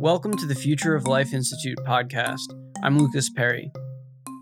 Welcome 0.00 0.34
to 0.38 0.46
the 0.46 0.54
Future 0.54 0.94
of 0.94 1.06
Life 1.06 1.34
Institute 1.34 1.76
podcast. 1.86 2.54
I'm 2.82 2.98
Lucas 2.98 3.28
Perry. 3.28 3.70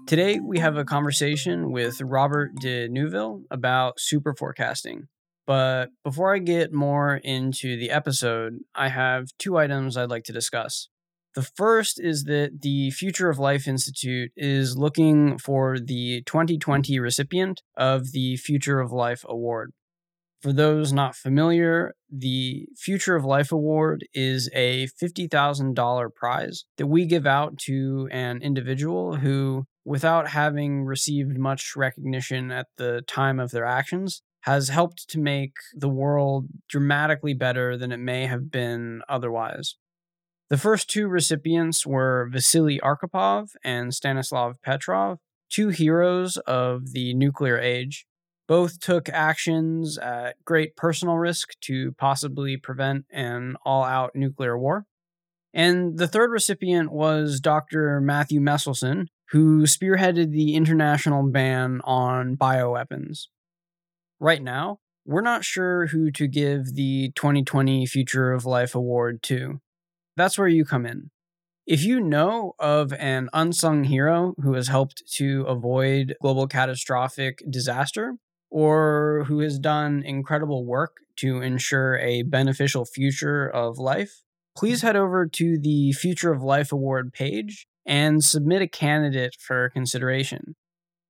Today, 0.06 0.38
we 0.38 0.60
have 0.60 0.76
a 0.76 0.84
conversation 0.84 1.72
with 1.72 2.00
Robert 2.00 2.52
de 2.60 2.86
Neufville 2.88 3.42
about 3.50 3.98
super 3.98 4.36
forecasting. 4.36 5.08
But 5.48 5.88
before 6.04 6.32
I 6.32 6.38
get 6.38 6.72
more 6.72 7.16
into 7.16 7.76
the 7.76 7.90
episode, 7.90 8.60
I 8.76 8.90
have 8.90 9.30
two 9.36 9.58
items 9.58 9.96
I'd 9.96 10.10
like 10.10 10.22
to 10.26 10.32
discuss. 10.32 10.90
The 11.34 11.42
first 11.42 11.98
is 11.98 12.22
that 12.24 12.62
the 12.62 12.92
Future 12.92 13.28
of 13.28 13.40
Life 13.40 13.66
Institute 13.66 14.30
is 14.36 14.76
looking 14.76 15.38
for 15.38 15.80
the 15.80 16.22
2020 16.22 17.00
recipient 17.00 17.62
of 17.76 18.12
the 18.12 18.36
Future 18.36 18.78
of 18.78 18.92
Life 18.92 19.24
Award. 19.28 19.72
For 20.40 20.52
those 20.52 20.92
not 20.92 21.16
familiar, 21.16 21.94
the 22.08 22.68
Future 22.76 23.16
of 23.16 23.24
Life 23.24 23.50
Award 23.50 24.06
is 24.14 24.48
a 24.54 24.86
$50,000 25.02 26.14
prize 26.14 26.64
that 26.76 26.86
we 26.86 27.06
give 27.06 27.26
out 27.26 27.58
to 27.66 28.08
an 28.12 28.40
individual 28.40 29.16
who, 29.16 29.64
without 29.84 30.28
having 30.28 30.84
received 30.84 31.36
much 31.36 31.74
recognition 31.74 32.52
at 32.52 32.66
the 32.76 33.02
time 33.08 33.40
of 33.40 33.50
their 33.50 33.64
actions, 33.64 34.22
has 34.42 34.68
helped 34.68 35.08
to 35.10 35.18
make 35.18 35.54
the 35.74 35.88
world 35.88 36.46
dramatically 36.68 37.34
better 37.34 37.76
than 37.76 37.90
it 37.90 37.98
may 37.98 38.26
have 38.26 38.50
been 38.50 39.02
otherwise. 39.08 39.74
The 40.50 40.56
first 40.56 40.88
two 40.88 41.08
recipients 41.08 41.84
were 41.84 42.28
Vasily 42.30 42.78
Arkhipov 42.78 43.48
and 43.64 43.92
Stanislav 43.92 44.62
Petrov, 44.62 45.18
two 45.50 45.68
heroes 45.68 46.36
of 46.46 46.92
the 46.92 47.12
nuclear 47.12 47.58
age. 47.58 48.06
Both 48.48 48.80
took 48.80 49.10
actions 49.10 49.98
at 49.98 50.42
great 50.44 50.74
personal 50.74 51.16
risk 51.16 51.50
to 51.62 51.92
possibly 51.92 52.56
prevent 52.56 53.04
an 53.10 53.56
all 53.64 53.84
out 53.84 54.16
nuclear 54.16 54.58
war. 54.58 54.86
And 55.52 55.98
the 55.98 56.08
third 56.08 56.30
recipient 56.30 56.90
was 56.90 57.40
Dr. 57.40 58.00
Matthew 58.00 58.40
Meselson, 58.40 59.06
who 59.30 59.62
spearheaded 59.64 60.32
the 60.32 60.54
international 60.54 61.30
ban 61.30 61.82
on 61.84 62.36
bioweapons. 62.36 63.26
Right 64.18 64.42
now, 64.42 64.78
we're 65.04 65.20
not 65.20 65.44
sure 65.44 65.88
who 65.88 66.10
to 66.12 66.26
give 66.26 66.74
the 66.74 67.12
2020 67.14 67.86
Future 67.86 68.32
of 68.32 68.46
Life 68.46 68.74
Award 68.74 69.22
to. 69.24 69.60
That's 70.16 70.38
where 70.38 70.48
you 70.48 70.64
come 70.64 70.86
in. 70.86 71.10
If 71.66 71.84
you 71.84 72.00
know 72.00 72.54
of 72.58 72.94
an 72.94 73.28
unsung 73.34 73.84
hero 73.84 74.34
who 74.42 74.54
has 74.54 74.68
helped 74.68 75.02
to 75.16 75.42
avoid 75.42 76.14
global 76.22 76.46
catastrophic 76.46 77.42
disaster, 77.48 78.14
or 78.50 79.24
who 79.28 79.40
has 79.40 79.58
done 79.58 80.02
incredible 80.04 80.64
work 80.64 80.96
to 81.16 81.40
ensure 81.40 81.98
a 81.98 82.22
beneficial 82.22 82.84
future 82.84 83.46
of 83.46 83.78
life, 83.78 84.22
please 84.56 84.82
head 84.82 84.96
over 84.96 85.26
to 85.26 85.58
the 85.58 85.92
Future 85.92 86.32
of 86.32 86.42
Life 86.42 86.72
Award 86.72 87.12
page 87.12 87.66
and 87.86 88.24
submit 88.24 88.62
a 88.62 88.68
candidate 88.68 89.36
for 89.38 89.70
consideration. 89.70 90.54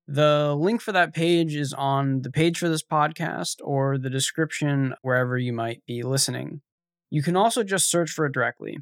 The 0.07 0.55
link 0.59 0.81
for 0.81 0.93
that 0.93 1.13
page 1.13 1.55
is 1.55 1.75
on 1.75 2.23
the 2.23 2.31
page 2.31 2.59
for 2.59 2.69
this 2.71 2.83
podcast 2.83 3.57
or 3.63 3.99
the 3.99 4.09
description 4.09 4.95
wherever 5.03 5.37
you 5.37 5.53
might 5.53 5.85
be 5.87 6.03
listening. 6.03 6.63
You 7.11 7.23
can 7.23 7.37
also 7.37 7.63
just 7.63 7.91
search 7.91 8.11
for 8.11 8.27
it 8.27 8.33
directly. 8.33 8.79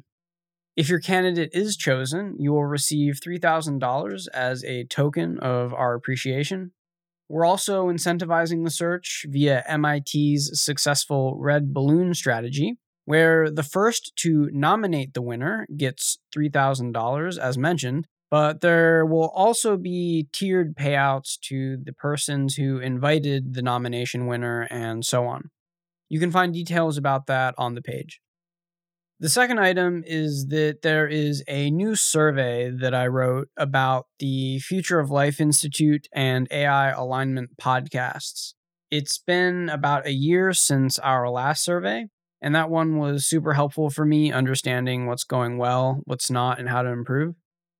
If 0.77 0.89
your 0.89 0.99
candidate 0.99 1.49
is 1.53 1.75
chosen, 1.75 2.35
you 2.39 2.53
will 2.53 2.65
receive 2.65 3.15
$3,000 3.15 4.27
as 4.33 4.63
a 4.63 4.85
token 4.85 5.39
of 5.39 5.73
our 5.73 5.95
appreciation. 5.95 6.71
We're 7.29 7.45
also 7.45 7.87
incentivizing 7.87 8.63
the 8.63 8.71
search 8.71 9.25
via 9.27 9.63
MIT's 9.77 10.61
successful 10.61 11.37
red 11.39 11.73
balloon 11.73 12.13
strategy, 12.13 12.77
where 13.05 13.49
the 13.49 13.63
first 13.63 14.13
to 14.17 14.49
nominate 14.53 15.13
the 15.13 15.21
winner 15.21 15.67
gets 15.75 16.19
$3,000, 16.35 17.37
as 17.37 17.57
mentioned, 17.57 18.07
but 18.29 18.61
there 18.61 19.05
will 19.05 19.29
also 19.29 19.77
be 19.77 20.27
tiered 20.33 20.75
payouts 20.75 21.39
to 21.41 21.77
the 21.77 21.93
persons 21.93 22.55
who 22.55 22.79
invited 22.79 23.53
the 23.53 23.61
nomination 23.61 24.27
winner 24.27 24.67
and 24.69 25.05
so 25.05 25.25
on. 25.25 25.49
You 26.09 26.19
can 26.19 26.31
find 26.31 26.53
details 26.53 26.97
about 26.97 27.27
that 27.27 27.55
on 27.57 27.75
the 27.75 27.81
page. 27.81 28.21
The 29.19 29.29
second 29.29 29.59
item 29.59 30.03
is 30.05 30.45
that 30.49 30.83
there 30.83 31.07
is 31.07 31.43
a 31.47 31.71
new 31.71 31.95
survey 31.95 32.69
that 32.69 32.93
I 32.93 33.07
wrote 33.07 33.47
about 33.57 34.05
the 34.19 34.59
Future 34.59 34.99
of 34.99 35.09
Life 35.09 35.41
Institute 35.41 36.07
and 36.13 36.47
AI 36.51 36.91
alignment 36.91 37.57
podcasts. 37.59 38.53
It's 38.91 39.17
been 39.17 39.69
about 39.69 40.05
a 40.05 40.13
year 40.13 40.53
since 40.53 40.99
our 40.99 41.27
last 41.31 41.63
survey, 41.63 42.09
and 42.43 42.53
that 42.53 42.69
one 42.69 42.99
was 42.99 43.25
super 43.25 43.53
helpful 43.53 43.89
for 43.89 44.05
me 44.05 44.31
understanding 44.31 45.07
what's 45.07 45.23
going 45.23 45.57
well, 45.57 46.01
what's 46.05 46.29
not, 46.29 46.59
and 46.59 46.69
how 46.69 46.83
to 46.83 46.89
improve. 46.89 47.33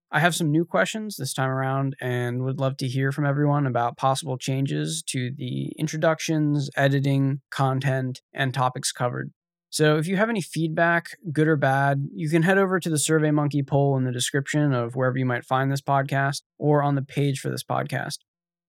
I 0.10 0.22
have 0.22 0.34
some 0.34 0.50
new 0.50 0.66
questions 0.66 1.18
this 1.18 1.36
time 1.36 1.50
around 1.50 1.96
and 2.02 2.42
would 2.46 2.60
love 2.60 2.78
to 2.78 2.88
hear 2.88 3.12
from 3.12 3.28
everyone 3.28 3.68
about 3.68 3.96
possible 3.96 4.40
changes 4.40 5.04
to 5.10 5.30
the 5.38 5.72
introductions, 5.78 6.72
editing, 6.76 7.42
content, 7.52 8.22
and 8.34 8.56
topics 8.56 8.92
covered. 8.92 9.32
So 9.78 9.98
if 9.98 10.08
you 10.08 10.16
have 10.16 10.32
any 10.32 10.42
feedback, 10.42 11.20
good 11.32 11.48
or 11.48 11.56
bad, 11.56 12.10
you 12.12 12.32
can 12.32 12.42
head 12.42 12.58
over 12.58 12.80
to 12.80 12.90
the 12.90 12.96
SurveyMonkey 12.96 13.68
poll 13.68 13.96
in 13.96 14.06
the 14.06 14.12
description 14.12 14.74
of 14.74 14.96
wherever 14.96 15.20
you 15.20 15.26
might 15.28 15.46
find 15.46 15.72
this 15.72 15.84
podcast 15.84 16.42
or 16.58 16.82
on 16.82 16.96
the 16.96 17.04
page 17.04 17.40
for 17.40 17.52
this 17.52 17.64
podcast. 17.64 18.18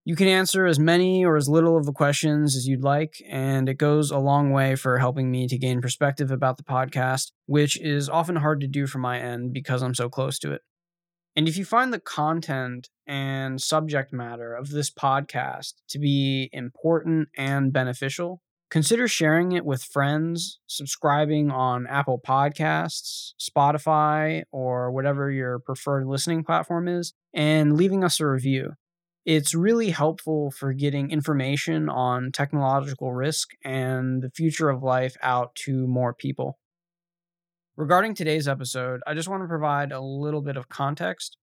You 0.05 0.17
can 0.17 0.29
answer 0.29 0.67
as 0.67 0.79
many 0.79 1.25
or 1.25 1.39
as 1.39 1.49
little 1.49 1.79
of 1.79 1.87
the 1.87 1.95
questions 1.95 2.55
as 2.55 2.69
you'd 2.69 2.83
like, 2.83 3.23
and 3.27 3.71
it 3.71 3.79
goes 3.79 4.11
a 4.11 4.19
long 4.19 4.53
way 4.53 4.77
for 4.77 4.99
helping 4.99 5.31
me 5.31 5.49
to 5.49 5.57
gain 5.57 5.81
perspective 5.81 6.31
about 6.31 6.59
the 6.59 6.63
podcast, 6.63 7.33
which 7.47 7.81
is 7.81 8.11
often 8.11 8.37
hard 8.37 8.61
to 8.61 8.67
do 8.67 8.87
from 8.87 9.01
my 9.01 9.19
end 9.19 9.55
because 9.55 9.83
I'm 9.83 9.95
so 9.95 10.11
close 10.11 10.39
to 10.41 10.53
it. 10.53 10.61
And 11.35 11.49
if 11.49 11.57
you 11.57 11.65
find 11.65 11.91
the 11.91 12.01
content 12.01 12.91
and 13.07 13.63
subject 13.63 14.13
matter 14.13 14.55
of 14.55 14.69
this 14.69 14.91
podcast 14.91 15.73
to 15.89 15.99
be 15.99 16.51
important 16.53 17.31
and 17.35 17.73
beneficial, 17.73 18.43
Consider 18.71 19.09
sharing 19.09 19.53
it 19.53 19.65
with 19.65 19.83
friends, 19.83 20.61
subscribing 20.67 21.51
on 21.51 21.87
Apple 21.87 22.21
Podcasts, 22.21 23.33
Spotify, 23.41 24.43
or 24.53 24.91
whatever 24.91 25.31
your 25.31 25.59
preferred 25.59 26.07
listening 26.07 26.45
platform 26.45 26.87
is, 26.87 27.15
and 27.33 27.79
leaving 27.79 28.05
us 28.05 28.21
a 28.21 28.27
review. 28.27 28.73
It's 29.25 29.55
really 29.55 29.91
helpful 29.91 30.51
for 30.51 30.75
getting 30.75 31.11
information 31.11 31.89
on 31.89 32.31
technological 32.31 33.15
risk 33.15 33.51
and 33.65 34.23
the 34.23 34.31
future 34.31 34.69
of 34.69 34.83
life 34.83 35.17
out 35.23 35.55
to 35.65 35.87
more 35.87 36.13
people. 36.13 36.59
Regarding 37.75 38.15
today's 38.15 38.49
episode, 38.49 39.01
I 39.07 39.15
just 39.15 39.29
want 39.29 39.43
to 39.43 39.49
provide 39.49 39.93
a 39.93 40.01
little 40.01 40.43
bit 40.43 40.59
of 40.59 40.69
context. 40.69 41.39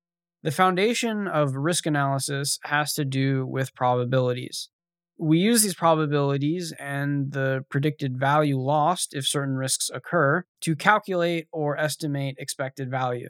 The 0.42 0.50
foundation 0.50 1.28
of 1.28 1.54
risk 1.54 1.84
analysis 1.84 2.58
has 2.64 2.94
to 2.94 3.04
do 3.04 3.44
with 3.46 3.74
probabilities 3.74 4.70
we 5.20 5.38
use 5.38 5.62
these 5.62 5.74
probabilities 5.74 6.72
and 6.78 7.32
the 7.32 7.64
predicted 7.68 8.18
value 8.18 8.58
lost 8.58 9.14
if 9.14 9.26
certain 9.26 9.54
risks 9.54 9.90
occur 9.92 10.44
to 10.62 10.74
calculate 10.74 11.46
or 11.52 11.76
estimate 11.76 12.36
expected 12.38 12.90
value. 12.90 13.28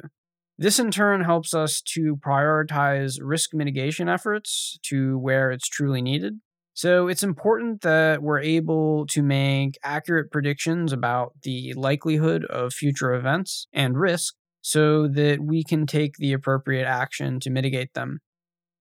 This 0.57 0.79
in 0.79 0.93
turn 0.93 1.25
helps 1.25 1.53
us 1.53 1.81
to 1.95 2.17
prioritize 2.17 3.19
risk 3.21 3.55
mitigation 3.55 4.09
efforts 4.09 4.79
to 4.83 5.19
where 5.19 5.51
it's 5.51 5.69
truly 5.69 6.01
needed. 6.01 6.35
So 6.75 7.09
it's 7.09 7.25
important 7.25 7.81
that 7.81 8.23
we're 8.23 8.41
able 8.41 9.07
to 9.09 9.23
make 9.23 9.77
accurate 9.83 10.31
predictions 10.31 10.93
about 10.93 11.33
the 11.43 11.75
likelihood 11.75 12.45
of 12.45 12.73
future 12.73 13.15
events 13.15 13.67
and 13.73 13.99
risk 13.99 14.35
so 14.61 15.09
that 15.09 15.41
we 15.41 15.65
can 15.65 15.87
take 15.87 16.15
the 16.19 16.35
appropriate 16.35 16.87
action 16.87 17.41
to 17.41 17.51
mitigate 17.51 17.95
them. 17.95 18.21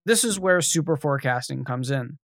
This 0.06 0.24
is 0.24 0.40
where 0.40 0.62
super 0.62 0.96
forecasting 0.96 1.66
comes 1.66 1.90
in. 1.90 2.19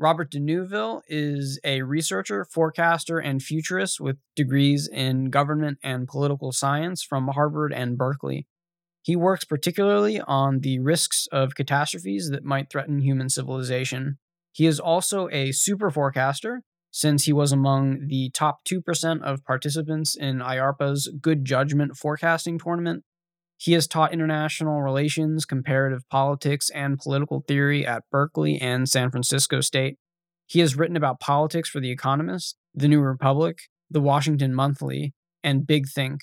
Robert 0.00 0.30
de 0.30 0.38
Neufville 0.38 1.02
is 1.08 1.58
a 1.64 1.82
researcher, 1.82 2.44
forecaster, 2.44 3.18
and 3.18 3.42
futurist 3.42 4.00
with 4.00 4.16
degrees 4.36 4.88
in 4.88 5.30
government 5.30 5.78
and 5.82 6.06
political 6.06 6.52
science 6.52 7.02
from 7.02 7.26
Harvard 7.28 7.72
and 7.72 7.98
Berkeley. 7.98 8.46
He 9.02 9.16
works 9.16 9.44
particularly 9.44 10.20
on 10.20 10.60
the 10.60 10.78
risks 10.78 11.26
of 11.32 11.56
catastrophes 11.56 12.30
that 12.30 12.44
might 12.44 12.70
threaten 12.70 13.00
human 13.00 13.28
civilization. 13.28 14.18
He 14.52 14.66
is 14.66 14.78
also 14.78 15.28
a 15.30 15.50
super 15.50 15.90
forecaster, 15.90 16.62
since 16.90 17.24
he 17.24 17.32
was 17.32 17.50
among 17.50 18.06
the 18.06 18.30
top 18.30 18.60
2% 18.64 19.22
of 19.22 19.44
participants 19.44 20.16
in 20.16 20.38
IARPA's 20.38 21.10
Good 21.20 21.44
Judgment 21.44 21.96
Forecasting 21.96 22.58
Tournament 22.58 23.04
he 23.60 23.72
has 23.72 23.88
taught 23.88 24.12
international 24.12 24.82
relations, 24.82 25.44
comparative 25.44 26.08
politics, 26.08 26.70
and 26.70 26.96
political 26.96 27.44
theory 27.46 27.84
at 27.84 28.04
Berkeley 28.08 28.56
and 28.56 28.88
San 28.88 29.10
Francisco 29.10 29.60
State. 29.60 29.98
He 30.46 30.60
has 30.60 30.76
written 30.76 30.96
about 30.96 31.18
politics 31.18 31.68
for 31.68 31.80
The 31.80 31.90
Economist, 31.90 32.56
The 32.72 32.86
New 32.86 33.00
Republic, 33.00 33.62
The 33.90 34.00
Washington 34.00 34.54
Monthly, 34.54 35.12
and 35.42 35.66
Big 35.66 35.88
Think. 35.88 36.20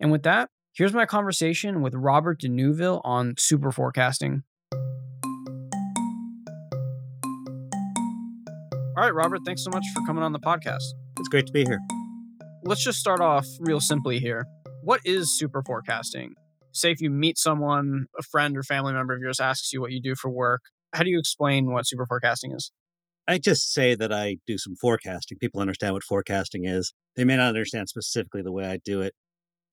And 0.00 0.10
with 0.10 0.22
that, 0.22 0.48
here's 0.72 0.94
my 0.94 1.04
conversation 1.04 1.82
with 1.82 1.94
Robert 1.94 2.40
de 2.40 2.48
Neufville 2.48 3.02
on 3.04 3.34
super 3.36 3.70
forecasting. 3.70 4.42
All 8.96 9.04
right, 9.04 9.14
Robert, 9.14 9.40
thanks 9.44 9.62
so 9.62 9.70
much 9.70 9.84
for 9.94 10.00
coming 10.06 10.24
on 10.24 10.32
the 10.32 10.40
podcast. 10.40 10.82
It's 11.18 11.28
great 11.28 11.46
to 11.46 11.52
be 11.52 11.66
here. 11.66 11.80
Let's 12.64 12.82
just 12.82 12.98
start 12.98 13.20
off 13.20 13.46
real 13.60 13.80
simply 13.80 14.18
here 14.18 14.46
What 14.88 15.02
is 15.04 15.30
super 15.30 15.62
forecasting? 15.62 16.32
Say 16.72 16.90
if 16.90 17.02
you 17.02 17.10
meet 17.10 17.36
someone, 17.36 18.06
a 18.18 18.22
friend 18.22 18.56
or 18.56 18.62
family 18.62 18.94
member 18.94 19.12
of 19.12 19.20
yours 19.20 19.38
asks 19.38 19.70
you 19.70 19.82
what 19.82 19.92
you 19.92 20.00
do 20.00 20.14
for 20.14 20.30
work, 20.30 20.62
how 20.94 21.02
do 21.02 21.10
you 21.10 21.18
explain 21.18 21.70
what 21.70 21.86
super 21.86 22.06
forecasting 22.06 22.52
is? 22.52 22.72
I 23.28 23.36
just 23.36 23.70
say 23.70 23.94
that 23.96 24.14
I 24.14 24.38
do 24.46 24.56
some 24.56 24.76
forecasting. 24.76 25.36
People 25.36 25.60
understand 25.60 25.92
what 25.92 26.04
forecasting 26.04 26.64
is. 26.64 26.94
They 27.16 27.24
may 27.24 27.36
not 27.36 27.48
understand 27.48 27.90
specifically 27.90 28.40
the 28.40 28.50
way 28.50 28.64
I 28.64 28.78
do 28.82 29.02
it. 29.02 29.12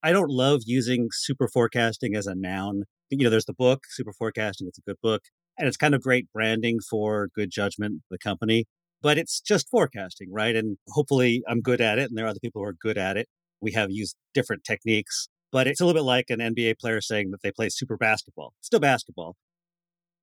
I 0.04 0.12
don't 0.12 0.30
love 0.30 0.64
using 0.66 1.08
super 1.14 1.48
forecasting 1.48 2.14
as 2.14 2.28
a 2.28 2.36
noun. 2.36 2.84
You 3.10 3.24
know, 3.24 3.30
there's 3.30 3.46
the 3.46 3.54
book, 3.54 3.84
Super 3.92 4.12
Forecasting. 4.12 4.68
It's 4.68 4.80
a 4.80 4.82
good 4.82 4.98
book. 5.02 5.22
And 5.58 5.66
it's 5.66 5.78
kind 5.78 5.96
of 5.96 6.02
great 6.02 6.28
branding 6.34 6.80
for 6.82 7.30
good 7.34 7.52
judgment, 7.52 8.02
the 8.12 8.18
company. 8.18 8.66
But 9.02 9.18
it's 9.18 9.40
just 9.40 9.70
forecasting, 9.70 10.28
right? 10.34 10.58
And 10.58 10.78
hopefully 10.90 11.42
I'm 11.48 11.62
good 11.62 11.80
at 11.80 12.00
it. 12.00 12.10
And 12.10 12.18
there 12.18 12.26
are 12.26 12.32
other 12.32 12.42
people 12.42 12.62
who 12.62 12.68
are 12.68 12.74
good 12.74 12.98
at 12.98 13.16
it. 13.16 13.30
We 13.62 13.72
have 13.74 13.92
used 13.92 14.16
different 14.34 14.64
techniques, 14.64 15.28
but 15.52 15.68
it's 15.68 15.80
a 15.80 15.86
little 15.86 16.00
bit 16.00 16.06
like 16.06 16.30
an 16.30 16.40
NBA 16.40 16.80
player 16.80 17.02
saying 17.02 17.32
that 17.32 17.42
they 17.42 17.52
play 17.52 17.70
super 17.70 17.98
basketball. 17.98 18.54
Still 18.62 18.80
basketball. 18.80 19.36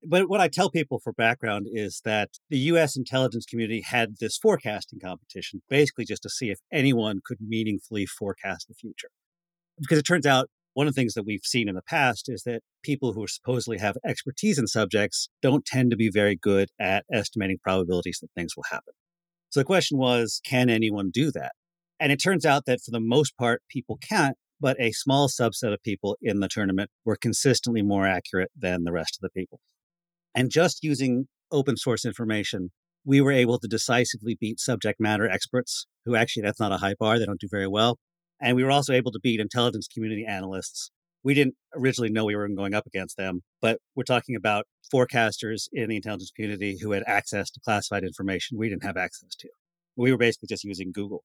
But 0.05 0.29
what 0.29 0.41
I 0.41 0.49
tell 0.49 0.69
people 0.69 0.99
for 1.01 1.13
background 1.13 1.67
is 1.71 2.01
that 2.03 2.29
the 2.49 2.57
US 2.57 2.97
intelligence 2.97 3.45
community 3.45 3.81
had 3.85 4.15
this 4.19 4.37
forecasting 4.37 4.99
competition, 4.99 5.61
basically 5.69 6.05
just 6.05 6.23
to 6.23 6.29
see 6.29 6.49
if 6.49 6.59
anyone 6.71 7.21
could 7.23 7.37
meaningfully 7.39 8.05
forecast 8.05 8.67
the 8.67 8.75
future. 8.75 9.09
Because 9.79 9.97
it 9.97 10.03
turns 10.03 10.25
out 10.25 10.49
one 10.73 10.87
of 10.87 10.93
the 10.93 10.99
things 10.99 11.13
that 11.13 11.25
we've 11.25 11.43
seen 11.43 11.69
in 11.69 11.75
the 11.75 11.83
past 11.83 12.25
is 12.27 12.43
that 12.43 12.61
people 12.83 13.13
who 13.13 13.27
supposedly 13.27 13.77
have 13.77 13.95
expertise 14.05 14.57
in 14.57 14.67
subjects 14.67 15.29
don't 15.41 15.65
tend 15.65 15.91
to 15.91 15.97
be 15.97 16.09
very 16.09 16.35
good 16.35 16.69
at 16.79 17.05
estimating 17.13 17.57
probabilities 17.63 18.19
that 18.21 18.29
things 18.35 18.53
will 18.57 18.65
happen. 18.69 18.93
So 19.49 19.59
the 19.59 19.65
question 19.65 19.97
was 19.97 20.41
can 20.43 20.69
anyone 20.69 21.11
do 21.13 21.31
that? 21.31 21.53
And 22.03 22.11
it 22.11 22.17
turns 22.17 22.45
out 22.45 22.65
that 22.65 22.81
for 22.81 22.91
the 22.91 22.99
most 22.99 23.37
part, 23.37 23.61
people 23.69 23.97
can't, 23.97 24.35
but 24.59 24.75
a 24.77 24.91
small 24.91 25.29
subset 25.29 25.71
of 25.71 25.81
people 25.83 26.17
in 26.21 26.41
the 26.41 26.49
tournament 26.49 26.89
were 27.05 27.15
consistently 27.15 27.81
more 27.81 28.05
accurate 28.05 28.51
than 28.57 28.83
the 28.83 28.91
rest 28.91 29.15
of 29.15 29.21
the 29.21 29.29
people. 29.29 29.61
And 30.35 30.51
just 30.51 30.83
using 30.83 31.27
open 31.49 31.77
source 31.77 32.03
information, 32.03 32.71
we 33.05 33.21
were 33.21 33.31
able 33.31 33.57
to 33.57 33.69
decisively 33.69 34.35
beat 34.37 34.59
subject 34.59 34.99
matter 34.99 35.29
experts 35.29 35.87
who 36.03 36.13
actually, 36.13 36.43
that's 36.43 36.59
not 36.59 36.73
a 36.73 36.77
high 36.79 36.95
bar. 36.99 37.17
They 37.17 37.25
don't 37.25 37.39
do 37.39 37.47
very 37.49 37.69
well. 37.69 37.99
And 38.41 38.57
we 38.57 38.65
were 38.65 38.71
also 38.71 38.91
able 38.91 39.13
to 39.13 39.19
beat 39.23 39.39
intelligence 39.39 39.87
community 39.87 40.25
analysts. 40.27 40.91
We 41.23 41.33
didn't 41.33 41.55
originally 41.73 42.11
know 42.11 42.25
we 42.25 42.35
were 42.35 42.49
going 42.49 42.73
up 42.73 42.85
against 42.85 43.15
them, 43.15 43.43
but 43.61 43.79
we're 43.95 44.03
talking 44.03 44.35
about 44.35 44.65
forecasters 44.93 45.69
in 45.71 45.87
the 45.87 45.95
intelligence 45.95 46.33
community 46.35 46.79
who 46.81 46.91
had 46.91 47.03
access 47.07 47.49
to 47.51 47.61
classified 47.61 48.03
information 48.03 48.57
we 48.57 48.67
didn't 48.67 48.83
have 48.83 48.97
access 48.97 49.35
to. 49.39 49.47
We 49.95 50.11
were 50.11 50.17
basically 50.17 50.47
just 50.47 50.65
using 50.65 50.91
Google. 50.91 51.23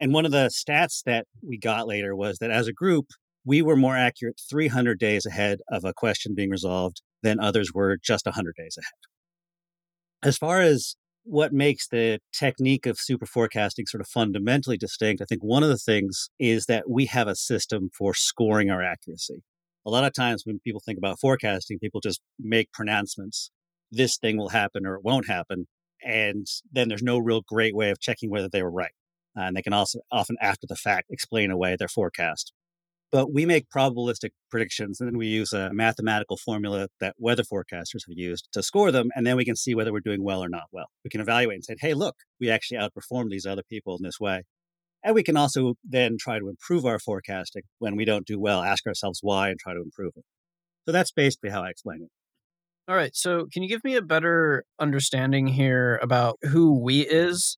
And 0.00 0.14
one 0.14 0.24
of 0.24 0.32
the 0.32 0.50
stats 0.50 1.02
that 1.04 1.26
we 1.46 1.58
got 1.58 1.86
later 1.86 2.16
was 2.16 2.38
that 2.38 2.50
as 2.50 2.66
a 2.66 2.72
group, 2.72 3.06
we 3.44 3.62
were 3.62 3.76
more 3.76 3.96
accurate 3.96 4.40
300 4.50 4.98
days 4.98 5.26
ahead 5.26 5.60
of 5.70 5.84
a 5.84 5.92
question 5.92 6.34
being 6.34 6.50
resolved 6.50 7.02
than 7.22 7.38
others 7.38 7.72
were 7.74 7.98
just 8.02 8.26
100 8.26 8.54
days 8.56 8.76
ahead. 8.78 8.92
As 10.22 10.36
far 10.36 10.60
as 10.60 10.96
what 11.24 11.52
makes 11.52 11.88
the 11.88 12.18
technique 12.32 12.86
of 12.86 12.98
super 12.98 13.26
forecasting 13.26 13.86
sort 13.86 14.00
of 14.00 14.08
fundamentally 14.08 14.78
distinct, 14.78 15.22
I 15.22 15.26
think 15.26 15.42
one 15.42 15.62
of 15.62 15.68
the 15.68 15.76
things 15.76 16.30
is 16.38 16.66
that 16.66 16.88
we 16.88 17.06
have 17.06 17.28
a 17.28 17.36
system 17.36 17.90
for 17.96 18.14
scoring 18.14 18.70
our 18.70 18.82
accuracy. 18.82 19.42
A 19.86 19.90
lot 19.90 20.04
of 20.04 20.12
times 20.12 20.42
when 20.44 20.60
people 20.60 20.82
think 20.84 20.98
about 20.98 21.20
forecasting, 21.20 21.78
people 21.78 22.00
just 22.00 22.20
make 22.38 22.72
pronouncements. 22.72 23.50
This 23.90 24.18
thing 24.18 24.36
will 24.36 24.50
happen 24.50 24.86
or 24.86 24.94
it 24.94 25.04
won't 25.04 25.28
happen. 25.28 25.66
And 26.02 26.46
then 26.72 26.88
there's 26.88 27.02
no 27.02 27.18
real 27.18 27.42
great 27.46 27.74
way 27.74 27.90
of 27.90 28.00
checking 28.00 28.30
whether 28.30 28.48
they 28.50 28.62
were 28.62 28.70
right. 28.70 28.92
Uh, 29.36 29.42
and 29.42 29.56
they 29.56 29.62
can 29.62 29.72
also 29.72 30.00
often, 30.10 30.36
after 30.40 30.66
the 30.68 30.76
fact, 30.76 31.10
explain 31.10 31.50
away 31.50 31.76
their 31.76 31.88
forecast. 31.88 32.52
But 33.12 33.32
we 33.32 33.44
make 33.44 33.68
probabilistic 33.74 34.30
predictions, 34.50 35.00
and 35.00 35.08
then 35.08 35.18
we 35.18 35.26
use 35.26 35.52
a 35.52 35.72
mathematical 35.72 36.36
formula 36.36 36.88
that 37.00 37.16
weather 37.18 37.42
forecasters 37.42 38.06
have 38.08 38.16
used 38.16 38.48
to 38.52 38.62
score 38.62 38.92
them. 38.92 39.08
And 39.16 39.26
then 39.26 39.36
we 39.36 39.44
can 39.44 39.56
see 39.56 39.74
whether 39.74 39.92
we're 39.92 40.00
doing 40.00 40.22
well 40.22 40.44
or 40.44 40.48
not 40.48 40.66
well. 40.70 40.86
We 41.04 41.10
can 41.10 41.20
evaluate 41.20 41.56
and 41.56 41.64
say, 41.64 41.74
hey, 41.80 41.94
look, 41.94 42.16
we 42.40 42.50
actually 42.50 42.78
outperformed 42.78 43.30
these 43.30 43.46
other 43.46 43.64
people 43.68 43.96
in 43.96 44.04
this 44.04 44.20
way. 44.20 44.44
And 45.02 45.14
we 45.14 45.22
can 45.22 45.36
also 45.36 45.74
then 45.82 46.16
try 46.20 46.38
to 46.38 46.48
improve 46.48 46.84
our 46.84 46.98
forecasting 46.98 47.62
when 47.78 47.96
we 47.96 48.04
don't 48.04 48.26
do 48.26 48.38
well, 48.38 48.62
ask 48.62 48.86
ourselves 48.86 49.20
why 49.22 49.48
and 49.48 49.58
try 49.58 49.74
to 49.74 49.80
improve 49.80 50.12
it. 50.16 50.24
So 50.86 50.92
that's 50.92 51.10
basically 51.10 51.50
how 51.50 51.64
I 51.64 51.70
explain 51.70 52.02
it. 52.02 52.10
All 52.88 52.96
right. 52.96 53.14
So, 53.14 53.46
can 53.52 53.62
you 53.62 53.68
give 53.68 53.84
me 53.84 53.94
a 53.94 54.02
better 54.02 54.64
understanding 54.80 55.46
here 55.46 55.98
about 56.02 56.38
who 56.42 56.76
we 56.76 57.02
is 57.02 57.56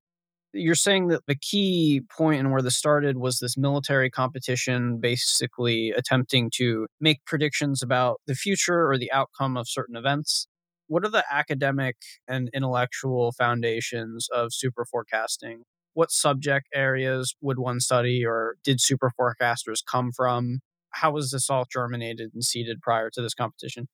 you're 0.53 0.75
saying 0.75 1.09
that 1.09 1.27
the 1.27 1.35
key 1.35 2.03
point 2.11 2.41
and 2.41 2.53
where 2.53 2.63
this 2.63 2.77
started 2.77 3.17
was 3.17 3.39
this 3.39 3.57
military 3.57 4.11
competition 4.11 4.99
basically 5.01 5.91
attempting 5.91 6.51
to 6.55 6.87
make 7.01 7.25
predictions 7.25 7.83
about 7.83 8.21
the 8.27 8.35
future 8.35 8.89
or 8.91 8.99
the 8.99 9.11
outcome 9.13 9.57
of 9.57 9.69
certain 9.69 9.97
events. 9.97 10.47
What 10.89 11.05
are 11.05 11.11
the 11.11 11.25
academic 11.31 11.97
and 12.29 12.51
intellectual 12.53 13.33
foundations 13.33 14.29
of 14.33 14.53
super 14.53 14.85
forecasting? 14.85 15.63
What 15.95 16.11
subject 16.11 16.69
areas 16.75 17.35
would 17.41 17.59
one 17.59 17.81
study 17.81 18.25
or 18.25 18.57
did 18.65 18.81
super 18.81 19.11
forecasters 19.19 19.79
come 19.85 20.13
from? 20.13 20.61
How 20.91 21.13
was 21.13 21.31
this 21.31 21.49
all 21.49 21.67
germinated 21.71 22.31
and 22.35 22.45
seeded 22.45 22.81
prior 22.83 23.11
to 23.11 23.23
this 23.23 23.35
competition? 23.35 23.89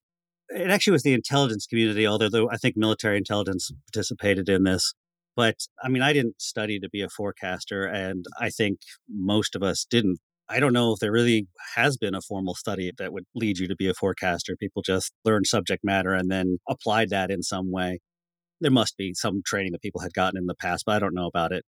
It 0.50 0.70
actually 0.70 0.92
was 0.92 1.02
the 1.02 1.12
intelligence 1.12 1.66
community 1.66 2.06
although 2.06 2.48
i 2.50 2.56
think 2.56 2.74
military 2.74 3.18
intelligence 3.18 3.70
participated 3.92 4.48
in 4.48 4.64
this 4.64 4.94
but 5.38 5.54
I 5.80 5.88
mean, 5.88 6.02
I 6.02 6.12
didn't 6.12 6.42
study 6.42 6.80
to 6.80 6.88
be 6.90 7.00
a 7.00 7.08
forecaster, 7.08 7.84
and 7.84 8.24
I 8.40 8.50
think 8.50 8.80
most 9.08 9.54
of 9.54 9.62
us 9.62 9.86
didn't. 9.88 10.18
I 10.48 10.58
don't 10.58 10.72
know 10.72 10.94
if 10.94 10.98
there 10.98 11.12
really 11.12 11.46
has 11.76 11.96
been 11.96 12.16
a 12.16 12.20
formal 12.20 12.56
study 12.56 12.90
that 12.98 13.12
would 13.12 13.22
lead 13.36 13.58
you 13.58 13.68
to 13.68 13.76
be 13.76 13.88
a 13.88 13.94
forecaster. 13.94 14.56
People 14.56 14.82
just 14.82 15.12
learned 15.24 15.46
subject 15.46 15.84
matter 15.84 16.12
and 16.12 16.28
then 16.28 16.58
applied 16.68 17.10
that 17.10 17.30
in 17.30 17.44
some 17.44 17.70
way. 17.70 18.00
There 18.60 18.72
must 18.72 18.96
be 18.96 19.14
some 19.14 19.42
training 19.46 19.70
that 19.72 19.82
people 19.82 20.00
had 20.00 20.12
gotten 20.12 20.38
in 20.38 20.46
the 20.46 20.56
past, 20.56 20.82
but 20.84 20.96
I 20.96 20.98
don't 20.98 21.14
know 21.14 21.28
about 21.28 21.52
it. 21.52 21.64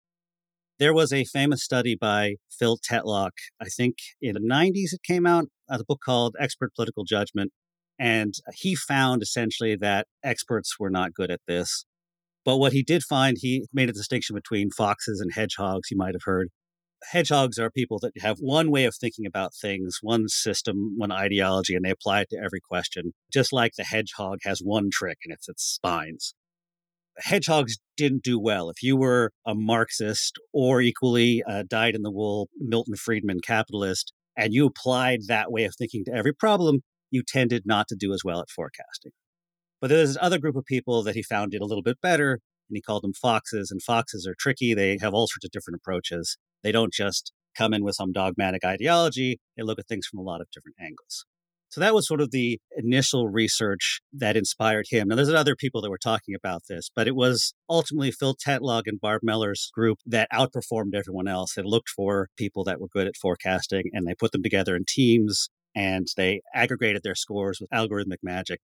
There 0.80 0.92
was 0.92 1.12
a 1.12 1.24
famous 1.24 1.62
study 1.62 1.94
by 1.94 2.36
Phil 2.58 2.76
Tetlock, 2.76 3.36
I 3.60 3.66
think 3.66 3.98
in 4.20 4.34
the 4.34 4.40
90s 4.40 4.94
it 4.94 5.04
came 5.06 5.26
out, 5.26 5.44
uh, 5.70 5.78
a 5.78 5.84
book 5.84 6.00
called 6.04 6.34
Expert 6.40 6.74
Political 6.74 7.04
Judgment. 7.04 7.52
And 8.00 8.34
he 8.54 8.74
found 8.74 9.22
essentially 9.22 9.76
that 9.76 10.08
experts 10.24 10.74
were 10.80 10.90
not 10.90 11.14
good 11.14 11.30
at 11.30 11.42
this. 11.46 11.84
But 12.50 12.56
what 12.56 12.72
he 12.72 12.82
did 12.82 13.04
find, 13.04 13.36
he 13.38 13.68
made 13.72 13.90
a 13.90 13.92
distinction 13.92 14.34
between 14.34 14.72
foxes 14.72 15.20
and 15.20 15.32
hedgehogs, 15.32 15.88
you 15.88 15.96
might 15.96 16.16
have 16.16 16.24
heard. 16.24 16.48
Hedgehogs 17.12 17.60
are 17.60 17.70
people 17.70 18.00
that 18.00 18.10
have 18.18 18.38
one 18.40 18.72
way 18.72 18.86
of 18.86 18.96
thinking 18.96 19.24
about 19.24 19.54
things, 19.54 19.98
one 20.02 20.26
system, 20.26 20.96
one 20.96 21.12
ideology, 21.12 21.76
and 21.76 21.84
they 21.84 21.90
apply 21.90 22.22
it 22.22 22.30
to 22.30 22.40
every 22.44 22.58
question, 22.58 23.12
just 23.32 23.52
like 23.52 23.74
the 23.76 23.84
hedgehog 23.84 24.38
has 24.42 24.58
one 24.64 24.90
trick 24.92 25.18
and 25.24 25.32
it's 25.32 25.48
its 25.48 25.62
spines. 25.62 26.34
Hedgehogs 27.18 27.78
didn't 27.96 28.24
do 28.24 28.36
well. 28.36 28.68
If 28.68 28.82
you 28.82 28.96
were 28.96 29.30
a 29.46 29.54
Marxist 29.54 30.36
or 30.52 30.80
equally 30.80 31.44
uh, 31.48 31.62
dyed 31.68 31.94
in 31.94 32.02
the 32.02 32.10
wool 32.10 32.48
Milton 32.58 32.96
Friedman 32.96 33.38
capitalist, 33.46 34.12
and 34.36 34.52
you 34.52 34.66
applied 34.66 35.20
that 35.28 35.52
way 35.52 35.66
of 35.66 35.76
thinking 35.78 36.04
to 36.06 36.12
every 36.12 36.34
problem, 36.34 36.80
you 37.12 37.22
tended 37.22 37.62
not 37.64 37.86
to 37.90 37.94
do 37.94 38.12
as 38.12 38.22
well 38.24 38.40
at 38.40 38.50
forecasting. 38.50 39.12
But 39.80 39.88
there's 39.88 40.10
this 40.10 40.18
other 40.20 40.38
group 40.38 40.56
of 40.56 40.64
people 40.64 41.02
that 41.02 41.14
he 41.14 41.22
found 41.22 41.52
did 41.52 41.62
a 41.62 41.66
little 41.66 41.82
bit 41.82 42.00
better, 42.00 42.32
and 42.68 42.76
he 42.76 42.82
called 42.82 43.02
them 43.02 43.14
foxes. 43.14 43.70
And 43.70 43.82
foxes 43.82 44.26
are 44.26 44.34
tricky. 44.38 44.74
They 44.74 44.98
have 45.00 45.14
all 45.14 45.26
sorts 45.26 45.44
of 45.44 45.50
different 45.50 45.80
approaches. 45.80 46.36
They 46.62 46.72
don't 46.72 46.92
just 46.92 47.32
come 47.56 47.74
in 47.74 47.84
with 47.84 47.94
some 47.94 48.12
dogmatic 48.12 48.64
ideology, 48.64 49.38
they 49.56 49.62
look 49.62 49.78
at 49.78 49.88
things 49.88 50.06
from 50.06 50.18
a 50.18 50.22
lot 50.22 50.40
of 50.40 50.48
different 50.52 50.76
angles. 50.80 51.24
So 51.68 51.80
that 51.80 51.94
was 51.94 52.08
sort 52.08 52.20
of 52.20 52.32
the 52.32 52.58
initial 52.76 53.28
research 53.28 54.00
that 54.12 54.36
inspired 54.36 54.86
him. 54.90 55.06
Now, 55.06 55.14
there's 55.14 55.28
other 55.28 55.54
people 55.54 55.80
that 55.82 55.90
were 55.90 55.98
talking 55.98 56.34
about 56.34 56.62
this, 56.68 56.90
but 56.96 57.06
it 57.06 57.14
was 57.14 57.54
ultimately 57.68 58.10
Phil 58.10 58.34
Tetlock 58.34 58.82
and 58.86 59.00
Barb 59.00 59.20
Mellers' 59.22 59.70
group 59.72 59.98
that 60.04 60.28
outperformed 60.32 60.96
everyone 60.96 61.28
else. 61.28 61.54
They 61.54 61.62
looked 61.62 61.88
for 61.88 62.28
people 62.36 62.64
that 62.64 62.80
were 62.80 62.88
good 62.88 63.06
at 63.06 63.16
forecasting 63.16 63.84
and 63.92 64.04
they 64.04 64.16
put 64.16 64.32
them 64.32 64.42
together 64.42 64.74
in 64.74 64.84
teams 64.86 65.48
and 65.72 66.08
they 66.16 66.40
aggregated 66.52 67.04
their 67.04 67.14
scores 67.14 67.60
with 67.60 67.70
algorithmic 67.70 68.18
magic 68.20 68.60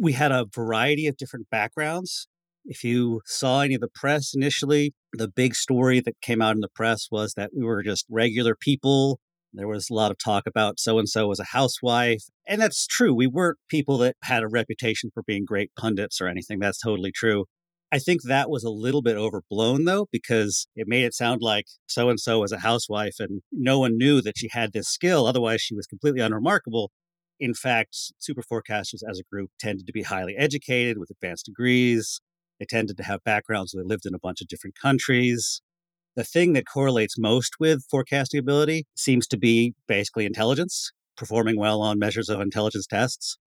we 0.00 0.12
had 0.12 0.32
a 0.32 0.46
variety 0.52 1.06
of 1.06 1.16
different 1.16 1.48
backgrounds. 1.50 2.28
If 2.64 2.84
you 2.84 3.22
saw 3.24 3.60
any 3.60 3.74
of 3.74 3.80
the 3.80 3.88
press 3.92 4.32
initially, 4.34 4.94
the 5.12 5.28
big 5.28 5.54
story 5.54 6.00
that 6.00 6.20
came 6.20 6.40
out 6.40 6.54
in 6.54 6.60
the 6.60 6.68
press 6.68 7.08
was 7.10 7.34
that 7.34 7.50
we 7.56 7.64
were 7.64 7.82
just 7.82 8.06
regular 8.08 8.54
people. 8.54 9.18
There 9.52 9.68
was 9.68 9.90
a 9.90 9.94
lot 9.94 10.10
of 10.10 10.18
talk 10.18 10.44
about 10.46 10.80
so 10.80 10.98
and 10.98 11.08
so 11.08 11.26
was 11.26 11.40
a 11.40 11.44
housewife. 11.44 12.22
And 12.46 12.60
that's 12.60 12.86
true. 12.86 13.14
We 13.14 13.26
weren't 13.26 13.58
people 13.68 13.98
that 13.98 14.16
had 14.22 14.42
a 14.42 14.48
reputation 14.48 15.10
for 15.12 15.22
being 15.22 15.44
great 15.44 15.70
pundits 15.78 16.20
or 16.20 16.28
anything. 16.28 16.58
That's 16.58 16.80
totally 16.80 17.12
true. 17.12 17.46
I 17.90 17.98
think 17.98 18.22
that 18.22 18.48
was 18.48 18.64
a 18.64 18.70
little 18.70 19.02
bit 19.02 19.18
overblown 19.18 19.84
though, 19.84 20.06
because 20.10 20.66
it 20.74 20.88
made 20.88 21.04
it 21.04 21.12
sound 21.12 21.42
like 21.42 21.66
so 21.86 22.08
and 22.08 22.18
so 22.18 22.40
was 22.40 22.52
a 22.52 22.60
housewife 22.60 23.16
and 23.18 23.42
no 23.52 23.80
one 23.80 23.98
knew 23.98 24.22
that 24.22 24.38
she 24.38 24.48
had 24.50 24.72
this 24.72 24.88
skill. 24.88 25.26
Otherwise, 25.26 25.60
she 25.60 25.74
was 25.74 25.86
completely 25.86 26.22
unremarkable. 26.22 26.90
In 27.42 27.54
fact, 27.54 27.96
super 28.20 28.40
forecasters 28.40 29.02
as 29.04 29.18
a 29.18 29.24
group 29.24 29.50
tended 29.58 29.84
to 29.88 29.92
be 29.92 30.02
highly 30.02 30.36
educated 30.36 30.96
with 30.96 31.10
advanced 31.10 31.46
degrees. 31.46 32.20
They 32.60 32.66
tended 32.66 32.96
to 32.98 33.02
have 33.02 33.24
backgrounds 33.24 33.74
where 33.74 33.82
they 33.82 33.88
lived 33.88 34.06
in 34.06 34.14
a 34.14 34.18
bunch 34.20 34.40
of 34.40 34.46
different 34.46 34.76
countries. 34.80 35.60
The 36.14 36.22
thing 36.22 36.52
that 36.52 36.68
correlates 36.72 37.18
most 37.18 37.54
with 37.58 37.84
forecasting 37.90 38.38
ability 38.38 38.84
seems 38.94 39.26
to 39.26 39.36
be 39.36 39.74
basically 39.88 40.24
intelligence, 40.24 40.92
performing 41.16 41.58
well 41.58 41.82
on 41.82 41.98
measures 41.98 42.28
of 42.28 42.40
intelligence 42.40 42.86
tests. 42.86 43.38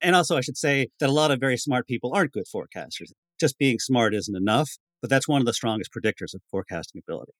And 0.00 0.14
also, 0.14 0.36
I 0.36 0.40
should 0.40 0.56
say 0.56 0.90
that 1.00 1.08
a 1.08 1.12
lot 1.12 1.32
of 1.32 1.40
very 1.40 1.56
smart 1.56 1.88
people 1.88 2.12
aren't 2.14 2.30
good 2.30 2.46
forecasters. 2.46 3.10
Just 3.40 3.58
being 3.58 3.80
smart 3.80 4.14
isn't 4.14 4.36
enough, 4.36 4.70
but 5.00 5.10
that's 5.10 5.26
one 5.26 5.42
of 5.42 5.46
the 5.46 5.52
strongest 5.52 5.90
predictors 5.92 6.32
of 6.32 6.42
forecasting 6.52 7.02
ability. 7.04 7.32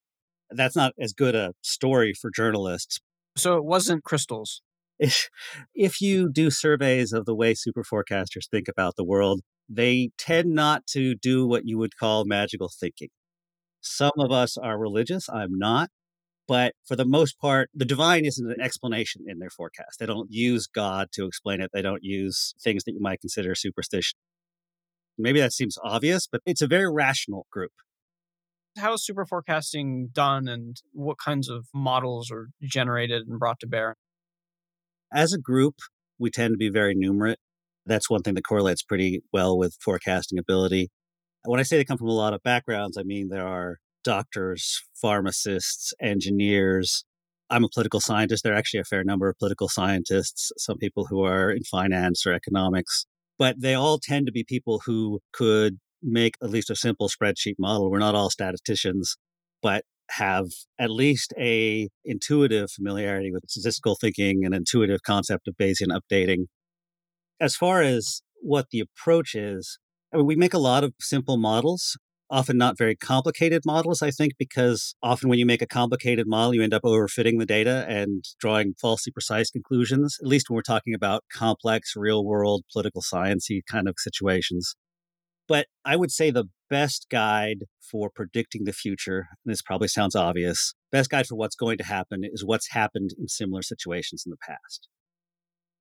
That's 0.51 0.75
not 0.75 0.95
as 0.99 1.13
good 1.13 1.37
a 1.37 1.53
story 1.63 2.13
for 2.13 2.29
journalists. 2.35 2.99
So 3.37 3.57
it 3.57 3.65
wasn't 3.65 4.03
crystals. 4.03 4.63
If, 4.99 5.29
if 5.75 6.01
you 6.01 6.31
do 6.31 6.51
surveys 6.51 7.13
of 7.13 7.25
the 7.25 7.35
way 7.35 7.55
super 7.55 7.83
forecasters 7.83 8.49
think 8.51 8.69
about 8.69 8.97
the 8.97 9.05
world, 9.05 9.41
they 9.69 10.11
tend 10.19 10.55
not 10.55 10.87
to 10.89 11.15
do 11.15 11.47
what 11.47 11.67
you 11.67 11.79
would 11.79 11.97
call 11.97 12.25
magical 12.25 12.69
thinking. 12.69 13.09
Some 13.81 14.13
of 14.19 14.31
us 14.31 14.57
are 14.57 14.79
religious. 14.79 15.29
I'm 15.29 15.59
not. 15.59 15.91
But 16.49 16.75
for 16.87 16.97
the 16.97 17.05
most 17.05 17.39
part, 17.39 17.71
the 17.73 17.85
divine 17.85 18.25
isn't 18.25 18.51
an 18.51 18.61
explanation 18.61 19.23
in 19.27 19.39
their 19.39 19.51
forecast. 19.51 19.99
They 19.99 20.07
don't 20.07 20.31
use 20.31 20.67
God 20.67 21.09
to 21.13 21.25
explain 21.27 21.61
it. 21.61 21.71
They 21.73 21.83
don't 21.83 22.03
use 22.03 22.55
things 22.63 22.85
that 22.85 22.93
you 22.93 23.01
might 23.01 23.21
consider 23.21 23.55
superstition. 23.55 24.19
Maybe 25.17 25.41
that 25.41 25.53
seems 25.53 25.79
obvious, 25.85 26.27
but 26.31 26.41
it's 26.45 26.63
a 26.63 26.67
very 26.67 26.93
rational 26.93 27.47
group. 27.51 27.73
How 28.77 28.95
is 28.95 29.05
super 29.05 29.27
forecasting 29.27 30.09
done 30.13 30.49
and 30.49 30.77
what 30.93 31.19
kinds 31.19 31.49
of 31.49 31.67
models 31.75 32.31
are 32.31 32.49
generated 32.63 33.29
and 33.29 33.39
brought 33.39 33.61
to 33.61 33.67
bear? 33.67 33.97
As 35.15 35.33
a 35.33 35.39
group, 35.39 35.77
we 36.19 36.31
tend 36.31 36.55
to 36.55 36.59
be 36.59 36.71
very 36.71 36.95
numerate. 36.95 37.37
That's 37.85 38.09
one 38.09 38.23
thing 38.23 38.35
that 38.35 38.47
correlates 38.47 38.83
pretty 38.83 39.23
well 39.33 39.59
with 39.59 39.77
forecasting 39.81 40.39
ability. 40.39 40.91
When 41.45 41.61
I 41.61 41.65
say 41.65 41.77
they 41.77 41.85
come 41.85 41.99
from 41.99 42.09
a 42.09 42.13
lot 42.13 42.35
of 42.35 42.43
backgrounds, 42.43 42.97
I 42.97 43.03
mean 43.03 43.29
there 43.29 43.47
are 43.47 43.79
doctors, 44.05 44.83
pharmacists, 44.95 45.93
engineers. 46.01 47.05
I'm 47.51 47.65
a 47.65 47.69
political 47.69 48.01
scientist. 48.01 48.45
There 48.45 48.55
are 48.55 48.57
actually 48.57 48.81
a 48.81 48.85
fair 48.85 49.05
number 49.05 49.29
of 49.29 49.39
political 49.39 49.69
scientists, 49.69 50.53
some 50.57 50.79
people 50.79 51.07
who 51.07 51.25
are 51.25 51.51
in 51.51 51.65
finance 51.65 52.25
or 52.25 52.33
economics, 52.33 53.05
but 53.39 53.61
they 53.61 53.75
all 53.75 53.99
tend 53.99 54.27
to 54.27 54.33
be 54.33 54.45
people 54.45 54.83
who 54.87 55.21
could 55.33 55.79
make 56.03 56.37
at 56.43 56.51
least 56.51 56.71
a 56.71 56.77
simple 56.77 57.09
spreadsheet 57.09 57.57
model. 57.59 57.91
We're 57.91 57.99
not 57.99 58.15
all 58.15 58.31
statisticians, 58.31 59.17
but 59.61 59.85
have 60.19 60.47
at 60.79 60.91
least 60.91 61.33
a 61.39 61.89
intuitive 62.05 62.71
familiarity 62.71 63.33
with 63.33 63.45
statistical 63.49 63.97
thinking 64.01 64.45
and 64.45 64.55
intuitive 64.55 65.03
concept 65.03 65.49
of 65.49 65.57
Bayesian 65.57 65.89
updating. 65.89 66.47
As 67.41 67.57
far 67.57 67.83
as 67.83 68.23
what 68.41 68.67
the 68.71 68.81
approach 68.81 69.35
is, 69.35 69.79
I 70.13 70.19
mean, 70.19 70.27
we 70.27 70.37
make 70.37 70.55
a 70.55 70.59
lot 70.59 70.85
of 70.85 70.93
simple 71.01 71.39
models, 71.39 71.97
often 72.29 72.59
not 72.59 72.77
very 72.77 72.95
complicated 72.95 73.63
models, 73.65 74.03
I 74.03 74.11
think, 74.11 74.35
because 74.39 74.95
often 75.03 75.29
when 75.29 75.39
you 75.39 75.47
make 75.47 75.63
a 75.63 75.67
complicated 75.67 76.27
model, 76.27 76.55
you 76.55 76.63
end 76.63 76.75
up 76.75 76.83
overfitting 76.83 77.39
the 77.39 77.47
data 77.47 77.87
and 77.89 78.25
drawing 78.39 78.75
falsely 78.81 79.13
precise 79.13 79.51
conclusions, 79.51 80.19
at 80.21 80.29
least 80.29 80.49
when 80.49 80.57
we're 80.57 80.63
talking 80.63 80.95
about 80.95 81.25
complex, 81.33 81.95
real 81.97 82.25
world, 82.25 82.65
political 82.73 83.03
sciencey 83.03 83.61
kind 83.71 83.89
of 83.89 83.95
situations. 83.99 84.75
But 85.49 85.67
I 85.85 85.97
would 85.97 86.11
say 86.11 86.31
the 86.31 86.45
best 86.73 87.07
guide 87.11 87.65
for 87.81 88.11
predicting 88.13 88.65
the 88.65 88.73
future, 88.73 89.29
and 89.45 89.53
this 89.53 89.63
probably 89.63 89.89
sounds 89.89 90.17
obvious, 90.17 90.75
best 90.91 91.11
guide 91.11 91.27
for 91.27 91.37
what's 91.37 91.55
going 91.57 91.79
to 91.79 91.85
happen 91.85 92.23
is 92.25 92.45
what's 92.45 92.73
happened 92.73 93.11
in 93.19 93.29
similar 93.29 93.63
situations 93.63 94.25
in 94.27 94.31
the 94.31 94.39
past 94.49 94.89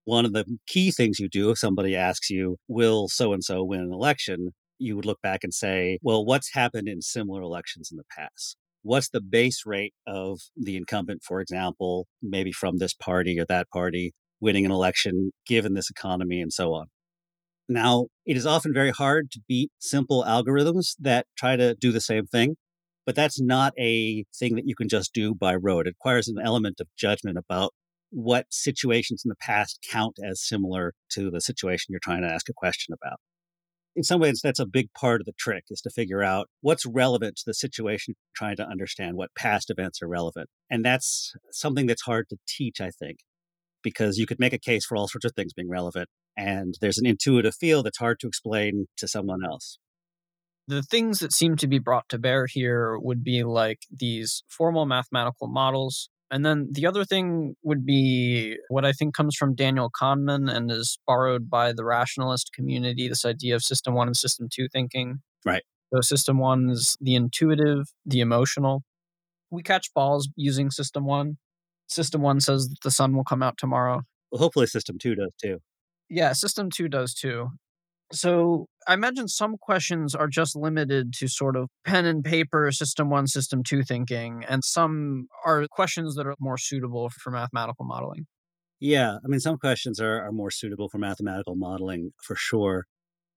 one 0.05 0.25
of 0.25 0.33
the 0.33 0.45
key 0.67 0.91
things 0.91 1.19
you 1.19 1.29
do 1.29 1.51
if 1.51 1.57
somebody 1.57 1.95
asks 1.95 2.29
you, 2.29 2.57
will 2.67 3.07
so 3.07 3.33
and 3.33 3.43
so 3.43 3.63
win 3.63 3.81
an 3.81 3.93
election? 3.93 4.49
You 4.79 4.95
would 4.95 5.05
look 5.05 5.21
back 5.21 5.43
and 5.43 5.53
say, 5.53 5.99
well, 6.01 6.25
what's 6.25 6.53
happened 6.53 6.87
in 6.87 7.01
similar 7.01 7.41
elections 7.41 7.89
in 7.91 7.97
the 7.97 8.03
past? 8.15 8.57
What's 8.83 9.09
the 9.09 9.21
base 9.21 9.61
rate 9.65 9.93
of 10.07 10.39
the 10.57 10.75
incumbent, 10.75 11.21
for 11.23 11.39
example, 11.39 12.07
maybe 12.21 12.51
from 12.51 12.77
this 12.77 12.95
party 12.95 13.39
or 13.39 13.45
that 13.45 13.69
party 13.69 14.13
winning 14.39 14.65
an 14.65 14.71
election 14.71 15.31
given 15.45 15.75
this 15.75 15.89
economy 15.89 16.41
and 16.41 16.51
so 16.51 16.73
on? 16.73 16.87
Now, 17.71 18.07
it 18.25 18.35
is 18.35 18.45
often 18.45 18.73
very 18.73 18.91
hard 18.91 19.31
to 19.31 19.39
beat 19.47 19.71
simple 19.79 20.25
algorithms 20.27 20.95
that 20.99 21.27
try 21.37 21.55
to 21.55 21.73
do 21.73 21.93
the 21.93 22.01
same 22.01 22.25
thing, 22.25 22.57
but 23.05 23.15
that's 23.15 23.39
not 23.39 23.73
a 23.79 24.25
thing 24.37 24.55
that 24.55 24.65
you 24.65 24.75
can 24.75 24.89
just 24.89 25.13
do 25.13 25.33
by 25.33 25.55
rote. 25.55 25.87
It 25.87 25.91
requires 25.91 26.27
an 26.27 26.35
element 26.43 26.81
of 26.81 26.87
judgment 26.97 27.37
about 27.37 27.73
what 28.09 28.47
situations 28.49 29.21
in 29.23 29.29
the 29.29 29.37
past 29.39 29.79
count 29.89 30.17
as 30.21 30.45
similar 30.45 30.93
to 31.11 31.31
the 31.31 31.39
situation 31.39 31.87
you're 31.89 32.01
trying 32.03 32.23
to 32.23 32.27
ask 32.27 32.49
a 32.49 32.53
question 32.53 32.93
about. 32.93 33.19
In 33.95 34.03
some 34.03 34.19
ways, 34.19 34.41
that's 34.43 34.59
a 34.59 34.65
big 34.65 34.91
part 34.93 35.21
of 35.21 35.25
the 35.25 35.33
trick 35.39 35.63
is 35.69 35.79
to 35.81 35.89
figure 35.89 36.21
out 36.21 36.49
what's 36.59 36.85
relevant 36.85 37.37
to 37.37 37.43
the 37.45 37.53
situation, 37.53 38.15
trying 38.35 38.57
to 38.57 38.67
understand 38.67 39.15
what 39.15 39.33
past 39.37 39.69
events 39.69 40.01
are 40.01 40.09
relevant. 40.09 40.49
And 40.69 40.83
that's 40.83 41.33
something 41.51 41.85
that's 41.85 42.03
hard 42.03 42.27
to 42.29 42.37
teach, 42.49 42.81
I 42.81 42.89
think, 42.89 43.19
because 43.81 44.17
you 44.17 44.25
could 44.25 44.39
make 44.39 44.53
a 44.53 44.59
case 44.59 44.85
for 44.85 44.97
all 44.97 45.07
sorts 45.07 45.25
of 45.25 45.31
things 45.33 45.53
being 45.53 45.69
relevant. 45.69 46.09
And 46.37 46.75
there's 46.81 46.97
an 46.97 47.05
intuitive 47.05 47.55
feel 47.55 47.83
that's 47.83 47.97
hard 47.97 48.19
to 48.21 48.27
explain 48.27 48.87
to 48.97 49.07
someone 49.07 49.43
else. 49.45 49.77
The 50.67 50.81
things 50.81 51.19
that 51.19 51.33
seem 51.33 51.57
to 51.57 51.67
be 51.67 51.79
brought 51.79 52.07
to 52.09 52.17
bear 52.17 52.45
here 52.45 52.97
would 52.97 53.23
be 53.23 53.43
like 53.43 53.79
these 53.91 54.43
formal 54.47 54.85
mathematical 54.85 55.47
models 55.47 56.09
and 56.31 56.45
then 56.45 56.69
the 56.71 56.87
other 56.87 57.03
thing 57.03 57.55
would 57.61 57.85
be 57.85 58.57
what 58.69 58.85
I 58.85 58.93
think 58.93 59.13
comes 59.13 59.35
from 59.35 59.53
Daniel 59.53 59.91
Kahneman 59.91 60.49
and 60.49 60.71
is 60.71 60.97
borrowed 61.05 61.49
by 61.49 61.73
the 61.73 61.83
rationalist 61.83 62.53
community 62.53 63.09
this 63.09 63.25
idea 63.25 63.53
of 63.53 63.63
system 63.63 63.93
one 63.93 64.07
and 64.07 64.15
system 64.15 64.47
two 64.49 64.69
thinking. 64.69 65.19
Right. 65.45 65.63
So, 65.93 65.99
system 65.99 66.39
one 66.39 66.69
is 66.69 66.97
the 67.01 67.15
intuitive, 67.15 67.87
the 68.05 68.21
emotional. 68.21 68.83
We 69.49 69.61
catch 69.61 69.93
balls 69.93 70.29
using 70.37 70.71
system 70.71 71.05
one. 71.05 71.37
System 71.87 72.21
one 72.21 72.39
says 72.39 72.69
that 72.69 72.79
the 72.81 72.91
sun 72.91 73.13
will 73.13 73.25
come 73.25 73.43
out 73.43 73.57
tomorrow. 73.57 74.03
Well, 74.31 74.39
hopefully, 74.39 74.67
system 74.67 74.97
two 74.97 75.15
does 75.15 75.33
too. 75.43 75.59
Yeah, 76.13 76.33
system 76.33 76.69
two 76.69 76.89
does 76.89 77.13
too. 77.13 77.51
So 78.11 78.65
I 78.85 78.93
imagine 78.93 79.29
some 79.29 79.55
questions 79.57 80.13
are 80.13 80.27
just 80.27 80.57
limited 80.57 81.13
to 81.13 81.29
sort 81.29 81.55
of 81.55 81.69
pen 81.85 82.05
and 82.05 82.21
paper, 82.21 82.69
system 82.73 83.09
one, 83.09 83.27
system 83.27 83.63
two 83.63 83.81
thinking, 83.81 84.43
and 84.49 84.61
some 84.61 85.27
are 85.45 85.65
questions 85.71 86.15
that 86.15 86.27
are 86.27 86.35
more 86.37 86.57
suitable 86.57 87.09
for 87.09 87.31
mathematical 87.31 87.85
modeling. 87.85 88.27
Yeah, 88.81 89.19
I 89.23 89.27
mean, 89.27 89.39
some 89.39 89.57
questions 89.57 90.01
are, 90.01 90.21
are 90.21 90.33
more 90.33 90.51
suitable 90.51 90.89
for 90.89 90.97
mathematical 90.97 91.55
modeling 91.55 92.11
for 92.21 92.35
sure. 92.35 92.87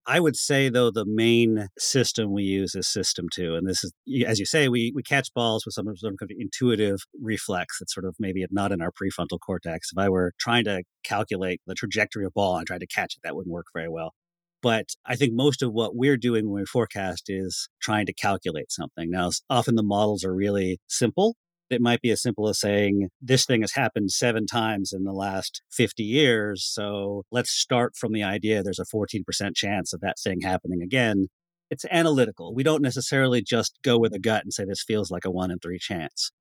I 0.07 0.19
would 0.19 0.35
say, 0.35 0.69
though, 0.69 0.91
the 0.91 1.05
main 1.05 1.69
system 1.79 2.31
we 2.31 2.43
use 2.43 2.75
is 2.75 2.87
system 2.87 3.25
two. 3.33 3.55
And 3.55 3.67
this 3.67 3.83
is, 3.83 3.91
as 4.27 4.39
you 4.39 4.45
say, 4.45 4.67
we, 4.67 4.91
we 4.93 5.01
catch 5.01 5.33
balls 5.33 5.65
with 5.65 5.73
some 5.73 5.85
sort 5.95 6.13
of 6.21 6.29
intuitive 6.37 6.99
reflex 7.19 7.79
that's 7.79 7.93
sort 7.93 8.05
of 8.05 8.15
maybe 8.19 8.45
not 8.51 8.71
in 8.71 8.81
our 8.81 8.91
prefrontal 8.91 9.39
cortex. 9.39 9.89
If 9.91 9.97
I 9.97 10.09
were 10.09 10.33
trying 10.39 10.65
to 10.65 10.83
calculate 11.03 11.61
the 11.65 11.73
trajectory 11.73 12.25
of 12.25 12.33
ball 12.33 12.57
and 12.57 12.67
tried 12.67 12.81
to 12.81 12.87
catch 12.87 13.15
it, 13.15 13.21
that 13.23 13.35
wouldn't 13.35 13.53
work 13.53 13.67
very 13.73 13.89
well. 13.89 14.13
But 14.61 14.89
I 15.05 15.15
think 15.15 15.33
most 15.33 15.61
of 15.61 15.73
what 15.73 15.95
we're 15.95 16.17
doing 16.17 16.49
when 16.49 16.61
we 16.61 16.65
forecast 16.65 17.23
is 17.27 17.69
trying 17.81 18.05
to 18.05 18.13
calculate 18.13 18.71
something. 18.71 19.09
Now, 19.09 19.31
often 19.49 19.75
the 19.75 19.83
models 19.83 20.23
are 20.23 20.33
really 20.33 20.79
simple. 20.87 21.35
It 21.69 21.81
might 21.81 22.01
be 22.01 22.11
as 22.11 22.21
simple 22.21 22.47
as 22.47 22.59
saying, 22.59 23.09
this 23.21 23.45
thing 23.45 23.61
has 23.61 23.73
happened 23.73 24.11
seven 24.11 24.45
times 24.45 24.93
in 24.93 25.03
the 25.03 25.11
last 25.11 25.61
50 25.71 26.03
years. 26.03 26.63
So 26.63 27.23
let's 27.31 27.49
start 27.49 27.95
from 27.95 28.13
the 28.13 28.23
idea 28.23 28.61
there's 28.61 28.79
a 28.79 28.85
14% 28.85 29.55
chance 29.55 29.91
of 29.91 30.01
that 30.01 30.19
thing 30.19 30.41
happening 30.41 30.81
again. 30.83 31.27
It's 31.71 31.85
analytical. 31.89 32.53
We 32.53 32.61
don't 32.61 32.83
necessarily 32.83 33.41
just 33.41 33.79
go 33.83 33.97
with 33.97 34.13
a 34.13 34.19
gut 34.19 34.43
and 34.43 34.53
say 34.53 34.65
this 34.65 34.83
feels 34.83 35.09
like 35.09 35.25
a 35.25 35.31
one 35.31 35.49
in 35.49 35.57
three 35.57 35.79
chance. 35.79 36.31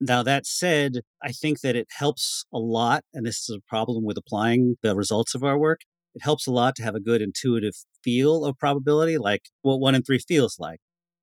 Now, 0.00 0.22
that 0.22 0.46
said, 0.46 1.00
I 1.22 1.32
think 1.32 1.60
that 1.62 1.74
it 1.74 1.88
helps 1.90 2.44
a 2.52 2.58
lot, 2.58 3.02
and 3.12 3.26
this 3.26 3.48
is 3.48 3.56
a 3.56 3.68
problem 3.68 4.04
with 4.04 4.16
applying 4.16 4.76
the 4.82 4.94
results 4.94 5.34
of 5.34 5.42
our 5.42 5.58
work, 5.58 5.80
it 6.14 6.22
helps 6.22 6.46
a 6.46 6.52
lot 6.52 6.76
to 6.76 6.82
have 6.84 6.94
a 6.94 7.00
good 7.00 7.20
intuitive 7.20 7.74
feel 8.04 8.44
of 8.44 8.58
probability, 8.58 9.18
like 9.18 9.48
what 9.62 9.80
one 9.80 9.94
in 9.94 10.02
three 10.02 10.18
feels 10.18 10.56
like, 10.58 10.80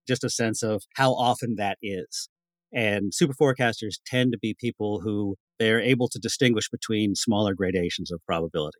just 0.07 0.23
a 0.23 0.29
sense 0.29 0.61
of 0.61 0.83
how 0.95 1.13
often 1.13 1.55
that 1.55 1.77
is. 1.81 2.27
And 2.75 3.13
super 3.13 3.33
forecasters 3.33 3.95
tend 4.05 4.33
to 4.33 4.37
be 4.37 4.55
people 4.59 5.01
who 5.01 5.37
they're 5.57 5.81
able 5.81 6.09
to 6.09 6.19
distinguish 6.19 6.69
between 6.69 7.15
smaller 7.15 7.55
gradations 7.55 8.11
of 8.11 8.21
probability. 8.27 8.79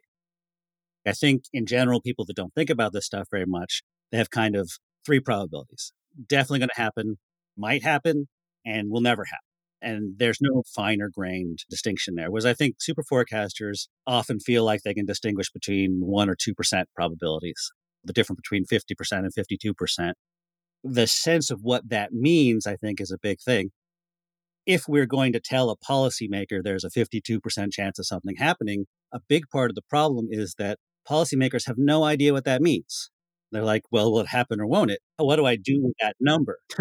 I 1.07 1.13
think 1.13 1.45
in 1.53 1.65
general, 1.65 2.01
people 2.01 2.25
that 2.25 2.35
don't 2.35 2.53
think 2.53 2.69
about 2.69 2.93
this 2.93 3.05
stuff 3.05 3.27
very 3.31 3.45
much, 3.47 3.81
they 4.11 4.17
have 4.17 4.29
kind 4.29 4.55
of 4.55 4.71
three 5.05 5.19
probabilities. 5.19 5.93
Definitely 6.27 6.59
going 6.59 6.69
to 6.75 6.81
happen, 6.81 7.17
might 7.57 7.83
happen, 7.83 8.27
and 8.65 8.91
will 8.91 9.01
never 9.01 9.23
happen 9.23 9.45
and 9.85 10.15
there's 10.17 10.39
no 10.41 10.63
finer 10.73 11.09
grained 11.13 11.59
distinction 11.69 12.15
there. 12.15 12.31
Whereas 12.31 12.45
I 12.45 12.53
think 12.53 12.77
super 12.79 13.03
forecasters 13.03 13.87
often 14.07 14.39
feel 14.39 14.63
like 14.63 14.81
they 14.81 14.95
can 14.95 15.05
distinguish 15.05 15.51
between 15.51 16.01
1% 16.03 16.27
or 16.27 16.35
2% 16.35 16.83
probabilities, 16.95 17.71
the 18.03 18.11
difference 18.11 18.41
between 18.41 18.65
50% 18.65 18.89
and 19.11 19.33
52%. 19.33 20.13
The 20.83 21.07
sense 21.07 21.51
of 21.51 21.59
what 21.61 21.89
that 21.89 22.13
means, 22.13 22.65
I 22.65 22.75
think, 22.77 22.99
is 22.99 23.11
a 23.11 23.17
big 23.21 23.39
thing. 23.39 23.71
If 24.65 24.87
we're 24.87 25.05
going 25.05 25.33
to 25.33 25.39
tell 25.39 25.69
a 25.69 25.77
policymaker 25.77 26.61
there's 26.63 26.83
a 26.83 26.89
52% 26.89 27.39
chance 27.71 27.99
of 27.99 28.07
something 28.07 28.35
happening, 28.37 28.85
a 29.13 29.19
big 29.27 29.49
part 29.49 29.69
of 29.69 29.75
the 29.75 29.83
problem 29.89 30.27
is 30.29 30.55
that 30.57 30.79
policymakers 31.07 31.67
have 31.67 31.77
no 31.77 32.03
idea 32.03 32.33
what 32.33 32.45
that 32.45 32.61
means. 32.61 33.11
They're 33.51 33.63
like, 33.63 33.83
well, 33.91 34.11
will 34.11 34.21
it 34.21 34.27
happen 34.27 34.59
or 34.59 34.65
won't 34.65 34.91
it? 34.91 34.99
What 35.17 35.37
do 35.37 35.45
I 35.45 35.55
do 35.55 35.81
with 35.81 35.93
that 36.01 36.15
number? 36.19 36.57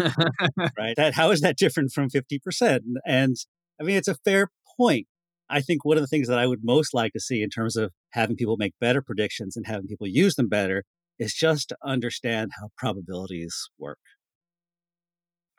right? 0.77 0.95
That 0.97 1.13
how 1.13 1.31
is 1.31 1.41
that 1.41 1.57
different 1.57 1.91
from 1.91 2.09
50%? 2.09 2.79
And 3.05 3.35
I 3.79 3.83
mean, 3.83 3.97
it's 3.97 4.07
a 4.07 4.15
fair 4.25 4.49
point. 4.77 5.07
I 5.49 5.61
think 5.61 5.85
one 5.85 5.97
of 5.97 6.01
the 6.01 6.07
things 6.07 6.27
that 6.27 6.39
I 6.39 6.47
would 6.47 6.61
most 6.63 6.93
like 6.93 7.13
to 7.13 7.19
see 7.19 7.43
in 7.43 7.49
terms 7.49 7.75
of 7.75 7.91
having 8.11 8.35
people 8.35 8.57
make 8.57 8.73
better 8.81 9.01
predictions 9.01 9.55
and 9.55 9.67
having 9.67 9.87
people 9.87 10.07
use 10.07 10.35
them 10.35 10.49
better 10.49 10.83
is 11.19 11.33
just 11.33 11.69
to 11.69 11.77
understand 11.83 12.51
how 12.59 12.69
probabilities 12.77 13.69
work. 13.77 13.99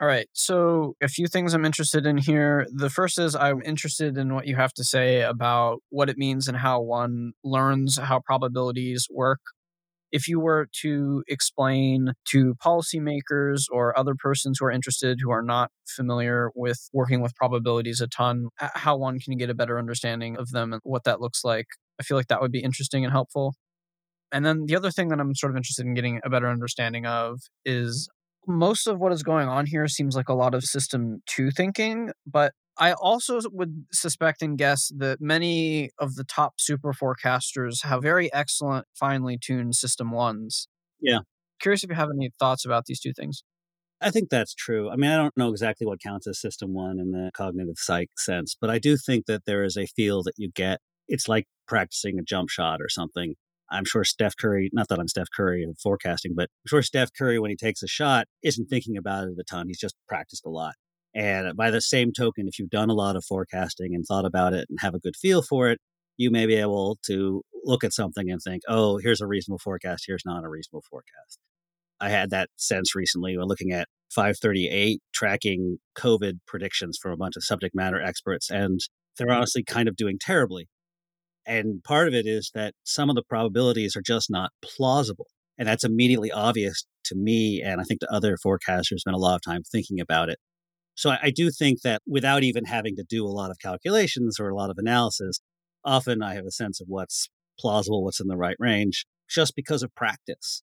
All 0.01 0.07
right. 0.07 0.29
So, 0.35 0.95
a 1.03 1.09
few 1.09 1.27
things 1.27 1.55
I'm 1.55 1.65
interested 1.65 2.05
in 2.05 2.19
here. 2.19 2.67
The 2.71 2.91
first 2.91 3.19
is 3.19 3.35
I'm 3.35 3.63
interested 3.63 4.19
in 4.19 4.35
what 4.35 4.47
you 4.47 4.55
have 4.57 4.75
to 4.75 4.85
say 4.85 5.23
about 5.23 5.79
what 5.89 6.11
it 6.11 6.19
means 6.19 6.49
and 6.49 6.57
how 6.59 6.83
one 6.83 7.33
learns 7.43 7.97
how 7.99 8.21
probabilities 8.21 9.07
work. 9.11 9.41
If 10.13 10.29
you 10.29 10.41
were 10.41 10.69
to 10.83 11.25
explain 11.29 12.13
to 12.31 12.55
policymakers 12.57 13.65
or 13.73 13.99
other 13.99 14.15
persons 14.17 14.59
who 14.61 14.67
are 14.67 14.73
interested 14.73 15.19
who 15.23 15.31
are 15.33 15.43
not 15.43 15.71
familiar 15.89 16.51
with 16.55 16.89
working 16.93 17.21
with 17.23 17.35
probabilities 17.37 18.01
a 18.01 18.09
ton, 18.09 18.49
how 18.59 18.97
one 18.97 19.19
can 19.21 19.37
get 19.39 19.51
a 19.51 19.55
better 19.55 19.79
understanding 19.79 20.37
of 20.39 20.51
them 20.51 20.73
and 20.75 20.83
what 20.85 21.05
that 21.05 21.21
looks 21.21 21.45
like, 21.45 21.67
I 22.01 22.05
feel 22.05 22.17
like 22.19 22.29
that 22.29 22.41
would 22.43 22.53
be 22.53 22.61
interesting 22.63 23.05
and 23.05 23.13
helpful. 23.13 23.55
And 24.33 24.45
then 24.45 24.67
the 24.67 24.77
other 24.77 24.91
thing 24.91 25.09
that 25.09 25.21
I'm 25.21 25.35
sort 25.35 25.53
of 25.53 25.57
interested 25.57 25.87
in 25.87 25.95
getting 25.95 26.21
a 26.25 26.31
better 26.31 26.49
understanding 26.49 27.07
of 27.07 27.41
is 27.65 28.09
most 28.47 28.87
of 28.87 28.99
what 28.99 29.13
is 29.13 29.23
going 29.23 29.49
on 29.49 29.67
here 29.67 29.89
seems 29.89 30.17
like 30.17 30.29
a 30.29 30.35
lot 30.35 30.55
of 30.55 30.65
system 30.65 31.23
two 31.27 31.51
thinking, 31.51 32.11
but 32.27 32.53
I 32.79 32.93
also 32.93 33.41
would 33.53 33.87
suspect 33.93 34.43
and 34.43 34.59
guess 34.59 34.93
that 34.99 35.21
many 35.21 35.91
of 35.99 36.15
the 36.15 36.25
top 36.25 36.55
super 36.61 36.93
forecasters 36.93 37.85
have 37.85 38.03
very 38.03 38.33
excellent, 38.33 38.87
finely 38.95 39.39
tuned 39.39 39.75
system 39.75 40.11
ones. 40.11 40.69
Yeah. 41.01 41.21
Curious 41.61 41.83
if 41.83 41.91
you 41.91 41.97
have 41.97 42.11
any 42.15 42.31
thoughts 42.39 42.67
about 42.67 42.85
these 42.85 43.01
two 43.01 43.13
things. 43.15 43.43
I 44.01 44.11
think 44.11 44.29
that's 44.29 44.55
true. 44.55 44.91
I 44.91 44.97
mean, 44.97 45.11
I 45.11 45.17
don't 45.17 45.37
know 45.39 45.49
exactly 45.49 45.87
what 45.87 46.03
counts 46.03 46.27
as 46.27 46.39
system 46.39 46.75
one 46.75 46.99
in 46.99 47.13
the 47.13 47.31
cognitive 47.33 47.79
psych 47.79 48.11
sense, 48.19 48.55
but 48.61 48.69
I 48.69 48.79
do 48.79 48.99
think 48.99 49.25
that 49.25 49.47
there 49.47 49.65
is 49.65 49.79
a 49.79 49.87
feel 49.87 50.23
that 50.25 50.35
you 50.37 50.51
get. 50.55 50.81
It's 51.09 51.29
like 51.29 51.47
practicing 51.67 52.19
a 52.19 52.23
jump 52.23 52.51
shot 52.51 52.81
or 52.83 52.91
something. 52.91 53.37
I'm 53.71 53.85
sure 53.85 54.05
Steph 54.05 54.37
Curry, 54.37 54.71
not 54.73 54.89
that 54.89 54.99
I'm 54.99 55.09
Steph 55.09 55.29
Curry 55.35 55.65
of 55.65 55.79
forecasting, 55.79 56.35
but 56.37 56.45
I'm 56.45 56.69
sure 56.69 56.83
Steph 56.83 57.11
Curry, 57.17 57.39
when 57.39 57.51
he 57.51 57.57
takes 57.57 57.83
a 57.83 57.89
shot, 57.89 58.27
isn't 58.43 58.67
thinking 58.67 58.97
about 58.97 59.25
it 59.25 59.39
a 59.39 59.45
ton. 59.45 59.69
He's 59.69 59.81
just 59.81 59.97
practiced 60.09 60.47
a 60.47 60.51
lot. 60.51 60.75
And 61.15 61.57
by 61.57 61.71
the 61.71 61.81
same 61.81 62.13
token, 62.13 62.47
if 62.47 62.59
you've 62.59 62.71
done 62.71 62.91
a 62.91 62.95
lot 62.95 63.17
of 63.17 63.25
forecasting 63.25 63.95
and 63.95 64.05
thought 64.05 64.27
about 64.27 64.53
it 64.53 64.67
and 64.69 64.79
have 64.81 64.95
a 64.95 64.99
good 64.99 65.17
feel 65.17 65.43
for 65.43 65.69
it, 65.71 65.79
you 66.19 66.31
may 66.31 66.47
be 66.47 66.55
able 66.55 66.99
to 67.07 67.43
look 67.65 67.85
at 67.85 67.93
something 67.93 68.31
and 68.31 68.41
think, 68.41 68.63
oh, 68.69 68.99
here's 68.99 69.21
a 69.21 69.27
reasonable 69.27 69.59
forecast, 69.59 70.05
here's 70.07 70.25
not 70.25 70.45
a 70.45 70.49
reasonable 70.49 70.85
forecast. 70.89 71.39
I 72.01 72.11
had 72.11 72.31
that 72.31 72.51
sense 72.57 72.95
recently 72.95 73.37
when 73.37 73.49
looking 73.49 73.73
at 73.73 73.89
538 74.15 75.01
tracking 75.15 75.79
COVID 75.97 76.41
predictions 76.47 76.99
from 77.01 77.13
a 77.13 77.17
bunch 77.17 77.37
of 77.37 77.45
subject 77.45 77.75
matter 77.75 78.01
experts, 78.01 78.51
and 78.51 78.81
they're 79.17 79.33
honestly 79.33 79.65
kind 79.65 79.89
of 79.89 79.97
doing 79.97 80.19
terribly. 80.21 80.69
And 81.47 81.83
part 81.85 82.09
of 82.09 82.15
it 82.15 82.27
is 82.27 82.51
that 82.55 82.75
some 82.85 83.09
of 83.09 83.17
the 83.17 83.23
probabilities 83.23 83.97
are 83.97 84.03
just 84.03 84.31
not 84.31 84.51
plausible. 84.63 85.27
And 85.59 85.69
that's 85.69 85.85
immediately 85.85 86.31
obvious 86.31 86.87
to 87.05 87.15
me. 87.15 87.63
And 87.65 87.81
I 87.81 87.85
think 87.85 88.01
to 88.01 88.13
other 88.13 88.37
forecasters 88.45 88.99
spend 88.99 89.15
a 89.15 89.21
lot 89.21 89.37
of 89.37 89.43
time 89.43 89.63
thinking 89.63 90.01
about 90.01 90.29
it. 90.29 90.39
So 90.97 91.11
I, 91.11 91.19
I 91.25 91.31
do 91.31 91.51
think 91.51 91.83
that 91.83 92.03
without 92.07 92.43
even 92.43 92.65
having 92.65 92.97
to 92.97 93.05
do 93.09 93.25
a 93.25 93.29
lot 93.29 93.51
of 93.51 93.59
calculations 93.59 94.39
or 94.41 94.49
a 94.49 94.57
lot 94.57 94.71
of 94.71 94.77
analysis, 94.79 95.41
often 95.85 96.23
I 96.23 96.35
have 96.35 96.47
a 96.47 96.51
sense 96.51 96.81
of 96.81 96.89
what's 96.89 97.29
plausible, 97.59 98.03
what's 98.03 98.21
in 98.21 98.29
the 98.29 98.37
right 98.37 98.57
range, 98.59 99.07
just 99.29 99.55
because 99.55 99.83
of 99.83 99.95
practice. 99.95 100.63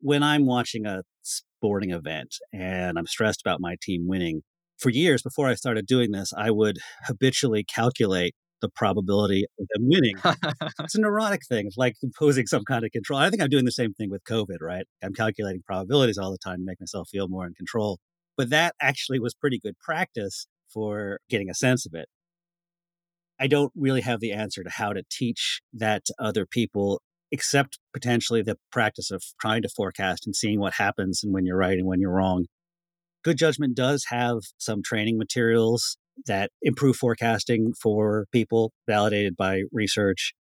When 0.00 0.22
I'm 0.22 0.46
watching 0.46 0.86
a 0.86 1.02
sporting 1.22 1.90
event 1.90 2.36
and 2.52 2.98
I'm 2.98 3.06
stressed 3.06 3.40
about 3.40 3.60
my 3.60 3.76
team 3.82 4.06
winning, 4.06 4.42
for 4.78 4.90
years 4.90 5.22
before 5.22 5.48
I 5.48 5.54
started 5.54 5.86
doing 5.86 6.12
this, 6.12 6.32
I 6.36 6.50
would 6.50 6.78
habitually 7.06 7.64
calculate 7.64 8.34
the 8.60 8.68
probability 8.68 9.44
of 9.60 9.66
them 9.74 9.88
winning. 9.88 10.16
it's 10.80 10.94
a 10.94 11.00
neurotic 11.00 11.42
thing. 11.46 11.66
It's 11.66 11.76
like 11.76 11.94
imposing 12.02 12.46
some 12.46 12.64
kind 12.64 12.84
of 12.84 12.90
control. 12.90 13.18
I 13.18 13.30
think 13.30 13.42
I'm 13.42 13.50
doing 13.50 13.64
the 13.64 13.72
same 13.72 13.92
thing 13.92 14.10
with 14.10 14.24
COVID, 14.24 14.58
right? 14.60 14.86
I'm 15.02 15.12
calculating 15.12 15.62
probabilities 15.66 16.18
all 16.18 16.30
the 16.30 16.38
time 16.38 16.58
to 16.58 16.64
make 16.64 16.80
myself 16.80 17.08
feel 17.10 17.28
more 17.28 17.46
in 17.46 17.54
control. 17.54 17.98
But 18.36 18.50
that 18.50 18.74
actually 18.80 19.18
was 19.18 19.34
pretty 19.34 19.58
good 19.58 19.78
practice 19.78 20.46
for 20.72 21.20
getting 21.28 21.50
a 21.50 21.54
sense 21.54 21.86
of 21.86 21.94
it. 21.94 22.08
I 23.38 23.46
don't 23.46 23.72
really 23.76 24.00
have 24.00 24.20
the 24.20 24.32
answer 24.32 24.62
to 24.62 24.70
how 24.70 24.92
to 24.92 25.02
teach 25.10 25.60
that 25.74 26.04
to 26.06 26.14
other 26.18 26.46
people, 26.46 27.02
except 27.30 27.78
potentially 27.92 28.42
the 28.42 28.56
practice 28.72 29.10
of 29.10 29.22
trying 29.40 29.62
to 29.62 29.68
forecast 29.68 30.26
and 30.26 30.34
seeing 30.34 30.58
what 30.58 30.74
happens 30.74 31.22
and 31.22 31.34
when 31.34 31.44
you're 31.44 31.56
right 31.56 31.76
and 31.76 31.86
when 31.86 32.00
you're 32.00 32.14
wrong. 32.14 32.46
Good 33.22 33.36
Judgment 33.36 33.76
does 33.76 34.06
have 34.08 34.38
some 34.56 34.82
training 34.82 35.18
materials 35.18 35.98
that 36.26 36.50
improve 36.62 36.96
forecasting 36.96 37.72
for 37.80 38.26
people, 38.32 38.72
validated 38.86 39.36
by 39.36 39.62
research. 39.72 40.34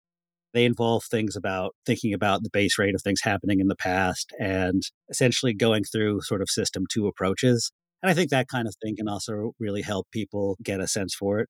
They 0.54 0.66
involve 0.66 1.04
things 1.04 1.36
about 1.36 1.76
thinking 1.86 2.14
about 2.14 2.44
the 2.44 2.50
base 2.50 2.80
rate 2.80 2.96
of 2.96 3.02
things 3.02 3.22
happening 3.22 3.60
in 3.60 3.68
the 3.68 3.76
past 3.76 4.32
and 4.40 4.84
essentially 5.10 5.54
going 5.54 5.84
through 5.84 6.22
sort 6.22 6.42
of 6.42 6.50
system 6.50 6.86
two 6.90 7.08
approaches. 7.08 7.72
And 8.02 8.10
I 8.10 8.14
think 8.14 8.30
that 8.30 8.48
kind 8.48 8.68
of 8.68 8.76
thing 8.82 8.96
can 8.96 9.10
also 9.10 9.52
really 9.60 9.82
help 9.82 10.08
people 10.12 10.58
get 10.64 10.80
a 10.80 10.88
sense 10.88 11.14
for 11.14 11.40
it. 11.40 11.50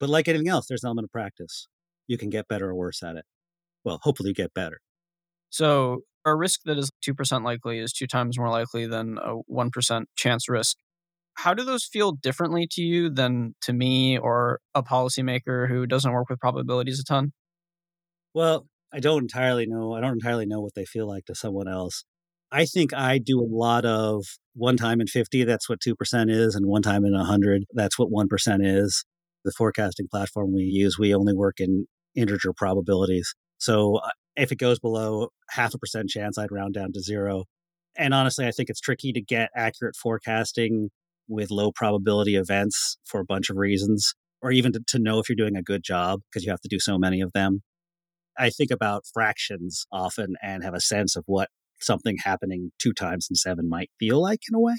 But 0.00 0.08
like 0.08 0.26
anything 0.26 0.48
else, 0.48 0.66
there's 0.66 0.82
an 0.82 0.88
element 0.88 1.04
of 1.04 1.12
practice. 1.12 1.68
You 2.08 2.18
can 2.18 2.30
get 2.30 2.48
better 2.48 2.70
or 2.70 2.74
worse 2.74 3.02
at 3.02 3.16
it. 3.16 3.24
Well, 3.84 4.00
hopefully, 4.02 4.32
get 4.32 4.52
better. 4.52 4.80
So, 5.48 6.00
a 6.24 6.34
risk 6.34 6.60
that 6.64 6.76
is 6.76 6.90
2% 7.06 7.44
likely 7.44 7.78
is 7.78 7.92
two 7.92 8.06
times 8.06 8.38
more 8.38 8.50
likely 8.50 8.86
than 8.86 9.18
a 9.18 9.36
1% 9.50 10.04
chance 10.16 10.48
risk 10.48 10.76
how 11.42 11.54
do 11.54 11.64
those 11.64 11.84
feel 11.84 12.12
differently 12.12 12.66
to 12.70 12.82
you 12.82 13.08
than 13.08 13.54
to 13.62 13.72
me 13.72 14.18
or 14.18 14.60
a 14.74 14.82
policymaker 14.82 15.68
who 15.68 15.86
doesn't 15.86 16.12
work 16.12 16.28
with 16.28 16.38
probabilities 16.38 17.00
a 17.00 17.04
ton? 17.04 17.32
Well, 18.34 18.66
I 18.92 19.00
don't 19.00 19.22
entirely 19.22 19.66
know. 19.66 19.94
I 19.94 20.00
don't 20.00 20.12
entirely 20.12 20.44
know 20.44 20.60
what 20.60 20.74
they 20.74 20.84
feel 20.84 21.08
like 21.08 21.24
to 21.26 21.34
someone 21.34 21.66
else. 21.66 22.04
I 22.52 22.66
think 22.66 22.92
I 22.92 23.18
do 23.18 23.40
a 23.40 23.48
lot 23.48 23.86
of 23.86 24.24
one 24.54 24.76
time 24.76 25.00
in 25.00 25.06
50, 25.06 25.44
that's 25.44 25.68
what 25.68 25.80
2% 25.80 25.94
is, 26.30 26.54
and 26.54 26.66
one 26.66 26.82
time 26.82 27.04
in 27.04 27.12
100, 27.14 27.64
that's 27.72 27.98
what 27.98 28.10
1% 28.10 28.26
is. 28.62 29.04
The 29.44 29.52
forecasting 29.56 30.08
platform 30.10 30.52
we 30.52 30.64
use, 30.64 30.98
we 30.98 31.14
only 31.14 31.32
work 31.32 31.60
in 31.60 31.86
integer 32.14 32.52
probabilities. 32.52 33.34
So 33.58 33.96
uh, 33.96 34.10
if 34.36 34.52
it 34.52 34.58
goes 34.58 34.78
below 34.78 35.28
half 35.50 35.72
a 35.72 35.78
percent 35.78 36.10
chance, 36.10 36.36
I'd 36.36 36.52
round 36.52 36.74
down 36.74 36.92
to 36.92 37.00
zero. 37.00 37.44
And 37.96 38.12
honestly, 38.12 38.46
I 38.46 38.50
think 38.50 38.68
it's 38.68 38.80
tricky 38.80 39.12
to 39.12 39.22
get 39.22 39.50
accurate 39.54 39.96
forecasting 39.96 40.90
with 41.30 41.50
low 41.50 41.72
probability 41.72 42.36
events 42.36 42.98
for 43.06 43.20
a 43.20 43.24
bunch 43.24 43.48
of 43.48 43.56
reasons, 43.56 44.14
or 44.42 44.50
even 44.50 44.72
to, 44.72 44.80
to 44.88 44.98
know 44.98 45.18
if 45.18 45.28
you're 45.28 45.36
doing 45.36 45.56
a 45.56 45.62
good 45.62 45.82
job 45.82 46.20
because 46.30 46.44
you 46.44 46.50
have 46.50 46.60
to 46.60 46.68
do 46.68 46.78
so 46.78 46.98
many 46.98 47.20
of 47.20 47.32
them. 47.32 47.62
I 48.38 48.50
think 48.50 48.70
about 48.70 49.04
fractions 49.12 49.86
often 49.92 50.34
and 50.42 50.64
have 50.64 50.74
a 50.74 50.80
sense 50.80 51.16
of 51.16 51.24
what 51.26 51.48
something 51.78 52.16
happening 52.22 52.72
two 52.78 52.92
times 52.92 53.28
in 53.30 53.36
seven 53.36 53.68
might 53.68 53.90
feel 53.98 54.20
like 54.20 54.40
in 54.48 54.54
a 54.54 54.60
way. 54.60 54.76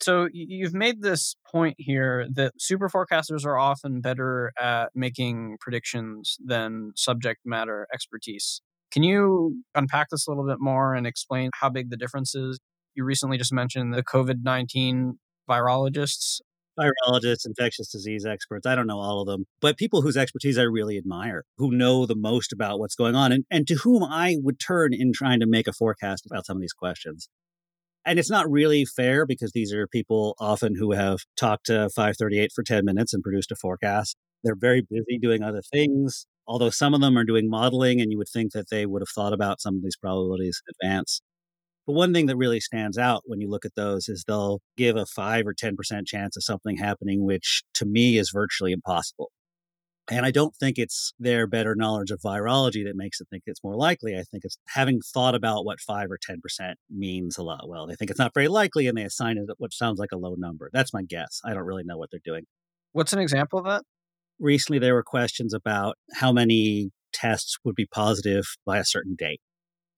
So 0.00 0.28
you've 0.32 0.74
made 0.74 1.02
this 1.02 1.36
point 1.50 1.76
here 1.78 2.26
that 2.34 2.52
super 2.58 2.88
forecasters 2.88 3.46
are 3.46 3.56
often 3.56 4.00
better 4.00 4.52
at 4.60 4.90
making 4.94 5.56
predictions 5.60 6.36
than 6.44 6.92
subject 6.96 7.40
matter 7.44 7.86
expertise. 7.92 8.60
Can 8.90 9.02
you 9.02 9.62
unpack 9.74 10.08
this 10.10 10.26
a 10.26 10.30
little 10.30 10.46
bit 10.46 10.58
more 10.60 10.94
and 10.94 11.06
explain 11.06 11.50
how 11.54 11.70
big 11.70 11.90
the 11.90 11.96
difference 11.96 12.34
is? 12.34 12.58
You 12.94 13.04
recently 13.04 13.38
just 13.38 13.52
mentioned 13.52 13.94
the 13.94 14.02
COVID 14.02 14.42
19 14.42 15.18
virologists? 15.48 16.40
Virologists, 16.78 17.46
infectious 17.46 17.90
disease 17.90 18.26
experts. 18.26 18.66
I 18.66 18.74
don't 18.74 18.88
know 18.88 18.98
all 18.98 19.20
of 19.20 19.28
them, 19.28 19.44
but 19.60 19.76
people 19.76 20.02
whose 20.02 20.16
expertise 20.16 20.58
I 20.58 20.62
really 20.62 20.98
admire, 20.98 21.44
who 21.56 21.70
know 21.70 22.04
the 22.04 22.16
most 22.16 22.52
about 22.52 22.80
what's 22.80 22.96
going 22.96 23.14
on, 23.14 23.30
and, 23.30 23.44
and 23.50 23.66
to 23.68 23.74
whom 23.76 24.02
I 24.02 24.36
would 24.42 24.58
turn 24.58 24.92
in 24.92 25.12
trying 25.12 25.40
to 25.40 25.46
make 25.46 25.68
a 25.68 25.72
forecast 25.72 26.26
about 26.26 26.46
some 26.46 26.56
of 26.56 26.60
these 26.60 26.72
questions. 26.72 27.28
And 28.04 28.18
it's 28.18 28.30
not 28.30 28.50
really 28.50 28.84
fair 28.84 29.24
because 29.24 29.52
these 29.52 29.72
are 29.72 29.86
people 29.86 30.34
often 30.38 30.74
who 30.76 30.92
have 30.92 31.20
talked 31.36 31.66
to 31.66 31.88
538 31.90 32.50
for 32.52 32.62
10 32.62 32.84
minutes 32.84 33.14
and 33.14 33.22
produced 33.22 33.52
a 33.52 33.56
forecast. 33.56 34.16
They're 34.42 34.56
very 34.56 34.82
busy 34.82 35.18
doing 35.18 35.42
other 35.42 35.62
things, 35.62 36.26
although 36.46 36.70
some 36.70 36.92
of 36.92 37.00
them 37.00 37.16
are 37.16 37.24
doing 37.24 37.48
modeling, 37.48 38.00
and 38.00 38.10
you 38.10 38.18
would 38.18 38.28
think 38.28 38.52
that 38.52 38.68
they 38.70 38.84
would 38.84 39.00
have 39.00 39.08
thought 39.08 39.32
about 39.32 39.60
some 39.60 39.76
of 39.76 39.82
these 39.82 39.96
probabilities 39.96 40.60
in 40.66 40.74
advance. 40.88 41.22
But 41.86 41.92
one 41.92 42.14
thing 42.14 42.26
that 42.26 42.36
really 42.36 42.60
stands 42.60 42.96
out 42.96 43.22
when 43.26 43.40
you 43.40 43.48
look 43.48 43.64
at 43.64 43.74
those 43.74 44.08
is 44.08 44.24
they'll 44.26 44.60
give 44.76 44.96
a 44.96 45.06
5 45.06 45.46
or 45.46 45.54
10% 45.54 45.74
chance 46.06 46.36
of 46.36 46.42
something 46.42 46.78
happening, 46.78 47.24
which 47.24 47.62
to 47.74 47.84
me 47.84 48.16
is 48.16 48.30
virtually 48.32 48.72
impossible. 48.72 49.30
And 50.10 50.26
I 50.26 50.30
don't 50.30 50.54
think 50.54 50.76
it's 50.76 51.14
their 51.18 51.46
better 51.46 51.74
knowledge 51.74 52.10
of 52.10 52.20
virology 52.20 52.84
that 52.84 52.94
makes 52.94 53.20
it 53.20 53.28
think 53.30 53.44
it's 53.46 53.64
more 53.64 53.76
likely. 53.76 54.14
I 54.14 54.22
think 54.30 54.44
it's 54.44 54.58
having 54.68 55.00
thought 55.00 55.34
about 55.34 55.64
what 55.64 55.80
5 55.80 56.10
or 56.10 56.18
10% 56.18 56.74
means 56.90 57.38
a 57.38 57.42
lot. 57.42 57.68
Well, 57.68 57.86
they 57.86 57.94
think 57.94 58.10
it's 58.10 58.20
not 58.20 58.34
very 58.34 58.48
likely 58.48 58.86
and 58.86 58.98
they 58.98 59.04
assign 59.04 59.38
it 59.38 59.48
what 59.56 59.72
sounds 59.72 59.98
like 59.98 60.12
a 60.12 60.18
low 60.18 60.34
number. 60.36 60.68
That's 60.72 60.92
my 60.92 61.02
guess. 61.02 61.40
I 61.44 61.54
don't 61.54 61.64
really 61.64 61.84
know 61.84 61.96
what 61.96 62.10
they're 62.10 62.20
doing. 62.22 62.44
What's 62.92 63.14
an 63.14 63.18
example 63.18 63.58
of 63.58 63.64
that? 63.64 63.82
Recently, 64.38 64.78
there 64.78 64.94
were 64.94 65.02
questions 65.02 65.54
about 65.54 65.96
how 66.14 66.32
many 66.32 66.90
tests 67.12 67.56
would 67.64 67.74
be 67.74 67.86
positive 67.86 68.44
by 68.66 68.78
a 68.78 68.84
certain 68.84 69.14
date. 69.16 69.40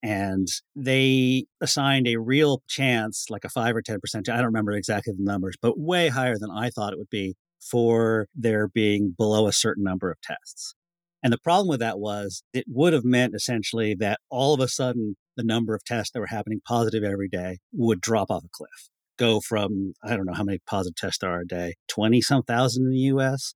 And 0.06 0.46
they 0.76 1.46
assigned 1.60 2.06
a 2.06 2.20
real 2.20 2.62
chance, 2.68 3.26
like 3.28 3.44
a 3.44 3.48
5 3.48 3.74
or 3.74 3.82
10%, 3.82 3.98
I 4.14 4.36
don't 4.36 4.44
remember 4.44 4.70
exactly 4.70 5.12
the 5.12 5.24
numbers, 5.24 5.56
but 5.60 5.80
way 5.80 6.06
higher 6.06 6.38
than 6.38 6.48
I 6.48 6.70
thought 6.70 6.92
it 6.92 6.98
would 7.00 7.10
be 7.10 7.34
for 7.60 8.28
there 8.32 8.68
being 8.68 9.16
below 9.18 9.48
a 9.48 9.52
certain 9.52 9.82
number 9.82 10.08
of 10.08 10.20
tests. 10.20 10.76
And 11.24 11.32
the 11.32 11.38
problem 11.38 11.66
with 11.66 11.80
that 11.80 11.98
was 11.98 12.44
it 12.52 12.66
would 12.68 12.92
have 12.92 13.04
meant 13.04 13.34
essentially 13.34 13.96
that 13.96 14.20
all 14.30 14.54
of 14.54 14.60
a 14.60 14.68
sudden 14.68 15.16
the 15.36 15.42
number 15.42 15.74
of 15.74 15.82
tests 15.82 16.12
that 16.12 16.20
were 16.20 16.26
happening 16.26 16.60
positive 16.64 17.02
every 17.02 17.28
day 17.28 17.58
would 17.72 18.00
drop 18.00 18.30
off 18.30 18.44
a 18.44 18.48
cliff. 18.52 18.88
Go 19.18 19.40
from, 19.40 19.94
I 20.04 20.14
don't 20.14 20.26
know 20.26 20.34
how 20.34 20.44
many 20.44 20.60
positive 20.68 20.94
tests 20.94 21.18
there 21.18 21.30
are 21.30 21.40
a 21.40 21.46
day, 21.48 21.74
20 21.88 22.20
some 22.20 22.44
thousand 22.44 22.84
in 22.84 22.90
the 22.92 23.10
US. 23.16 23.54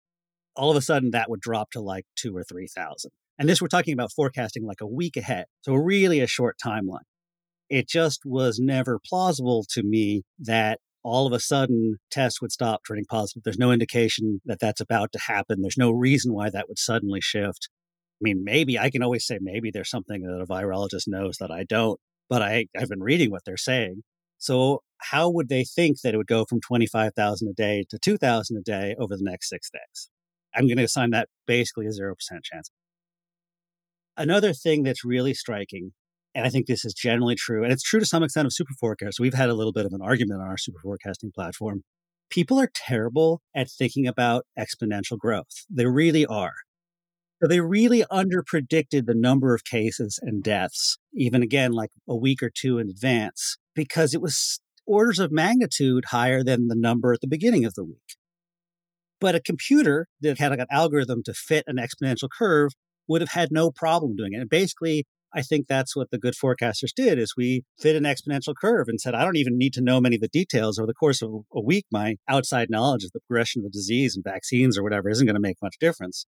All 0.56 0.72
of 0.72 0.76
a 0.76 0.82
sudden 0.82 1.12
that 1.12 1.30
would 1.30 1.40
drop 1.40 1.70
to 1.70 1.80
like 1.80 2.06
two 2.16 2.36
or 2.36 2.42
3,000. 2.42 3.12
And 3.40 3.48
this, 3.48 3.62
we're 3.62 3.68
talking 3.68 3.94
about 3.94 4.12
forecasting 4.12 4.66
like 4.66 4.82
a 4.82 4.86
week 4.86 5.16
ahead. 5.16 5.46
So, 5.62 5.72
really 5.72 6.20
a 6.20 6.26
short 6.26 6.56
timeline. 6.62 7.06
It 7.70 7.88
just 7.88 8.20
was 8.26 8.58
never 8.60 9.00
plausible 9.02 9.64
to 9.70 9.82
me 9.82 10.24
that 10.40 10.78
all 11.02 11.26
of 11.26 11.32
a 11.32 11.40
sudden 11.40 11.96
tests 12.10 12.42
would 12.42 12.52
stop 12.52 12.82
turning 12.86 13.06
positive. 13.06 13.42
There's 13.42 13.58
no 13.58 13.72
indication 13.72 14.42
that 14.44 14.60
that's 14.60 14.82
about 14.82 15.12
to 15.12 15.18
happen. 15.18 15.62
There's 15.62 15.78
no 15.78 15.90
reason 15.90 16.34
why 16.34 16.50
that 16.50 16.68
would 16.68 16.78
suddenly 16.78 17.22
shift. 17.22 17.70
I 18.20 18.22
mean, 18.22 18.44
maybe 18.44 18.78
I 18.78 18.90
can 18.90 19.02
always 19.02 19.26
say 19.26 19.38
maybe 19.40 19.70
there's 19.70 19.88
something 19.88 20.20
that 20.20 20.42
a 20.42 20.46
virologist 20.46 21.04
knows 21.06 21.38
that 21.38 21.50
I 21.50 21.64
don't, 21.64 21.98
but 22.28 22.42
I, 22.42 22.66
I've 22.78 22.90
been 22.90 23.02
reading 23.02 23.30
what 23.30 23.46
they're 23.46 23.56
saying. 23.56 24.02
So, 24.36 24.82
how 24.98 25.30
would 25.30 25.48
they 25.48 25.64
think 25.64 26.02
that 26.02 26.12
it 26.12 26.18
would 26.18 26.26
go 26.26 26.44
from 26.44 26.60
25,000 26.60 27.48
a 27.48 27.54
day 27.54 27.86
to 27.88 27.98
2,000 27.98 28.58
a 28.58 28.60
day 28.60 28.94
over 28.98 29.16
the 29.16 29.24
next 29.24 29.48
six 29.48 29.70
days? 29.70 30.10
I'm 30.54 30.66
going 30.66 30.76
to 30.76 30.84
assign 30.84 31.12
that 31.12 31.30
basically 31.46 31.86
a 31.86 31.90
0% 31.90 32.14
chance. 32.42 32.70
Another 34.20 34.52
thing 34.52 34.82
that's 34.82 35.02
really 35.02 35.32
striking, 35.32 35.92
and 36.34 36.44
I 36.44 36.50
think 36.50 36.66
this 36.66 36.84
is 36.84 36.92
generally 36.92 37.34
true, 37.36 37.64
and 37.64 37.72
it's 37.72 37.82
true 37.82 38.00
to 38.00 38.04
some 38.04 38.22
extent 38.22 38.44
of 38.44 38.52
super 38.52 38.74
forecast. 38.78 39.18
We've 39.18 39.32
had 39.32 39.48
a 39.48 39.54
little 39.54 39.72
bit 39.72 39.86
of 39.86 39.94
an 39.94 40.02
argument 40.02 40.42
on 40.42 40.46
our 40.46 40.58
super 40.58 40.78
forecasting 40.82 41.32
platform. 41.34 41.84
People 42.28 42.60
are 42.60 42.68
terrible 42.74 43.40
at 43.56 43.70
thinking 43.70 44.06
about 44.06 44.44
exponential 44.58 45.16
growth. 45.16 45.64
They 45.70 45.86
really 45.86 46.26
are. 46.26 46.52
So 47.42 47.48
they 47.48 47.60
really 47.60 48.04
underpredicted 48.12 49.06
the 49.06 49.14
number 49.14 49.54
of 49.54 49.64
cases 49.64 50.18
and 50.20 50.42
deaths, 50.42 50.98
even 51.14 51.42
again, 51.42 51.72
like 51.72 51.92
a 52.06 52.14
week 52.14 52.42
or 52.42 52.50
two 52.54 52.76
in 52.76 52.90
advance, 52.90 53.56
because 53.74 54.12
it 54.12 54.20
was 54.20 54.60
orders 54.86 55.18
of 55.18 55.32
magnitude 55.32 56.04
higher 56.10 56.44
than 56.44 56.68
the 56.68 56.76
number 56.76 57.14
at 57.14 57.22
the 57.22 57.26
beginning 57.26 57.64
of 57.64 57.72
the 57.72 57.84
week. 57.84 58.16
But 59.18 59.34
a 59.34 59.40
computer 59.40 60.08
that 60.20 60.36
had 60.36 60.50
like 60.50 60.60
an 60.60 60.66
algorithm 60.70 61.22
to 61.24 61.32
fit 61.32 61.64
an 61.66 61.78
exponential 61.78 62.28
curve 62.28 62.72
would 63.10 63.20
have 63.20 63.30
had 63.30 63.50
no 63.50 63.72
problem 63.72 64.14
doing 64.14 64.32
it. 64.32 64.40
And 64.40 64.48
basically, 64.48 65.04
I 65.34 65.42
think 65.42 65.66
that's 65.66 65.96
what 65.96 66.10
the 66.12 66.18
good 66.18 66.34
forecasters 66.34 66.94
did 66.94 67.18
is 67.18 67.34
we 67.36 67.64
fit 67.80 67.96
an 67.96 68.04
exponential 68.04 68.54
curve 68.58 68.86
and 68.86 69.00
said, 69.00 69.14
I 69.14 69.24
don't 69.24 69.36
even 69.36 69.58
need 69.58 69.72
to 69.74 69.80
know 69.80 70.00
many 70.00 70.14
of 70.14 70.22
the 70.22 70.28
details 70.28 70.78
over 70.78 70.86
the 70.86 70.94
course 70.94 71.20
of 71.20 71.30
a 71.52 71.60
week. 71.60 71.86
My 71.90 72.16
outside 72.28 72.70
knowledge 72.70 73.02
of 73.02 73.10
the 73.12 73.20
progression 73.28 73.60
of 73.60 73.64
the 73.64 73.76
disease 73.76 74.14
and 74.14 74.24
vaccines 74.24 74.78
or 74.78 74.84
whatever 74.84 75.10
isn't 75.10 75.26
going 75.26 75.34
to 75.34 75.40
make 75.40 75.56
much 75.60 75.74
difference. 75.80 76.24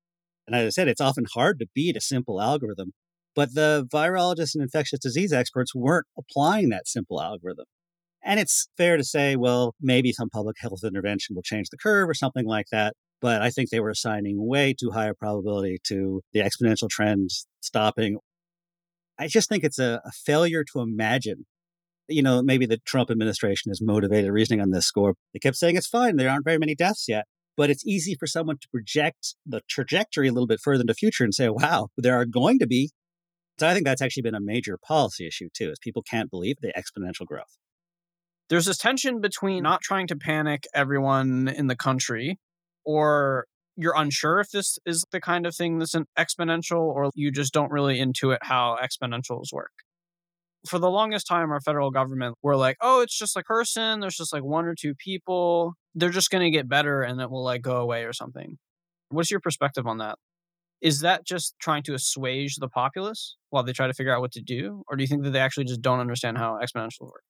And 0.45 0.55
as 0.55 0.67
I 0.67 0.69
said, 0.69 0.87
it's 0.87 1.01
often 1.01 1.25
hard 1.33 1.57
to 1.59 1.67
beat 1.73 1.97
a 1.97 2.01
simple 2.01 2.39
algorithm. 2.39 2.93
But 3.35 3.55
the 3.55 3.87
virologists 3.91 4.53
and 4.53 4.61
infectious 4.61 4.99
disease 4.99 5.33
experts 5.33 5.73
weren't 5.73 6.05
applying 6.15 6.69
that 6.69 6.87
simple 6.87 7.19
algorithm. 7.19 7.65
And 8.23 8.39
it's 8.39 8.67
fair 8.77 8.97
to 8.97 9.03
say, 9.03 9.35
well, 9.35 9.73
maybe 9.81 10.11
some 10.11 10.29
public 10.29 10.57
health 10.59 10.83
intervention 10.83 11.35
will 11.35 11.43
change 11.43 11.69
the 11.69 11.77
curve 11.77 12.07
or 12.07 12.13
something 12.13 12.45
like 12.45 12.67
that 12.71 12.93
but 13.21 13.41
I 13.41 13.49
think 13.49 13.69
they 13.69 13.79
were 13.79 13.89
assigning 13.89 14.45
way 14.45 14.73
too 14.73 14.91
high 14.91 15.07
a 15.07 15.13
probability 15.13 15.79
to 15.87 16.21
the 16.33 16.41
exponential 16.41 16.89
trend 16.89 17.29
stopping. 17.61 18.17
I 19.19 19.27
just 19.27 19.49
think 19.49 19.63
it's 19.63 19.79
a, 19.79 20.01
a 20.05 20.11
failure 20.11 20.63
to 20.73 20.79
imagine. 20.79 21.45
You 22.07 22.21
know, 22.21 22.41
maybe 22.41 22.65
the 22.65 22.77
Trump 22.77 23.09
administration 23.09 23.71
is 23.71 23.81
motivated 23.81 24.31
reasoning 24.31 24.61
on 24.61 24.71
this 24.71 24.85
score. 24.85 25.15
They 25.33 25.39
kept 25.39 25.57
saying 25.57 25.75
it's 25.75 25.87
fine, 25.87 26.15
there 26.15 26.29
aren't 26.29 26.45
very 26.45 26.59
many 26.59 26.75
deaths 26.75 27.05
yet. 27.07 27.25
But 27.57 27.71
it's 27.71 27.85
easy 27.87 28.15
for 28.19 28.27
someone 28.27 28.57
to 28.61 28.67
project 28.69 29.35
the 29.43 29.61
trajectory 29.67 30.27
a 30.27 30.31
little 30.31 30.47
bit 30.47 30.59
further 30.63 30.81
in 30.81 30.87
the 30.87 30.93
future 30.93 31.23
and 31.23 31.33
say, 31.33 31.49
wow, 31.49 31.87
there 31.97 32.15
are 32.15 32.25
going 32.25 32.59
to 32.59 32.67
be. 32.67 32.91
So 33.59 33.67
I 33.67 33.73
think 33.73 33.85
that's 33.85 34.01
actually 34.01 34.21
been 34.21 34.35
a 34.35 34.39
major 34.39 34.77
policy 34.77 35.25
issue 35.25 35.49
too, 35.51 35.71
is 35.71 35.79
people 35.79 36.03
can't 36.03 36.29
believe 36.29 36.57
the 36.61 36.71
exponential 36.77 37.25
growth. 37.25 37.57
There's 38.49 38.65
this 38.65 38.77
tension 38.77 39.19
between 39.19 39.61
mm. 39.61 39.63
not 39.63 39.81
trying 39.81 40.07
to 40.07 40.15
panic 40.15 40.65
everyone 40.73 41.47
in 41.47 41.65
the 41.65 41.75
country 41.75 42.37
or 42.87 43.45
you're 43.75 43.93
unsure 43.95 44.39
if 44.39 44.49
this 44.49 44.79
is 44.85 45.05
the 45.11 45.19
kind 45.19 45.45
of 45.45 45.53
thing 45.53 45.77
that's 45.77 45.93
an 45.93 46.05
exponential 46.17 46.79
or 46.79 47.11
you 47.13 47.31
just 47.31 47.53
don't 47.53 47.69
really 47.69 47.99
intuit 47.99 48.37
how 48.41 48.77
exponentials 48.81 49.51
work. 49.51 49.73
For 50.67 50.79
the 50.79 50.89
longest 50.89 51.27
time, 51.27 51.51
our 51.51 51.59
federal 51.59 51.91
government 51.91 52.35
were 52.41 52.55
like, 52.55 52.77
oh, 52.81 53.01
it's 53.01 53.15
just 53.15 53.35
a 53.35 53.43
person. 53.43 53.99
There's 53.99 54.15
just 54.15 54.33
like 54.33 54.43
one 54.43 54.65
or 54.65 54.73
two 54.73 54.95
people. 54.95 55.73
They're 55.95 56.09
just 56.09 56.31
going 56.31 56.43
to 56.43 56.49
get 56.49 56.69
better 56.69 57.03
and 57.03 57.19
it 57.21 57.29
will 57.29 57.43
like 57.43 57.61
go 57.61 57.77
away 57.77 58.05
or 58.05 58.13
something. 58.13 58.57
What's 59.09 59.29
your 59.29 59.41
perspective 59.41 59.85
on 59.85 59.97
that? 59.99 60.17
Is 60.81 61.01
that 61.01 61.25
just 61.25 61.55
trying 61.59 61.83
to 61.83 61.93
assuage 61.93 62.55
the 62.55 62.69
populace 62.69 63.35
while 63.49 63.63
they 63.63 63.73
try 63.73 63.87
to 63.87 63.93
figure 63.93 64.15
out 64.15 64.21
what 64.21 64.31
to 64.33 64.41
do? 64.41 64.83
Or 64.87 64.95
do 64.95 65.03
you 65.03 65.07
think 65.07 65.23
that 65.23 65.31
they 65.31 65.39
actually 65.39 65.65
just 65.65 65.81
don't 65.81 65.99
understand 65.99 66.37
how 66.37 66.57
exponentials 66.63 67.01
work? 67.01 67.23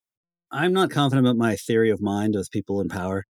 I'm 0.52 0.72
not 0.72 0.92
confident 0.92 1.28
about 1.28 1.38
my 1.38 1.56
theory 1.56 1.90
of 1.90 2.02
mind 2.02 2.36
of 2.36 2.48
people 2.52 2.80
in 2.80 2.90
power. 2.90 3.26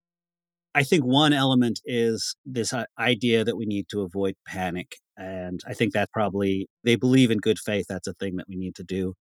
I 0.75 0.83
think 0.83 1.03
one 1.03 1.33
element 1.33 1.79
is 1.85 2.35
this 2.45 2.73
uh, 2.73 2.85
idea 2.97 3.43
that 3.43 3.55
we 3.55 3.65
need 3.65 3.87
to 3.89 4.01
avoid 4.01 4.35
panic. 4.47 4.95
And 5.15 5.59
I 5.67 5.73
think 5.73 5.93
that 5.93 6.11
probably 6.11 6.67
they 6.83 6.95
believe 6.95 7.29
in 7.29 7.37
good 7.37 7.59
faith. 7.59 7.85
That's 7.87 8.07
a 8.07 8.13
thing 8.13 8.37
that 8.37 8.47
we 8.49 8.55
need 8.55 8.75
to 8.75 8.83
do. 8.83 9.13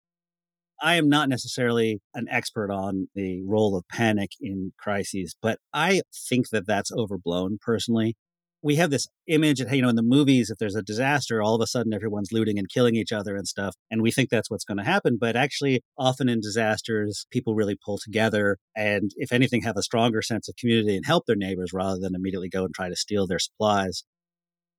I 0.81 0.95
am 0.95 1.09
not 1.09 1.29
necessarily 1.29 2.01
an 2.15 2.27
expert 2.31 2.71
on 2.71 3.09
the 3.15 3.43
role 3.47 3.77
of 3.77 3.85
panic 3.89 4.31
in 4.41 4.73
crises, 4.79 5.37
but 5.41 5.59
I 5.73 6.03
think 6.29 6.49
that 6.51 6.67
that's 6.67 6.91
overblown 6.91 7.59
personally 7.61 8.17
we 8.63 8.77
have 8.77 8.91
this 8.91 9.09
image 9.27 9.61
of, 9.61 9.73
you 9.73 9.83
know, 9.83 9.89
in 9.89 9.97
the 9.97 10.03
movies, 10.03 10.49
if 10.49 10.59
there's 10.59 10.77
a 10.77 10.83
disaster, 10.83 11.43
all 11.43 11.57
of 11.57 11.61
a 11.61 11.67
sudden 11.67 11.93
everyone's 11.93 12.31
looting 12.33 12.59
and 12.59 12.69
killing 12.69 12.95
each 12.95 13.13
other 13.13 13.35
and 13.35 13.47
stuff. 13.47 13.75
And 13.91 14.01
we 14.01 14.13
think 14.13 14.31
that's 14.31 14.51
what's 14.51 14.65
going 14.65 14.79
to 14.79 14.85
happen. 14.85 15.19
But 15.21 15.35
actually, 15.35 15.83
often 15.99 16.29
in 16.29 16.41
disasters, 16.41 17.27
people 17.33 17.57
really 17.57 17.77
pull 17.85 17.99
together 17.99 18.59
and, 18.77 19.11
if 19.17 19.33
anything, 19.33 19.63
have 19.63 19.77
a 19.77 19.83
stronger 19.83 20.23
sense 20.23 20.49
of 20.49 20.55
community 20.57 20.95
and 20.97 21.05
help 21.05 21.27
their 21.27 21.37
neighbors 21.37 21.73
rather 21.73 21.99
than 21.99 22.15
immediately 22.15 22.49
go 22.49 22.65
and 22.65 22.73
try 22.73 22.89
to 22.89 22.97
steal 22.97 23.27
their 23.27 23.41
supplies. 23.41 24.05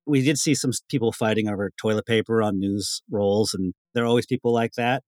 We 0.06 0.22
did 0.22 0.38
see 0.38 0.54
some 0.54 0.72
people 0.90 1.12
fighting 1.12 1.48
over 1.48 1.70
toilet 1.80 2.06
paper 2.06 2.42
on 2.42 2.58
news 2.58 3.02
rolls, 3.10 3.52
and 3.54 3.74
there 3.94 4.04
are 4.04 4.08
always 4.08 4.26
people 4.26 4.52
like 4.52 4.72
that. 4.76 5.02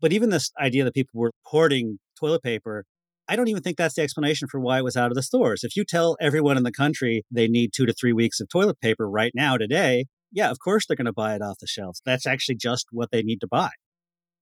But 0.00 0.12
even 0.12 0.30
this 0.30 0.50
idea 0.60 0.84
that 0.84 0.94
people 0.94 1.20
were 1.20 1.32
hoarding 1.44 1.98
toilet 2.18 2.42
paper 2.42 2.84
I 3.28 3.36
don't 3.36 3.48
even 3.48 3.62
think 3.62 3.76
that's 3.76 3.94
the 3.94 4.02
explanation 4.02 4.48
for 4.48 4.60
why 4.60 4.78
it 4.78 4.84
was 4.84 4.96
out 4.96 5.10
of 5.10 5.14
the 5.14 5.22
stores. 5.22 5.62
If 5.64 5.76
you 5.76 5.84
tell 5.84 6.16
everyone 6.20 6.56
in 6.56 6.64
the 6.64 6.72
country 6.72 7.24
they 7.30 7.48
need 7.48 7.72
two 7.72 7.86
to 7.86 7.92
three 7.92 8.12
weeks 8.12 8.40
of 8.40 8.48
toilet 8.48 8.80
paper 8.80 9.08
right 9.08 9.32
now, 9.34 9.56
today, 9.56 10.06
yeah, 10.32 10.50
of 10.50 10.58
course 10.58 10.86
they're 10.86 10.96
going 10.96 11.06
to 11.06 11.12
buy 11.12 11.34
it 11.34 11.42
off 11.42 11.58
the 11.60 11.66
shelves. 11.66 12.02
That's 12.04 12.26
actually 12.26 12.56
just 12.56 12.86
what 12.90 13.10
they 13.10 13.22
need 13.22 13.40
to 13.40 13.46
buy. 13.46 13.70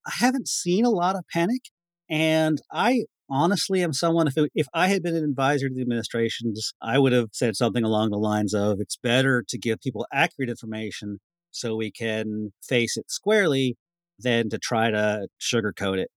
I 0.06 0.12
haven't 0.18 0.48
seen 0.48 0.84
a 0.84 0.90
lot 0.90 1.16
of 1.16 1.24
panic. 1.32 1.62
And 2.08 2.60
I 2.72 3.04
honestly 3.30 3.82
am 3.82 3.92
someone, 3.92 4.26
if, 4.26 4.36
it, 4.36 4.50
if 4.54 4.66
I 4.74 4.88
had 4.88 5.02
been 5.02 5.14
an 5.14 5.24
advisor 5.24 5.68
to 5.68 5.74
the 5.74 5.82
administrations, 5.82 6.72
I 6.82 6.98
would 6.98 7.12
have 7.12 7.28
said 7.32 7.56
something 7.56 7.84
along 7.84 8.10
the 8.10 8.18
lines 8.18 8.54
of 8.54 8.80
it's 8.80 8.96
better 8.96 9.44
to 9.48 9.58
give 9.58 9.80
people 9.80 10.06
accurate 10.12 10.50
information 10.50 11.18
so 11.52 11.76
we 11.76 11.92
can 11.92 12.52
face 12.66 12.96
it 12.96 13.10
squarely 13.10 13.76
than 14.18 14.48
to 14.50 14.58
try 14.58 14.90
to 14.90 15.28
sugarcoat 15.40 15.98
it. 15.98 16.10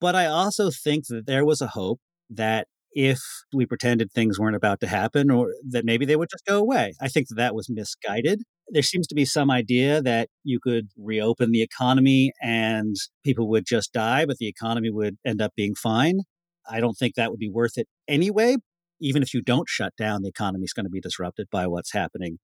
But 0.00 0.14
I 0.14 0.26
also 0.26 0.70
think 0.70 1.06
that 1.08 1.26
there 1.26 1.44
was 1.44 1.60
a 1.60 1.68
hope 1.68 2.00
that 2.30 2.66
if 2.92 3.20
we 3.52 3.66
pretended 3.66 4.10
things 4.10 4.38
weren't 4.38 4.56
about 4.56 4.80
to 4.80 4.86
happen 4.86 5.30
or 5.30 5.52
that 5.70 5.84
maybe 5.84 6.06
they 6.06 6.16
would 6.16 6.30
just 6.30 6.46
go 6.46 6.58
away. 6.58 6.94
I 7.00 7.08
think 7.08 7.28
that 7.28 7.34
that 7.34 7.54
was 7.54 7.68
misguided. 7.68 8.42
There 8.70 8.82
seems 8.82 9.06
to 9.08 9.14
be 9.14 9.26
some 9.26 9.50
idea 9.50 10.00
that 10.02 10.28
you 10.44 10.58
could 10.58 10.88
reopen 10.96 11.52
the 11.52 11.60
economy 11.62 12.32
and 12.42 12.96
people 13.22 13.48
would 13.50 13.66
just 13.66 13.92
die, 13.92 14.24
but 14.24 14.38
the 14.38 14.48
economy 14.48 14.90
would 14.90 15.18
end 15.26 15.42
up 15.42 15.52
being 15.54 15.74
fine. 15.74 16.20
I 16.68 16.80
don't 16.80 16.94
think 16.94 17.14
that 17.14 17.30
would 17.30 17.38
be 17.38 17.50
worth 17.50 17.76
it 17.76 17.86
anyway. 18.08 18.56
Even 19.00 19.22
if 19.22 19.34
you 19.34 19.42
don't 19.42 19.68
shut 19.68 19.92
down, 19.98 20.22
the 20.22 20.30
economy 20.30 20.64
is 20.64 20.72
going 20.72 20.86
to 20.86 20.90
be 20.90 21.00
disrupted 21.00 21.48
by 21.52 21.66
what's 21.66 21.92
happening. 21.92 22.38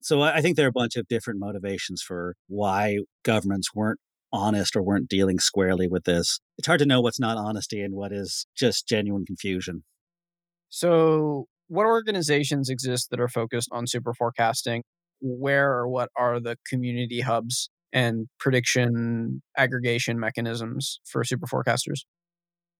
So 0.00 0.22
I 0.22 0.40
think 0.40 0.56
there 0.56 0.66
are 0.66 0.68
a 0.68 0.72
bunch 0.72 0.96
of 0.96 1.08
different 1.08 1.40
motivations 1.40 2.02
for 2.02 2.34
why 2.46 2.98
governments 3.24 3.74
weren't 3.74 4.00
honest 4.32 4.74
or 4.76 4.82
weren't 4.82 5.08
dealing 5.08 5.38
squarely 5.38 5.86
with 5.88 6.04
this. 6.04 6.40
It's 6.62 6.68
hard 6.68 6.78
to 6.78 6.86
know 6.86 7.00
what's 7.00 7.18
not 7.18 7.36
honesty 7.36 7.80
and 7.80 7.92
what 7.92 8.12
is 8.12 8.46
just 8.56 8.86
genuine 8.86 9.24
confusion. 9.26 9.82
So, 10.68 11.46
what 11.66 11.86
organizations 11.86 12.68
exist 12.70 13.10
that 13.10 13.18
are 13.18 13.26
focused 13.26 13.68
on 13.72 13.88
super 13.88 14.14
forecasting? 14.14 14.84
Where 15.20 15.72
or 15.72 15.88
what 15.88 16.10
are 16.16 16.38
the 16.38 16.56
community 16.64 17.22
hubs 17.22 17.68
and 17.92 18.28
prediction 18.38 19.42
aggregation 19.58 20.20
mechanisms 20.20 21.00
for 21.04 21.24
super 21.24 21.48
forecasters? 21.48 22.02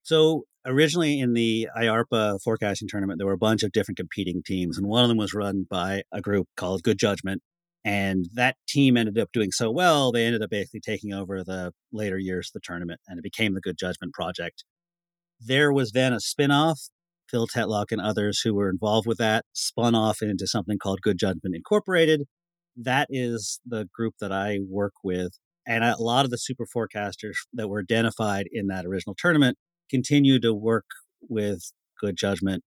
So, 0.04 0.44
originally 0.64 1.18
in 1.18 1.32
the 1.32 1.68
IARPA 1.76 2.40
forecasting 2.40 2.86
tournament, 2.86 3.18
there 3.18 3.26
were 3.26 3.32
a 3.32 3.36
bunch 3.36 3.64
of 3.64 3.72
different 3.72 3.98
competing 3.98 4.44
teams, 4.46 4.78
and 4.78 4.86
one 4.86 5.02
of 5.02 5.08
them 5.08 5.18
was 5.18 5.34
run 5.34 5.66
by 5.68 6.02
a 6.12 6.20
group 6.20 6.46
called 6.56 6.84
Good 6.84 7.00
Judgment. 7.00 7.42
And 7.84 8.28
that 8.34 8.56
team 8.68 8.96
ended 8.96 9.18
up 9.18 9.32
doing 9.32 9.50
so 9.50 9.70
well, 9.70 10.12
they 10.12 10.24
ended 10.24 10.42
up 10.42 10.50
basically 10.50 10.80
taking 10.80 11.12
over 11.12 11.42
the 11.42 11.72
later 11.92 12.18
years 12.18 12.48
of 12.48 12.52
the 12.54 12.60
tournament 12.62 13.00
and 13.08 13.18
it 13.18 13.22
became 13.22 13.54
the 13.54 13.60
Good 13.60 13.76
Judgment 13.78 14.12
Project. 14.12 14.64
There 15.40 15.72
was 15.72 15.92
then 15.92 16.12
a 16.12 16.18
spinoff. 16.18 16.90
Phil 17.28 17.46
Tetlock 17.48 17.86
and 17.90 18.00
others 18.00 18.40
who 18.40 18.54
were 18.54 18.68
involved 18.68 19.06
with 19.06 19.16
that 19.16 19.46
spun 19.54 19.94
off 19.94 20.20
into 20.20 20.46
something 20.46 20.76
called 20.76 21.00
Good 21.00 21.18
Judgment 21.18 21.56
Incorporated. 21.56 22.24
That 22.76 23.06
is 23.10 23.58
the 23.64 23.88
group 23.94 24.14
that 24.20 24.30
I 24.30 24.58
work 24.68 24.92
with. 25.02 25.38
And 25.66 25.82
a 25.82 25.96
lot 25.98 26.26
of 26.26 26.30
the 26.30 26.36
super 26.36 26.66
forecasters 26.66 27.36
that 27.54 27.68
were 27.68 27.80
identified 27.80 28.48
in 28.52 28.66
that 28.66 28.84
original 28.84 29.16
tournament 29.18 29.56
continue 29.90 30.40
to 30.40 30.52
work 30.52 30.84
with 31.26 31.72
Good 31.98 32.16
Judgment 32.16 32.64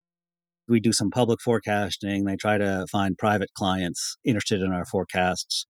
we 0.73 0.81
do 0.81 0.93
some 0.93 1.11
public 1.11 1.41
forecasting. 1.41 2.25
They 2.25 2.35
try 2.35 2.57
to 2.57 2.87
find 2.91 3.17
private 3.17 3.51
clients 3.55 4.17
interested 4.25 4.63
in 4.63 4.73
our 4.73 4.87
forecasts. 4.87 5.67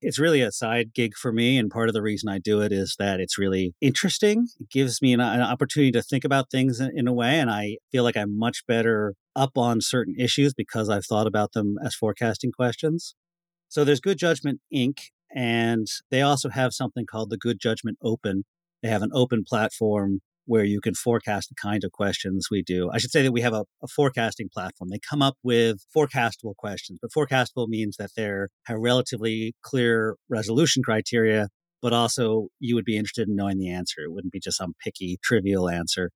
It's 0.00 0.18
really 0.18 0.40
a 0.40 0.50
side 0.50 0.92
gig 0.92 1.14
for 1.14 1.32
me. 1.32 1.56
And 1.56 1.70
part 1.70 1.88
of 1.88 1.94
the 1.94 2.02
reason 2.02 2.28
I 2.28 2.40
do 2.40 2.60
it 2.60 2.72
is 2.72 2.96
that 2.98 3.20
it's 3.20 3.38
really 3.38 3.72
interesting. 3.80 4.48
It 4.58 4.68
gives 4.68 5.00
me 5.00 5.12
an, 5.12 5.20
an 5.20 5.40
opportunity 5.40 5.92
to 5.92 6.02
think 6.02 6.24
about 6.24 6.50
things 6.50 6.80
in, 6.80 6.90
in 6.94 7.06
a 7.06 7.12
way. 7.12 7.38
And 7.38 7.48
I 7.48 7.76
feel 7.92 8.02
like 8.02 8.16
I'm 8.16 8.36
much 8.36 8.66
better 8.66 9.14
up 9.36 9.56
on 9.56 9.80
certain 9.80 10.16
issues 10.18 10.52
because 10.54 10.90
I've 10.90 11.06
thought 11.06 11.28
about 11.28 11.52
them 11.52 11.76
as 11.84 11.94
forecasting 11.94 12.50
questions. 12.50 13.14
So 13.68 13.84
there's 13.84 14.00
Good 14.00 14.18
Judgment 14.18 14.60
Inc. 14.74 14.98
And 15.34 15.86
they 16.10 16.20
also 16.20 16.50
have 16.50 16.74
something 16.74 17.06
called 17.06 17.30
the 17.30 17.38
Good 17.38 17.60
Judgment 17.60 17.96
Open. 18.02 18.42
They 18.82 18.88
have 18.88 19.02
an 19.02 19.12
open 19.14 19.44
platform 19.48 20.20
where 20.46 20.64
you 20.64 20.80
can 20.80 20.94
forecast 20.94 21.48
the 21.48 21.54
kind 21.54 21.84
of 21.84 21.92
questions 21.92 22.48
we 22.50 22.62
do. 22.62 22.90
I 22.92 22.98
should 22.98 23.10
say 23.10 23.22
that 23.22 23.32
we 23.32 23.40
have 23.42 23.52
a, 23.52 23.64
a, 23.82 23.88
forecasting 23.88 24.48
platform. 24.52 24.90
They 24.90 24.98
come 24.98 25.22
up 25.22 25.36
with 25.42 25.84
forecastable 25.94 26.56
questions, 26.56 26.98
but 27.00 27.12
forecastable 27.12 27.68
means 27.68 27.96
that 27.98 28.10
they're 28.16 28.48
have 28.66 28.78
relatively 28.78 29.54
clear 29.62 30.16
resolution 30.28 30.82
criteria, 30.82 31.48
but 31.80 31.92
also 31.92 32.48
you 32.58 32.74
would 32.74 32.84
be 32.84 32.96
interested 32.96 33.28
in 33.28 33.36
knowing 33.36 33.58
the 33.58 33.70
answer. 33.70 34.02
It 34.02 34.12
wouldn't 34.12 34.32
be 34.32 34.40
just 34.40 34.58
some 34.58 34.74
picky, 34.82 35.18
trivial 35.22 35.68
answer. 35.68 36.10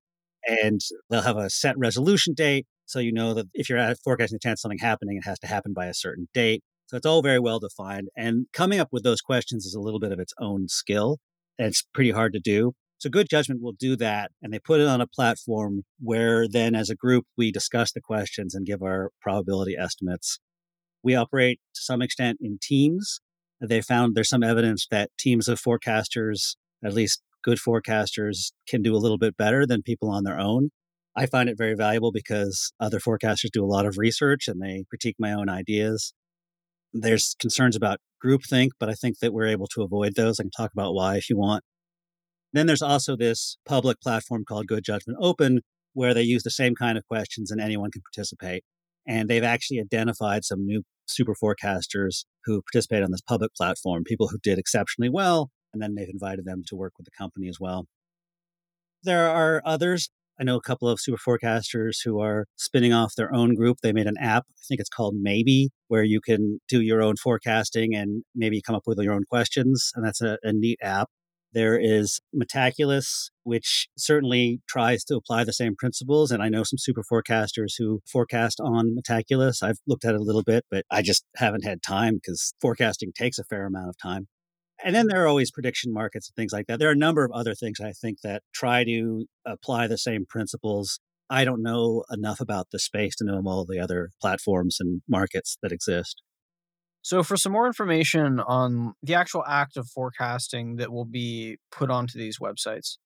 And 0.47 0.81
they'll 1.11 1.23
have 1.23 1.37
a 1.37 1.51
set 1.51 1.77
resolution 1.79 2.35
date. 2.35 2.67
So 2.87 3.01
you 3.01 3.13
know 3.13 3.35
that 3.35 3.47
if 3.53 3.69
you're 3.69 3.95
forecasting 4.05 4.37
the 4.37 4.49
chance 4.49 4.61
something 4.61 4.79
happening, 4.79 5.17
it 5.17 5.27
has 5.29 5.39
to 5.41 5.47
happen 5.47 5.73
by 5.73 5.87
a 5.87 5.95
certain 5.95 6.29
date. 6.33 6.63
So 6.87 6.97
it's 6.97 7.07
all 7.07 7.21
very 7.21 7.41
well 7.41 7.59
defined. 7.59 8.09
And 8.17 8.47
coming 8.53 8.79
up 8.79 8.89
with 8.93 9.03
those 9.03 9.21
questions 9.21 9.67
is 9.67 9.75
a 9.75 9.81
little 9.81 9.99
bit 9.99 10.13
of 10.13 10.21
its 10.21 10.33
own 10.41 10.69
skill. 10.69 11.19
And 11.59 11.69
it's 11.69 11.83
pretty 11.95 12.13
hard 12.13 12.33
to 12.35 12.41
do. 12.41 12.75
So 12.99 13.11
Good 13.11 13.29
Judgment 13.29 13.63
will 13.63 13.73
do 13.73 13.97
that. 13.97 14.31
And 14.43 14.53
they 14.53 14.59
put 14.59 14.81
it 14.81 14.87
on 14.87 15.01
a 15.01 15.07
platform 15.07 15.83
where 16.01 16.49
then 16.49 16.75
as 16.75 16.91
a 16.91 16.95
group, 16.95 17.27
we 17.37 17.53
discuss 17.53 17.93
the 17.93 18.01
questions 18.01 18.55
and 18.55 18.67
give 18.67 18.83
our 18.83 19.11
probability 19.21 19.77
estimates. 19.77 20.39
We 21.03 21.15
operate 21.15 21.61
to 21.75 21.83
some 21.83 22.03
extent 22.03 22.39
in 22.41 22.59
teams. 22.61 23.21
They 23.61 23.81
found 23.83 24.15
there's 24.15 24.29
some 24.29 24.43
evidence 24.43 24.87
that 24.91 25.11
teams 25.19 25.49
of 25.49 25.61
forecasters, 25.61 26.57
at 26.85 26.95
least 26.95 27.23
good 27.43 27.59
forecasters, 27.59 28.53
can 28.69 28.83
do 28.83 28.95
a 28.95 28.99
little 28.99 29.19
bit 29.19 29.37
better 29.37 29.67
than 29.67 29.83
people 29.83 30.11
on 30.11 30.25
their 30.25 30.39
own. 30.39 30.71
I 31.15 31.27
find 31.27 31.49
it 31.49 31.57
very 31.57 31.75
valuable 31.75 32.13
because 32.13 32.73
other 32.79 32.99
forecasters 32.99 33.51
do 33.51 33.65
a 33.65 33.67
lot 33.67 33.87
of 33.87 33.97
research 33.97 34.49
and 34.49 34.61
they 34.61 34.85
critique 34.89 35.17
my 35.19 35.33
own 35.33 35.49
ideas. 35.49 36.13
There's 36.93 37.35
concerns 37.39 37.77
about 37.77 38.01
groupthink, 38.25 38.71
but 38.79 38.89
I 38.91 38.95
think 38.95 39.19
that 39.21 39.33
we're 39.33 39.47
able 39.47 39.67
to 39.69 39.83
avoid 39.83 40.15
those. 40.15 40.39
I 40.39 40.45
can 40.45 40.51
talk 40.51 40.73
about 40.73 40.95
why 40.95 41.17
if 41.17 41.31
you 41.31 41.37
want. 41.39 41.65
Then 42.53 42.67
there's 42.67 42.83
also 42.83 43.17
this 43.17 43.59
public 43.67 44.01
platform 44.01 44.45
called 44.47 44.67
Good 44.67 44.85
Judgment 44.85 45.19
Open, 45.21 45.61
where 45.93 46.15
they 46.15 46.23
use 46.23 46.43
the 46.43 46.51
same 46.51 46.75
kind 46.75 46.99
of 46.99 47.07
questions 47.07 47.51
and 47.51 47.61
anyone 47.61 47.91
can 47.91 48.03
participate. 48.03 48.65
And 49.07 49.29
they've 49.29 49.45
actually 49.45 49.81
identified 49.81 50.45
some 50.45 50.67
new 50.67 50.83
super 51.07 51.35
forecasters 51.35 52.25
who 52.45 52.63
participate 52.63 53.03
on 53.03 53.11
this 53.13 53.21
public 53.21 53.55
platform, 53.55 54.05
people 54.05 54.29
who 54.29 54.39
did 54.43 54.59
exceptionally 54.59 55.09
well, 55.09 55.51
and 55.73 55.83
then 55.83 55.95
they've 55.95 56.09
invited 56.09 56.45
them 56.45 56.63
to 56.67 56.77
work 56.77 56.95
with 56.99 57.05
the 57.05 57.11
company 57.17 57.49
as 57.49 57.59
well. 57.61 57.87
There 59.03 59.29
are 59.29 59.63
others. 59.65 60.11
I 60.39 60.45
know 60.45 60.57
a 60.57 60.61
couple 60.61 60.89
of 60.89 61.01
super 61.01 61.19
forecasters 61.19 61.99
who 62.05 62.21
are 62.21 62.47
spinning 62.57 62.93
off 62.93 63.15
their 63.17 63.33
own 63.35 63.55
group. 63.55 63.79
They 63.83 63.93
made 63.93 64.07
an 64.07 64.19
app, 64.21 64.45
I 64.51 64.63
think 64.69 64.81
it's 64.81 64.91
called 64.91 65.15
Maybe, 65.17 65.71
where 65.89 66.03
you 66.03 66.21
can 66.21 66.61
do 66.69 66.83
your 66.83 67.03
own 67.03 67.17
forecasting 67.17 67.95
and 67.95 68.23
maybe 68.35 68.61
come 68.61 68.75
up 68.75 68.83
with 68.87 68.99
your 68.99 69.15
own 69.15 69.25
questions. 69.31 69.93
And 69.95 70.05
that's 70.05 70.21
a, 70.21 70.39
a 70.43 70.53
neat 70.53 70.79
app. 70.83 71.09
There 71.57 71.81
is 71.81 72.21
Metaculus, 72.39 73.31
which 73.43 73.89
certainly 73.97 74.61
tries 74.69 75.05
to 75.05 75.17
apply 75.17 75.45
the 75.45 75.55
same 75.55 75.75
principles. 75.75 76.31
And 76.31 76.43
I 76.43 76.51
know 76.51 76.65
some 76.65 76.77
super 76.77 77.03
forecasters 77.11 77.77
who 77.79 78.03
forecast 78.07 78.61
on 78.61 78.95
Metaculus. 78.95 79.63
I've 79.63 79.79
looked 79.87 80.05
at 80.05 80.15
it 80.15 80.21
a 80.21 80.23
little 80.23 80.43
bit, 80.43 80.67
but 80.71 80.85
I 80.91 81.01
just 81.01 81.25
haven't 81.37 81.65
had 81.65 81.83
time 81.83 82.17
because 82.17 82.53
forecasting 82.61 83.13
takes 83.15 83.39
a 83.39 83.45
fair 83.45 83.65
amount 83.65 83.89
of 83.89 83.97
time. 83.97 84.29
And 84.85 84.95
then 84.95 85.07
there 85.07 85.25
are 85.25 85.27
always 85.27 85.51
prediction 85.51 85.95
markets 85.95 86.29
and 86.29 86.37
things 86.37 86.53
like 86.53 86.67
that. 86.67 86.79
There 86.79 86.91
are 86.91 86.93
a 86.93 86.97
number 86.97 87.25
of 87.25 87.33
other 87.33 87.55
things 87.55 87.81
I 87.81 87.93
think 87.93 88.19
that 88.23 88.43
try 88.55 88.85
to 88.85 89.25
apply 89.47 89.87
the 89.87 89.97
same 89.97 90.27
principles. 90.29 91.01
I 91.31 91.47
don't 91.47 91.63
know 91.63 92.05
enough 92.11 92.39
about 92.39 92.67
the 92.71 92.79
space 92.79 93.17
to 93.17 93.25
know 93.25 93.43
all 93.47 93.65
the 93.65 93.81
other 93.81 94.11
platforms 94.21 94.77
and 94.79 95.01
markets 95.09 95.57
that 95.63 95.73
exist. 95.73 96.21
So, 97.07 97.23
for 97.23 97.37
some 97.37 97.53
more 97.53 97.69
information 97.69 98.41
on 98.41 98.95
the 99.01 99.15
actual 99.15 99.45
act 99.47 99.77
of 99.77 99.89
forecasting 99.89 100.75
that 100.79 100.91
will 100.91 101.05
be 101.05 101.57
put 101.71 101.89
onto 101.89 102.19
these 102.19 102.41
websites, 102.41 102.97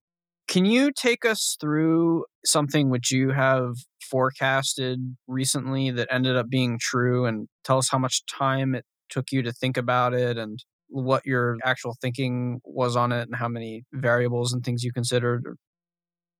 can 0.49 0.65
you 0.65 0.91
take 0.91 1.27
us 1.27 1.59
through 1.61 2.25
something 2.47 2.89
which 2.89 3.11
you 3.11 3.29
have 3.33 3.75
forecasted 4.11 5.01
recently 5.29 5.91
that 5.91 6.09
ended 6.11 6.35
up 6.35 6.49
being 6.49 6.79
true 6.81 7.27
and 7.27 7.47
tell 7.63 7.77
us 7.77 7.91
how 7.91 7.99
much 7.99 8.23
time 8.25 8.75
it 8.75 8.87
took 9.11 9.33
you 9.33 9.43
to 9.43 9.53
think 9.53 9.77
about 9.77 10.15
it 10.15 10.39
and 10.39 10.65
what 10.89 11.27
your 11.27 11.59
actual 11.63 11.95
thinking 12.01 12.61
was 12.65 12.97
on 12.97 13.13
it 13.13 13.29
and 13.29 13.37
how 13.37 13.49
many 13.49 13.85
variables 13.93 14.55
and 14.55 14.65
things 14.65 14.83
you 14.83 14.95
considered? 14.95 15.45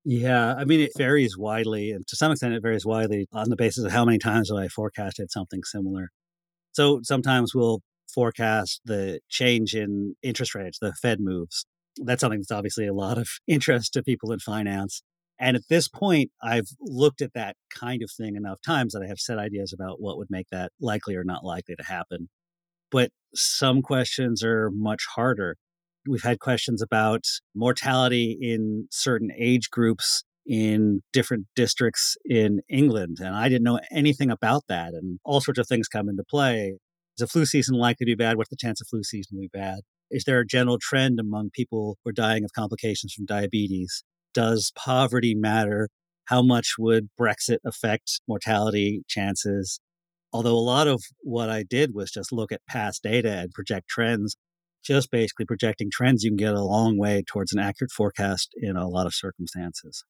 Yeah, 0.07 0.55
I 0.55 0.65
mean, 0.65 0.81
it 0.81 0.93
varies 0.97 1.37
widely. 1.37 1.91
And 1.91 2.07
to 2.07 2.17
some 2.17 2.33
extent, 2.33 2.55
it 2.55 2.63
varies 2.63 2.87
widely 2.87 3.27
on 3.35 3.51
the 3.51 3.57
basis 3.57 3.85
of 3.85 3.93
how 3.93 4.07
many 4.07 4.17
times 4.17 4.49
have 4.49 4.59
I 4.59 4.69
forecasted 4.69 5.31
something 5.31 5.61
similar. 5.63 6.09
So 6.81 7.01
sometimes 7.03 7.55
we'll 7.55 7.83
forecast 8.15 8.81
the 8.87 9.21
change 9.29 9.75
in 9.75 10.15
interest 10.23 10.55
rates, 10.55 10.79
the 10.79 10.95
Fed 10.95 11.21
moves. 11.21 11.67
That's 11.99 12.23
something 12.23 12.41
that's 12.41 12.51
obviously 12.51 12.87
a 12.87 12.95
lot 12.95 13.19
of 13.19 13.29
interest 13.47 13.93
to 13.93 14.03
people 14.03 14.33
in 14.33 14.39
finance. 14.39 15.03
And 15.39 15.59
at 15.59 15.65
this 15.69 15.89
point, 15.89 16.31
I've 16.43 16.69
looked 16.81 17.21
at 17.21 17.35
that 17.35 17.57
kind 17.69 18.03
of 18.03 18.11
thing 18.11 18.35
enough 18.35 18.61
times 18.65 18.95
that 18.95 19.03
I 19.03 19.09
have 19.09 19.19
set 19.19 19.39
ideas 19.39 19.75
about 19.75 20.01
what 20.01 20.17
would 20.17 20.31
make 20.31 20.47
that 20.53 20.73
likely 20.81 21.17
or 21.17 21.23
not 21.23 21.45
likely 21.45 21.77
to 21.77 21.85
happen. 21.85 22.31
But 22.91 23.11
some 23.35 23.83
questions 23.83 24.43
are 24.43 24.71
much 24.71 25.05
harder. 25.17 25.59
We've 26.09 26.23
had 26.23 26.41
questions 26.41 26.81
about 26.81 27.27
mortality 27.55 28.39
in 28.41 28.89
certain 28.91 29.31
age 29.37 29.69
groups 29.69 30.25
in 30.51 31.01
different 31.13 31.47
districts 31.55 32.17
in 32.25 32.61
England. 32.69 33.19
And 33.21 33.37
I 33.37 33.49
didn't 33.49 33.63
know 33.63 33.79
anything 33.93 34.33
about 34.33 34.65
that. 34.69 34.95
And 34.95 35.21
all 35.25 35.41
sorts 35.41 35.61
of 35.61 35.69
things 35.69 35.87
come 35.87 36.09
into 36.09 36.25
play. 36.29 36.75
Is 37.17 37.23
a 37.23 37.29
flu 37.29 37.47
season 37.47 37.77
likely 37.77 38.05
to 38.05 38.11
be 38.11 38.17
bad? 38.17 38.37
What's 38.37 38.51
the 38.51 38.57
chance 38.57 38.81
of 38.81 38.89
flu 38.89 39.05
season 39.05 39.37
to 39.37 39.43
be 39.43 39.51
bad? 39.53 39.83
Is 40.11 40.25
there 40.25 40.41
a 40.41 40.47
general 40.47 40.79
trend 40.81 41.21
among 41.21 41.51
people 41.55 41.99
who 42.03 42.11
are 42.11 42.13
dying 42.13 42.43
of 42.43 42.51
complications 42.53 43.15
from 43.15 43.27
diabetes? 43.27 44.03
Does 44.35 44.73
poverty 44.75 45.37
matter? 45.37 45.89
How 46.25 46.43
much 46.43 46.75
would 46.81 47.11
Brexit 47.19 47.59
affect 47.65 48.21
mortality 48.27 49.03
chances? 49.07 49.79
Although 50.33 50.57
a 50.57 50.59
lot 50.59 50.89
of 50.89 51.01
what 51.23 51.49
I 51.49 51.63
did 51.63 51.95
was 51.95 52.11
just 52.11 52.33
look 52.33 52.51
at 52.51 52.61
past 52.69 53.05
data 53.05 53.39
and 53.39 53.53
project 53.53 53.89
trends, 53.89 54.35
just 54.85 55.13
basically 55.13 55.47
projecting 55.47 55.91
trends, 55.93 56.25
you 56.25 56.31
can 56.31 56.37
get 56.37 56.55
a 56.55 56.63
long 56.63 56.99
way 56.99 57.23
towards 57.25 57.53
an 57.53 57.61
accurate 57.61 57.93
forecast 57.93 58.51
in 58.57 58.77
a 58.77 58.89
lot 58.89 59.07
of 59.07 59.15
circumstances 59.15 60.03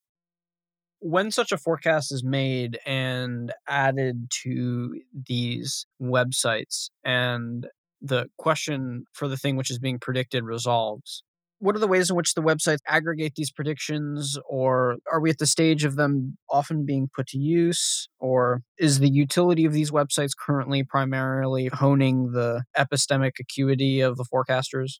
when 1.01 1.31
such 1.31 1.51
a 1.51 1.57
forecast 1.57 2.11
is 2.11 2.23
made 2.23 2.79
and 2.85 3.51
added 3.67 4.29
to 4.43 5.01
these 5.27 5.85
websites 6.01 6.89
and 7.03 7.67
the 8.01 8.27
question 8.37 9.05
for 9.11 9.27
the 9.27 9.37
thing 9.37 9.55
which 9.55 9.69
is 9.69 9.79
being 9.79 9.99
predicted 9.99 10.43
resolves 10.43 11.23
what 11.61 11.75
are 11.75 11.79
the 11.79 11.87
ways 11.87 12.09
in 12.09 12.15
which 12.15 12.33
the 12.33 12.41
websites 12.41 12.79
aggregate 12.87 13.33
these 13.35 13.51
predictions? 13.51 14.35
Or 14.49 14.97
are 15.11 15.21
we 15.21 15.29
at 15.29 15.37
the 15.37 15.45
stage 15.45 15.83
of 15.83 15.95
them 15.95 16.37
often 16.49 16.87
being 16.87 17.07
put 17.15 17.27
to 17.27 17.37
use? 17.37 18.09
Or 18.19 18.63
is 18.79 18.97
the 18.97 19.09
utility 19.09 19.65
of 19.65 19.71
these 19.71 19.91
websites 19.91 20.31
currently 20.35 20.83
primarily 20.83 21.67
honing 21.67 22.31
the 22.31 22.63
epistemic 22.75 23.33
acuity 23.39 24.01
of 24.01 24.17
the 24.17 24.25
forecasters 24.25 24.93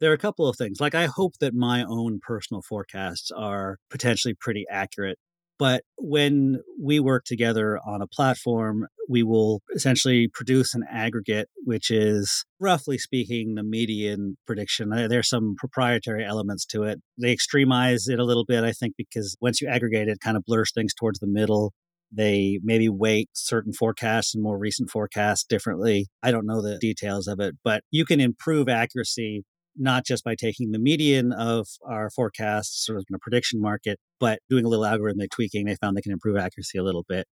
there 0.00 0.10
are 0.10 0.14
a 0.14 0.18
couple 0.18 0.48
of 0.48 0.56
things. 0.56 0.80
Like, 0.80 0.94
I 0.94 1.06
hope 1.06 1.38
that 1.40 1.54
my 1.54 1.84
own 1.84 2.20
personal 2.26 2.62
forecasts 2.62 3.30
are 3.30 3.78
potentially 3.90 4.34
pretty 4.34 4.64
accurate. 4.70 5.18
But 5.58 5.84
when 5.96 6.60
we 6.78 7.00
work 7.00 7.24
together 7.24 7.80
on 7.86 8.02
a 8.02 8.06
platform, 8.06 8.88
we 9.08 9.22
will 9.22 9.62
essentially 9.74 10.28
produce 10.28 10.74
an 10.74 10.84
aggregate, 10.90 11.48
which 11.64 11.90
is 11.90 12.44
roughly 12.60 12.98
speaking 12.98 13.54
the 13.54 13.62
median 13.62 14.36
prediction. 14.46 14.90
There's 14.90 15.30
some 15.30 15.54
proprietary 15.56 16.26
elements 16.26 16.66
to 16.66 16.82
it. 16.82 17.00
They 17.18 17.34
extremize 17.34 18.06
it 18.06 18.18
a 18.18 18.24
little 18.24 18.44
bit, 18.44 18.64
I 18.64 18.72
think, 18.72 18.96
because 18.98 19.34
once 19.40 19.62
you 19.62 19.68
aggregate 19.68 20.08
it, 20.08 20.12
it 20.12 20.20
kind 20.20 20.36
of 20.36 20.44
blurs 20.44 20.72
things 20.74 20.92
towards 20.92 21.20
the 21.20 21.26
middle. 21.26 21.72
They 22.12 22.60
maybe 22.62 22.90
weight 22.90 23.30
certain 23.32 23.72
forecasts 23.72 24.34
and 24.34 24.44
more 24.44 24.58
recent 24.58 24.90
forecasts 24.90 25.44
differently. 25.44 26.08
I 26.22 26.32
don't 26.32 26.46
know 26.46 26.60
the 26.60 26.76
details 26.76 27.26
of 27.28 27.40
it, 27.40 27.54
but 27.64 27.82
you 27.90 28.04
can 28.04 28.20
improve 28.20 28.68
accuracy 28.68 29.44
not 29.76 30.04
just 30.04 30.24
by 30.24 30.34
taking 30.34 30.70
the 30.70 30.78
median 30.78 31.32
of 31.32 31.66
our 31.88 32.10
forecasts, 32.10 32.84
sort 32.84 32.98
of 32.98 33.04
in 33.08 33.14
a 33.14 33.18
prediction 33.18 33.60
market, 33.60 33.98
but 34.18 34.40
doing 34.48 34.64
a 34.64 34.68
little 34.68 34.84
algorithmic 34.84 35.30
tweaking. 35.30 35.66
They 35.66 35.76
found 35.76 35.96
they 35.96 36.02
can 36.02 36.12
improve 36.12 36.36
accuracy 36.36 36.78
a 36.78 36.84
little 36.84 37.04
bit. 37.08 37.26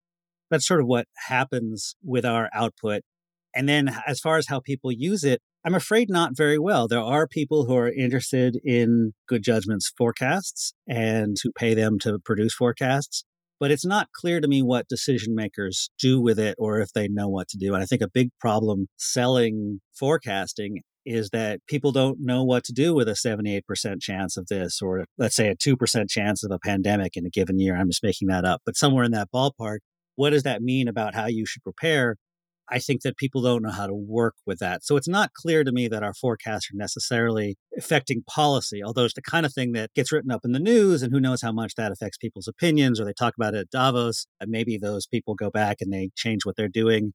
That's 0.51 0.67
sort 0.67 0.81
of 0.81 0.87
what 0.87 1.07
happens 1.29 1.95
with 2.03 2.25
our 2.25 2.51
output. 2.55 3.03
And 3.55 3.69
then 3.69 3.91
as 4.07 4.21
far 4.21 4.37
as 4.37 4.47
how 4.49 4.61
people 4.61 4.93
use 4.93 5.25
it, 5.25 5.41
I'm 5.65 5.75
afraid 5.75 6.09
not 6.09 6.37
very 6.37 6.59
well. 6.59 6.89
There 6.89 7.01
are 7.01 7.27
people 7.27 7.67
who 7.67 7.77
are 7.77 7.93
interested 7.93 8.59
in 8.65 9.13
good 9.29 9.43
judgments 9.43 9.93
forecasts 9.97 10.73
and 10.89 11.37
who 11.43 11.53
pay 11.53 11.75
them 11.75 11.99
to 12.01 12.19
produce 12.19 12.55
forecasts 12.55 13.25
but 13.61 13.71
it's 13.71 13.85
not 13.85 14.09
clear 14.13 14.41
to 14.41 14.49
me 14.49 14.63
what 14.63 14.89
decision 14.89 15.35
makers 15.35 15.91
do 15.99 16.19
with 16.21 16.39
it 16.39 16.55
or 16.59 16.81
if 16.81 16.93
they 16.95 17.07
know 17.09 17.29
what 17.29 17.47
to 17.49 17.59
do. 17.59 17.75
And 17.75 17.83
I 17.83 17.87
think 17.87 18.01
a 18.01 18.09
big 18.09 18.31
problem 18.41 18.89
selling 18.97 19.81
forecasting 19.95 20.81
is 21.07 21.31
that 21.31 21.61
people 21.67 21.93
don't 21.93 22.19
know 22.21 22.45
what 22.45 22.65
to 22.65 22.73
do 22.73 22.95
with 22.95 23.09
a 23.09 23.13
78% 23.13 23.63
chance 24.01 24.37
of 24.37 24.47
this, 24.47 24.81
or 24.83 25.05
let's 25.19 25.37
say 25.37 25.49
a 25.49 25.57
2% 25.57 26.11
chance 26.11 26.45
of 26.45 26.51
a 26.51 26.59
pandemic 26.59 27.17
in 27.17 27.27
a 27.27 27.31
given 27.31 27.59
year. 27.59 27.77
I'm 27.77 27.89
just 27.89 28.03
making 28.03 28.29
that 28.29 28.45
up, 28.45 28.63
but 28.65 28.77
somewhere 28.77 29.05
in 29.05 29.13
that 29.13 29.29
ballpark. 29.35 29.79
What 30.17 30.31
does 30.31 30.43
that 30.43 30.61
mean 30.61 30.89
about 30.89 31.15
how 31.15 31.27
you 31.27 31.47
should 31.47 31.63
prepare? 31.63 32.17
I 32.71 32.79
think 32.79 33.03
that 33.03 33.17
people 33.17 33.43
don't 33.43 33.63
know 33.63 33.71
how 33.71 33.87
to 33.87 33.95
work 33.95 34.35
with 34.47 34.59
that. 34.61 34.85
So 34.85 34.97
it's 34.97 35.09
not 35.09 35.33
clear 35.35 35.65
to 35.65 35.73
me 35.73 35.89
that 35.89 36.05
our 36.05 36.15
forecasts 36.15 36.69
are 36.71 36.77
necessarily 36.77 37.57
affecting 37.77 38.23
policy, 38.29 38.83
although 38.85 39.05
it's 39.05 39.15
the 39.15 39.23
kind 39.23 39.45
of 39.45 39.53
thing 39.53 39.73
that 39.73 39.93
gets 39.95 40.13
written 40.13 40.31
up 40.31 40.43
in 40.45 40.53
the 40.53 40.61
news 40.61 41.03
and 41.03 41.13
who 41.13 41.21
knows 41.21 41.43
how 41.43 41.51
much 41.51 41.75
that 41.75 41.91
affects 41.91 42.19
people's 42.19 42.47
opinions 42.47 43.01
or 43.01 43.05
they 43.05 43.13
talk 43.13 43.35
about 43.37 43.55
it 43.55 43.61
at 43.61 43.71
Davos. 43.71 44.27
And 44.41 44.51
maybe 44.51 44.79
those 44.79 45.07
people 45.07 45.35
go 45.35 45.51
back 45.51 45.79
and 45.81 45.93
they 45.93 46.11
change 46.15 46.45
what 46.45 46.55
they're 46.57 46.69
doing. 46.69 47.13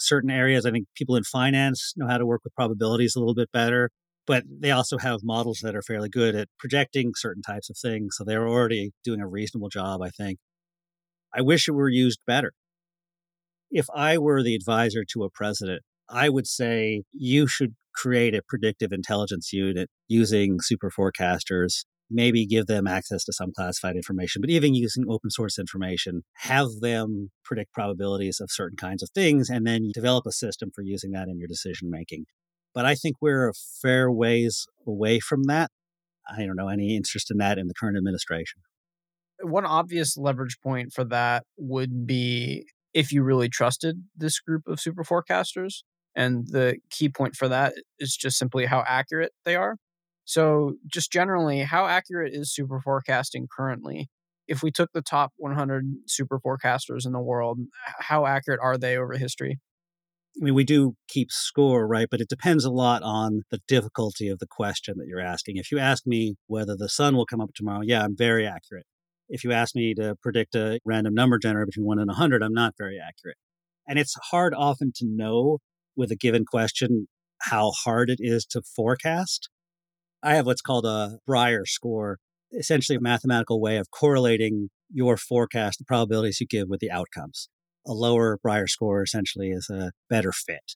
Certain 0.00 0.30
areas, 0.30 0.64
I 0.64 0.70
think 0.70 0.86
people 0.94 1.16
in 1.16 1.24
finance 1.24 1.92
know 1.96 2.06
how 2.06 2.18
to 2.18 2.26
work 2.26 2.42
with 2.44 2.54
probabilities 2.54 3.16
a 3.16 3.18
little 3.18 3.34
bit 3.34 3.50
better, 3.52 3.90
but 4.26 4.44
they 4.48 4.70
also 4.70 4.98
have 4.98 5.20
models 5.22 5.60
that 5.62 5.74
are 5.74 5.82
fairly 5.82 6.08
good 6.08 6.34
at 6.34 6.48
projecting 6.58 7.12
certain 7.16 7.42
types 7.42 7.70
of 7.70 7.76
things. 7.76 8.16
So 8.16 8.24
they're 8.24 8.48
already 8.48 8.92
doing 9.04 9.20
a 9.20 9.26
reasonable 9.26 9.68
job, 9.68 10.02
I 10.02 10.10
think. 10.10 10.38
I 11.34 11.42
wish 11.42 11.68
it 11.68 11.72
were 11.72 11.88
used 11.88 12.20
better 12.26 12.52
if 13.70 13.86
I 13.94 14.18
were 14.18 14.42
the 14.42 14.54
advisor 14.54 15.04
to 15.12 15.24
a 15.24 15.30
president, 15.30 15.82
I 16.08 16.28
would 16.28 16.46
say 16.46 17.02
you 17.12 17.46
should 17.46 17.74
create 17.94 18.34
a 18.34 18.42
predictive 18.46 18.92
intelligence 18.92 19.52
unit 19.52 19.90
using 20.06 20.58
super 20.60 20.90
forecasters, 20.90 21.84
maybe 22.10 22.46
give 22.46 22.66
them 22.66 22.86
access 22.86 23.24
to 23.24 23.32
some 23.32 23.52
classified 23.52 23.96
information, 23.96 24.40
but 24.40 24.50
even 24.50 24.74
using 24.74 25.04
open 25.08 25.30
source 25.30 25.58
information, 25.58 26.22
have 26.34 26.68
them 26.80 27.30
predict 27.44 27.72
probabilities 27.72 28.40
of 28.40 28.50
certain 28.50 28.76
kinds 28.76 29.02
of 29.02 29.10
things, 29.10 29.50
and 29.50 29.66
then 29.66 29.90
develop 29.92 30.24
a 30.26 30.32
system 30.32 30.70
for 30.74 30.82
using 30.82 31.12
that 31.12 31.28
in 31.28 31.38
your 31.38 31.48
decision 31.48 31.90
making. 31.90 32.24
But 32.74 32.84
I 32.84 32.94
think 32.94 33.16
we're 33.20 33.48
a 33.48 33.54
fair 33.82 34.10
ways 34.10 34.66
away 34.86 35.20
from 35.20 35.44
that. 35.44 35.70
I 36.30 36.44
don't 36.44 36.56
know 36.56 36.68
any 36.68 36.94
interest 36.96 37.30
in 37.30 37.38
that 37.38 37.58
in 37.58 37.66
the 37.66 37.74
current 37.74 37.96
administration. 37.96 38.60
One 39.40 39.64
obvious 39.64 40.16
leverage 40.16 40.58
point 40.62 40.92
for 40.92 41.04
that 41.04 41.44
would 41.56 42.06
be 42.06 42.66
if 42.92 43.12
you 43.12 43.22
really 43.22 43.48
trusted 43.48 44.02
this 44.16 44.40
group 44.40 44.66
of 44.66 44.80
super 44.80 45.04
forecasters. 45.04 45.82
And 46.14 46.48
the 46.48 46.78
key 46.90 47.08
point 47.08 47.36
for 47.36 47.48
that 47.48 47.74
is 47.98 48.16
just 48.16 48.38
simply 48.38 48.66
how 48.66 48.82
accurate 48.86 49.32
they 49.44 49.54
are. 49.54 49.76
So, 50.28 50.74
just 50.86 51.10
generally, 51.10 51.60
how 51.60 51.86
accurate 51.86 52.34
is 52.34 52.52
super 52.52 52.82
forecasting 52.82 53.46
currently? 53.50 54.10
If 54.46 54.62
we 54.62 54.70
took 54.70 54.90
the 54.92 55.00
top 55.00 55.32
100 55.38 55.86
super 56.06 56.38
forecasters 56.38 57.06
in 57.06 57.12
the 57.12 57.20
world, 57.20 57.60
how 58.00 58.26
accurate 58.26 58.60
are 58.62 58.76
they 58.76 58.98
over 58.98 59.14
history? 59.14 59.58
I 60.38 60.44
mean, 60.44 60.52
we 60.52 60.64
do 60.64 60.96
keep 61.08 61.32
score, 61.32 61.88
right? 61.88 62.08
But 62.10 62.20
it 62.20 62.28
depends 62.28 62.66
a 62.66 62.70
lot 62.70 63.02
on 63.02 63.40
the 63.50 63.60
difficulty 63.66 64.28
of 64.28 64.38
the 64.38 64.46
question 64.46 64.96
that 64.98 65.06
you're 65.06 65.18
asking. 65.18 65.56
If 65.56 65.72
you 65.72 65.78
ask 65.78 66.06
me 66.06 66.34
whether 66.46 66.76
the 66.76 66.90
sun 66.90 67.16
will 67.16 67.24
come 67.24 67.40
up 67.40 67.54
tomorrow, 67.54 67.80
yeah, 67.82 68.02
I'm 68.02 68.14
very 68.14 68.46
accurate. 68.46 68.84
If 69.30 69.44
you 69.44 69.52
ask 69.52 69.74
me 69.74 69.94
to 69.94 70.14
predict 70.22 70.54
a 70.54 70.78
random 70.84 71.14
number 71.14 71.38
generator 71.38 71.64
between 71.64 71.86
1 71.86 72.00
and 72.00 72.08
100, 72.08 72.42
I'm 72.42 72.52
not 72.52 72.74
very 72.76 72.98
accurate. 73.00 73.38
And 73.86 73.98
it's 73.98 74.14
hard 74.30 74.52
often 74.52 74.92
to 74.96 75.06
know 75.06 75.60
with 75.96 76.10
a 76.10 76.16
given 76.16 76.44
question 76.44 77.08
how 77.40 77.70
hard 77.70 78.10
it 78.10 78.18
is 78.20 78.44
to 78.50 78.60
forecast. 78.60 79.48
I 80.22 80.34
have 80.34 80.46
what's 80.46 80.62
called 80.62 80.84
a 80.84 81.18
Brier 81.26 81.64
score, 81.64 82.18
essentially 82.52 82.96
a 82.96 83.00
mathematical 83.00 83.60
way 83.60 83.76
of 83.76 83.90
correlating 83.90 84.68
your 84.90 85.16
forecast, 85.16 85.78
the 85.78 85.84
probabilities 85.84 86.40
you 86.40 86.46
give 86.46 86.68
with 86.68 86.80
the 86.80 86.90
outcomes. 86.90 87.48
A 87.86 87.92
lower 87.92 88.38
Brier 88.42 88.66
score 88.66 89.02
essentially 89.02 89.50
is 89.50 89.68
a 89.70 89.92
better 90.10 90.32
fit. 90.32 90.74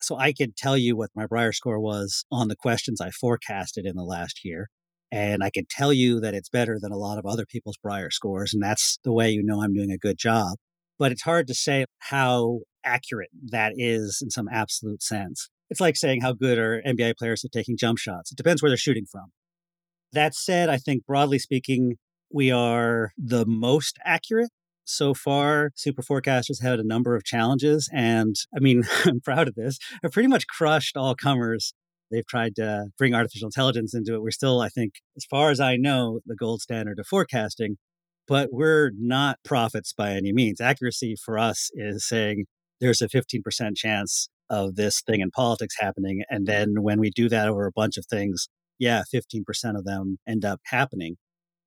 So 0.00 0.16
I 0.16 0.32
could 0.32 0.56
tell 0.56 0.76
you 0.76 0.96
what 0.96 1.10
my 1.14 1.26
Brier 1.26 1.52
score 1.52 1.80
was 1.80 2.24
on 2.30 2.48
the 2.48 2.56
questions 2.56 3.00
I 3.00 3.10
forecasted 3.10 3.86
in 3.86 3.96
the 3.96 4.04
last 4.04 4.44
year. 4.44 4.68
And 5.10 5.42
I 5.42 5.50
can 5.50 5.64
tell 5.68 5.92
you 5.92 6.20
that 6.20 6.34
it's 6.34 6.48
better 6.48 6.78
than 6.80 6.92
a 6.92 6.96
lot 6.98 7.18
of 7.18 7.26
other 7.26 7.46
people's 7.46 7.78
Brier 7.82 8.10
scores. 8.10 8.52
And 8.52 8.62
that's 8.62 8.98
the 9.04 9.12
way 9.12 9.30
you 9.30 9.42
know 9.42 9.62
I'm 9.62 9.72
doing 9.72 9.90
a 9.90 9.98
good 9.98 10.18
job. 10.18 10.56
But 10.98 11.10
it's 11.12 11.22
hard 11.22 11.46
to 11.48 11.54
say 11.54 11.86
how 11.98 12.60
accurate 12.84 13.30
that 13.50 13.72
is 13.76 14.20
in 14.22 14.30
some 14.30 14.48
absolute 14.52 15.02
sense. 15.02 15.48
It's 15.70 15.80
like 15.80 15.96
saying 15.96 16.20
how 16.20 16.32
good 16.32 16.58
are 16.58 16.82
NBA 16.86 17.16
players 17.16 17.44
at 17.44 17.52
taking 17.52 17.76
jump 17.76 17.98
shots. 17.98 18.32
It 18.32 18.36
depends 18.36 18.62
where 18.62 18.70
they're 18.70 18.76
shooting 18.76 19.06
from. 19.10 19.32
That 20.12 20.34
said, 20.34 20.68
I 20.68 20.76
think 20.76 21.06
broadly 21.06 21.38
speaking, 21.38 21.96
we 22.32 22.50
are 22.50 23.12
the 23.16 23.44
most 23.46 23.98
accurate 24.04 24.50
so 24.84 25.14
far. 25.14 25.70
Super 25.74 26.02
forecasters 26.02 26.62
had 26.62 26.78
a 26.78 26.86
number 26.86 27.16
of 27.16 27.24
challenges. 27.24 27.88
And 27.92 28.36
I 28.54 28.60
mean, 28.60 28.84
I'm 29.04 29.20
proud 29.20 29.48
of 29.48 29.54
this. 29.54 29.78
I've 30.04 30.12
pretty 30.12 30.28
much 30.28 30.46
crushed 30.46 30.96
all 30.96 31.14
comers 31.14 31.72
They've 32.10 32.26
tried 32.26 32.54
to 32.56 32.86
bring 32.96 33.14
artificial 33.14 33.48
intelligence 33.48 33.94
into 33.94 34.14
it. 34.14 34.22
We're 34.22 34.30
still, 34.30 34.60
I 34.60 34.68
think, 34.68 34.94
as 35.16 35.24
far 35.24 35.50
as 35.50 35.60
I 35.60 35.76
know, 35.76 36.20
the 36.26 36.36
gold 36.36 36.60
standard 36.60 36.98
of 37.00 37.06
forecasting, 37.06 37.76
but 38.28 38.50
we're 38.52 38.92
not 38.96 39.38
prophets 39.44 39.92
by 39.92 40.12
any 40.12 40.32
means. 40.32 40.60
Accuracy 40.60 41.16
for 41.16 41.38
us 41.38 41.70
is 41.74 42.06
saying 42.06 42.44
there's 42.80 43.02
a 43.02 43.08
15% 43.08 43.76
chance 43.76 44.28
of 44.50 44.76
this 44.76 45.02
thing 45.02 45.20
in 45.20 45.30
politics 45.30 45.76
happening. 45.78 46.22
And 46.30 46.46
then 46.46 46.82
when 46.82 47.00
we 47.00 47.10
do 47.10 47.28
that 47.28 47.48
over 47.48 47.66
a 47.66 47.72
bunch 47.72 47.96
of 47.96 48.06
things, 48.06 48.48
yeah, 48.78 49.02
15% 49.12 49.42
of 49.76 49.84
them 49.84 50.18
end 50.28 50.44
up 50.44 50.60
happening. 50.66 51.16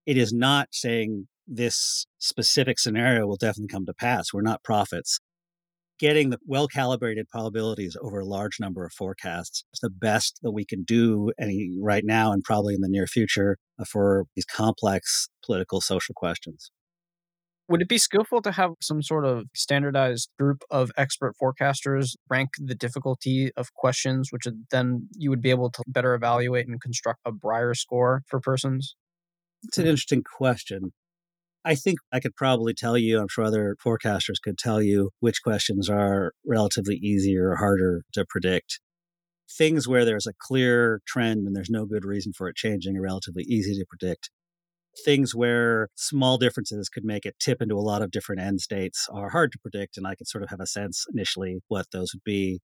It 0.05 0.17
is 0.17 0.33
not 0.33 0.69
saying 0.71 1.27
this 1.47 2.05
specific 2.19 2.79
scenario 2.79 3.25
will 3.25 3.37
definitely 3.37 3.69
come 3.69 3.85
to 3.85 3.93
pass. 3.93 4.33
We're 4.33 4.41
not 4.41 4.63
prophets 4.63 5.19
getting 5.99 6.29
the 6.29 6.37
well 6.45 6.67
calibrated 6.67 7.27
probabilities 7.29 7.97
over 8.01 8.19
a 8.19 8.25
large 8.25 8.59
number 8.59 8.85
of 8.85 8.93
forecasts 8.93 9.63
is 9.73 9.79
the 9.79 9.89
best 9.89 10.39
that 10.43 10.51
we 10.51 10.65
can 10.65 10.83
do 10.83 11.31
any 11.39 11.71
right 11.81 12.03
now 12.05 12.31
and 12.31 12.43
probably 12.43 12.75
in 12.75 12.81
the 12.81 12.89
near 12.89 13.07
future 13.07 13.57
uh, 13.79 13.85
for 13.85 14.25
these 14.35 14.45
complex 14.45 15.29
political 15.43 15.81
social 15.81 16.13
questions. 16.15 16.71
Would 17.69 17.82
it 17.82 17.89
be 17.89 17.97
skillful 17.97 18.41
to 18.43 18.51
have 18.53 18.71
some 18.82 19.01
sort 19.01 19.25
of 19.25 19.45
standardized 19.53 20.30
group 20.39 20.63
of 20.71 20.89
expert 20.95 21.36
forecasters 21.41 22.15
rank 22.30 22.51
the 22.58 22.75
difficulty 22.75 23.51
of 23.58 23.73
questions, 23.73 24.32
which 24.32 24.47
then 24.71 25.10
you 25.17 25.30
would 25.30 25.41
be 25.41 25.49
able 25.49 25.69
to 25.71 25.84
better 25.88 26.13
evaluate 26.13 26.67
and 26.67 26.80
construct 26.80 27.19
a 27.25 27.32
Brier 27.32 27.73
score 27.73 28.23
for 28.27 28.39
persons? 28.39 28.95
It's 29.63 29.77
an 29.77 29.86
interesting 29.86 30.23
question. 30.23 30.93
I 31.65 31.75
think 31.75 31.99
I 32.13 32.21
could 32.21 32.38
probably 32.38 32.73
tell 32.73 32.97
you, 32.97 33.19
I'm 33.19 33.27
sure 33.27 33.43
other 33.43 33.75
forecasters 33.86 34.41
could 34.41 34.58
tell 34.58 34.82
you 34.82 35.12
which 35.19 35.43
questions 35.43 35.89
are 35.89 36.32
relatively 36.45 36.95
easier 36.95 37.49
or 37.49 37.58
harder 37.58 38.03
to 38.13 38.25
predict. 38.30 38.80
Things 39.58 39.88
where 39.88 40.06
there's 40.06 40.27
a 40.27 40.34
clear 40.39 41.01
trend 41.06 41.45
and 41.45 41.53
there's 41.53 41.69
no 41.69 41.86
good 41.86 42.06
reason 42.06 42.32
for 42.32 42.47
it 42.47 42.56
changing 42.56 42.95
are 42.95 43.01
relatively 43.01 43.43
easy 43.43 43.73
to 43.75 43.86
predict. 43.89 44.30
Things 45.05 45.36
where 45.36 45.89
small 45.95 46.38
differences 46.38 46.89
could 46.89 47.05
make 47.05 47.25
it 47.25 47.36
tip 47.39 47.62
into 47.62 47.75
a 47.75 47.79
lot 47.81 48.01
of 48.01 48.12
different 48.12 48.41
end 48.41 48.62
states 48.62 49.07
are 49.12 49.29
hard 49.29 49.51
to 49.51 49.60
predict, 49.60 49.97
and 49.97 50.07
I 50.07 50.15
could 50.15 50.27
sort 50.27 50.43
of 50.43 50.49
have 50.49 50.60
a 50.60 50.65
sense 50.67 51.05
initially 51.13 51.60
what 51.67 51.86
those 51.91 52.13
would 52.13 52.23
be. 52.23 52.60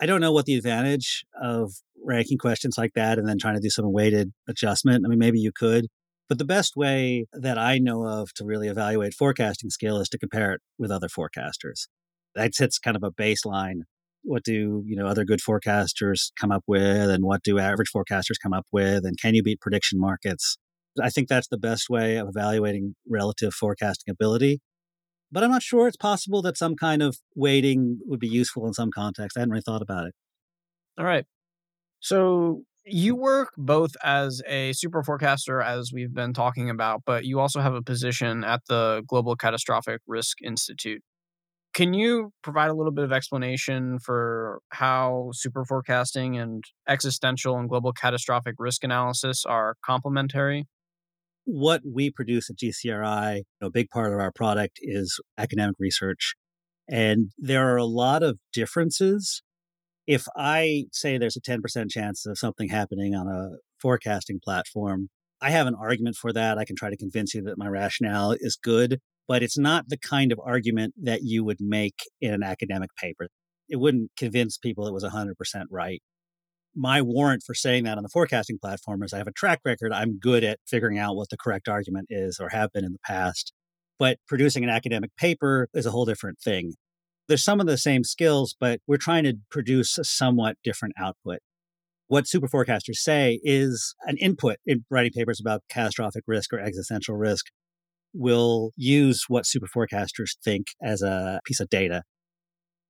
I 0.00 0.06
don't 0.06 0.20
know 0.20 0.32
what 0.32 0.46
the 0.46 0.54
advantage 0.54 1.24
of 1.40 1.72
ranking 2.02 2.38
questions 2.38 2.78
like 2.78 2.92
that 2.94 3.18
and 3.18 3.28
then 3.28 3.38
trying 3.38 3.56
to 3.56 3.60
do 3.60 3.68
some 3.68 3.92
weighted 3.92 4.32
adjustment. 4.48 5.04
I 5.04 5.08
mean, 5.08 5.18
maybe 5.18 5.40
you 5.40 5.52
could, 5.54 5.88
but 6.28 6.38
the 6.38 6.44
best 6.44 6.76
way 6.76 7.26
that 7.32 7.58
I 7.58 7.78
know 7.78 8.06
of 8.06 8.32
to 8.34 8.44
really 8.44 8.68
evaluate 8.68 9.14
forecasting 9.14 9.68
skill 9.70 10.00
is 10.00 10.08
to 10.10 10.18
compare 10.18 10.52
it 10.52 10.60
with 10.78 10.90
other 10.90 11.08
forecasters. 11.08 11.88
That 12.34 12.54
sets 12.54 12.78
kind 12.78 12.96
of 12.96 13.02
a 13.02 13.10
baseline. 13.10 13.80
What 14.22 14.44
do 14.44 14.84
you 14.86 14.96
know 14.96 15.06
other 15.06 15.24
good 15.24 15.40
forecasters 15.40 16.30
come 16.38 16.52
up 16.52 16.62
with, 16.66 17.10
and 17.10 17.24
what 17.24 17.42
do 17.42 17.58
average 17.58 17.90
forecasters 17.94 18.36
come 18.42 18.52
up 18.52 18.66
with, 18.72 19.04
and 19.04 19.18
can 19.20 19.34
you 19.34 19.42
beat 19.42 19.60
prediction 19.60 19.98
markets? 19.98 20.56
I 21.02 21.10
think 21.10 21.28
that's 21.28 21.48
the 21.48 21.58
best 21.58 21.88
way 21.90 22.16
of 22.16 22.28
evaluating 22.28 22.94
relative 23.08 23.54
forecasting 23.54 24.10
ability. 24.12 24.60
But 25.32 25.44
I'm 25.44 25.50
not 25.50 25.62
sure 25.62 25.88
it's 25.88 25.96
possible 25.96 26.42
that 26.42 26.58
some 26.58 26.76
kind 26.76 27.02
of 27.02 27.18
weighting 27.36 28.00
would 28.06 28.20
be 28.20 28.28
useful 28.28 28.66
in 28.66 28.74
some 28.74 28.90
context. 28.92 29.36
I 29.36 29.40
hadn't 29.40 29.52
really 29.52 29.62
thought 29.62 29.82
about 29.82 30.06
it. 30.06 30.14
All 30.98 31.04
right. 31.04 31.24
So 32.00 32.64
You 32.86 33.16
work 33.16 33.50
both 33.58 33.92
as 34.04 34.42
a 34.48 34.72
super 34.74 35.02
forecaster, 35.04 35.62
as 35.62 35.92
we've 35.92 36.14
been 36.14 36.32
talking 36.34 36.70
about, 36.70 37.02
but 37.06 37.24
you 37.26 37.40
also 37.40 37.60
have 37.60 37.74
a 37.74 37.82
position 37.82 38.44
at 38.44 38.62
the 38.68 39.02
Global 39.08 39.36
Catastrophic 39.36 40.02
Risk 40.08 40.38
Institute. 40.42 41.02
Can 41.74 41.94
you 41.94 42.32
provide 42.42 42.70
a 42.70 42.74
little 42.74 42.92
bit 42.92 43.04
of 43.04 43.12
explanation 43.12 43.98
for 44.00 44.60
how 44.70 45.30
super 45.34 45.64
forecasting 45.64 46.38
and 46.38 46.64
existential 46.88 47.58
and 47.58 47.68
global 47.68 47.92
catastrophic 47.92 48.56
risk 48.58 48.84
analysis 48.84 49.44
are 49.46 49.76
complementary? 49.84 50.66
What 51.44 51.82
we 51.84 52.10
produce 52.10 52.50
at 52.50 52.56
GCRI, 52.56 53.42
a 53.60 53.70
big 53.70 53.88
part 53.90 54.12
of 54.12 54.20
our 54.20 54.32
product 54.32 54.78
is 54.80 55.20
academic 55.38 55.76
research. 55.78 56.34
And 56.88 57.30
there 57.38 57.72
are 57.72 57.76
a 57.76 57.84
lot 57.84 58.22
of 58.22 58.38
differences. 58.52 59.42
If 60.06 60.26
I 60.36 60.84
say 60.92 61.18
there's 61.18 61.36
a 61.36 61.40
10% 61.40 61.90
chance 61.90 62.26
of 62.26 62.38
something 62.38 62.68
happening 62.68 63.14
on 63.14 63.28
a 63.28 63.56
forecasting 63.80 64.40
platform, 64.42 65.08
I 65.40 65.50
have 65.50 65.66
an 65.66 65.74
argument 65.74 66.16
for 66.16 66.32
that. 66.32 66.58
I 66.58 66.64
can 66.64 66.76
try 66.76 66.90
to 66.90 66.96
convince 66.96 67.34
you 67.34 67.42
that 67.42 67.58
my 67.58 67.68
rationale 67.68 68.34
is 68.38 68.58
good 68.62 68.98
but 69.30 69.44
it's 69.44 69.56
not 69.56 69.84
the 69.86 69.96
kind 69.96 70.32
of 70.32 70.40
argument 70.44 70.92
that 71.00 71.20
you 71.22 71.44
would 71.44 71.58
make 71.60 72.00
in 72.20 72.34
an 72.34 72.42
academic 72.42 72.90
paper. 72.96 73.28
It 73.68 73.76
wouldn't 73.76 74.10
convince 74.16 74.58
people 74.58 74.88
it 74.88 74.92
was 74.92 75.04
100% 75.04 75.34
right. 75.70 76.02
My 76.74 77.02
warrant 77.02 77.42
for 77.44 77.54
saying 77.54 77.84
that 77.84 77.96
on 77.96 78.02
the 78.02 78.08
forecasting 78.08 78.58
platform 78.58 79.02
is 79.02 79.12
I 79.12 79.18
have 79.18 79.26
a 79.26 79.32
track 79.32 79.60
record. 79.64 79.92
I'm 79.92 80.18
good 80.18 80.44
at 80.44 80.60
figuring 80.66 80.98
out 80.98 81.16
what 81.16 81.28
the 81.30 81.36
correct 81.36 81.68
argument 81.68 82.06
is 82.10 82.38
or 82.40 82.50
have 82.50 82.72
been 82.72 82.84
in 82.84 82.92
the 82.92 82.98
past. 83.04 83.52
But 83.98 84.18
producing 84.28 84.64
an 84.64 84.70
academic 84.70 85.10
paper 85.16 85.68
is 85.74 85.84
a 85.84 85.90
whole 85.90 86.04
different 86.04 86.38
thing. 86.40 86.74
There's 87.28 87.44
some 87.44 87.60
of 87.60 87.66
the 87.66 87.76
same 87.76 88.04
skills, 88.04 88.56
but 88.58 88.80
we're 88.86 88.96
trying 88.96 89.24
to 89.24 89.34
produce 89.50 89.98
a 89.98 90.04
somewhat 90.04 90.56
different 90.64 90.94
output. 90.98 91.40
What 92.08 92.26
super 92.26 92.48
forecasters 92.48 92.96
say 92.96 93.40
is 93.44 93.94
an 94.02 94.16
input 94.16 94.56
in 94.66 94.84
writing 94.90 95.12
papers 95.12 95.40
about 95.40 95.62
catastrophic 95.68 96.24
risk 96.26 96.52
or 96.52 96.58
existential 96.58 97.14
risk 97.14 97.46
will 98.12 98.72
use 98.76 99.26
what 99.28 99.46
super 99.46 99.68
forecasters 99.68 100.36
think 100.42 100.68
as 100.82 101.02
a 101.02 101.40
piece 101.44 101.60
of 101.60 101.68
data. 101.68 102.02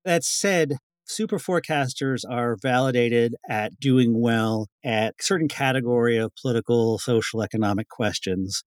That 0.05 0.25
said, 0.25 0.77
super 1.11 1.39
forecasters 1.39 2.23
are 2.29 2.57
validated 2.63 3.35
at 3.49 3.79
doing 3.81 4.21
well 4.21 4.69
at 4.85 5.15
certain 5.21 5.49
category 5.49 6.17
of 6.17 6.33
political, 6.41 6.99
social, 6.99 7.43
economic 7.43 7.89
questions. 7.89 8.63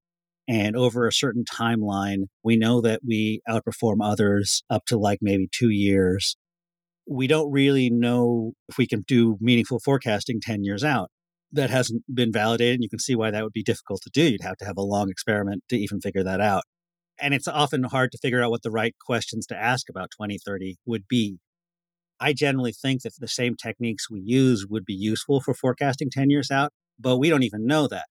And 0.47 0.75
over 0.75 1.07
a 1.07 1.13
certain 1.13 1.45
timeline, 1.45 2.25
we 2.43 2.57
know 2.57 2.81
that 2.81 2.99
we 3.05 3.41
outperform 3.47 3.97
others 4.01 4.61
up 4.69 4.85
to 4.87 4.97
like 4.97 5.19
maybe 5.21 5.47
two 5.51 5.69
years. 5.69 6.35
We 7.09 7.27
don't 7.27 7.51
really 7.51 7.89
know 7.89 8.53
if 8.67 8.77
we 8.77 8.87
can 8.87 9.03
do 9.07 9.37
meaningful 9.39 9.79
forecasting 9.79 10.41
10 10.41 10.63
years 10.63 10.83
out 10.83 11.09
that 11.53 11.69
hasn't 11.69 12.03
been 12.13 12.31
validated. 12.33 12.75
And 12.75 12.83
you 12.83 12.89
can 12.89 12.99
see 12.99 13.15
why 13.15 13.31
that 13.31 13.43
would 13.43 13.53
be 13.53 13.63
difficult 13.63 14.01
to 14.01 14.09
do. 14.09 14.23
You'd 14.23 14.41
have 14.41 14.57
to 14.57 14.65
have 14.65 14.77
a 14.77 14.81
long 14.81 15.09
experiment 15.09 15.63
to 15.69 15.77
even 15.77 16.01
figure 16.01 16.23
that 16.23 16.41
out. 16.41 16.63
And 17.21 17.33
it's 17.33 17.47
often 17.47 17.83
hard 17.83 18.11
to 18.11 18.17
figure 18.17 18.43
out 18.43 18.49
what 18.49 18.63
the 18.63 18.71
right 18.71 18.95
questions 19.05 19.45
to 19.47 19.55
ask 19.55 19.87
about 19.89 20.09
2030 20.11 20.77
would 20.85 21.07
be. 21.07 21.37
I 22.19 22.33
generally 22.33 22.71
think 22.71 23.01
that 23.01 23.13
the 23.19 23.27
same 23.27 23.55
techniques 23.55 24.09
we 24.09 24.21
use 24.21 24.65
would 24.67 24.85
be 24.85 24.93
useful 24.93 25.41
for 25.41 25.53
forecasting 25.53 26.09
10 26.09 26.29
years 26.29 26.51
out, 26.51 26.71
but 26.99 27.17
we 27.17 27.29
don't 27.29 27.43
even 27.43 27.65
know 27.65 27.87
that. 27.87 28.05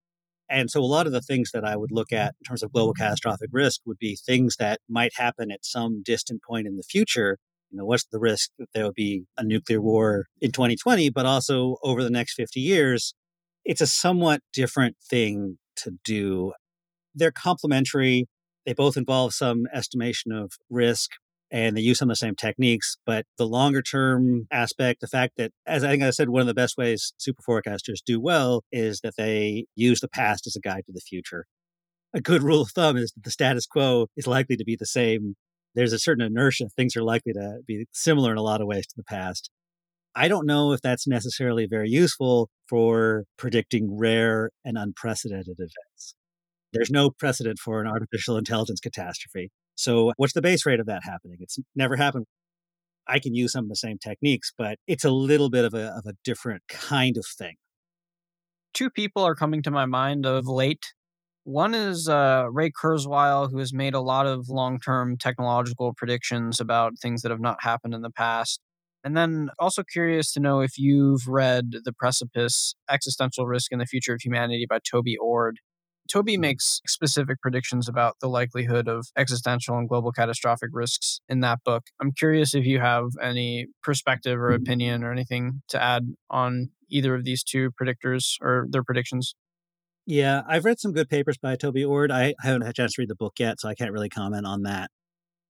And 0.51 0.70
so 0.70 0.80
a 0.80 0.86
lot 0.86 1.07
of 1.07 1.12
the 1.12 1.20
things 1.20 1.51
that 1.53 1.64
I 1.64 1.76
would 1.76 1.92
look 1.92 2.11
at 2.11 2.34
in 2.40 2.44
terms 2.49 2.62
of 2.62 2.72
global 2.72 2.94
catastrophic 2.94 3.51
risk 3.53 3.82
would 3.84 3.99
be 3.99 4.16
things 4.16 4.57
that 4.59 4.80
might 4.88 5.12
happen 5.16 5.51
at 5.51 5.64
some 5.64 6.03
distant 6.03 6.42
point 6.42 6.66
in 6.66 6.76
the 6.76 6.82
future. 6.82 7.36
You 7.70 7.76
know, 7.76 7.84
what's 7.84 8.07
the 8.11 8.18
risk 8.18 8.51
that 8.59 8.68
there 8.72 8.84
will 8.84 8.92
be 8.92 9.24
a 9.36 9.44
nuclear 9.44 9.80
war 9.82 10.26
in 10.40 10.53
2020, 10.53 11.11
but 11.11 11.26
also 11.26 11.76
over 11.82 12.03
the 12.03 12.09
next 12.09 12.34
50 12.34 12.61
years? 12.61 13.12
it's 13.68 13.82
a 13.82 13.86
somewhat 13.86 14.40
different 14.55 14.96
thing 15.09 15.59
to 15.76 15.92
do. 16.03 16.53
They're 17.14 17.30
complementary. 17.30 18.26
They 18.64 18.72
both 18.72 18.96
involve 18.96 19.34
some 19.34 19.66
estimation 19.72 20.32
of 20.32 20.53
risk 20.70 21.11
and 21.51 21.76
they 21.76 21.80
use 21.80 21.99
some 21.99 22.11
of 22.11 22.12
the 22.12 22.16
same 22.16 22.34
techniques. 22.34 22.96
But 23.07 23.26
the 23.36 23.46
longer 23.46 23.82
term 23.82 24.46
aspect, 24.51 25.01
the 25.01 25.07
fact 25.07 25.34
that, 25.36 25.53
as 25.66 25.84
I 25.84 25.90
think 25.90 26.03
I 26.03 26.11
said, 26.11 26.28
one 26.28 26.42
of 26.42 26.46
the 26.46 26.55
best 26.55 26.76
ways 26.76 27.12
super 27.16 27.42
forecasters 27.42 27.99
do 28.05 28.20
well 28.20 28.62
is 28.72 29.01
that 29.01 29.14
they 29.16 29.66
use 29.74 30.01
the 30.01 30.09
past 30.09 30.46
as 30.46 30.57
a 30.57 30.61
guide 30.61 30.84
to 30.86 30.92
the 30.92 31.01
future. 31.01 31.46
A 32.14 32.20
good 32.20 32.42
rule 32.42 32.62
of 32.62 32.70
thumb 32.70 32.96
is 32.96 33.12
that 33.12 33.24
the 33.24 33.30
status 33.30 33.66
quo 33.66 34.07
is 34.16 34.26
likely 34.26 34.57
to 34.57 34.64
be 34.64 34.76
the 34.76 34.86
same. 34.86 35.34
There's 35.74 35.92
a 35.92 35.99
certain 35.99 36.24
inertia. 36.24 36.68
Things 36.74 36.96
are 36.96 37.03
likely 37.03 37.32
to 37.34 37.61
be 37.66 37.86
similar 37.92 38.32
in 38.32 38.38
a 38.38 38.42
lot 38.42 38.61
of 38.61 38.66
ways 38.66 38.86
to 38.86 38.94
the 38.96 39.05
past. 39.05 39.51
I 40.14 40.26
don't 40.26 40.46
know 40.46 40.72
if 40.72 40.80
that's 40.80 41.07
necessarily 41.07 41.66
very 41.66 41.90
useful 41.90 42.49
for 42.68 43.24
predicting 43.36 43.96
rare 43.96 44.51
and 44.64 44.76
unprecedented 44.76 45.57
events. 45.59 46.14
There's 46.72 46.90
no 46.90 47.11
precedent 47.11 47.59
for 47.59 47.80
an 47.80 47.86
artificial 47.86 48.36
intelligence 48.36 48.80
catastrophe. 48.80 49.51
So, 49.79 50.12
what's 50.16 50.33
the 50.33 50.43
base 50.43 50.66
rate 50.66 50.81
of 50.81 50.87
that 50.87 51.05
happening? 51.05 51.37
It's 51.39 51.57
never 51.76 51.95
happened. 51.95 52.26
I 53.07 53.20
can 53.20 53.37
use 53.37 53.53
some 53.53 53.64
of 53.64 53.68
the 53.68 53.76
same 53.76 53.97
techniques, 53.97 54.53
but 54.59 54.76
it's 54.89 55.05
a 55.05 55.11
little 55.11 55.51
bit 55.51 55.64
of 55.64 55.72
a, 55.72 55.97
of 55.97 56.05
a 56.05 56.14
different 56.24 56.62
kind 56.68 57.16
of 57.16 57.24
thing. 57.24 57.55
Two 58.74 58.91
people 58.91 59.22
are 59.22 59.37
coming 59.37 59.62
to 59.62 59.70
my 59.70 59.87
mind 59.87 60.26
of 60.26 60.49
late. 60.49 60.85
One 61.45 61.74
is 61.74 62.09
uh, 62.09 62.47
Ray 62.51 62.72
Kurzweil, 62.72 63.53
who 63.53 63.59
has 63.59 63.72
made 63.72 63.95
a 63.95 64.01
lot 64.01 64.26
of 64.26 64.49
long 64.49 64.81
term 64.81 65.16
technological 65.16 65.95
predictions 65.97 66.59
about 66.59 66.95
things 67.01 67.22
that 67.22 67.31
have 67.31 67.41
not 67.41 67.62
happened 67.62 67.95
in 67.95 68.03
the 68.03 68.11
past. 68.11 68.61
And 69.05 69.16
then 69.16 69.51
also 69.61 69.85
curious 69.85 70.33
to 70.33 70.41
know 70.41 70.61
if 70.61 70.76
you've 70.76 71.29
read 71.29 71.70
The 71.85 71.93
Precipice 71.93 72.74
Existential 72.91 73.47
Risk 73.47 73.70
and 73.70 73.81
the 73.81 73.87
Future 73.87 74.12
of 74.12 74.20
Humanity 74.22 74.66
by 74.68 74.81
Toby 74.81 75.16
Ord. 75.16 75.61
Toby 76.09 76.38
makes 76.38 76.80
specific 76.86 77.40
predictions 77.40 77.88
about 77.88 78.16
the 78.20 78.28
likelihood 78.28 78.88
of 78.88 79.09
existential 79.16 79.76
and 79.76 79.88
global 79.88 80.11
catastrophic 80.11 80.70
risks 80.72 81.20
in 81.28 81.40
that 81.40 81.62
book. 81.64 81.84
I'm 82.00 82.12
curious 82.12 82.54
if 82.54 82.64
you 82.64 82.80
have 82.80 83.09
any 83.22 83.66
perspective 83.82 84.38
or 84.38 84.52
opinion 84.52 85.04
or 85.04 85.12
anything 85.12 85.62
to 85.68 85.82
add 85.82 86.14
on 86.30 86.70
either 86.88 87.14
of 87.14 87.24
these 87.24 87.44
two 87.44 87.70
predictors 87.80 88.36
or 88.40 88.66
their 88.70 88.82
predictions. 88.82 89.34
Yeah, 90.06 90.40
I've 90.48 90.64
read 90.64 90.80
some 90.80 90.92
good 90.92 91.11
papers 91.11 91.36
by 91.36 91.56
Toby 91.56 91.84
Ord. 91.84 92.11
I 92.11 92.34
haven't 92.40 92.62
had 92.62 92.70
a 92.70 92.72
chance 92.72 92.94
to 92.94 93.02
read 93.02 93.11
the 93.11 93.14
book 93.14 93.34
yet, 93.38 93.61
so 93.61 93.68
I 93.68 93.74
can't 93.74 93.92
really 93.92 94.09
comment 94.09 94.46
on 94.46 94.62
that. 94.62 94.90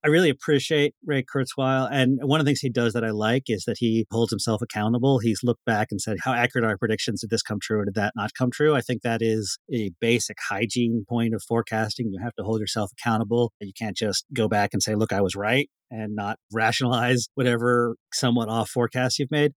I 0.08 0.10
really 0.10 0.30
appreciate 0.30 0.94
Ray 1.04 1.22
Kurzweil. 1.22 1.86
And 1.92 2.18
one 2.22 2.40
of 2.40 2.46
the 2.46 2.48
things 2.48 2.60
he 2.60 2.70
does 2.70 2.94
that 2.94 3.04
I 3.04 3.10
like 3.10 3.42
is 3.48 3.64
that 3.66 3.76
he 3.78 4.06
holds 4.10 4.32
himself 4.32 4.62
accountable. 4.62 5.18
He's 5.18 5.40
looked 5.42 5.66
back 5.66 5.88
and 5.90 6.00
said, 6.00 6.16
How 6.24 6.32
accurate 6.32 6.64
are 6.64 6.70
our 6.70 6.78
predictions? 6.78 7.20
Did 7.20 7.28
this 7.28 7.42
come 7.42 7.58
true 7.60 7.80
or 7.80 7.84
did 7.84 7.94
that 7.96 8.14
not 8.16 8.32
come 8.32 8.50
true? 8.50 8.74
I 8.74 8.80
think 8.80 9.02
that 9.02 9.20
is 9.20 9.58
a 9.70 9.90
basic 10.00 10.38
hygiene 10.48 11.04
point 11.06 11.34
of 11.34 11.42
forecasting. 11.46 12.08
You 12.10 12.20
have 12.22 12.34
to 12.36 12.42
hold 12.42 12.58
yourself 12.58 12.90
accountable. 12.98 13.52
You 13.60 13.74
can't 13.78 13.98
just 13.98 14.24
go 14.32 14.48
back 14.48 14.70
and 14.72 14.82
say, 14.82 14.94
Look, 14.94 15.12
I 15.12 15.20
was 15.20 15.36
right 15.36 15.68
and 15.90 16.14
not 16.14 16.38
rationalize 16.54 17.28
whatever 17.34 17.96
somewhat 18.14 18.48
off 18.48 18.70
forecast 18.70 19.18
you've 19.18 19.30
made. 19.30 19.52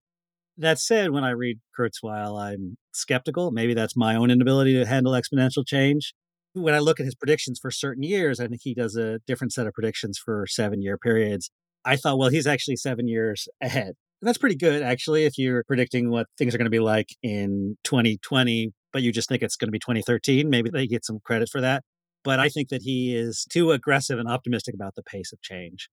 That 0.57 0.79
said, 0.79 1.11
when 1.11 1.23
I 1.23 1.29
read 1.29 1.59
Kurzweil, 1.79 2.37
I'm 2.37 2.75
skeptical. 2.93 3.51
Maybe 3.51 3.73
that's 3.73 3.95
my 3.95 4.17
own 4.17 4.29
inability 4.29 4.73
to 4.73 4.85
handle 4.85 5.13
exponential 5.13 5.65
change 5.65 6.13
when 6.53 6.73
I 6.73 6.79
look 6.79 6.99
at 6.99 7.05
his 7.05 7.15
predictions 7.15 7.59
for 7.59 7.71
certain 7.71 8.03
years, 8.03 8.39
I 8.39 8.47
think 8.47 8.61
he 8.63 8.73
does 8.73 8.95
a 8.95 9.19
different 9.27 9.53
set 9.53 9.67
of 9.67 9.73
predictions 9.73 10.17
for 10.17 10.45
seven 10.47 10.81
year 10.81 10.97
periods. 10.97 11.51
I 11.85 11.95
thought, 11.95 12.17
well, 12.17 12.29
he's 12.29 12.47
actually 12.47 12.75
seven 12.75 13.07
years 13.07 13.47
ahead. 13.61 13.93
And 14.21 14.27
that's 14.27 14.37
pretty 14.37 14.55
good, 14.55 14.83
actually, 14.83 15.25
if 15.25 15.37
you're 15.37 15.63
predicting 15.63 16.11
what 16.11 16.27
things 16.37 16.53
are 16.53 16.59
going 16.59 16.65
to 16.65 16.69
be 16.69 16.79
like 16.79 17.09
in 17.23 17.77
2020, 17.83 18.71
but 18.93 19.01
you 19.01 19.11
just 19.11 19.27
think 19.27 19.41
it's 19.41 19.55
going 19.55 19.67
to 19.67 19.71
be 19.71 19.79
2013. 19.79 20.49
Maybe 20.49 20.69
they 20.69 20.85
get 20.85 21.05
some 21.05 21.19
credit 21.23 21.49
for 21.49 21.61
that. 21.61 21.83
But 22.23 22.39
I 22.39 22.49
think 22.49 22.69
that 22.69 22.83
he 22.83 23.15
is 23.15 23.45
too 23.49 23.71
aggressive 23.71 24.19
and 24.19 24.29
optimistic 24.29 24.75
about 24.75 24.93
the 24.93 25.01
pace 25.01 25.33
of 25.33 25.41
change. 25.41 25.89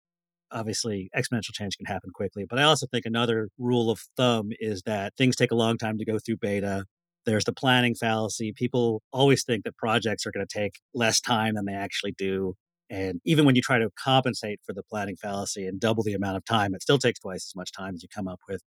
Obviously, 0.51 1.09
exponential 1.17 1.53
change 1.53 1.79
can 1.79 1.87
happen 1.87 2.11
quickly. 2.15 2.45
But 2.49 2.59
I 2.59 2.65
also 2.65 2.87
think 2.87 3.07
another 3.07 3.49
rule 3.57 3.91
of 3.91 4.01
thumb 4.17 4.51
is 4.61 4.83
that 4.85 5.15
things 5.17 5.37
take 5.37 5.51
a 5.51 5.57
long 5.57 5.79
time 5.79 5.97
to 5.97 6.05
go 6.05 6.19
through 6.19 6.37
beta. 6.37 6.85
There's 7.29 7.45
the 7.45 7.53
planning 7.53 7.95
fallacy. 7.95 8.55
People 8.57 9.03
always 9.13 9.45
think 9.45 9.65
that 9.65 9.77
projects 9.77 10.25
are 10.25 10.31
going 10.31 10.47
to 10.47 10.59
take 10.59 10.81
less 10.95 11.21
time 11.21 11.57
than 11.57 11.67
they 11.67 11.75
actually 11.75 12.13
do. 12.13 12.55
And 12.89 13.21
even 13.27 13.45
when 13.45 13.55
you 13.55 13.61
try 13.61 13.79
to 13.79 13.91
compensate 14.03 14.61
for 14.65 14.73
the 14.73 14.83
planning 14.83 15.15
fallacy 15.15 15.67
and 15.67 15.79
double 15.79 16.03
the 16.03 16.15
amount 16.15 16.39
of 16.39 16.47
time, 16.47 16.75
it 16.75 16.81
still 16.81 16.97
takes 16.97 17.21
twice 17.21 17.45
as 17.45 17.53
much 17.55 17.71
time 17.71 17.95
as 17.95 18.03
you 18.03 18.09
come 18.09 18.29
up 18.29 18.41
with. 18.49 18.63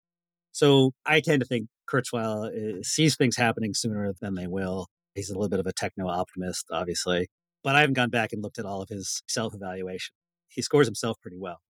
So 0.53 0.93
I 1.07 1.21
tend 1.21 1.41
to 1.41 1.47
think 1.47 1.69
Kurzweil 1.91 2.51
eh, 2.55 2.81
sees 2.83 3.17
things 3.17 3.39
happening 3.39 3.73
sooner 3.73 4.13
than 4.21 4.35
they 4.35 4.47
will. 4.47 4.89
He's 5.15 5.31
a 5.31 5.33
little 5.33 5.49
bit 5.49 5.61
of 5.61 5.67
a 5.67 5.73
techno 5.73 6.09
optimist, 6.09 6.67
obviously, 6.71 7.29
but 7.65 7.77
I 7.77 7.81
haven't 7.81 7.95
gone 7.95 8.11
back 8.11 8.35
and 8.35 8.43
looked 8.43 8.59
at 8.59 8.67
all 8.67 8.83
of 8.83 8.91
his 8.91 9.23
self 9.27 9.55
evaluation. 9.55 10.13
He 10.49 10.61
scores 10.61 10.87
himself 10.87 11.17
pretty 11.23 11.39
well. 11.41 11.61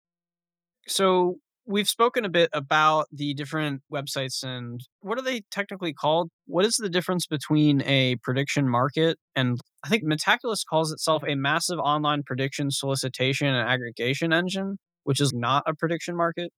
So 0.89 1.37
we've 1.71 1.89
spoken 1.89 2.25
a 2.25 2.29
bit 2.29 2.51
about 2.53 3.07
the 3.13 3.33
different 3.33 3.83
websites 3.93 4.43
and 4.43 4.81
what 5.01 5.19
are 5.19 5.23
they 5.23 5.43
technically 5.53 5.93
called? 5.93 6.31
What 6.47 6.65
is 6.65 6.77
the 6.77 6.91
difference 6.91 7.27
between 7.27 7.83
a 7.83 8.17
prediction 8.17 8.69
market 8.69 9.19
and 9.37 9.59
I 9.85 9.89
think 9.89 10.05
Metaculus 10.05 10.65
calls 10.69 10.93
itself 10.93 11.23
a 11.27 11.37
massive 11.37 11.79
online 11.79 12.23
prediction 12.25 12.71
solicitation 12.71 13.47
and 13.47 13.69
aggregation 13.69 14.33
engine, 14.33 14.79
which 15.05 15.21
is 15.21 15.33
not 15.33 15.63
a 15.67 15.75
prediction 15.75 16.17
market. 16.17 16.51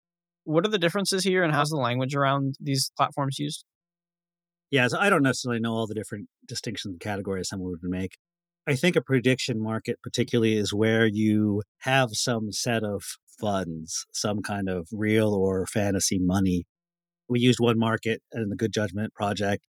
What 0.45 0.65
are 0.65 0.69
the 0.69 0.79
differences 0.79 1.23
here 1.23 1.43
and 1.43 1.53
how's 1.53 1.69
the 1.69 1.75
language 1.75 2.15
around 2.15 2.55
these 2.59 2.91
platforms 2.97 3.37
used? 3.37 3.65
Yeah, 4.71 4.87
so 4.87 4.97
I 4.97 5.09
don't 5.09 5.23
necessarily 5.23 5.59
know 5.59 5.73
all 5.73 5.85
the 5.85 5.93
different 5.93 6.29
distinctions 6.47 6.93
and 6.93 7.01
categories 7.01 7.49
someone 7.49 7.71
would 7.71 7.79
make. 7.83 8.17
I 8.67 8.75
think 8.75 8.95
a 8.95 9.01
prediction 9.01 9.61
market, 9.61 9.97
particularly, 10.03 10.55
is 10.55 10.73
where 10.73 11.07
you 11.07 11.63
have 11.79 12.09
some 12.13 12.51
set 12.51 12.83
of 12.83 13.03
funds, 13.39 14.05
some 14.13 14.41
kind 14.41 14.69
of 14.69 14.87
real 14.91 15.33
or 15.33 15.65
fantasy 15.65 16.19
money. 16.19 16.65
We 17.27 17.39
used 17.39 17.59
one 17.59 17.79
market 17.79 18.21
in 18.33 18.49
the 18.49 18.55
Good 18.55 18.71
Judgment 18.71 19.13
project. 19.15 19.63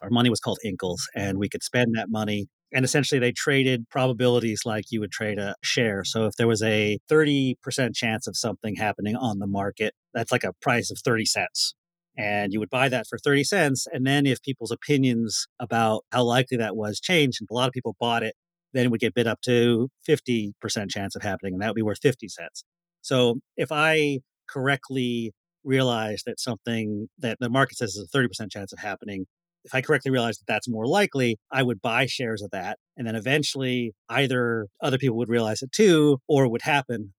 Our 0.00 0.10
money 0.10 0.30
was 0.30 0.38
called 0.38 0.58
Inkles, 0.64 1.00
and 1.14 1.38
we 1.38 1.48
could 1.48 1.64
spend 1.64 1.96
that 1.96 2.08
money. 2.08 2.46
And 2.72 2.84
essentially, 2.84 3.18
they 3.18 3.32
traded 3.32 3.88
probabilities 3.90 4.60
like 4.64 4.84
you 4.90 5.00
would 5.00 5.12
trade 5.12 5.38
a 5.38 5.56
share. 5.62 6.04
So 6.04 6.26
if 6.26 6.34
there 6.36 6.48
was 6.48 6.62
a 6.62 6.98
30% 7.10 7.56
chance 7.94 8.28
of 8.28 8.36
something 8.36 8.76
happening 8.76 9.16
on 9.16 9.38
the 9.40 9.46
market, 9.46 9.94
that's 10.14 10.30
like 10.30 10.44
a 10.44 10.52
price 10.60 10.90
of 10.90 10.98
30 11.04 11.24
cents 11.24 11.74
and 12.16 12.52
you 12.52 12.60
would 12.60 12.70
buy 12.70 12.88
that 12.88 13.06
for 13.08 13.18
30 13.18 13.44
cents 13.44 13.86
and 13.92 14.06
then 14.06 14.26
if 14.26 14.42
people's 14.42 14.70
opinions 14.70 15.46
about 15.60 16.04
how 16.12 16.22
likely 16.24 16.56
that 16.56 16.76
was 16.76 17.00
changed 17.00 17.38
and 17.40 17.48
a 17.50 17.54
lot 17.54 17.68
of 17.68 17.72
people 17.72 17.96
bought 18.00 18.22
it 18.22 18.34
then 18.72 18.86
it 18.86 18.90
would 18.90 19.00
get 19.00 19.14
bid 19.14 19.26
up 19.26 19.40
to 19.42 19.88
50% 20.08 20.52
chance 20.90 21.16
of 21.16 21.22
happening 21.22 21.54
and 21.54 21.62
that 21.62 21.68
would 21.68 21.76
be 21.76 21.82
worth 21.82 22.00
50 22.02 22.28
cents. 22.28 22.64
So 23.02 23.40
if 23.56 23.70
i 23.70 24.20
correctly 24.48 25.32
realize 25.64 26.22
that 26.26 26.38
something 26.38 27.08
that 27.18 27.38
the 27.40 27.50
market 27.50 27.76
says 27.78 27.96
is 27.96 28.08
a 28.12 28.16
30% 28.16 28.50
chance 28.50 28.72
of 28.72 28.78
happening 28.78 29.26
if 29.64 29.74
i 29.74 29.80
correctly 29.80 30.12
realize 30.12 30.38
that 30.38 30.46
that's 30.46 30.68
more 30.68 30.86
likely 30.86 31.36
i 31.50 31.62
would 31.62 31.82
buy 31.82 32.06
shares 32.06 32.40
of 32.42 32.50
that 32.52 32.78
and 32.96 33.06
then 33.06 33.16
eventually 33.16 33.92
either 34.08 34.66
other 34.82 34.98
people 34.98 35.16
would 35.16 35.28
realize 35.28 35.62
it 35.62 35.72
too 35.72 36.18
or 36.28 36.44
it 36.44 36.50
would 36.50 36.62
happen. 36.62 37.12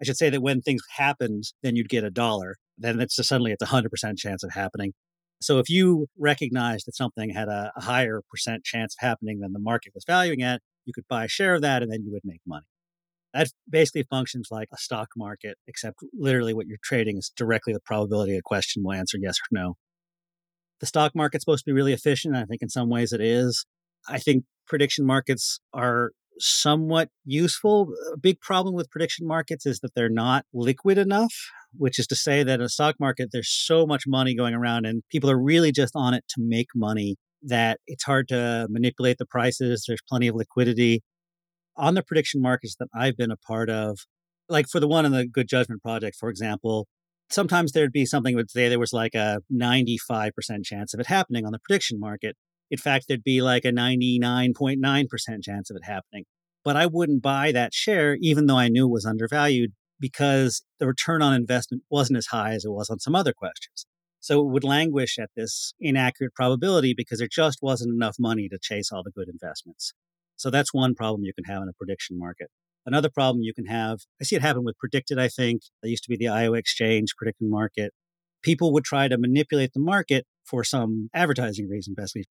I 0.00 0.04
should 0.04 0.16
say 0.16 0.30
that 0.30 0.42
when 0.42 0.60
things 0.60 0.82
happened, 0.96 1.44
then 1.62 1.76
you'd 1.76 1.88
get 1.88 2.04
a 2.04 2.10
dollar 2.10 2.56
then 2.78 3.00
it's 3.00 3.16
just 3.16 3.28
suddenly 3.28 3.52
it's 3.52 3.62
a 3.62 3.66
hundred 3.66 3.90
percent 3.90 4.18
chance 4.18 4.42
of 4.42 4.50
happening. 4.52 4.92
So 5.40 5.58
if 5.58 5.68
you 5.68 6.06
recognize 6.18 6.84
that 6.84 6.96
something 6.96 7.30
had 7.30 7.48
a, 7.48 7.72
a, 7.76 7.82
higher 7.82 8.22
percent 8.30 8.64
chance 8.64 8.94
of 8.94 9.06
happening 9.06 9.40
than 9.40 9.52
the 9.52 9.58
market 9.58 9.92
was 9.94 10.04
valuing 10.06 10.42
at, 10.42 10.62
you 10.84 10.92
could 10.94 11.04
buy 11.08 11.24
a 11.24 11.28
share 11.28 11.54
of 11.54 11.62
that 11.62 11.82
and 11.82 11.92
then 11.92 12.02
you 12.04 12.12
would 12.12 12.22
make 12.24 12.40
money. 12.46 12.64
That 13.34 13.48
basically 13.68 14.04
functions 14.08 14.48
like 14.50 14.68
a 14.72 14.78
stock 14.78 15.08
market, 15.16 15.58
except 15.66 15.98
literally 16.16 16.54
what 16.54 16.66
you're 16.66 16.78
trading 16.82 17.18
is 17.18 17.32
directly 17.36 17.72
the 17.72 17.80
probability 17.80 18.36
a 18.36 18.42
question 18.42 18.82
will 18.84 18.92
answer 18.92 19.18
yes 19.20 19.36
or 19.38 19.48
no. 19.50 19.74
The 20.80 20.86
stock 20.86 21.12
market's 21.14 21.44
supposed 21.44 21.64
to 21.64 21.68
be 21.68 21.74
really 21.74 21.92
efficient. 21.92 22.36
I 22.36 22.44
think 22.44 22.62
in 22.62 22.68
some 22.68 22.88
ways 22.88 23.12
it 23.12 23.20
is. 23.20 23.66
I 24.08 24.18
think 24.18 24.44
prediction 24.66 25.04
markets 25.04 25.58
are 25.72 26.12
somewhat 26.38 27.10
useful. 27.24 27.92
A 28.12 28.16
big 28.16 28.40
problem 28.40 28.74
with 28.74 28.90
prediction 28.90 29.26
markets 29.26 29.66
is 29.66 29.80
that 29.80 29.94
they're 29.94 30.08
not 30.08 30.44
liquid 30.52 30.98
enough, 30.98 31.34
which 31.76 31.98
is 31.98 32.06
to 32.08 32.16
say 32.16 32.42
that 32.42 32.60
in 32.60 32.66
a 32.66 32.68
stock 32.68 32.96
market, 32.98 33.30
there's 33.32 33.50
so 33.50 33.86
much 33.86 34.04
money 34.06 34.34
going 34.34 34.54
around 34.54 34.86
and 34.86 35.02
people 35.10 35.30
are 35.30 35.40
really 35.40 35.72
just 35.72 35.92
on 35.94 36.14
it 36.14 36.24
to 36.30 36.36
make 36.38 36.68
money 36.74 37.16
that 37.42 37.78
it's 37.86 38.04
hard 38.04 38.28
to 38.28 38.66
manipulate 38.70 39.18
the 39.18 39.26
prices. 39.26 39.84
There's 39.86 40.00
plenty 40.08 40.28
of 40.28 40.34
liquidity. 40.34 41.02
On 41.76 41.94
the 41.94 42.02
prediction 42.02 42.40
markets 42.40 42.76
that 42.78 42.88
I've 42.94 43.16
been 43.16 43.30
a 43.30 43.36
part 43.36 43.68
of, 43.68 43.98
like 44.48 44.66
for 44.70 44.80
the 44.80 44.88
one 44.88 45.04
in 45.04 45.12
the 45.12 45.26
Good 45.26 45.48
Judgment 45.48 45.82
Project, 45.82 46.16
for 46.18 46.28
example, 46.28 46.86
sometimes 47.30 47.72
there'd 47.72 47.92
be 47.92 48.06
something 48.06 48.34
would 48.34 48.50
say 48.50 48.68
there 48.68 48.78
was 48.78 48.92
like 48.92 49.14
a 49.14 49.40
95% 49.52 50.30
chance 50.64 50.94
of 50.94 51.00
it 51.00 51.06
happening 51.06 51.44
on 51.44 51.52
the 51.52 51.58
prediction 51.58 51.98
market. 51.98 52.36
In 52.74 52.78
fact, 52.78 53.04
there'd 53.06 53.22
be 53.22 53.40
like 53.40 53.64
a 53.64 53.70
99.9% 53.70 55.44
chance 55.44 55.70
of 55.70 55.76
it 55.76 55.84
happening. 55.84 56.24
But 56.64 56.76
I 56.76 56.86
wouldn't 56.86 57.22
buy 57.22 57.52
that 57.52 57.72
share, 57.72 58.16
even 58.20 58.46
though 58.46 58.56
I 58.56 58.66
knew 58.66 58.86
it 58.88 58.90
was 58.90 59.06
undervalued, 59.06 59.74
because 60.00 60.64
the 60.80 60.88
return 60.88 61.22
on 61.22 61.34
investment 61.34 61.84
wasn't 61.88 62.16
as 62.16 62.26
high 62.26 62.52
as 62.52 62.64
it 62.64 62.72
was 62.72 62.90
on 62.90 62.98
some 62.98 63.14
other 63.14 63.32
questions. 63.32 63.86
So 64.18 64.40
it 64.40 64.50
would 64.50 64.64
languish 64.64 65.20
at 65.20 65.30
this 65.36 65.72
inaccurate 65.78 66.34
probability 66.34 66.94
because 66.96 67.20
there 67.20 67.28
just 67.30 67.60
wasn't 67.62 67.94
enough 67.94 68.16
money 68.18 68.48
to 68.48 68.58
chase 68.60 68.90
all 68.90 69.04
the 69.04 69.12
good 69.12 69.28
investments. 69.28 69.92
So 70.34 70.50
that's 70.50 70.74
one 70.74 70.96
problem 70.96 71.22
you 71.22 71.32
can 71.32 71.44
have 71.44 71.62
in 71.62 71.68
a 71.68 71.74
prediction 71.74 72.18
market. 72.18 72.48
Another 72.84 73.08
problem 73.08 73.44
you 73.44 73.54
can 73.54 73.66
have, 73.66 74.00
I 74.20 74.24
see 74.24 74.34
it 74.34 74.42
happen 74.42 74.64
with 74.64 74.74
PredictIt, 74.84 75.16
I 75.16 75.28
think. 75.28 75.62
That 75.80 75.90
used 75.90 76.02
to 76.02 76.10
be 76.10 76.16
the 76.16 76.26
Iowa 76.26 76.56
Exchange 76.56 77.14
prediction 77.16 77.48
market. 77.48 77.92
People 78.42 78.72
would 78.72 78.82
try 78.82 79.06
to 79.06 79.16
manipulate 79.16 79.74
the 79.74 79.80
market 79.80 80.26
for 80.42 80.64
some 80.64 81.08
advertising 81.14 81.68
reason, 81.68 81.94
basically 81.96 82.24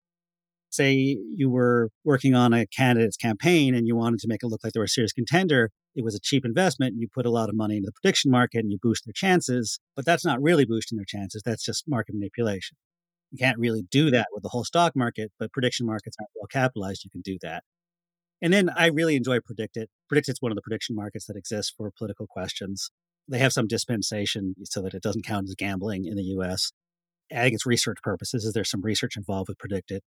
say 0.74 1.18
you 1.36 1.50
were 1.50 1.90
working 2.04 2.36
on 2.36 2.54
a 2.54 2.66
candidate's 2.66 3.18
campaign 3.18 3.76
and 3.76 3.88
you 3.88 3.96
wanted 3.96 4.20
to 4.20 4.28
make 4.28 4.44
it 4.44 4.48
look 4.48 4.64
like 4.64 4.74
they 4.74 4.80
were 4.80 4.86
a 4.86 4.90
serious 4.90 5.14
contender, 5.14 5.70
it 5.96 6.04
was 6.04 6.16
a 6.16 6.20
cheap 6.20 6.46
investment. 6.46 6.96
You 6.98 7.08
put 7.14 7.26
a 7.26 7.32
lot 7.32 7.50
of 7.50 7.56
money 7.56 7.78
into 7.78 7.88
the 7.88 7.92
prediction 8.02 8.32
market 8.32 8.60
and 8.60 8.72
you 8.72 8.78
boost 8.82 9.06
their 9.06 9.14
chances, 9.14 9.80
but 9.96 10.06
that's 10.06 10.26
not 10.26 10.42
really 10.42 10.66
boosting 10.66 10.98
their 10.98 11.06
chances. 11.08 11.42
That's 11.46 11.64
just 11.64 11.84
market 11.88 12.16
manipulation. 12.16 12.78
You 13.32 13.38
can't 13.38 13.58
really 13.58 13.84
do 13.90 14.12
that 14.12 14.28
with 14.32 14.44
the 14.44 14.50
whole 14.50 14.64
stock 14.64 14.96
market, 14.96 15.32
but 15.40 15.52
prediction 15.52 15.86
markets 15.86 16.16
aren't 16.20 16.30
well 16.36 16.48
capitalized. 16.48 17.04
You 17.04 17.10
can 17.10 17.22
do 17.22 17.38
that. 17.42 17.64
And 18.42 18.52
then 18.52 18.70
I 18.76 18.88
really 18.88 19.16
enjoy 19.16 19.40
PredictIt. 19.40 19.88
PredictIt's 20.12 20.42
one 20.42 20.52
of 20.52 20.56
the 20.56 20.62
prediction 20.62 20.96
markets 20.96 21.26
that 21.28 21.38
exists 21.38 21.74
for 21.76 21.92
political 21.98 22.28
questions. 22.28 22.92
They 23.28 23.40
have 23.40 23.54
some 23.54 23.68
dispensation 23.68 24.56
so 24.64 24.82
that 24.82 24.94
it 24.94 25.02
doesn't 25.02 25.26
count 25.26 25.48
as 25.48 25.56
gambling 25.56 26.06
in 26.06 26.16
the 26.16 26.24
US. 26.38 26.72
I 27.32 27.42
think 27.42 27.56
it's 27.56 27.66
research 27.66 28.00
purposes. 28.04 28.44
Is 28.44 28.54
there 28.54 28.64
some 28.64 28.82
research 28.82 29.16
involved 29.16 29.50
with 29.50 29.58
PredictIt? 29.58 30.02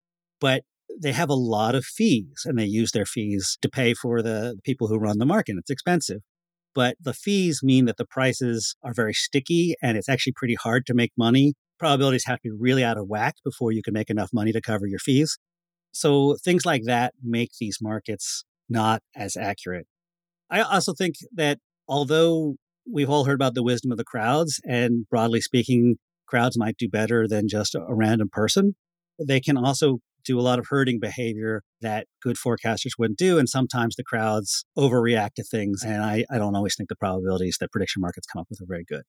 But 0.43 0.63
they 1.01 1.13
have 1.13 1.29
a 1.29 1.35
lot 1.35 1.73
of 1.73 1.85
fees 1.85 2.43
and 2.43 2.59
they 2.59 2.65
use 2.65 2.91
their 2.91 3.05
fees 3.05 3.57
to 3.61 3.69
pay 3.69 3.93
for 3.93 4.21
the 4.21 4.59
people 4.65 4.89
who 4.89 4.97
run 4.97 5.17
the 5.17 5.25
market. 5.25 5.55
It's 5.57 5.69
expensive. 5.69 6.19
But 6.75 6.97
the 6.99 7.13
fees 7.13 7.61
mean 7.63 7.85
that 7.85 7.95
the 7.95 8.05
prices 8.05 8.75
are 8.83 8.93
very 8.93 9.13
sticky 9.13 9.75
and 9.81 9.97
it's 9.97 10.09
actually 10.09 10.33
pretty 10.35 10.55
hard 10.55 10.85
to 10.87 10.93
make 10.93 11.13
money. 11.17 11.53
Probabilities 11.79 12.25
have 12.25 12.41
to 12.41 12.49
be 12.49 12.57
really 12.59 12.83
out 12.83 12.97
of 12.97 13.07
whack 13.07 13.35
before 13.45 13.71
you 13.71 13.81
can 13.81 13.93
make 13.93 14.09
enough 14.09 14.31
money 14.33 14.51
to 14.51 14.59
cover 14.59 14.85
your 14.85 14.99
fees. 14.99 15.37
So 15.93 16.35
things 16.43 16.65
like 16.65 16.81
that 16.87 17.13
make 17.23 17.51
these 17.57 17.77
markets 17.81 18.43
not 18.67 19.01
as 19.15 19.37
accurate. 19.37 19.87
I 20.51 20.59
also 20.59 20.93
think 20.93 21.15
that 21.33 21.59
although 21.87 22.55
we've 22.85 23.09
all 23.09 23.23
heard 23.23 23.35
about 23.35 23.55
the 23.55 23.63
wisdom 23.63 23.93
of 23.93 23.97
the 23.97 24.03
crowds, 24.03 24.59
and 24.65 25.07
broadly 25.09 25.39
speaking, 25.39 25.95
crowds 26.27 26.57
might 26.57 26.75
do 26.77 26.89
better 26.89 27.29
than 27.29 27.47
just 27.47 27.75
a 27.75 27.85
random 27.87 28.27
person, 28.29 28.75
they 29.25 29.39
can 29.39 29.55
also 29.55 29.99
do 30.26 30.39
a 30.39 30.41
lot 30.41 30.59
of 30.59 30.67
herding 30.69 30.99
behavior 30.99 31.63
that 31.82 32.07
good 32.21 32.38
forecasters 32.38 32.91
wouldn't 32.97 33.19
do. 33.19 33.38
And 33.38 33.49
sometimes 33.49 33.95
the 33.95 34.03
crowds 34.03 34.65
overreact 34.78 35.36
to 35.36 35.43
things. 35.43 35.84
And 35.84 36.01
I, 36.03 36.26
I 36.32 36.38
don't 36.38 36.55
always 36.55 36.76
think 36.76 36.89
the 36.89 36.95
probabilities 36.95 37.57
that 37.59 37.71
prediction 37.71 38.01
markets 38.01 38.28
come 38.28 38.39
up 38.39 38.47
with 38.49 38.61
are 38.61 38.67
very 38.67 38.86
good. 38.86 39.03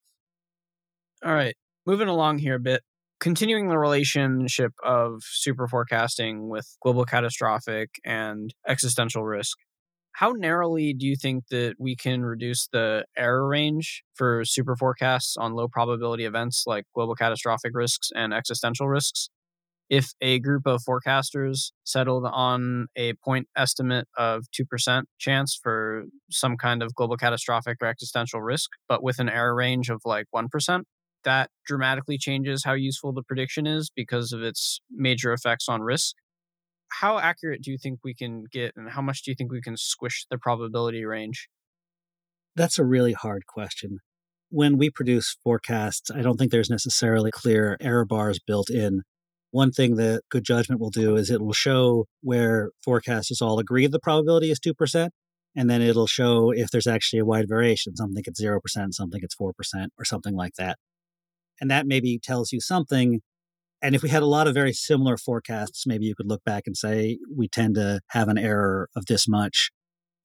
All 1.24 1.34
right. 1.34 1.56
Moving 1.86 2.08
along 2.08 2.38
here 2.38 2.56
a 2.56 2.60
bit. 2.60 2.82
Continuing 3.20 3.68
the 3.68 3.78
relationship 3.78 4.72
of 4.84 5.22
super 5.22 5.66
forecasting 5.68 6.48
with 6.48 6.76
global 6.82 7.04
catastrophic 7.04 7.90
and 8.04 8.52
existential 8.68 9.24
risk, 9.24 9.56
how 10.12 10.30
narrowly 10.32 10.92
do 10.94 11.06
you 11.06 11.16
think 11.16 11.44
that 11.50 11.74
we 11.78 11.96
can 11.96 12.22
reduce 12.24 12.68
the 12.68 13.04
error 13.16 13.46
range 13.46 14.04
for 14.14 14.44
super 14.44 14.76
forecasts 14.76 15.36
on 15.36 15.54
low 15.54 15.68
probability 15.68 16.24
events 16.24 16.64
like 16.66 16.84
global 16.94 17.14
catastrophic 17.14 17.72
risks 17.74 18.10
and 18.14 18.34
existential 18.34 18.88
risks? 18.88 19.30
If 19.90 20.12
a 20.20 20.38
group 20.38 20.66
of 20.66 20.82
forecasters 20.82 21.72
settled 21.84 22.24
on 22.24 22.86
a 22.96 23.12
point 23.14 23.48
estimate 23.56 24.08
of 24.16 24.44
2% 24.58 25.02
chance 25.18 25.58
for 25.62 26.04
some 26.30 26.56
kind 26.56 26.82
of 26.82 26.94
global 26.94 27.16
catastrophic 27.16 27.78
or 27.82 27.86
existential 27.86 28.40
risk, 28.40 28.70
but 28.88 29.02
with 29.02 29.18
an 29.18 29.28
error 29.28 29.54
range 29.54 29.90
of 29.90 30.00
like 30.04 30.26
1%, 30.34 30.82
that 31.24 31.50
dramatically 31.66 32.18
changes 32.18 32.64
how 32.64 32.72
useful 32.72 33.12
the 33.12 33.22
prediction 33.22 33.66
is 33.66 33.90
because 33.94 34.32
of 34.32 34.42
its 34.42 34.80
major 34.90 35.32
effects 35.32 35.68
on 35.68 35.82
risk. 35.82 36.16
How 37.00 37.18
accurate 37.18 37.62
do 37.62 37.70
you 37.70 37.78
think 37.78 38.00
we 38.04 38.14
can 38.14 38.44
get, 38.50 38.72
and 38.76 38.90
how 38.90 39.02
much 39.02 39.22
do 39.22 39.30
you 39.30 39.34
think 39.34 39.50
we 39.50 39.60
can 39.60 39.76
squish 39.76 40.26
the 40.30 40.38
probability 40.38 41.04
range? 41.04 41.48
That's 42.56 42.78
a 42.78 42.84
really 42.84 43.12
hard 43.12 43.46
question. 43.46 43.98
When 44.50 44.78
we 44.78 44.90
produce 44.90 45.36
forecasts, 45.42 46.10
I 46.10 46.22
don't 46.22 46.36
think 46.36 46.52
there's 46.52 46.70
necessarily 46.70 47.32
clear 47.32 47.76
error 47.80 48.04
bars 48.04 48.38
built 48.38 48.70
in 48.70 49.02
one 49.54 49.70
thing 49.70 49.94
that 49.94 50.22
good 50.32 50.42
judgment 50.42 50.80
will 50.80 50.90
do 50.90 51.14
is 51.14 51.30
it 51.30 51.40
will 51.40 51.52
show 51.52 52.06
where 52.22 52.72
forecasters 52.84 53.40
all 53.40 53.60
agree 53.60 53.86
the 53.86 54.00
probability 54.00 54.50
is 54.50 54.58
2%, 54.58 55.10
and 55.54 55.70
then 55.70 55.80
it'll 55.80 56.08
show 56.08 56.50
if 56.50 56.72
there's 56.72 56.88
actually 56.88 57.20
a 57.20 57.24
wide 57.24 57.48
variation. 57.48 57.94
Some 57.94 58.14
think 58.14 58.26
it's 58.26 58.42
0%, 58.42 58.58
some 58.66 59.10
think 59.10 59.22
it's 59.22 59.36
4%, 59.36 59.52
or 59.96 60.04
something 60.04 60.34
like 60.34 60.54
that. 60.58 60.76
And 61.60 61.70
that 61.70 61.86
maybe 61.86 62.18
tells 62.18 62.50
you 62.50 62.60
something. 62.60 63.20
And 63.80 63.94
if 63.94 64.02
we 64.02 64.08
had 64.08 64.24
a 64.24 64.26
lot 64.26 64.48
of 64.48 64.54
very 64.54 64.72
similar 64.72 65.16
forecasts, 65.16 65.86
maybe 65.86 66.04
you 66.04 66.16
could 66.16 66.28
look 66.28 66.42
back 66.42 66.64
and 66.66 66.76
say, 66.76 67.20
we 67.32 67.46
tend 67.46 67.76
to 67.76 68.00
have 68.08 68.26
an 68.26 68.38
error 68.38 68.88
of 68.96 69.06
this 69.06 69.28
much. 69.28 69.70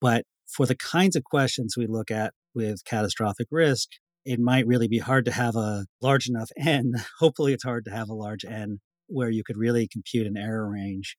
But 0.02 0.24
for 0.52 0.66
the 0.66 0.76
kinds 0.76 1.16
of 1.16 1.24
questions 1.24 1.76
we 1.78 1.86
look 1.86 2.10
at 2.10 2.34
with 2.56 2.84
catastrophic 2.84 3.50
risk, 3.52 3.90
it 4.26 4.40
might 4.40 4.66
really 4.66 4.88
be 4.88 4.98
hard 4.98 5.26
to 5.26 5.32
have 5.32 5.56
a 5.56 5.86
large 6.02 6.28
enough 6.28 6.50
n. 6.58 6.94
Hopefully, 7.20 7.54
it's 7.54 7.64
hard 7.64 7.86
to 7.86 7.92
have 7.92 8.10
a 8.10 8.16
large 8.16 8.44
n 8.44 8.80
where 9.10 9.30
you 9.30 9.44
could 9.44 9.58
really 9.58 9.88
compute 9.88 10.28
an 10.28 10.38
error 10.38 10.70
range. 10.72 11.18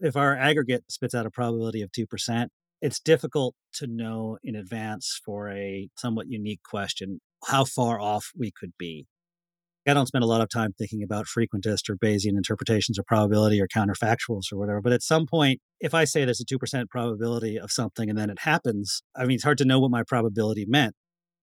If 0.00 0.16
our 0.16 0.36
aggregate 0.36 0.84
spits 0.88 1.14
out 1.14 1.26
a 1.26 1.30
probability 1.30 1.82
of 1.82 1.90
2%, 1.92 2.46
it's 2.80 3.00
difficult 3.00 3.54
to 3.74 3.86
know 3.86 4.38
in 4.42 4.56
advance 4.56 5.20
for 5.24 5.48
a 5.50 5.88
somewhat 5.96 6.26
unique 6.28 6.62
question 6.68 7.20
how 7.46 7.64
far 7.64 8.00
off 8.00 8.30
we 8.36 8.50
could 8.50 8.72
be. 8.78 9.06
I 9.86 9.94
don't 9.94 10.06
spend 10.06 10.22
a 10.22 10.28
lot 10.28 10.40
of 10.40 10.48
time 10.48 10.72
thinking 10.78 11.02
about 11.02 11.26
frequentist 11.26 11.88
or 11.88 11.96
Bayesian 11.96 12.36
interpretations 12.36 12.98
of 12.98 13.06
probability 13.06 13.60
or 13.60 13.66
counterfactuals 13.66 14.52
or 14.52 14.58
whatever. 14.58 14.80
But 14.80 14.92
at 14.92 15.02
some 15.02 15.26
point, 15.26 15.60
if 15.80 15.92
I 15.92 16.04
say 16.04 16.24
there's 16.24 16.40
a 16.40 16.44
2% 16.44 16.88
probability 16.88 17.58
of 17.58 17.72
something 17.72 18.08
and 18.08 18.16
then 18.16 18.30
it 18.30 18.38
happens, 18.40 19.02
I 19.16 19.24
mean, 19.24 19.36
it's 19.36 19.44
hard 19.44 19.58
to 19.58 19.64
know 19.64 19.80
what 19.80 19.90
my 19.90 20.04
probability 20.06 20.66
meant. 20.68 20.94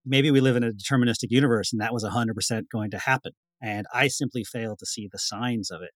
Maybe 0.05 0.31
we 0.31 0.39
live 0.39 0.55
in 0.55 0.63
a 0.63 0.71
deterministic 0.71 1.27
universe 1.29 1.73
and 1.73 1.81
that 1.81 1.93
was 1.93 2.05
100% 2.05 2.61
going 2.71 2.91
to 2.91 2.99
happen. 2.99 3.33
And 3.61 3.85
I 3.93 4.07
simply 4.07 4.43
fail 4.43 4.75
to 4.77 4.85
see 4.85 5.09
the 5.11 5.19
signs 5.19 5.71
of 5.71 5.81
it. 5.81 5.91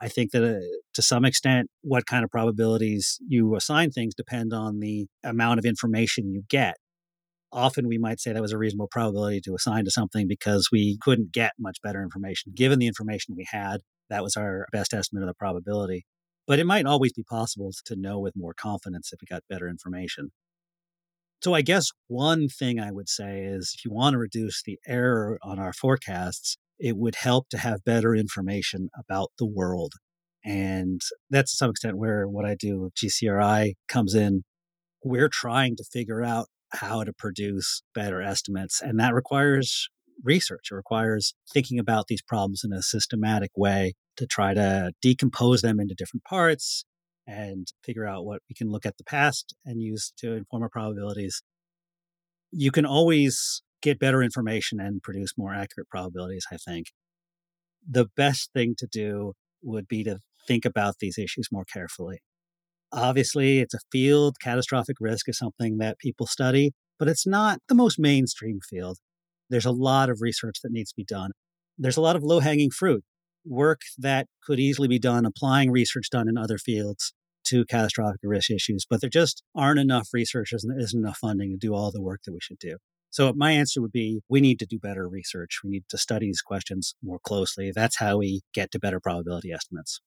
I 0.00 0.08
think 0.08 0.32
that 0.32 0.44
uh, 0.44 0.60
to 0.94 1.02
some 1.02 1.24
extent, 1.24 1.68
what 1.82 2.06
kind 2.06 2.24
of 2.24 2.30
probabilities 2.30 3.18
you 3.26 3.54
assign 3.54 3.90
things 3.90 4.14
depend 4.14 4.52
on 4.52 4.80
the 4.80 5.06
amount 5.22 5.58
of 5.58 5.64
information 5.64 6.30
you 6.30 6.42
get 6.48 6.76
often 7.52 7.86
we 7.86 7.98
might 7.98 8.20
say 8.20 8.32
that 8.32 8.42
was 8.42 8.52
a 8.52 8.58
reasonable 8.58 8.88
probability 8.88 9.40
to 9.42 9.54
assign 9.54 9.84
to 9.84 9.90
something 9.90 10.26
because 10.26 10.70
we 10.72 10.98
couldn't 11.00 11.32
get 11.32 11.52
much 11.58 11.78
better 11.82 12.02
information. 12.02 12.52
Given 12.54 12.78
the 12.78 12.86
information 12.86 13.34
we 13.36 13.46
had, 13.50 13.82
that 14.10 14.22
was 14.22 14.36
our 14.36 14.66
best 14.72 14.94
estimate 14.94 15.22
of 15.22 15.28
the 15.28 15.34
probability. 15.34 16.06
But 16.46 16.58
it 16.58 16.66
might 16.66 16.86
always 16.86 17.12
be 17.12 17.22
possible 17.22 17.70
to 17.84 17.96
know 17.96 18.18
with 18.18 18.34
more 18.36 18.54
confidence 18.54 19.12
if 19.12 19.20
we 19.20 19.26
got 19.26 19.42
better 19.48 19.68
information. 19.68 20.32
So, 21.42 21.54
I 21.54 21.62
guess 21.62 21.88
one 22.08 22.48
thing 22.48 22.78
I 22.78 22.92
would 22.92 23.08
say 23.08 23.42
is 23.42 23.74
if 23.76 23.84
you 23.84 23.90
want 23.90 24.14
to 24.14 24.18
reduce 24.18 24.62
the 24.62 24.78
error 24.86 25.38
on 25.42 25.58
our 25.58 25.72
forecasts, 25.72 26.56
it 26.82 26.96
would 26.96 27.14
help 27.14 27.48
to 27.48 27.58
have 27.58 27.84
better 27.84 28.12
information 28.12 28.90
about 28.98 29.30
the 29.38 29.46
world. 29.46 29.92
And 30.44 31.00
that's 31.30 31.52
to 31.52 31.56
some 31.56 31.70
extent 31.70 31.96
where 31.96 32.26
what 32.26 32.44
I 32.44 32.56
do 32.58 32.80
with 32.80 32.94
GCRI 32.96 33.74
comes 33.88 34.16
in. 34.16 34.42
We're 35.04 35.30
trying 35.32 35.76
to 35.76 35.84
figure 35.84 36.24
out 36.24 36.48
how 36.72 37.04
to 37.04 37.12
produce 37.12 37.84
better 37.94 38.20
estimates. 38.20 38.82
And 38.82 38.98
that 38.98 39.14
requires 39.14 39.88
research. 40.24 40.68
It 40.72 40.74
requires 40.74 41.34
thinking 41.54 41.78
about 41.78 42.08
these 42.08 42.22
problems 42.22 42.62
in 42.64 42.72
a 42.72 42.82
systematic 42.82 43.52
way 43.56 43.94
to 44.16 44.26
try 44.26 44.52
to 44.52 44.90
decompose 45.00 45.62
them 45.62 45.78
into 45.78 45.94
different 45.94 46.24
parts 46.24 46.84
and 47.28 47.68
figure 47.84 48.08
out 48.08 48.24
what 48.24 48.42
we 48.48 48.56
can 48.56 48.68
look 48.68 48.84
at 48.84 48.96
the 48.96 49.04
past 49.04 49.54
and 49.64 49.80
use 49.80 50.12
to 50.18 50.32
inform 50.32 50.64
our 50.64 50.68
probabilities. 50.68 51.42
You 52.50 52.72
can 52.72 52.84
always 52.84 53.62
get 53.82 53.98
better 53.98 54.22
information 54.22 54.80
and 54.80 55.02
produce 55.02 55.32
more 55.36 55.52
accurate 55.52 55.88
probabilities, 55.88 56.46
I 56.50 56.56
think. 56.56 56.86
The 57.88 58.06
best 58.16 58.50
thing 58.54 58.74
to 58.78 58.86
do 58.90 59.32
would 59.62 59.88
be 59.88 60.04
to 60.04 60.18
think 60.46 60.64
about 60.64 60.94
these 61.00 61.18
issues 61.18 61.48
more 61.52 61.64
carefully. 61.64 62.20
Obviously, 62.92 63.60
it's 63.60 63.74
a 63.74 63.80
field. 63.90 64.36
Catastrophic 64.40 64.96
risk 65.00 65.28
is 65.28 65.38
something 65.38 65.78
that 65.78 65.98
people 65.98 66.26
study, 66.26 66.72
but 66.98 67.08
it's 67.08 67.26
not 67.26 67.58
the 67.68 67.74
most 67.74 67.98
mainstream 67.98 68.58
field. 68.68 68.98
There's 69.48 69.64
a 69.64 69.70
lot 69.70 70.10
of 70.10 70.20
research 70.20 70.58
that 70.62 70.72
needs 70.72 70.90
to 70.90 70.96
be 70.96 71.04
done. 71.04 71.30
There's 71.78 71.96
a 71.96 72.02
lot 72.02 72.16
of 72.16 72.22
low 72.22 72.40
hanging 72.40 72.70
fruit, 72.70 73.02
work 73.44 73.80
that 73.98 74.26
could 74.44 74.60
easily 74.60 74.88
be 74.88 74.98
done 74.98 75.24
applying 75.24 75.70
research 75.70 76.08
done 76.10 76.28
in 76.28 76.36
other 76.36 76.58
fields 76.58 77.12
to 77.46 77.64
catastrophic 77.64 78.20
risk 78.22 78.50
issues, 78.50 78.86
but 78.88 79.00
there 79.00 79.10
just 79.10 79.42
aren't 79.54 79.80
enough 79.80 80.08
researchers 80.12 80.62
and 80.62 80.72
there 80.72 80.82
isn't 80.82 81.00
enough 81.00 81.18
funding 81.18 81.50
to 81.50 81.56
do 81.56 81.74
all 81.74 81.90
the 81.90 82.02
work 82.02 82.20
that 82.24 82.32
we 82.32 82.38
should 82.40 82.58
do. 82.58 82.76
So 83.12 83.32
my 83.34 83.52
answer 83.52 83.80
would 83.82 83.92
be 83.92 84.22
we 84.28 84.40
need 84.40 84.58
to 84.60 84.66
do 84.66 84.78
better 84.78 85.08
research. 85.08 85.60
We 85.62 85.70
need 85.70 85.84
to 85.90 85.98
study 85.98 86.26
these 86.26 86.42
questions 86.42 86.94
more 87.02 87.20
closely. 87.22 87.70
That's 87.74 87.98
how 87.98 88.18
we 88.18 88.40
get 88.54 88.72
to 88.72 88.80
better 88.80 89.00
probability 89.00 89.52
estimates. 89.52 90.00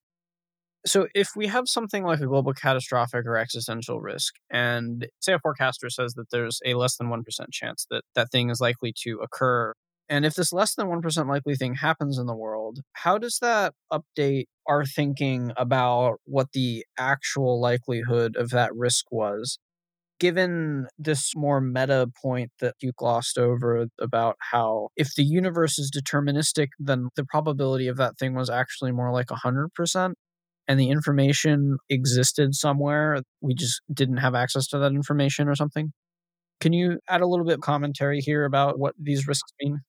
So, 0.88 1.08
if 1.16 1.30
we 1.36 1.48
have 1.48 1.68
something 1.68 2.04
like 2.04 2.20
a 2.20 2.28
global 2.28 2.54
catastrophic 2.54 3.26
or 3.26 3.38
existential 3.38 4.02
risk, 4.02 4.36
and 4.52 5.08
say 5.20 5.34
a 5.34 5.40
forecaster 5.40 5.90
says 5.90 6.14
that 6.14 6.30
there's 6.32 6.60
a 6.66 6.76
less 6.76 6.98
than 6.98 7.10
1% 7.10 7.52
chance 7.52 7.88
that 7.90 8.04
that 8.16 8.32
thing 8.32 8.50
is 8.52 8.62
likely 8.62 8.94
to 9.04 9.20
occur, 9.20 9.74
and 10.10 10.26
if 10.26 10.36
this 10.36 10.54
less 10.54 10.76
than 10.76 10.88
1% 10.88 11.28
likely 11.28 11.56
thing 11.56 11.76
happens 11.76 12.20
in 12.20 12.28
the 12.28 12.36
world, 12.36 12.82
how 12.94 13.18
does 13.18 13.40
that 13.40 13.74
update 13.92 14.46
our 14.68 14.86
thinking 14.86 15.52
about 15.58 16.18
what 16.26 16.52
the 16.54 16.86
actual 17.00 17.60
likelihood 17.60 18.36
of 18.36 18.52
that 18.52 18.76
risk 18.76 19.06
was? 19.12 19.58
Given 20.20 20.88
this 20.98 21.34
more 21.36 21.60
meta 21.60 22.08
point 22.22 22.52
that 22.62 22.76
you 22.82 22.94
glossed 22.96 23.38
over 23.38 23.88
about 24.00 24.38
how 24.52 24.90
if 24.96 25.14
the 25.16 25.26
universe 25.26 25.78
is 25.78 25.92
deterministic, 25.92 26.70
then 26.80 27.10
the 27.18 27.26
probability 27.26 27.90
of 27.90 27.98
that 27.98 28.18
thing 28.18 28.34
was 28.34 28.50
actually 28.50 28.94
more 28.94 29.12
like 29.12 29.28
100%, 29.28 30.14
and 30.68 30.80
the 30.80 30.90
information 30.90 31.78
existed 31.90 32.56
somewhere. 32.56 33.22
We 33.42 33.56
just 33.56 33.82
didn't 33.94 34.18
have 34.18 34.36
access 34.36 34.68
to 34.68 34.80
that 34.80 34.94
information 34.94 35.50
or 35.50 35.56
something. 35.56 35.92
Can 36.62 36.72
you 36.72 37.00
add 37.10 37.20
a 37.22 37.28
little 37.28 37.46
bit 37.46 37.56
of 37.56 37.62
commentary 37.62 38.22
here 38.22 38.46
about 38.46 38.80
what 38.80 38.96
these 38.98 39.28
risks 39.28 39.52
mean? 39.62 39.80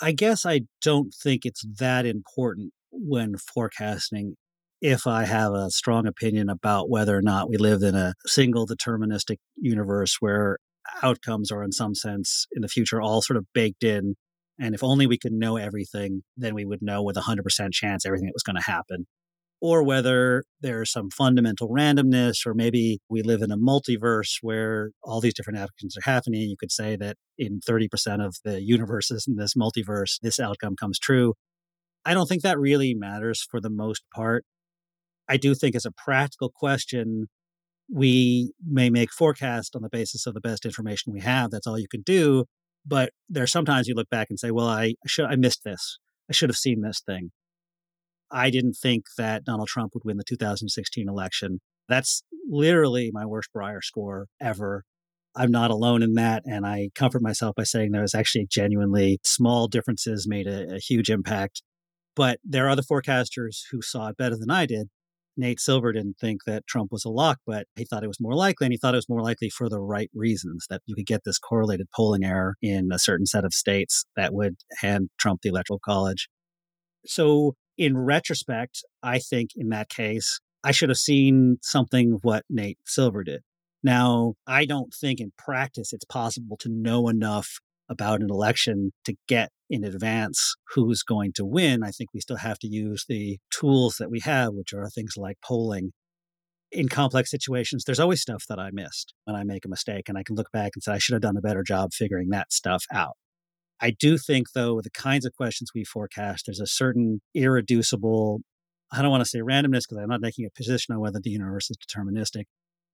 I 0.00 0.12
guess 0.12 0.46
I 0.46 0.62
don't 0.80 1.14
think 1.14 1.44
it's 1.44 1.64
that 1.78 2.06
important 2.06 2.72
when 2.90 3.36
forecasting 3.36 4.36
if 4.82 5.06
I 5.06 5.24
have 5.24 5.54
a 5.54 5.70
strong 5.70 6.06
opinion 6.06 6.50
about 6.50 6.90
whether 6.90 7.16
or 7.16 7.22
not 7.22 7.48
we 7.48 7.56
live 7.56 7.82
in 7.82 7.94
a 7.94 8.12
single 8.26 8.66
deterministic 8.66 9.38
universe 9.56 10.16
where 10.20 10.58
outcomes 11.02 11.50
are, 11.50 11.62
in 11.62 11.72
some 11.72 11.94
sense, 11.94 12.46
in 12.52 12.60
the 12.60 12.68
future, 12.68 13.00
all 13.00 13.22
sort 13.22 13.38
of 13.38 13.46
baked 13.54 13.82
in 13.82 14.16
and 14.58 14.74
if 14.74 14.84
only 14.84 15.06
we 15.06 15.18
could 15.18 15.32
know 15.32 15.56
everything, 15.56 16.22
then 16.36 16.54
we 16.54 16.64
would 16.64 16.82
know 16.82 17.02
with 17.02 17.16
a 17.16 17.22
100% 17.22 17.72
chance 17.72 18.06
everything 18.06 18.26
that 18.26 18.34
was 18.34 18.42
going 18.42 18.56
to 18.56 18.70
happen. 18.70 19.06
Or 19.60 19.84
whether 19.84 20.44
there's 20.60 20.90
some 20.90 21.10
fundamental 21.10 21.68
randomness, 21.68 22.44
or 22.44 22.52
maybe 22.52 22.98
we 23.08 23.22
live 23.22 23.42
in 23.42 23.52
a 23.52 23.56
multiverse 23.56 24.38
where 24.40 24.90
all 25.02 25.20
these 25.20 25.34
different 25.34 25.60
outcomes 25.60 25.96
are 25.96 26.10
happening. 26.10 26.42
You 26.42 26.56
could 26.58 26.72
say 26.72 26.96
that 26.96 27.16
in 27.38 27.60
30% 27.60 28.24
of 28.24 28.36
the 28.44 28.60
universes 28.60 29.26
in 29.28 29.36
this 29.36 29.54
multiverse, 29.54 30.18
this 30.20 30.40
outcome 30.40 30.74
comes 30.76 30.98
true. 30.98 31.34
I 32.04 32.14
don't 32.14 32.26
think 32.26 32.42
that 32.42 32.58
really 32.58 32.94
matters 32.94 33.46
for 33.48 33.60
the 33.60 33.70
most 33.70 34.02
part. 34.14 34.44
I 35.32 35.38
do 35.38 35.54
think, 35.54 35.74
as 35.74 35.86
a 35.86 35.90
practical 35.90 36.50
question, 36.50 37.28
we 37.90 38.52
may 38.62 38.90
make 38.90 39.10
forecasts 39.10 39.74
on 39.74 39.80
the 39.80 39.88
basis 39.88 40.26
of 40.26 40.34
the 40.34 40.42
best 40.42 40.66
information 40.66 41.10
we 41.10 41.20
have. 41.20 41.50
That's 41.50 41.66
all 41.66 41.78
you 41.78 41.88
can 41.88 42.02
do. 42.02 42.44
But 42.84 43.12
there 43.30 43.44
are 43.44 43.46
sometimes 43.46 43.88
you 43.88 43.94
look 43.94 44.10
back 44.10 44.26
and 44.28 44.38
say, 44.38 44.50
well, 44.50 44.68
I 44.68 44.94
should 45.06 45.24
I 45.24 45.36
missed 45.36 45.64
this. 45.64 45.98
I 46.28 46.34
should 46.34 46.50
have 46.50 46.58
seen 46.58 46.82
this 46.82 47.00
thing. 47.00 47.30
I 48.30 48.50
didn't 48.50 48.74
think 48.74 49.04
that 49.16 49.44
Donald 49.44 49.68
Trump 49.68 49.94
would 49.94 50.04
win 50.04 50.18
the 50.18 50.24
2016 50.24 51.08
election. 51.08 51.60
That's 51.88 52.22
literally 52.46 53.10
my 53.10 53.24
worst 53.24 53.50
Brier 53.54 53.80
score 53.80 54.26
ever. 54.38 54.84
I'm 55.34 55.50
not 55.50 55.70
alone 55.70 56.02
in 56.02 56.12
that. 56.14 56.42
And 56.44 56.66
I 56.66 56.90
comfort 56.94 57.22
myself 57.22 57.54
by 57.56 57.64
saying 57.64 57.92
there 57.92 58.02
was 58.02 58.14
actually 58.14 58.48
genuinely 58.50 59.18
small 59.24 59.66
differences 59.66 60.28
made 60.28 60.46
a, 60.46 60.74
a 60.74 60.78
huge 60.78 61.08
impact. 61.08 61.62
But 62.14 62.38
there 62.44 62.66
are 62.66 62.70
other 62.70 62.82
forecasters 62.82 63.62
who 63.70 63.80
saw 63.80 64.08
it 64.08 64.18
better 64.18 64.36
than 64.36 64.50
I 64.50 64.66
did. 64.66 64.88
Nate 65.36 65.60
Silver 65.60 65.92
didn't 65.92 66.18
think 66.18 66.44
that 66.46 66.66
Trump 66.66 66.92
was 66.92 67.04
a 67.04 67.10
lock, 67.10 67.38
but 67.46 67.66
he 67.76 67.84
thought 67.84 68.04
it 68.04 68.08
was 68.08 68.20
more 68.20 68.34
likely, 68.34 68.66
and 68.66 68.72
he 68.72 68.78
thought 68.78 68.94
it 68.94 68.98
was 68.98 69.08
more 69.08 69.22
likely 69.22 69.48
for 69.48 69.68
the 69.68 69.80
right 69.80 70.10
reasons 70.14 70.66
that 70.68 70.82
you 70.86 70.94
could 70.94 71.06
get 71.06 71.22
this 71.24 71.38
correlated 71.38 71.88
polling 71.94 72.24
error 72.24 72.56
in 72.60 72.90
a 72.92 72.98
certain 72.98 73.26
set 73.26 73.44
of 73.44 73.54
states 73.54 74.04
that 74.16 74.34
would 74.34 74.56
hand 74.80 75.08
Trump 75.18 75.40
the 75.42 75.48
electoral 75.48 75.80
college. 75.84 76.28
So, 77.06 77.54
in 77.78 77.96
retrospect, 77.96 78.84
I 79.02 79.18
think 79.18 79.50
in 79.56 79.70
that 79.70 79.88
case, 79.88 80.40
I 80.62 80.72
should 80.72 80.90
have 80.90 80.98
seen 80.98 81.58
something 81.62 82.18
what 82.22 82.44
Nate 82.48 82.78
Silver 82.84 83.24
did. 83.24 83.42
Now, 83.82 84.34
I 84.46 84.64
don't 84.64 84.94
think 84.94 85.20
in 85.20 85.32
practice 85.36 85.92
it's 85.92 86.04
possible 86.04 86.56
to 86.58 86.68
know 86.68 87.08
enough 87.08 87.58
about 87.92 88.20
an 88.20 88.30
election 88.30 88.90
to 89.04 89.14
get 89.28 89.50
in 89.70 89.84
advance 89.84 90.54
who's 90.74 91.02
going 91.02 91.32
to 91.34 91.44
win. 91.44 91.84
I 91.84 91.90
think 91.90 92.10
we 92.12 92.20
still 92.20 92.38
have 92.38 92.58
to 92.58 92.68
use 92.68 93.04
the 93.08 93.38
tools 93.50 93.96
that 93.98 94.10
we 94.10 94.20
have, 94.20 94.54
which 94.54 94.72
are 94.72 94.88
things 94.90 95.14
like 95.16 95.36
polling. 95.44 95.92
In 96.72 96.88
complex 96.88 97.30
situations, 97.30 97.84
there's 97.84 98.00
always 98.00 98.22
stuff 98.22 98.44
that 98.48 98.58
I 98.58 98.70
missed 98.72 99.14
when 99.24 99.36
I 99.36 99.44
make 99.44 99.64
a 99.64 99.68
mistake, 99.68 100.08
and 100.08 100.16
I 100.16 100.22
can 100.22 100.36
look 100.36 100.50
back 100.52 100.72
and 100.74 100.82
say, 100.82 100.92
I 100.92 100.98
should 100.98 101.12
have 101.12 101.22
done 101.22 101.36
a 101.36 101.42
better 101.42 101.62
job 101.62 101.92
figuring 101.92 102.30
that 102.30 102.52
stuff 102.52 102.84
out. 102.92 103.16
I 103.80 103.90
do 103.90 104.16
think, 104.16 104.52
though, 104.54 104.80
the 104.80 104.90
kinds 104.90 105.26
of 105.26 105.34
questions 105.34 105.70
we 105.74 105.84
forecast, 105.84 106.46
there's 106.46 106.60
a 106.60 106.66
certain 106.66 107.20
irreducible, 107.34 108.40
I 108.90 109.02
don't 109.02 109.10
want 109.10 109.22
to 109.22 109.28
say 109.28 109.40
randomness 109.40 109.82
because 109.88 109.98
I'm 110.00 110.08
not 110.08 110.20
making 110.20 110.46
a 110.46 110.50
position 110.50 110.94
on 110.94 111.00
whether 111.00 111.20
the 111.22 111.30
universe 111.30 111.68
is 111.68 111.76
deterministic, 111.76 112.44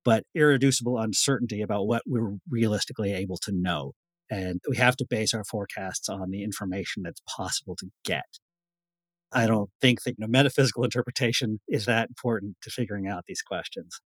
but 0.04 0.24
irreducible 0.34 0.98
uncertainty 0.98 1.60
about 1.60 1.86
what 1.86 2.02
we're 2.06 2.38
realistically 2.48 3.12
able 3.12 3.36
to 3.38 3.52
know. 3.52 3.92
And 4.30 4.60
we 4.68 4.76
have 4.76 4.96
to 4.96 5.06
base 5.08 5.32
our 5.34 5.44
forecasts 5.44 6.08
on 6.08 6.30
the 6.30 6.42
information 6.42 7.02
that's 7.02 7.22
possible 7.26 7.76
to 7.76 7.88
get. 8.04 8.38
I 9.32 9.46
don't 9.46 9.70
think 9.80 10.02
that 10.02 10.12
you 10.12 10.16
know, 10.18 10.26
metaphysical 10.26 10.84
interpretation 10.84 11.60
is 11.68 11.86
that 11.86 12.08
important 12.08 12.56
to 12.62 12.70
figuring 12.70 13.06
out 13.06 13.24
these 13.26 13.42
questions. 13.42 14.00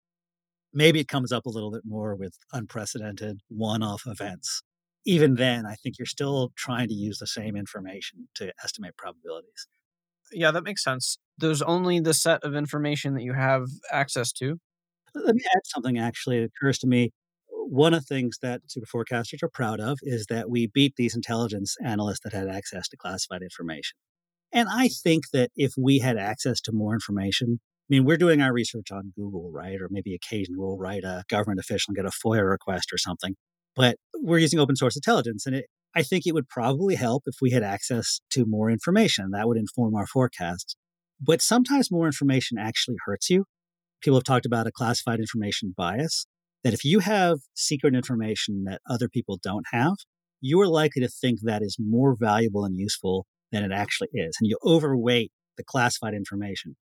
Maybe 0.74 1.00
it 1.00 1.08
comes 1.08 1.32
up 1.32 1.46
a 1.46 1.50
little 1.50 1.72
bit 1.72 1.84
more 1.86 2.16
with 2.16 2.34
unprecedented 2.54 3.42
one 3.50 3.84
off 3.84 4.04
events. 4.06 4.64
Even 5.06 5.36
then, 5.36 5.66
I 5.66 5.76
think 5.76 5.98
you're 5.98 6.06
still 6.06 6.52
trying 6.56 6.88
to 6.88 6.94
use 6.94 7.18
the 7.18 7.28
same 7.28 7.56
information 7.56 8.30
to 8.36 8.54
estimate 8.64 8.96
probabilities. 8.98 9.68
Yeah, 10.32 10.52
that 10.52 10.64
makes 10.64 10.84
sense. 10.84 11.18
There's 11.38 11.62
only 11.62 12.00
the 12.00 12.14
set 12.14 12.44
of 12.44 12.56
information 12.56 13.16
that 13.16 13.24
you 13.24 13.34
have 13.34 13.68
access 13.92 14.32
to. 14.34 14.60
Let 15.16 15.36
me 15.36 15.42
add 15.56 15.62
something 15.66 15.98
actually. 15.98 16.38
It 16.40 16.52
occurs 16.56 16.80
to 16.80 16.88
me 16.88 17.12
one 17.70 17.94
of 17.94 18.06
the 18.06 18.16
things 18.16 18.38
that 18.42 18.62
super 18.68 18.86
forecasters 18.86 19.44
are 19.44 19.50
proud 19.50 19.80
of 19.80 20.00
is 20.02 20.26
that 20.30 20.50
we 20.50 20.68
beat 20.68 20.96
these 20.98 21.16
intelligence 21.16 21.76
analysts 21.84 22.22
that 22.24 22.34
had 22.34 22.48
access 22.48 22.88
to 22.90 22.98
classified 22.98 23.42
information. 23.42 23.98
And 24.52 24.68
I 24.70 24.90
think 24.90 25.26
that 25.32 25.52
if 25.56 25.74
we 25.78 26.00
had 26.00 26.18
access 26.18 26.60
to 26.62 26.72
more 26.74 26.94
information, 26.94 27.60
I 27.62 27.88
mean, 27.90 28.06
we're 28.06 28.18
doing 28.18 28.42
our 28.42 28.54
research 28.54 28.92
on 28.92 29.14
Google, 29.16 29.52
right? 29.52 29.80
Or 29.80 29.88
maybe 29.90 30.14
occasionally 30.14 30.58
we'll 30.60 30.78
write 30.78 31.04
a 31.04 31.24
government 31.30 31.60
official 31.60 31.92
and 31.92 31.96
get 31.96 32.06
a 32.06 32.12
FOIA 32.26 32.50
request 32.50 32.92
or 32.94 32.98
something. 32.98 33.36
But 33.76 33.98
we're 34.16 34.40
using 34.40 34.60
open 34.60 34.76
source 34.76 34.96
intelligence. 34.96 35.46
And 35.46 35.56
it, 35.56 35.66
I 35.96 36.04
think 36.04 36.26
it 36.26 36.34
would 36.34 36.50
probably 36.50 36.96
help 36.96 37.24
if 37.26 37.36
we 37.42 37.52
had 37.52 37.64
access 37.64 38.22
to 38.32 38.46
more 38.46 38.70
information. 38.70 39.32
That 39.32 39.48
would 39.48 39.58
inform 39.58 39.96
our 39.96 40.08
forecasts. 40.08 40.76
But 41.20 41.42
sometimes 41.42 41.92
more 41.92 42.06
information 42.06 42.58
actually 42.58 42.98
hurts 43.06 43.30
you. 43.30 43.46
People 44.02 44.18
have 44.18 44.24
talked 44.24 44.46
about 44.46 44.68
a 44.68 44.72
classified 44.72 45.20
information 45.20 45.74
bias 45.78 46.26
that 46.64 46.74
if 46.74 46.84
you 46.84 47.00
have 47.00 47.40
secret 47.54 47.96
information 47.96 48.64
that 48.66 48.82
other 48.90 49.10
people 49.10 49.40
don't 49.42 49.66
have, 49.72 49.96
you 50.42 50.60
are 50.62 50.68
likely 50.68 51.02
to 51.02 51.08
think 51.08 51.40
that 51.44 51.62
is 51.62 51.78
more 51.80 52.16
valuable 52.20 52.66
and 52.66 52.78
useful 52.78 53.26
than 53.52 53.64
it 53.64 53.72
actually 53.72 54.10
is. 54.14 54.38
And 54.40 54.50
you 54.50 54.58
overweight 54.66 55.32
the 55.58 55.64
classified 55.64 56.14
information. 56.14 56.76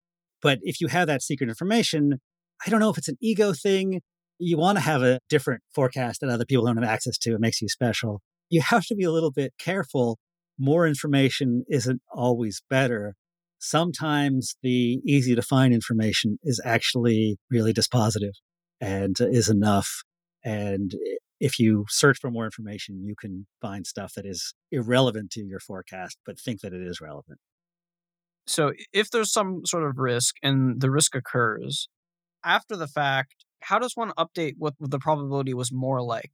But 0.41 0.59
if 0.61 0.79
you 0.81 0.87
have 0.87 1.07
that 1.07 1.23
secret 1.23 1.49
information, 1.49 2.19
I 2.65 2.69
don't 2.69 2.79
know 2.79 2.89
if 2.89 2.97
it's 2.97 3.07
an 3.07 3.17
ego 3.21 3.53
thing. 3.53 4.01
You 4.39 4.57
want 4.57 4.77
to 4.77 4.83
have 4.83 5.01
a 5.01 5.19
different 5.29 5.61
forecast 5.73 6.21
that 6.21 6.29
other 6.29 6.45
people 6.45 6.65
don't 6.65 6.77
have 6.77 6.87
access 6.87 7.17
to. 7.19 7.33
It 7.33 7.39
makes 7.39 7.61
you 7.61 7.69
special. 7.69 8.21
You 8.49 8.61
have 8.61 8.85
to 8.85 8.95
be 8.95 9.03
a 9.03 9.11
little 9.11 9.31
bit 9.31 9.53
careful. 9.59 10.19
More 10.59 10.87
information 10.87 11.63
isn't 11.67 12.01
always 12.11 12.61
better. 12.69 13.15
Sometimes 13.59 14.55
the 14.61 14.99
easy 15.05 15.35
to 15.35 15.41
find 15.41 15.73
information 15.73 16.37
is 16.43 16.61
actually 16.63 17.37
really 17.49 17.73
dispositive 17.73 18.33
and 18.79 19.15
is 19.19 19.49
enough. 19.49 20.03
And 20.43 20.93
if 21.39 21.59
you 21.59 21.85
search 21.89 22.17
for 22.19 22.31
more 22.31 22.45
information, 22.45 23.03
you 23.03 23.15
can 23.19 23.47
find 23.61 23.85
stuff 23.85 24.13
that 24.15 24.25
is 24.25 24.53
irrelevant 24.71 25.31
to 25.31 25.41
your 25.41 25.59
forecast, 25.59 26.17
but 26.25 26.39
think 26.39 26.61
that 26.61 26.73
it 26.73 26.81
is 26.81 27.01
relevant. 27.01 27.39
So, 28.47 28.71
if 28.93 29.11
there's 29.11 29.31
some 29.31 29.65
sort 29.65 29.83
of 29.83 29.97
risk 29.97 30.35
and 30.41 30.79
the 30.79 30.89
risk 30.89 31.15
occurs 31.15 31.89
after 32.45 32.77
the 32.77 32.87
fact, 32.87 33.43
how 33.61 33.77
does 33.77 33.95
one 33.95 34.11
update 34.17 34.53
what 34.57 34.73
the 34.79 34.99
probability 34.99 35.53
was 35.53 35.71
more 35.71 36.01
like? 36.01 36.31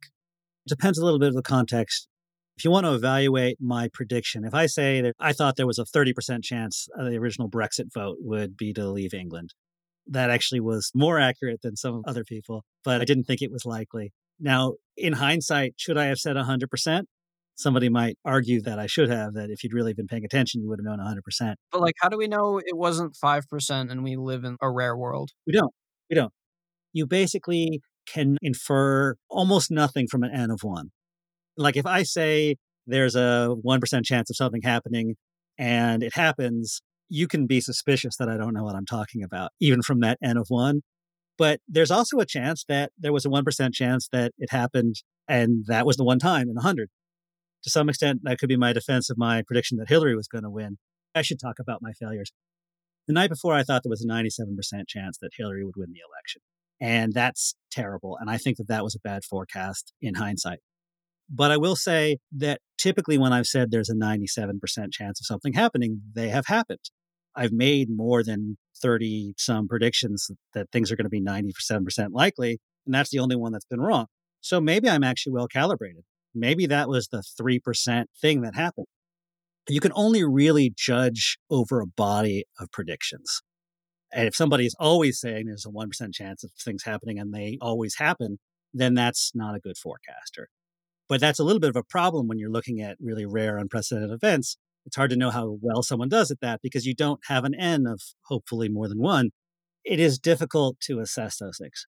Depends 0.67 0.97
a 0.99 1.03
little 1.03 1.19
bit 1.19 1.29
of 1.29 1.35
the 1.35 1.41
context. 1.41 2.07
If 2.55 2.63
you 2.63 2.69
want 2.69 2.85
to 2.85 2.93
evaluate 2.93 3.57
my 3.59 3.89
prediction, 3.91 4.45
if 4.45 4.53
I 4.53 4.67
say 4.67 5.01
that 5.01 5.15
I 5.19 5.33
thought 5.33 5.55
there 5.55 5.65
was 5.65 5.79
a 5.79 5.85
30% 5.85 6.43
chance 6.43 6.87
uh, 6.97 7.05
the 7.05 7.17
original 7.17 7.49
Brexit 7.49 7.91
vote 7.91 8.17
would 8.19 8.55
be 8.55 8.73
to 8.73 8.87
leave 8.87 9.13
England, 9.13 9.55
that 10.07 10.29
actually 10.29 10.59
was 10.59 10.91
more 10.93 11.19
accurate 11.19 11.61
than 11.61 11.75
some 11.75 12.01
other 12.07 12.23
people, 12.23 12.63
but 12.83 13.01
I 13.01 13.05
didn't 13.05 13.23
think 13.23 13.41
it 13.41 13.51
was 13.51 13.65
likely. 13.65 14.11
Now, 14.39 14.73
in 14.97 15.13
hindsight, 15.13 15.73
should 15.77 15.97
I 15.97 16.05
have 16.05 16.17
said 16.17 16.35
100%? 16.35 17.03
Somebody 17.55 17.87
might 17.87 18.17
argue 18.25 18.61
that 18.63 18.79
I 18.79 18.87
should 18.87 19.09
have, 19.09 19.35
that 19.35 19.49
if 19.49 19.63
you'd 19.63 19.73
really 19.73 19.93
been 19.93 20.07
paying 20.07 20.25
attention, 20.25 20.61
you 20.61 20.69
would 20.69 20.79
have 20.79 20.85
known 20.85 20.99
100%. 20.99 21.53
But, 21.71 21.81
like, 21.81 21.93
how 22.01 22.09
do 22.09 22.17
we 22.17 22.27
know 22.27 22.57
it 22.57 22.75
wasn't 22.75 23.15
5% 23.23 23.91
and 23.91 24.03
we 24.03 24.15
live 24.15 24.43
in 24.43 24.57
a 24.61 24.71
rare 24.71 24.97
world? 24.97 25.29
We 25.45 25.53
don't. 25.53 25.71
We 26.09 26.15
don't. 26.15 26.33
You 26.93 27.05
basically 27.05 27.81
can 28.11 28.37
infer 28.41 29.15
almost 29.29 29.69
nothing 29.69 30.07
from 30.09 30.23
an 30.23 30.31
N 30.33 30.49
of 30.49 30.61
one. 30.63 30.89
Like, 31.55 31.77
if 31.77 31.85
I 31.85 32.03
say 32.03 32.55
there's 32.87 33.15
a 33.15 33.55
1% 33.63 34.03
chance 34.03 34.29
of 34.29 34.35
something 34.35 34.61
happening 34.63 35.15
and 35.57 36.01
it 36.01 36.15
happens, 36.15 36.81
you 37.13 37.27
can 37.27 37.45
be 37.45 37.61
suspicious 37.61 38.17
that 38.17 38.27
I 38.27 38.37
don't 38.37 38.55
know 38.55 38.63
what 38.63 38.75
I'm 38.75 38.87
talking 38.87 39.23
about, 39.23 39.51
even 39.61 39.83
from 39.83 39.99
that 39.99 40.17
N 40.23 40.35
of 40.35 40.47
one. 40.49 40.81
But 41.37 41.59
there's 41.67 41.91
also 41.91 42.17
a 42.17 42.25
chance 42.25 42.65
that 42.67 42.91
there 42.97 43.13
was 43.13 43.23
a 43.23 43.29
1% 43.29 43.73
chance 43.73 44.09
that 44.11 44.31
it 44.39 44.49
happened 44.51 44.95
and 45.27 45.63
that 45.67 45.85
was 45.85 45.95
the 45.95 46.03
one 46.03 46.17
time 46.17 46.49
in 46.49 46.55
100. 46.55 46.89
To 47.65 47.69
some 47.69 47.87
extent, 47.87 48.21
that 48.23 48.39
could 48.39 48.49
be 48.49 48.57
my 48.57 48.73
defense 48.73 49.11
of 49.11 49.17
my 49.19 49.43
prediction 49.45 49.77
that 49.77 49.89
Hillary 49.89 50.15
was 50.15 50.27
going 50.27 50.43
to 50.43 50.49
win. 50.49 50.77
I 51.13 51.21
should 51.21 51.39
talk 51.39 51.59
about 51.59 51.83
my 51.83 51.91
failures. 51.93 52.31
The 53.07 53.13
night 53.13 53.29
before, 53.29 53.53
I 53.53 53.61
thought 53.61 53.83
there 53.83 53.91
was 53.91 54.03
a 54.03 54.07
97% 54.07 54.87
chance 54.87 55.19
that 55.21 55.31
Hillary 55.37 55.63
would 55.63 55.75
win 55.77 55.91
the 55.91 56.01
election. 56.09 56.41
And 56.81 57.13
that's 57.13 57.53
terrible. 57.71 58.17
And 58.19 58.27
I 58.27 58.37
think 58.37 58.57
that 58.57 58.67
that 58.69 58.83
was 58.83 58.95
a 58.95 59.07
bad 59.07 59.23
forecast 59.23 59.93
in 60.01 60.15
hindsight. 60.15 60.59
But 61.29 61.51
I 61.51 61.57
will 61.57 61.75
say 61.75 62.17
that 62.37 62.59
typically 62.79 63.19
when 63.19 63.33
I've 63.33 63.45
said 63.45 63.69
there's 63.69 63.89
a 63.89 63.95
97% 63.95 64.57
chance 64.91 65.21
of 65.21 65.25
something 65.25 65.53
happening, 65.53 66.01
they 66.15 66.29
have 66.29 66.47
happened. 66.47 66.89
I've 67.35 67.51
made 67.51 67.89
more 67.89 68.23
than 68.23 68.57
30 68.81 69.33
some 69.37 69.67
predictions 69.67 70.29
that 70.53 70.71
things 70.71 70.91
are 70.91 70.95
going 70.95 71.05
to 71.05 71.09
be 71.09 71.21
97% 71.21 72.09
likely. 72.11 72.59
And 72.85 72.93
that's 72.93 73.09
the 73.09 73.19
only 73.19 73.35
one 73.35 73.51
that's 73.51 73.65
been 73.65 73.81
wrong. 73.81 74.07
So 74.41 74.59
maybe 74.59 74.89
I'm 74.89 75.03
actually 75.03 75.33
well 75.33 75.47
calibrated. 75.47 76.03
Maybe 76.35 76.65
that 76.67 76.89
was 76.89 77.07
the 77.07 77.23
3% 77.39 78.05
thing 78.21 78.41
that 78.41 78.55
happened. 78.55 78.87
You 79.69 79.79
can 79.79 79.93
only 79.95 80.23
really 80.23 80.73
judge 80.75 81.37
over 81.49 81.79
a 81.79 81.87
body 81.87 82.43
of 82.59 82.71
predictions. 82.71 83.41
And 84.11 84.27
if 84.27 84.35
somebody 84.35 84.65
is 84.65 84.75
always 84.79 85.19
saying 85.19 85.45
there's 85.45 85.65
a 85.65 85.69
1% 85.69 86.13
chance 86.13 86.43
of 86.43 86.51
things 86.59 86.83
happening 86.83 87.17
and 87.17 87.33
they 87.33 87.57
always 87.61 87.95
happen, 87.95 88.39
then 88.73 88.93
that's 88.93 89.31
not 89.33 89.55
a 89.55 89.59
good 89.59 89.77
forecaster. 89.77 90.49
But 91.07 91.21
that's 91.21 91.39
a 91.39 91.43
little 91.43 91.59
bit 91.59 91.69
of 91.69 91.75
a 91.75 91.83
problem 91.83 92.27
when 92.27 92.37
you're 92.37 92.51
looking 92.51 92.81
at 92.81 92.97
really 92.99 93.25
rare, 93.25 93.57
unprecedented 93.57 94.11
events 94.11 94.57
it's 94.85 94.95
hard 94.95 95.09
to 95.11 95.17
know 95.17 95.29
how 95.29 95.57
well 95.61 95.83
someone 95.83 96.09
does 96.09 96.31
at 96.31 96.41
that 96.41 96.61
because 96.61 96.85
you 96.85 96.93
don't 96.93 97.21
have 97.27 97.45
an 97.45 97.55
N 97.55 97.85
of 97.87 98.01
hopefully 98.25 98.69
more 98.69 98.87
than 98.87 98.99
one. 98.99 99.29
It 99.83 99.99
is 99.99 100.19
difficult 100.19 100.79
to 100.81 100.99
assess 100.99 101.37
those 101.37 101.57
things. 101.57 101.85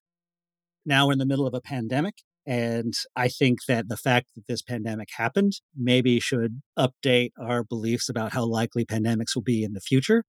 Now 0.86 1.08
we're 1.08 1.14
in 1.14 1.20
the 1.20 1.26
middle 1.26 1.48
of 1.48 1.54
a 1.54 1.62
pandemic. 1.62 2.16
And 2.48 2.94
I 3.16 3.28
think 3.28 3.60
that 3.68 3.90
the 3.90 3.98
fact 3.98 4.28
that 4.36 4.46
this 4.48 4.62
pandemic 4.62 5.10
happened 5.18 5.54
maybe 5.76 6.20
should 6.20 6.62
update 6.78 7.32
our 7.42 7.64
beliefs 7.64 8.08
about 8.08 8.34
how 8.34 8.46
likely 8.46 8.86
pandemics 8.86 9.34
will 9.34 9.42
be 9.42 9.64
in 9.64 9.74
the 9.74 9.82
future. 9.82 10.24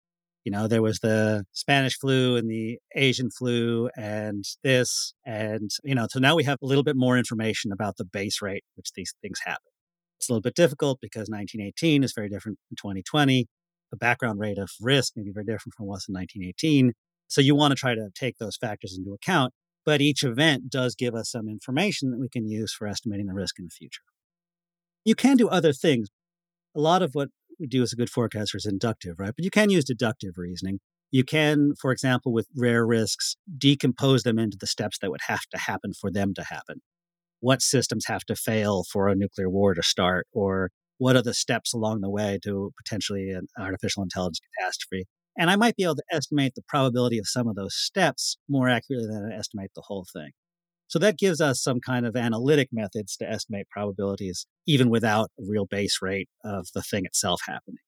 You 0.44 0.52
know, 0.52 0.66
there 0.68 0.80
was 0.80 1.00
the 1.00 1.44
Spanish 1.52 1.98
flu 1.98 2.36
and 2.36 2.48
the 2.48 2.78
Asian 2.94 3.30
flu 3.30 3.90
and 3.96 4.44
this. 4.62 5.12
And, 5.26 5.70
you 5.82 5.94
know, 5.94 6.06
so 6.08 6.20
now 6.20 6.36
we 6.36 6.44
have 6.44 6.58
a 6.62 6.66
little 6.66 6.84
bit 6.84 6.96
more 6.96 7.18
information 7.18 7.72
about 7.72 7.96
the 7.98 8.04
base 8.04 8.40
rate 8.40 8.64
which 8.76 8.92
these 8.94 9.12
things 9.20 9.40
happen. 9.44 9.75
It's 10.18 10.28
a 10.28 10.32
little 10.32 10.42
bit 10.42 10.54
difficult 10.54 10.98
because 11.00 11.28
1918 11.28 12.02
is 12.02 12.12
very 12.12 12.28
different 12.28 12.58
from 12.68 12.76
2020. 12.76 13.46
The 13.90 13.96
background 13.96 14.40
rate 14.40 14.58
of 14.58 14.70
risk 14.80 15.12
may 15.16 15.22
be 15.22 15.32
very 15.32 15.44
different 15.44 15.74
from 15.74 15.86
what 15.86 15.96
was 15.96 16.06
in 16.08 16.14
1918. 16.14 16.92
So 17.28 17.40
you 17.40 17.54
want 17.54 17.72
to 17.72 17.76
try 17.76 17.94
to 17.94 18.08
take 18.14 18.38
those 18.38 18.56
factors 18.56 18.96
into 18.96 19.12
account. 19.12 19.52
But 19.84 20.00
each 20.00 20.24
event 20.24 20.68
does 20.68 20.96
give 20.96 21.14
us 21.14 21.30
some 21.30 21.48
information 21.48 22.10
that 22.10 22.18
we 22.18 22.28
can 22.28 22.48
use 22.48 22.72
for 22.72 22.88
estimating 22.88 23.26
the 23.26 23.34
risk 23.34 23.58
in 23.58 23.66
the 23.66 23.70
future. 23.70 24.02
You 25.04 25.14
can 25.14 25.36
do 25.36 25.48
other 25.48 25.72
things. 25.72 26.08
A 26.74 26.80
lot 26.80 27.02
of 27.02 27.10
what 27.12 27.28
we 27.60 27.68
do 27.68 27.82
as 27.82 27.92
a 27.92 27.96
good 27.96 28.10
forecaster 28.10 28.58
is 28.58 28.66
inductive, 28.66 29.20
right? 29.20 29.32
But 29.34 29.44
you 29.44 29.50
can 29.50 29.70
use 29.70 29.84
deductive 29.84 30.32
reasoning. 30.36 30.80
You 31.12 31.22
can, 31.22 31.74
for 31.80 31.92
example, 31.92 32.32
with 32.32 32.48
rare 32.56 32.84
risks, 32.84 33.36
decompose 33.56 34.24
them 34.24 34.40
into 34.40 34.56
the 34.58 34.66
steps 34.66 34.98
that 34.98 35.10
would 35.10 35.20
have 35.28 35.46
to 35.52 35.58
happen 35.58 35.92
for 35.92 36.10
them 36.10 36.34
to 36.34 36.42
happen 36.42 36.80
what 37.46 37.62
systems 37.62 38.06
have 38.08 38.24
to 38.24 38.34
fail 38.34 38.82
for 38.82 39.06
a 39.06 39.14
nuclear 39.14 39.48
war 39.48 39.72
to 39.72 39.80
start, 39.80 40.26
or 40.32 40.70
what 40.98 41.14
are 41.14 41.22
the 41.22 41.32
steps 41.32 41.72
along 41.72 42.00
the 42.00 42.10
way 42.10 42.40
to 42.42 42.72
potentially 42.76 43.30
an 43.30 43.46
artificial 43.56 44.02
intelligence 44.02 44.40
catastrophe. 44.58 45.04
And 45.38 45.48
I 45.48 45.54
might 45.54 45.76
be 45.76 45.84
able 45.84 45.94
to 45.94 46.02
estimate 46.10 46.56
the 46.56 46.64
probability 46.66 47.18
of 47.18 47.28
some 47.28 47.46
of 47.46 47.54
those 47.54 47.76
steps 47.76 48.36
more 48.48 48.68
accurately 48.68 49.06
than 49.06 49.30
I 49.32 49.36
estimate 49.36 49.70
the 49.76 49.84
whole 49.86 50.04
thing. 50.12 50.30
So 50.88 50.98
that 50.98 51.18
gives 51.18 51.40
us 51.40 51.62
some 51.62 51.78
kind 51.78 52.04
of 52.04 52.16
analytic 52.16 52.70
methods 52.72 53.16
to 53.18 53.30
estimate 53.30 53.68
probabilities, 53.70 54.44
even 54.66 54.90
without 54.90 55.30
a 55.38 55.44
real 55.48 55.66
base 55.66 55.98
rate 56.02 56.28
of 56.44 56.66
the 56.74 56.82
thing 56.82 57.04
itself 57.04 57.42
happening. 57.46 57.78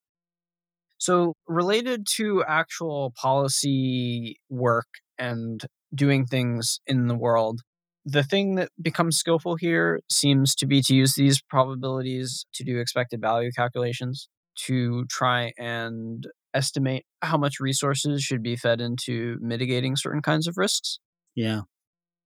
So, 0.98 1.34
related 1.48 2.06
to 2.16 2.44
actual 2.46 3.12
policy 3.20 4.36
work 4.48 4.86
and 5.18 5.64
doing 5.92 6.26
things 6.26 6.78
in 6.86 7.08
the 7.08 7.16
world, 7.16 7.62
the 8.10 8.22
thing 8.22 8.54
that 8.54 8.70
becomes 8.80 9.18
skillful 9.18 9.56
here 9.56 10.00
seems 10.10 10.54
to 10.54 10.66
be 10.66 10.80
to 10.80 10.94
use 10.94 11.14
these 11.14 11.42
probabilities 11.42 12.46
to 12.54 12.64
do 12.64 12.78
expected 12.78 13.20
value 13.20 13.50
calculations 13.52 14.28
to 14.66 15.04
try 15.10 15.52
and 15.58 16.26
estimate 16.54 17.04
how 17.20 17.36
much 17.36 17.60
resources 17.60 18.22
should 18.22 18.42
be 18.42 18.56
fed 18.56 18.80
into 18.80 19.36
mitigating 19.40 19.94
certain 19.94 20.22
kinds 20.22 20.48
of 20.48 20.56
risks. 20.56 20.98
Yeah. 21.34 21.62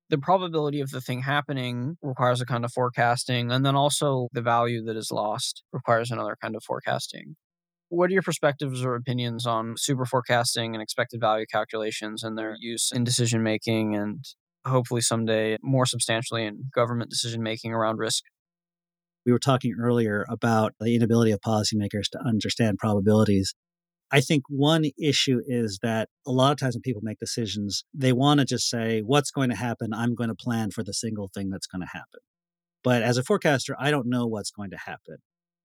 The 0.08 0.18
probability 0.18 0.80
of 0.80 0.90
the 0.90 1.00
thing 1.00 1.22
happening 1.22 1.96
requires 2.00 2.40
a 2.40 2.46
kind 2.46 2.64
of 2.64 2.72
forecasting, 2.72 3.50
and 3.50 3.66
then 3.66 3.74
also 3.74 4.28
the 4.32 4.42
value 4.42 4.84
that 4.84 4.96
is 4.96 5.10
lost 5.10 5.64
requires 5.72 6.12
another 6.12 6.36
kind 6.40 6.54
of 6.54 6.62
forecasting. 6.62 7.34
What 7.88 8.08
are 8.08 8.12
your 8.12 8.22
perspectives 8.22 8.84
or 8.84 8.94
opinions 8.94 9.46
on 9.46 9.74
super 9.76 10.06
forecasting 10.06 10.74
and 10.74 10.82
expected 10.82 11.20
value 11.20 11.46
calculations 11.50 12.22
and 12.22 12.38
their 12.38 12.56
use 12.58 12.92
in 12.94 13.02
decision 13.04 13.42
making 13.42 13.96
and 13.96 14.24
hopefully 14.64 15.00
someday 15.00 15.56
more 15.62 15.86
substantially 15.86 16.44
in 16.44 16.64
government 16.74 17.10
decision 17.10 17.42
making 17.42 17.72
around 17.72 17.98
risk. 17.98 18.24
We 19.24 19.32
were 19.32 19.38
talking 19.38 19.74
earlier 19.80 20.24
about 20.28 20.74
the 20.80 20.94
inability 20.94 21.30
of 21.30 21.40
policymakers 21.40 22.08
to 22.12 22.20
understand 22.24 22.78
probabilities. 22.78 23.54
I 24.10 24.20
think 24.20 24.42
one 24.48 24.84
issue 25.00 25.40
is 25.46 25.78
that 25.82 26.08
a 26.26 26.32
lot 26.32 26.52
of 26.52 26.58
times 26.58 26.74
when 26.74 26.82
people 26.82 27.02
make 27.02 27.18
decisions, 27.18 27.84
they 27.94 28.12
want 28.12 28.40
to 28.40 28.46
just 28.46 28.68
say, 28.68 29.00
what's 29.00 29.30
going 29.30 29.48
to 29.50 29.56
happen? 29.56 29.94
I'm 29.94 30.14
going 30.14 30.28
to 30.28 30.34
plan 30.34 30.70
for 30.70 30.82
the 30.82 30.92
single 30.92 31.30
thing 31.32 31.48
that's 31.48 31.66
going 31.66 31.80
to 31.80 31.88
happen. 31.92 32.20
But 32.84 33.02
as 33.02 33.16
a 33.16 33.22
forecaster, 33.22 33.74
I 33.78 33.90
don't 33.90 34.08
know 34.08 34.26
what's 34.26 34.50
going 34.50 34.70
to 34.70 34.76
happen. 34.76 35.18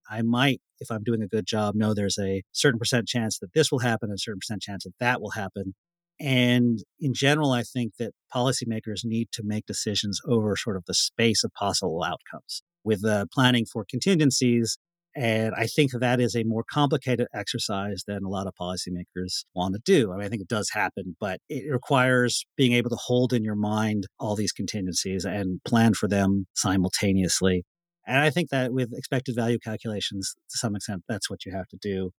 I 0.09 0.21
might, 0.21 0.61
if 0.79 0.89
I'm 0.89 1.03
doing 1.03 1.21
a 1.21 1.27
good 1.27 1.45
job, 1.45 1.75
know 1.75 1.93
there's 1.93 2.19
a 2.19 2.43
certain 2.53 2.79
percent 2.79 3.07
chance 3.07 3.39
that 3.39 3.53
this 3.53 3.71
will 3.71 3.79
happen, 3.79 4.09
and 4.09 4.15
a 4.15 4.19
certain 4.19 4.39
percent 4.39 4.61
chance 4.61 4.85
that 4.85 4.93
that 4.99 5.19
will 5.19 5.31
happen. 5.31 5.75
And 6.19 6.79
in 6.99 7.13
general, 7.13 7.51
I 7.51 7.63
think 7.63 7.97
that 7.99 8.13
policymakers 8.33 9.01
need 9.03 9.29
to 9.33 9.43
make 9.45 9.65
decisions 9.65 10.19
over 10.27 10.55
sort 10.55 10.75
of 10.75 10.85
the 10.85 10.93
space 10.93 11.43
of 11.43 11.53
possible 11.53 12.03
outcomes 12.03 12.63
with 12.83 13.05
uh, 13.05 13.25
planning 13.31 13.65
for 13.65 13.85
contingencies 13.87 14.77
and 15.17 15.55
I 15.55 15.65
think 15.65 15.93
that 15.93 16.21
is 16.21 16.35
a 16.35 16.43
more 16.43 16.63
complicated 16.63 17.25
exercise 17.33 18.03
than 18.05 18.23
a 18.23 18.29
lot 18.29 18.45
of 18.45 18.53
policymakers 18.53 19.45
want 19.55 19.73
to 19.73 19.81
do. 19.83 20.11
I 20.11 20.17
mean, 20.17 20.25
I 20.27 20.29
think 20.29 20.43
it 20.43 20.47
does 20.47 20.69
happen, 20.69 21.17
but 21.19 21.39
it 21.49 21.63
requires 21.71 22.45
being 22.55 22.73
able 22.73 22.91
to 22.91 22.97
hold 22.97 23.33
in 23.33 23.43
your 23.43 23.55
mind 23.55 24.05
all 24.19 24.35
these 24.35 24.51
contingencies 24.51 25.25
and 25.25 25.59
plan 25.65 25.95
for 25.95 26.07
them 26.07 26.45
simultaneously. 26.53 27.63
And 28.05 28.19
I 28.19 28.29
think 28.29 28.51
that 28.51 28.71
with 28.71 28.93
expected 28.95 29.35
value 29.35 29.57
calculations, 29.57 30.35
to 30.51 30.57
some 30.59 30.75
extent, 30.75 31.01
that's 31.09 31.31
what 31.31 31.45
you 31.47 31.51
have 31.51 31.67
to 31.69 31.77
do. 31.81 32.11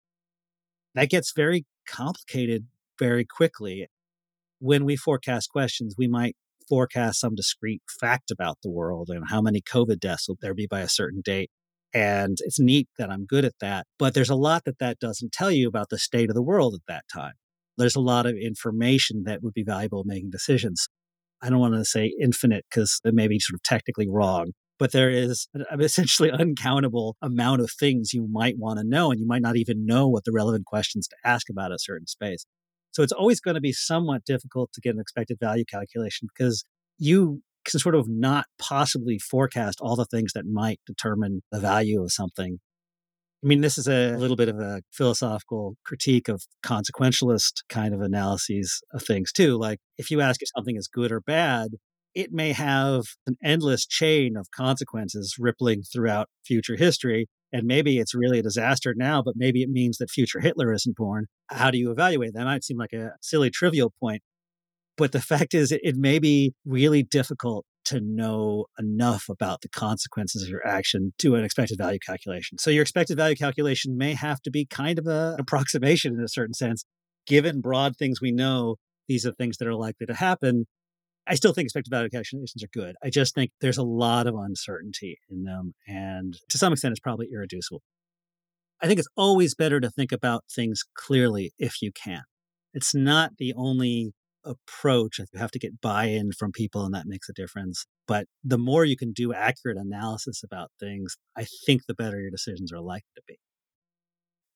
That 0.96 1.08
gets 1.08 1.32
very 1.32 1.66
complicated 1.86 2.66
very 2.98 3.24
quickly. 3.24 3.86
When 4.60 4.84
we 4.84 4.96
forecast 4.96 5.50
questions, 5.50 5.94
we 5.96 6.08
might 6.08 6.36
forecast 6.68 7.20
some 7.20 7.34
discrete 7.34 7.82
fact 8.00 8.30
about 8.30 8.58
the 8.62 8.70
world 8.70 9.08
and 9.10 9.24
how 9.28 9.40
many 9.40 9.60
COVID 9.60 9.98
deaths 9.98 10.28
will 10.28 10.36
there 10.40 10.54
be 10.54 10.66
by 10.66 10.80
a 10.80 10.88
certain 10.88 11.22
date. 11.24 11.50
And 11.94 12.36
it's 12.40 12.60
neat 12.60 12.88
that 12.98 13.10
I'm 13.10 13.24
good 13.24 13.44
at 13.44 13.58
that. 13.60 13.86
But 13.98 14.14
there's 14.14 14.28
a 14.28 14.34
lot 14.34 14.64
that 14.66 14.78
that 14.78 14.98
doesn't 14.98 15.32
tell 15.32 15.50
you 15.50 15.68
about 15.68 15.88
the 15.88 15.98
state 15.98 16.28
of 16.28 16.34
the 16.34 16.42
world 16.42 16.74
at 16.74 16.80
that 16.86 17.04
time. 17.12 17.32
There's 17.78 17.96
a 17.96 18.00
lot 18.00 18.26
of 18.26 18.36
information 18.36 19.22
that 19.24 19.42
would 19.42 19.54
be 19.54 19.62
valuable 19.62 20.02
in 20.02 20.08
making 20.08 20.30
decisions. 20.30 20.88
I 21.40 21.48
don't 21.48 21.60
want 21.60 21.74
to 21.74 21.84
say 21.84 22.12
infinite 22.20 22.66
because 22.68 23.00
it 23.04 23.14
may 23.14 23.28
be 23.28 23.38
sort 23.38 23.54
of 23.54 23.62
technically 23.62 24.08
wrong, 24.08 24.52
but 24.78 24.92
there 24.92 25.10
is 25.10 25.48
an 25.54 25.64
essentially 25.80 26.30
uncountable 26.32 27.16
amount 27.22 27.60
of 27.60 27.70
things 27.70 28.12
you 28.12 28.26
might 28.30 28.58
want 28.58 28.80
to 28.80 28.84
know, 28.84 29.10
and 29.10 29.20
you 29.20 29.26
might 29.26 29.42
not 29.42 29.56
even 29.56 29.86
know 29.86 30.08
what 30.08 30.24
the 30.24 30.32
relevant 30.32 30.66
questions 30.66 31.06
to 31.08 31.16
ask 31.24 31.48
about 31.48 31.72
a 31.72 31.78
certain 31.78 32.08
space. 32.08 32.44
So 32.98 33.04
it's 33.04 33.12
always 33.12 33.40
going 33.40 33.54
to 33.54 33.60
be 33.60 33.72
somewhat 33.72 34.24
difficult 34.24 34.72
to 34.72 34.80
get 34.80 34.92
an 34.92 35.00
expected 35.00 35.38
value 35.40 35.64
calculation 35.64 36.26
because 36.36 36.64
you 36.98 37.42
can 37.64 37.78
sort 37.78 37.94
of 37.94 38.08
not 38.08 38.46
possibly 38.60 39.20
forecast 39.20 39.78
all 39.80 39.94
the 39.94 40.04
things 40.04 40.32
that 40.32 40.46
might 40.46 40.80
determine 40.84 41.42
the 41.52 41.60
value 41.60 42.02
of 42.02 42.10
something. 42.10 42.58
I 43.44 43.46
mean, 43.46 43.60
this 43.60 43.78
is 43.78 43.86
a 43.86 44.16
little 44.16 44.34
bit 44.34 44.48
of 44.48 44.58
a 44.58 44.82
philosophical 44.90 45.76
critique 45.84 46.26
of 46.26 46.42
consequentialist 46.66 47.62
kind 47.68 47.94
of 47.94 48.00
analyses 48.00 48.82
of 48.92 49.04
things, 49.04 49.30
too. 49.30 49.56
Like, 49.56 49.78
if 49.96 50.10
you 50.10 50.20
ask 50.20 50.42
if 50.42 50.48
something 50.56 50.74
is 50.74 50.88
good 50.88 51.12
or 51.12 51.20
bad, 51.20 51.68
it 52.16 52.32
may 52.32 52.50
have 52.50 53.04
an 53.28 53.36
endless 53.44 53.86
chain 53.86 54.36
of 54.36 54.48
consequences 54.50 55.36
rippling 55.38 55.82
throughout 55.82 56.30
future 56.44 56.74
history. 56.74 57.28
And 57.52 57.66
maybe 57.66 57.98
it's 57.98 58.14
really 58.14 58.40
a 58.40 58.42
disaster 58.42 58.94
now, 58.96 59.22
but 59.22 59.34
maybe 59.36 59.62
it 59.62 59.70
means 59.70 59.98
that 59.98 60.10
future 60.10 60.40
Hitler 60.40 60.72
isn't 60.72 60.96
born. 60.96 61.26
How 61.48 61.70
do 61.70 61.78
you 61.78 61.90
evaluate 61.90 62.34
that? 62.34 62.44
might 62.44 62.64
seem 62.64 62.76
like 62.76 62.92
a 62.92 63.12
silly, 63.22 63.50
trivial 63.50 63.92
point, 64.00 64.22
but 64.98 65.12
the 65.12 65.20
fact 65.20 65.54
is, 65.54 65.72
it 65.72 65.96
may 65.96 66.18
be 66.18 66.52
really 66.66 67.02
difficult 67.02 67.64
to 67.84 68.00
know 68.02 68.66
enough 68.78 69.26
about 69.30 69.62
the 69.62 69.68
consequences 69.68 70.42
of 70.42 70.48
your 70.48 70.66
action 70.66 71.14
to 71.18 71.36
an 71.36 71.44
expected 71.44 71.78
value 71.78 72.00
calculation. 72.04 72.58
So 72.58 72.70
your 72.70 72.82
expected 72.82 73.16
value 73.16 73.36
calculation 73.36 73.96
may 73.96 74.12
have 74.12 74.42
to 74.42 74.50
be 74.50 74.66
kind 74.66 74.98
of 74.98 75.06
a, 75.06 75.34
an 75.34 75.40
approximation 75.40 76.12
in 76.12 76.20
a 76.20 76.28
certain 76.28 76.52
sense. 76.52 76.84
Given 77.26 77.62
broad 77.62 77.96
things 77.96 78.20
we 78.20 78.32
know, 78.32 78.76
these 79.06 79.24
are 79.24 79.32
things 79.32 79.56
that 79.56 79.68
are 79.68 79.74
likely 79.74 80.06
to 80.06 80.14
happen. 80.14 80.66
I 81.28 81.34
still 81.34 81.52
think 81.52 81.66
expected 81.66 81.90
value 81.90 82.08
calculations 82.08 82.62
are 82.64 82.68
good. 82.72 82.96
I 83.02 83.10
just 83.10 83.34
think 83.34 83.50
there's 83.60 83.78
a 83.78 83.82
lot 83.82 84.26
of 84.26 84.34
uncertainty 84.34 85.18
in 85.28 85.44
them. 85.44 85.74
And 85.86 86.38
to 86.48 86.58
some 86.58 86.72
extent, 86.72 86.92
it's 86.92 87.00
probably 87.00 87.28
irreducible. 87.32 87.82
I 88.80 88.86
think 88.86 88.98
it's 88.98 89.08
always 89.16 89.54
better 89.54 89.80
to 89.80 89.90
think 89.90 90.10
about 90.10 90.44
things 90.50 90.84
clearly 90.94 91.52
if 91.58 91.82
you 91.82 91.92
can. 91.92 92.22
It's 92.72 92.94
not 92.94 93.32
the 93.38 93.52
only 93.54 94.12
approach. 94.44 95.18
You 95.18 95.26
have 95.38 95.50
to 95.50 95.58
get 95.58 95.80
buy 95.80 96.04
in 96.06 96.32
from 96.32 96.52
people, 96.52 96.84
and 96.84 96.94
that 96.94 97.06
makes 97.06 97.28
a 97.28 97.32
difference. 97.32 97.84
But 98.06 98.26
the 98.42 98.58
more 98.58 98.84
you 98.84 98.96
can 98.96 99.12
do 99.12 99.34
accurate 99.34 99.76
analysis 99.76 100.42
about 100.42 100.70
things, 100.80 101.16
I 101.36 101.44
think 101.66 101.82
the 101.86 101.94
better 101.94 102.20
your 102.20 102.30
decisions 102.30 102.72
are 102.72 102.80
likely 102.80 103.10
to 103.16 103.22
be. 103.26 103.38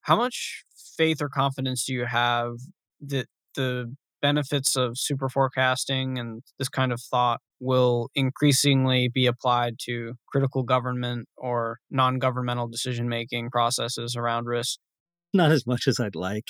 How 0.02 0.16
much 0.16 0.64
faith 0.96 1.20
or 1.20 1.28
confidence 1.28 1.84
do 1.84 1.92
you 1.92 2.06
have 2.06 2.54
that 3.00 3.26
the 3.54 3.94
benefits 4.22 4.76
of 4.76 4.96
super 4.96 5.28
forecasting 5.28 6.18
and 6.18 6.42
this 6.58 6.68
kind 6.68 6.92
of 6.92 7.00
thought 7.00 7.40
will 7.60 8.08
increasingly 8.14 9.08
be 9.08 9.26
applied 9.26 9.74
to 9.80 10.14
critical 10.28 10.62
government 10.62 11.28
or 11.36 11.78
non 11.90 12.18
governmental 12.18 12.68
decision 12.68 13.08
making 13.08 13.50
processes 13.50 14.16
around 14.16 14.46
risk? 14.46 14.78
Not 15.34 15.50
as 15.50 15.66
much 15.66 15.86
as 15.86 16.00
I'd 16.00 16.14
like. 16.14 16.44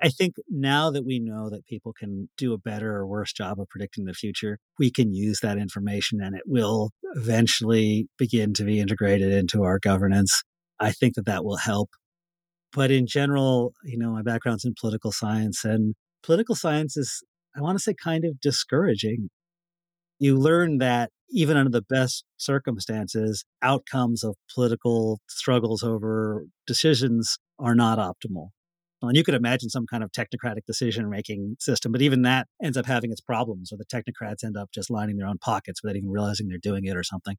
I 0.00 0.10
think 0.10 0.36
now 0.48 0.90
that 0.90 1.04
we 1.04 1.18
know 1.18 1.50
that 1.50 1.66
people 1.66 1.92
can 1.92 2.28
do 2.36 2.52
a 2.52 2.58
better 2.58 2.94
or 2.94 3.06
worse 3.06 3.32
job 3.32 3.60
of 3.60 3.68
predicting 3.68 4.04
the 4.04 4.14
future, 4.14 4.58
we 4.78 4.92
can 4.92 5.12
use 5.12 5.40
that 5.42 5.58
information 5.58 6.20
and 6.22 6.36
it 6.36 6.44
will 6.46 6.90
eventually 7.16 8.06
begin 8.16 8.54
to 8.54 8.64
be 8.64 8.78
integrated 8.78 9.32
into 9.32 9.64
our 9.64 9.80
governance. 9.80 10.44
I 10.78 10.92
think 10.92 11.14
that 11.14 11.26
that 11.26 11.44
will 11.44 11.56
help. 11.56 11.90
But 12.72 12.92
in 12.92 13.06
general, 13.06 13.72
you 13.82 13.98
know, 13.98 14.12
my 14.12 14.22
background's 14.22 14.64
in 14.64 14.74
political 14.78 15.10
science 15.10 15.64
and 15.64 15.94
political 16.22 16.54
science 16.54 16.96
is, 16.96 17.22
I 17.56 17.60
want 17.60 17.78
to 17.78 17.82
say, 17.82 17.94
kind 17.94 18.24
of 18.24 18.40
discouraging. 18.40 19.30
You 20.18 20.36
learn 20.36 20.78
that 20.78 21.10
even 21.30 21.56
under 21.56 21.70
the 21.70 21.82
best 21.82 22.24
circumstances, 22.36 23.44
outcomes 23.62 24.24
of 24.24 24.36
political 24.54 25.20
struggles 25.28 25.82
over 25.82 26.46
decisions 26.66 27.38
are 27.58 27.74
not 27.74 27.98
optimal 27.98 28.48
and 29.02 29.16
you 29.16 29.22
could 29.22 29.34
imagine 29.34 29.70
some 29.70 29.86
kind 29.86 30.02
of 30.02 30.10
technocratic 30.10 30.64
decision 30.66 31.08
making 31.08 31.56
system, 31.60 31.92
but 31.92 32.02
even 32.02 32.22
that 32.22 32.48
ends 32.62 32.76
up 32.76 32.86
having 32.86 33.12
its 33.12 33.20
problems, 33.20 33.72
or 33.72 33.76
the 33.76 33.84
technocrats 33.84 34.44
end 34.44 34.56
up 34.56 34.70
just 34.72 34.90
lining 34.90 35.16
their 35.16 35.28
own 35.28 35.38
pockets 35.38 35.82
without 35.82 35.96
even 35.96 36.10
realizing 36.10 36.48
they're 36.48 36.58
doing 36.58 36.84
it 36.84 36.96
or 36.96 37.04
something. 37.04 37.36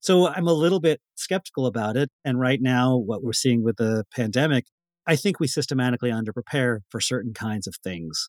So 0.00 0.28
I'm 0.28 0.46
a 0.46 0.52
little 0.52 0.80
bit 0.80 1.00
skeptical 1.14 1.66
about 1.66 1.96
it. 1.96 2.10
And 2.24 2.38
right 2.38 2.60
now, 2.60 2.96
what 2.96 3.22
we're 3.22 3.32
seeing 3.32 3.64
with 3.64 3.76
the 3.76 4.04
pandemic, 4.14 4.66
I 5.08 5.16
think 5.16 5.40
we 5.40 5.48
systematically 5.48 6.10
underprepare 6.10 6.80
for 6.90 7.00
certain 7.00 7.32
kinds 7.32 7.66
of 7.66 7.74
things. 7.82 8.28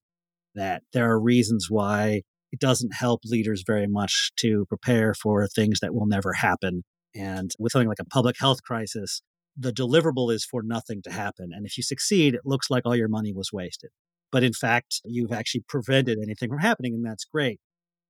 That 0.55 0.81
there 0.93 1.11
are 1.11 1.19
reasons 1.19 1.67
why 1.69 2.21
it 2.51 2.59
doesn't 2.59 2.95
help 2.95 3.21
leaders 3.25 3.63
very 3.67 3.85
much 3.85 4.31
to 4.37 4.65
prepare 4.67 5.13
for 5.13 5.45
things 5.47 5.79
that 5.81 5.93
will 5.93 6.07
never 6.07 6.33
happen. 6.33 6.83
And 7.13 7.51
with 7.59 7.73
something 7.73 7.87
like 7.87 7.99
a 7.99 8.05
public 8.05 8.37
health 8.39 8.63
crisis, 8.63 9.21
the 9.55 9.73
deliverable 9.73 10.33
is 10.33 10.45
for 10.45 10.63
nothing 10.63 11.01
to 11.03 11.11
happen. 11.11 11.49
And 11.53 11.65
if 11.65 11.77
you 11.77 11.83
succeed, 11.83 12.33
it 12.33 12.41
looks 12.45 12.69
like 12.69 12.85
all 12.85 12.95
your 12.95 13.09
money 13.09 13.33
was 13.33 13.51
wasted. 13.51 13.91
But 14.31 14.43
in 14.43 14.53
fact, 14.53 15.01
you've 15.05 15.31
actually 15.31 15.65
prevented 15.67 16.17
anything 16.21 16.49
from 16.49 16.59
happening, 16.59 16.93
and 16.93 17.05
that's 17.05 17.25
great. 17.25 17.59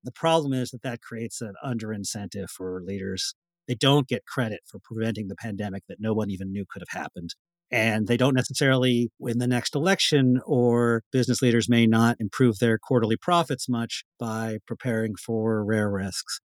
The 0.03 0.11
problem 0.11 0.53
is 0.53 0.69
that 0.71 0.83
that 0.83 1.01
creates 1.01 1.41
an 1.41 1.53
under 1.63 1.91
incentive 1.91 2.49
for 2.49 2.81
leaders. 2.85 3.35
They 3.67 3.75
don't 3.75 4.07
get 4.07 4.25
credit 4.25 4.61
for 4.69 4.79
preventing 4.83 5.27
the 5.27 5.35
pandemic 5.35 5.83
that 5.89 5.99
no 5.99 6.13
one 6.13 6.29
even 6.29 6.51
knew 6.51 6.65
could 6.69 6.81
have 6.81 7.01
happened. 7.01 7.31
And 7.71 8.07
they 8.07 8.17
don't 8.17 8.35
necessarily 8.35 9.11
win 9.19 9.37
the 9.37 9.47
next 9.47 9.75
election, 9.75 10.39
or 10.45 11.03
business 11.11 11.41
leaders 11.41 11.69
may 11.69 11.85
not 11.85 12.17
improve 12.19 12.57
their 12.57 12.79
quarterly 12.79 13.15
profits 13.15 13.69
much 13.69 14.03
by 14.19 14.57
preparing 14.65 15.13
for 15.15 15.63
rare 15.63 15.89
risks 15.89 16.39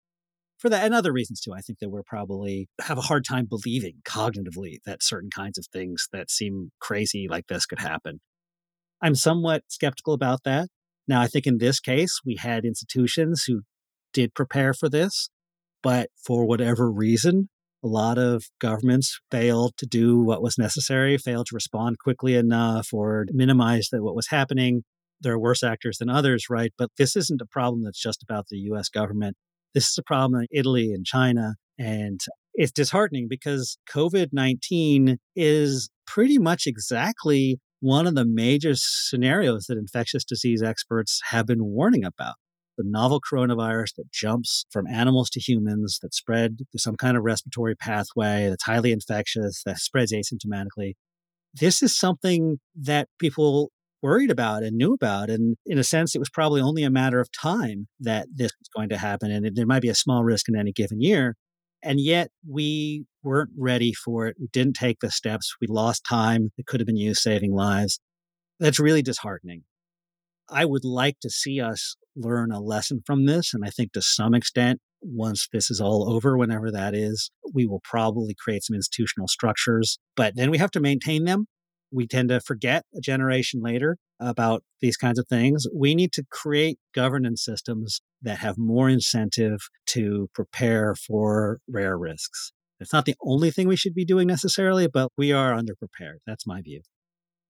for 0.63 0.69
that 0.69 0.85
and 0.85 0.93
other 0.93 1.11
reasons 1.11 1.41
too. 1.41 1.51
I 1.53 1.59
think 1.59 1.79
that 1.79 1.89
we're 1.89 2.03
probably 2.03 2.69
have 2.81 2.97
a 2.97 3.01
hard 3.01 3.25
time 3.25 3.47
believing 3.49 3.95
cognitively 4.05 4.77
that 4.85 5.03
certain 5.03 5.29
kinds 5.29 5.57
of 5.57 5.65
things 5.67 6.07
that 6.13 6.31
seem 6.31 6.71
crazy 6.79 7.27
like 7.29 7.47
this 7.47 7.65
could 7.65 7.79
happen. 7.79 8.21
I'm 9.01 9.13
somewhat 9.13 9.63
skeptical 9.67 10.13
about 10.13 10.43
that. 10.45 10.69
Now, 11.05 11.19
I 11.19 11.27
think 11.27 11.45
in 11.45 11.57
this 11.57 11.81
case, 11.81 12.21
we 12.25 12.37
had 12.37 12.63
institutions 12.63 13.43
who 13.45 13.63
did 14.13 14.33
prepare 14.33 14.73
for 14.73 14.87
this, 14.87 15.29
but 15.81 16.09
for 16.25 16.45
whatever 16.45 16.89
reason, 16.89 17.49
a 17.83 17.87
lot 17.87 18.17
of 18.17 18.45
governments 18.59 19.19
failed 19.29 19.73
to 19.77 19.85
do 19.85 20.19
what 20.19 20.41
was 20.41 20.57
necessary, 20.57 21.17
failed 21.17 21.47
to 21.47 21.55
respond 21.55 21.99
quickly 21.99 22.35
enough, 22.35 22.93
or 22.93 23.25
minimize 23.31 23.89
that 23.91 24.03
what 24.03 24.15
was 24.15 24.27
happening. 24.27 24.83
There 25.21 25.33
are 25.33 25.39
worse 25.39 25.63
actors 25.63 25.97
than 25.97 26.09
others, 26.09 26.45
right? 26.49 26.73
But 26.77 26.91
this 26.97 27.15
isn't 27.15 27.41
a 27.41 27.45
problem 27.45 27.83
that's 27.83 28.01
just 28.01 28.23
about 28.23 28.47
the 28.49 28.57
US 28.71 28.89
government. 28.89 29.35
This 29.73 29.89
is 29.89 29.97
a 29.97 30.03
problem 30.03 30.41
in 30.41 30.47
Italy 30.51 30.93
and 30.93 31.05
China. 31.05 31.55
And 31.77 32.19
it's 32.53 32.71
disheartening 32.71 33.27
because 33.29 33.77
COVID 33.89 34.29
19 34.31 35.17
is 35.35 35.89
pretty 36.05 36.37
much 36.37 36.67
exactly 36.67 37.59
one 37.79 38.07
of 38.07 38.15
the 38.15 38.25
major 38.25 38.73
scenarios 38.75 39.65
that 39.67 39.77
infectious 39.77 40.23
disease 40.23 40.61
experts 40.61 41.19
have 41.31 41.45
been 41.45 41.65
warning 41.65 42.05
about. 42.05 42.35
The 42.77 42.83
novel 42.85 43.21
coronavirus 43.21 43.95
that 43.97 44.11
jumps 44.11 44.65
from 44.71 44.87
animals 44.87 45.29
to 45.31 45.39
humans, 45.39 45.99
that 46.01 46.13
spread 46.13 46.57
through 46.57 46.79
some 46.79 46.95
kind 46.95 47.15
of 47.15 47.23
respiratory 47.23 47.75
pathway, 47.75 48.47
that's 48.49 48.63
highly 48.63 48.91
infectious, 48.91 49.61
that 49.65 49.77
spreads 49.77 50.11
asymptomatically. 50.11 50.93
This 51.53 51.83
is 51.83 51.95
something 51.95 52.59
that 52.75 53.09
people 53.19 53.71
worried 54.01 54.31
about 54.31 54.63
and 54.63 54.75
knew 54.75 54.93
about. 54.93 55.29
And 55.29 55.55
in 55.65 55.77
a 55.77 55.83
sense, 55.83 56.15
it 56.15 56.19
was 56.19 56.29
probably 56.29 56.61
only 56.61 56.83
a 56.83 56.89
matter 56.89 57.19
of 57.19 57.31
time 57.31 57.87
that 57.99 58.27
this 58.33 58.51
was 58.59 58.67
going 58.75 58.89
to 58.89 58.97
happen. 58.97 59.31
And 59.31 59.55
there 59.55 59.65
might 59.65 59.81
be 59.81 59.89
a 59.89 59.95
small 59.95 60.23
risk 60.23 60.49
in 60.49 60.57
any 60.57 60.71
given 60.71 60.99
year. 60.99 61.35
And 61.81 61.99
yet 61.99 62.29
we 62.47 63.05
weren't 63.23 63.51
ready 63.57 63.93
for 63.93 64.27
it. 64.27 64.35
We 64.39 64.47
didn't 64.47 64.73
take 64.73 64.99
the 64.99 65.11
steps. 65.11 65.55
We 65.61 65.67
lost 65.67 66.05
time 66.07 66.51
that 66.57 66.65
could 66.65 66.79
have 66.79 66.87
been 66.87 66.97
used 66.97 67.21
saving 67.21 67.53
lives. 67.53 67.99
That's 68.59 68.79
really 68.79 69.01
disheartening. 69.01 69.63
I 70.49 70.65
would 70.65 70.85
like 70.85 71.19
to 71.21 71.29
see 71.29 71.59
us 71.61 71.95
learn 72.15 72.51
a 72.51 72.59
lesson 72.59 73.01
from 73.05 73.25
this. 73.25 73.53
And 73.53 73.63
I 73.65 73.69
think 73.69 73.93
to 73.93 74.01
some 74.01 74.33
extent, 74.33 74.79
once 75.01 75.47
this 75.51 75.69
is 75.69 75.81
all 75.81 76.09
over, 76.09 76.37
whenever 76.37 76.71
that 76.71 76.95
is, 76.95 77.29
we 77.53 77.65
will 77.65 77.81
probably 77.83 78.35
create 78.37 78.63
some 78.63 78.75
institutional 78.75 79.27
structures, 79.27 79.99
but 80.15 80.35
then 80.35 80.49
we 80.49 80.57
have 80.57 80.71
to 80.71 80.79
maintain 80.79 81.25
them. 81.25 81.45
We 81.91 82.07
tend 82.07 82.29
to 82.29 82.39
forget 82.39 82.85
a 82.95 83.01
generation 83.01 83.61
later 83.61 83.97
about 84.19 84.63
these 84.81 84.97
kinds 84.97 85.19
of 85.19 85.27
things. 85.27 85.67
We 85.75 85.93
need 85.93 86.11
to 86.13 86.23
create 86.31 86.79
governance 86.95 87.43
systems 87.43 88.01
that 88.21 88.39
have 88.39 88.57
more 88.57 88.89
incentive 88.89 89.59
to 89.87 90.29
prepare 90.33 90.95
for 90.95 91.59
rare 91.67 91.97
risks. 91.97 92.51
It's 92.79 92.93
not 92.93 93.05
the 93.05 93.15
only 93.23 93.51
thing 93.51 93.67
we 93.67 93.75
should 93.75 93.93
be 93.93 94.05
doing 94.05 94.27
necessarily, 94.27 94.87
but 94.87 95.11
we 95.17 95.31
are 95.31 95.53
underprepared. 95.53 96.17
That's 96.25 96.47
my 96.47 96.61
view. 96.61 96.81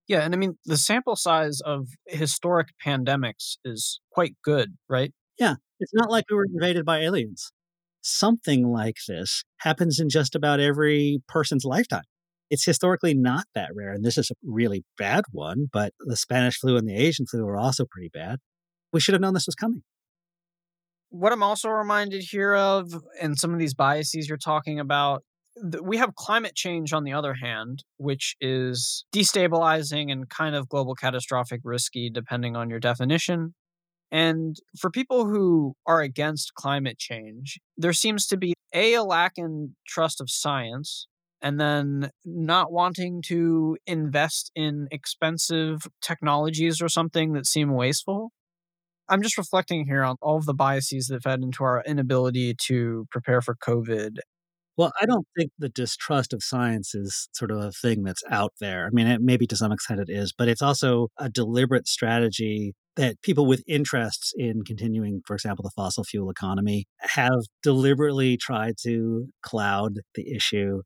Yeah, 0.07 0.19
and 0.19 0.33
I 0.33 0.37
mean, 0.37 0.57
the 0.65 0.77
sample 0.77 1.15
size 1.15 1.61
of 1.61 1.87
historic 2.07 2.67
pandemics 2.85 3.57
is 3.63 4.01
quite 4.11 4.35
good, 4.43 4.75
right? 4.89 5.13
Yeah, 5.39 5.55
it's 5.79 5.93
not 5.93 6.11
like 6.11 6.25
we 6.29 6.35
were 6.35 6.45
invaded 6.45 6.85
by 6.85 6.99
aliens. 6.99 7.51
Something 8.01 8.67
like 8.67 8.97
this 9.07 9.43
happens 9.59 9.99
in 9.99 10.09
just 10.09 10.35
about 10.35 10.59
every 10.59 11.21
person's 11.27 11.63
lifetime. 11.63 12.03
It's 12.49 12.65
historically 12.65 13.13
not 13.13 13.45
that 13.55 13.69
rare, 13.73 13.93
and 13.93 14.03
this 14.03 14.17
is 14.17 14.29
a 14.29 14.35
really 14.43 14.83
bad 14.97 15.23
one, 15.31 15.69
but 15.71 15.93
the 15.99 16.17
Spanish 16.17 16.59
flu 16.59 16.75
and 16.75 16.87
the 16.87 16.95
Asian 16.95 17.25
flu 17.25 17.45
were 17.45 17.57
also 17.57 17.85
pretty 17.89 18.09
bad. 18.13 18.39
We 18.91 18.99
should 18.99 19.13
have 19.13 19.21
known 19.21 19.33
this 19.33 19.47
was 19.47 19.55
coming. 19.55 19.83
What 21.09 21.31
I'm 21.31 21.43
also 21.43 21.69
reminded 21.69 22.23
here 22.23 22.53
of, 22.55 22.93
and 23.21 23.39
some 23.39 23.53
of 23.53 23.59
these 23.59 23.73
biases 23.73 24.27
you're 24.27 24.37
talking 24.37 24.79
about, 24.79 25.23
we 25.81 25.97
have 25.97 26.15
climate 26.15 26.55
change 26.55 26.93
on 26.93 27.03
the 27.03 27.13
other 27.13 27.35
hand, 27.35 27.83
which 27.97 28.35
is 28.41 29.05
destabilizing 29.13 30.11
and 30.11 30.29
kind 30.29 30.55
of 30.55 30.69
global 30.69 30.95
catastrophic 30.95 31.61
risky, 31.63 32.09
depending 32.09 32.55
on 32.55 32.69
your 32.69 32.79
definition. 32.79 33.53
And 34.11 34.55
for 34.79 34.89
people 34.89 35.25
who 35.25 35.75
are 35.85 36.01
against 36.01 36.53
climate 36.53 36.97
change, 36.99 37.59
there 37.77 37.93
seems 37.93 38.27
to 38.27 38.37
be 38.37 38.53
a, 38.73 38.93
a 38.93 39.03
lack 39.03 39.33
in 39.37 39.75
trust 39.87 40.21
of 40.21 40.29
science, 40.29 41.07
and 41.41 41.59
then 41.59 42.09
not 42.23 42.71
wanting 42.71 43.21
to 43.23 43.77
invest 43.85 44.51
in 44.55 44.87
expensive 44.91 45.87
technologies 46.01 46.81
or 46.81 46.87
something 46.87 47.33
that 47.33 47.45
seem 47.45 47.73
wasteful. 47.73 48.31
I'm 49.09 49.21
just 49.21 49.37
reflecting 49.37 49.85
here 49.85 50.03
on 50.03 50.15
all 50.21 50.37
of 50.37 50.45
the 50.45 50.53
biases 50.53 51.07
that 51.07 51.23
fed 51.23 51.41
into 51.41 51.63
our 51.63 51.83
inability 51.85 52.55
to 52.67 53.05
prepare 53.11 53.41
for 53.41 53.55
COVID 53.55 54.17
well, 54.77 54.91
I 54.99 55.05
don't 55.05 55.27
think 55.37 55.51
the 55.59 55.69
distrust 55.69 56.33
of 56.33 56.43
science 56.43 56.95
is 56.95 57.29
sort 57.33 57.51
of 57.51 57.59
a 57.59 57.71
thing 57.71 58.03
that's 58.03 58.23
out 58.29 58.53
there. 58.59 58.85
I 58.87 58.89
mean, 58.91 59.07
it, 59.07 59.21
maybe 59.21 59.45
to 59.47 59.55
some 59.55 59.71
extent 59.71 59.99
it 59.99 60.09
is, 60.09 60.33
but 60.35 60.47
it's 60.47 60.61
also 60.61 61.09
a 61.19 61.29
deliberate 61.29 61.87
strategy 61.87 62.73
that 62.95 63.21
people 63.21 63.45
with 63.45 63.63
interests 63.67 64.33
in 64.35 64.63
continuing, 64.63 65.21
for 65.25 65.35
example, 65.35 65.63
the 65.63 65.71
fossil 65.75 66.03
fuel 66.03 66.29
economy 66.29 66.85
have 66.99 67.41
deliberately 67.63 68.37
tried 68.37 68.75
to 68.83 69.27
cloud 69.43 69.93
the 70.15 70.31
issue, 70.35 70.81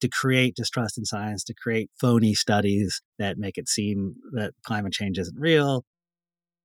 to 0.00 0.08
create 0.08 0.56
distrust 0.56 0.98
in 0.98 1.04
science, 1.04 1.44
to 1.44 1.54
create 1.54 1.90
phony 2.00 2.34
studies 2.34 3.00
that 3.18 3.38
make 3.38 3.58
it 3.58 3.68
seem 3.68 4.14
that 4.32 4.52
climate 4.64 4.92
change 4.92 5.18
isn't 5.18 5.38
real, 5.38 5.84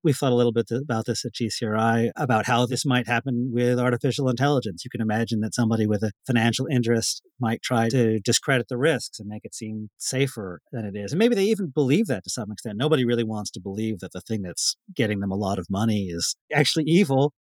we 0.04 0.14
thought 0.14 0.32
a 0.32 0.36
little 0.36 0.52
bit 0.52 0.70
about 0.72 1.06
this 1.06 1.26
at 1.26 1.34
GCRI 1.34 2.12
about 2.16 2.46
how 2.46 2.66
this 2.66 2.86
might 2.86 3.08
happen 3.08 3.52
with 3.54 3.80
artificial 3.80 4.30
intelligence. 4.30 4.84
You 4.86 4.90
can 4.90 5.02
imagine 5.02 5.42
that 5.42 5.54
somebody 5.54 5.88
with 5.88 6.04
a 6.04 6.12
financial 6.26 6.68
interest 6.68 7.22
might 7.40 7.62
try 7.62 7.90
to 7.90 8.20
discredit 8.20 8.68
the 8.70 8.78
risks 8.78 9.20
and 9.20 9.28
make 9.28 9.44
it 9.44 9.56
seem 9.56 9.90
safer 9.98 10.62
than 10.72 10.86
it 10.86 10.96
is. 10.96 11.12
And 11.12 11.20
maybe 11.20 11.36
they 11.36 11.46
even 11.46 11.68
believe 11.68 12.08
that 12.08 12.24
to 12.24 12.30
some 12.30 12.52
extent. 12.52 12.78
Nobody 12.78 13.06
really 13.06 13.24
wants 13.24 13.52
to 13.52 13.60
believe 13.60 14.00
that 14.00 14.14
the 14.14 14.22
thing 14.22 14.42
that's 14.42 14.76
getting 14.96 15.20
them 15.20 15.32
a 15.32 15.36
lot 15.36 15.60
of 15.60 15.68
money 15.70 16.08
is 16.10 16.36
actually 16.54 16.86
evil. 16.86 17.34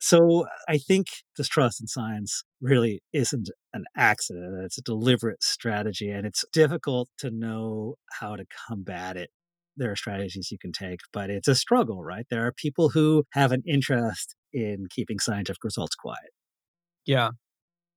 So 0.00 0.46
I 0.68 0.78
think 0.78 1.06
distrust 1.34 1.80
in 1.80 1.86
science 1.86 2.44
really 2.60 3.00
isn't 3.12 3.50
an 3.72 3.84
accident. 3.96 4.62
It's 4.64 4.76
a 4.76 4.82
deliberate 4.82 5.42
strategy, 5.42 6.10
and 6.10 6.26
it's 6.26 6.44
difficult 6.52 7.08
to 7.18 7.30
know 7.30 7.94
how 8.20 8.36
to 8.36 8.44
combat 8.68 9.16
it 9.16 9.30
there 9.76 9.90
are 9.90 9.96
strategies 9.96 10.50
you 10.50 10.58
can 10.58 10.72
take, 10.72 11.00
but 11.12 11.30
it's 11.30 11.48
a 11.48 11.54
struggle, 11.54 12.02
right? 12.02 12.26
There 12.30 12.46
are 12.46 12.52
people 12.52 12.90
who 12.90 13.24
have 13.32 13.52
an 13.52 13.62
interest 13.66 14.34
in 14.52 14.86
keeping 14.90 15.18
scientific 15.18 15.64
results 15.64 15.94
quiet. 15.94 16.30
Yeah. 17.06 17.30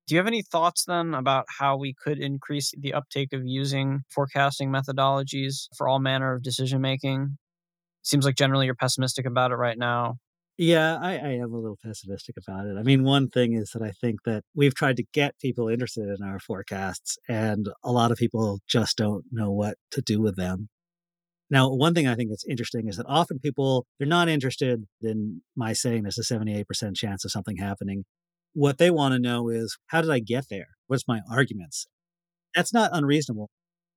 Do 0.07 0.15
you 0.15 0.19
have 0.19 0.28
any 0.28 0.41
thoughts 0.41 0.86
then 0.86 1.13
about 1.13 1.45
how 1.59 1.75
we 1.78 1.93
could 1.93 2.19
increase 2.19 2.71
the 2.80 2.93
uptake 2.93 3.34
of 3.34 3.41
using 3.43 4.01
forecasting 4.09 4.69
methodologies 4.69 5.67
for 5.78 5.88
all 5.88 5.99
manner 5.99 6.34
of 6.34 6.43
decision 6.43 6.82
making? 6.82 7.38
Seems 8.03 8.25
like 8.25 8.36
generally 8.36 8.65
you're 8.67 8.75
pessimistic 8.75 9.25
about 9.25 9.51
it 9.51 9.55
right 9.55 9.78
now. 9.78 10.15
Yeah, 10.57 10.97
I, 10.99 11.11
I, 11.17 11.30
am 11.34 11.53
a 11.53 11.57
little 11.57 11.78
pessimistic 11.84 12.36
about 12.38 12.65
it. 12.65 12.78
I 12.80 12.84
mean, 12.84 13.03
one 13.03 13.30
thing 13.30 13.53
is 13.53 13.71
that 13.73 13.84
I 13.84 13.91
think 13.91 14.23
that 14.25 14.43
we've 14.55 14.73
tried 14.73 14.97
to 14.97 15.03
get 15.13 15.38
people 15.39 15.67
interested 15.67 16.07
in 16.07 16.25
our 16.25 16.39
forecasts, 16.39 17.17
and 17.30 17.69
a 17.84 17.91
lot 17.91 18.11
of 18.11 18.17
people 18.17 18.59
just 18.67 18.97
don't 18.97 19.25
know 19.32 19.51
what 19.51 19.75
to 19.91 20.01
do 20.01 20.19
with 20.19 20.36
them. 20.36 20.69
Now, 21.49 21.73
one 21.73 21.93
thing 21.93 22.07
I 22.07 22.15
think 22.15 22.29
that's 22.29 22.45
interesting 22.47 22.87
is 22.87 22.97
that 22.97 23.05
often 23.07 23.39
people, 23.39 23.85
they're 23.97 24.07
not 24.07 24.27
interested 24.27 24.83
in 25.01 25.41
my 25.55 25.73
saying 25.73 26.03
there's 26.03 26.17
a 26.17 26.33
78% 26.33 26.65
chance 26.95 27.23
of 27.23 27.31
something 27.31 27.57
happening. 27.57 28.03
What 28.53 28.79
they 28.79 28.91
want 28.91 29.13
to 29.13 29.19
know 29.19 29.49
is, 29.49 29.77
how 29.87 30.01
did 30.01 30.11
I 30.11 30.19
get 30.19 30.45
there? 30.49 30.67
What's 30.87 31.07
my 31.07 31.21
arguments? 31.31 31.87
That's 32.53 32.73
not 32.73 32.89
unreasonable. 32.93 33.49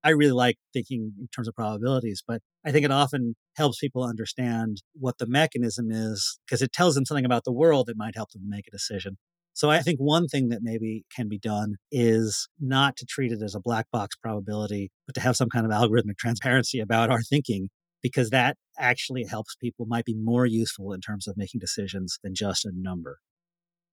I 0.02 0.10
really 0.10 0.32
like 0.32 0.56
thinking 0.72 1.12
in 1.18 1.28
terms 1.34 1.48
of 1.48 1.54
probabilities, 1.54 2.22
but 2.26 2.40
I 2.64 2.72
think 2.72 2.84
it 2.84 2.90
often 2.90 3.34
helps 3.56 3.78
people 3.78 4.04
understand 4.04 4.82
what 4.94 5.18
the 5.18 5.26
mechanism 5.26 5.90
is 5.90 6.38
because 6.46 6.62
it 6.62 6.72
tells 6.72 6.94
them 6.94 7.04
something 7.04 7.24
about 7.24 7.44
the 7.44 7.52
world 7.52 7.86
that 7.86 7.96
might 7.96 8.16
help 8.16 8.30
them 8.30 8.42
make 8.48 8.66
a 8.66 8.70
decision. 8.70 9.18
So 9.60 9.68
I 9.68 9.80
think 9.80 9.98
one 9.98 10.26
thing 10.26 10.48
that 10.48 10.60
maybe 10.62 11.04
can 11.14 11.28
be 11.28 11.38
done 11.38 11.74
is 11.92 12.48
not 12.58 12.96
to 12.96 13.04
treat 13.04 13.30
it 13.30 13.42
as 13.42 13.54
a 13.54 13.60
black 13.60 13.84
box 13.92 14.16
probability, 14.16 14.90
but 15.06 15.14
to 15.16 15.20
have 15.20 15.36
some 15.36 15.50
kind 15.50 15.66
of 15.66 15.70
algorithmic 15.70 16.16
transparency 16.18 16.80
about 16.80 17.10
our 17.10 17.20
thinking, 17.20 17.68
because 18.02 18.30
that 18.30 18.56
actually 18.78 19.24
helps 19.24 19.56
people, 19.56 19.84
might 19.84 20.06
be 20.06 20.14
more 20.14 20.46
useful 20.46 20.94
in 20.94 21.02
terms 21.02 21.28
of 21.28 21.36
making 21.36 21.58
decisions 21.60 22.18
than 22.24 22.34
just 22.34 22.64
a 22.64 22.70
number. 22.74 23.18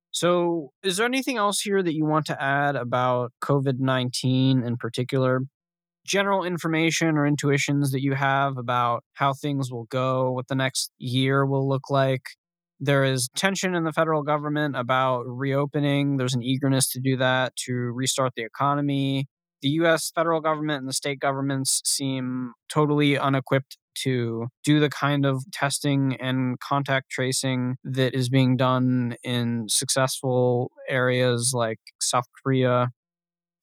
So, 0.09 0.69
is 0.83 0.95
there 0.95 1.05
anything 1.05 1.35
else 1.35 1.59
here 1.59 1.83
that 1.83 1.93
you 1.93 2.05
want 2.05 2.27
to 2.27 2.41
add 2.41 2.77
about 2.77 3.33
COVID 3.43 3.77
19 3.77 4.63
in 4.63 4.77
particular? 4.77 5.41
General 6.05 6.45
information 6.45 7.17
or 7.17 7.27
intuitions 7.27 7.91
that 7.91 8.01
you 8.01 8.13
have 8.13 8.57
about 8.57 9.03
how 9.15 9.33
things 9.33 9.69
will 9.69 9.87
go, 9.89 10.31
what 10.31 10.47
the 10.47 10.55
next 10.55 10.91
year 10.97 11.45
will 11.45 11.67
look 11.67 11.89
like, 11.89 12.23
there 12.79 13.03
is 13.03 13.29
tension 13.35 13.75
in 13.75 13.83
the 13.83 13.91
federal 13.91 14.23
government 14.23 14.75
about 14.75 15.23
reopening. 15.25 16.17
There's 16.17 16.35
an 16.35 16.43
eagerness 16.43 16.89
to 16.91 16.99
do 16.99 17.17
that 17.17 17.55
to 17.65 17.73
restart 17.73 18.33
the 18.35 18.43
economy. 18.43 19.27
The 19.61 19.69
US 19.69 20.11
federal 20.13 20.41
government 20.41 20.79
and 20.81 20.87
the 20.87 20.93
state 20.93 21.19
governments 21.19 21.81
seem 21.83 22.53
totally 22.69 23.17
unequipped 23.17 23.77
to 24.03 24.47
do 24.63 24.79
the 24.79 24.89
kind 24.89 25.25
of 25.25 25.43
testing 25.51 26.15
and 26.21 26.59
contact 26.59 27.09
tracing 27.09 27.77
that 27.83 28.13
is 28.13 28.29
being 28.29 28.55
done 28.55 29.15
in 29.23 29.67
successful 29.69 30.71
areas 30.87 31.53
like 31.55 31.79
South 31.99 32.25
Korea. 32.43 32.89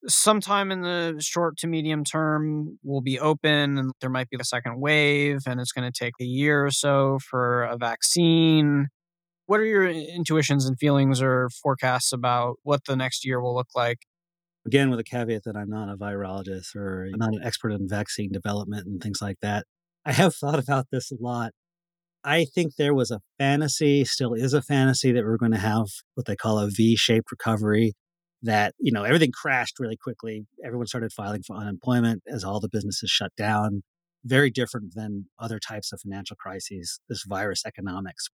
Sometime 0.08 0.72
in 0.72 0.82
the 0.82 1.16
short 1.20 1.56
to 1.58 1.68
medium 1.68 2.04
term, 2.04 2.78
we'll 2.82 3.00
be 3.00 3.18
open 3.18 3.78
and 3.78 3.92
there 4.00 4.10
might 4.10 4.28
be 4.28 4.36
a 4.38 4.44
second 4.44 4.80
wave, 4.80 5.42
and 5.46 5.60
it's 5.60 5.72
going 5.72 5.90
to 5.90 5.98
take 5.98 6.14
a 6.20 6.24
year 6.24 6.66
or 6.66 6.70
so 6.70 7.20
for 7.30 7.62
a 7.62 7.78
vaccine 7.78 8.88
what 9.46 9.60
are 9.60 9.64
your 9.64 9.86
intuitions 9.88 10.66
and 10.66 10.78
feelings 10.78 11.20
or 11.20 11.48
forecasts 11.62 12.12
about 12.12 12.56
what 12.62 12.84
the 12.86 12.96
next 12.96 13.24
year 13.24 13.40
will 13.40 13.54
look 13.54 13.68
like? 13.74 13.98
Again, 14.66 14.90
with 14.90 14.98
a 14.98 15.04
caveat 15.04 15.44
that 15.44 15.56
I'm 15.56 15.68
not 15.68 15.90
a 15.90 15.96
virologist 15.96 16.74
or 16.74 17.04
I'm 17.04 17.18
not 17.18 17.34
an 17.34 17.42
expert 17.44 17.72
in 17.72 17.88
vaccine 17.88 18.32
development 18.32 18.86
and 18.86 19.02
things 19.02 19.20
like 19.20 19.36
that. 19.42 19.66
I 20.06 20.12
have 20.12 20.34
thought 20.34 20.58
about 20.58 20.86
this 20.90 21.10
a 21.10 21.16
lot. 21.20 21.52
I 22.24 22.46
think 22.46 22.76
there 22.76 22.94
was 22.94 23.10
a 23.10 23.20
fantasy, 23.38 24.04
still 24.06 24.32
is 24.32 24.54
a 24.54 24.62
fantasy, 24.62 25.12
that 25.12 25.24
we're 25.24 25.36
going 25.36 25.52
to 25.52 25.58
have 25.58 25.88
what 26.14 26.26
they 26.26 26.36
call 26.36 26.58
a 26.58 26.70
V 26.70 26.96
shaped 26.96 27.30
recovery, 27.30 27.92
that, 28.42 28.74
you 28.78 28.92
know, 28.92 29.04
everything 29.04 29.32
crashed 29.32 29.78
really 29.78 29.96
quickly. 29.96 30.46
Everyone 30.64 30.86
started 30.86 31.12
filing 31.12 31.42
for 31.42 31.56
unemployment 31.56 32.22
as 32.26 32.42
all 32.42 32.60
the 32.60 32.70
businesses 32.70 33.10
shut 33.10 33.32
down. 33.36 33.82
Very 34.24 34.50
different 34.50 34.94
than 34.94 35.26
other 35.38 35.58
types 35.58 35.92
of 35.92 36.00
financial 36.00 36.36
crises, 36.36 36.98
this 37.10 37.24
virus 37.28 37.62
economics, 37.66 38.28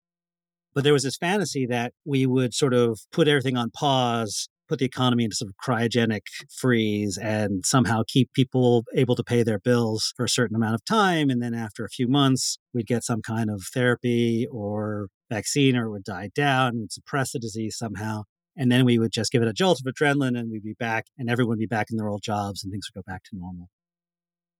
but 0.77 0.83
there 0.83 0.93
was 0.93 1.01
this 1.01 1.17
fantasy 1.17 1.65
that 1.65 1.91
we 2.05 2.27
would 2.27 2.53
sort 2.53 2.75
of 2.75 2.99
put 3.11 3.27
everything 3.27 3.57
on 3.57 3.71
pause 3.71 4.47
put 4.69 4.77
the 4.77 4.85
economy 4.85 5.23
into 5.23 5.35
sort 5.35 5.49
of 5.49 5.55
cryogenic 5.57 6.21
freeze 6.55 7.17
and 7.17 7.65
somehow 7.65 8.03
keep 8.07 8.31
people 8.33 8.83
able 8.93 9.15
to 9.15 9.23
pay 9.23 9.41
their 9.41 9.57
bills 9.57 10.13
for 10.15 10.25
a 10.25 10.29
certain 10.29 10.55
amount 10.55 10.75
of 10.75 10.85
time. 10.85 11.31
And 11.31 11.41
then 11.41 11.55
after 11.55 11.83
a 11.83 11.89
few 11.89 12.07
months, 12.07 12.59
we'd 12.75 12.85
get 12.85 13.03
some 13.03 13.23
kind 13.23 13.49
of 13.49 13.63
therapy 13.73 14.45
or 14.51 15.07
vaccine 15.31 15.75
or 15.75 15.85
it 15.85 15.91
would 15.91 16.03
die 16.03 16.29
down, 16.35 16.81
would 16.81 16.91
suppress 16.91 17.31
the 17.31 17.39
disease 17.39 17.75
somehow. 17.75 18.23
And 18.55 18.71
then 18.71 18.85
we 18.85 18.99
would 18.99 19.13
just 19.13 19.31
give 19.31 19.41
it 19.41 19.47
a 19.47 19.53
jolt 19.53 19.79
of 19.79 19.91
adrenaline 19.91 20.37
and 20.37 20.51
we'd 20.51 20.63
be 20.63 20.75
back 20.77 21.05
and 21.17 21.27
everyone 21.27 21.53
would 21.53 21.59
be 21.59 21.65
back 21.65 21.87
in 21.89 21.97
their 21.97 22.09
old 22.09 22.21
jobs 22.21 22.63
and 22.63 22.71
things 22.71 22.87
would 22.93 23.03
go 23.03 23.09
back 23.11 23.23
to 23.23 23.37
normal. 23.37 23.69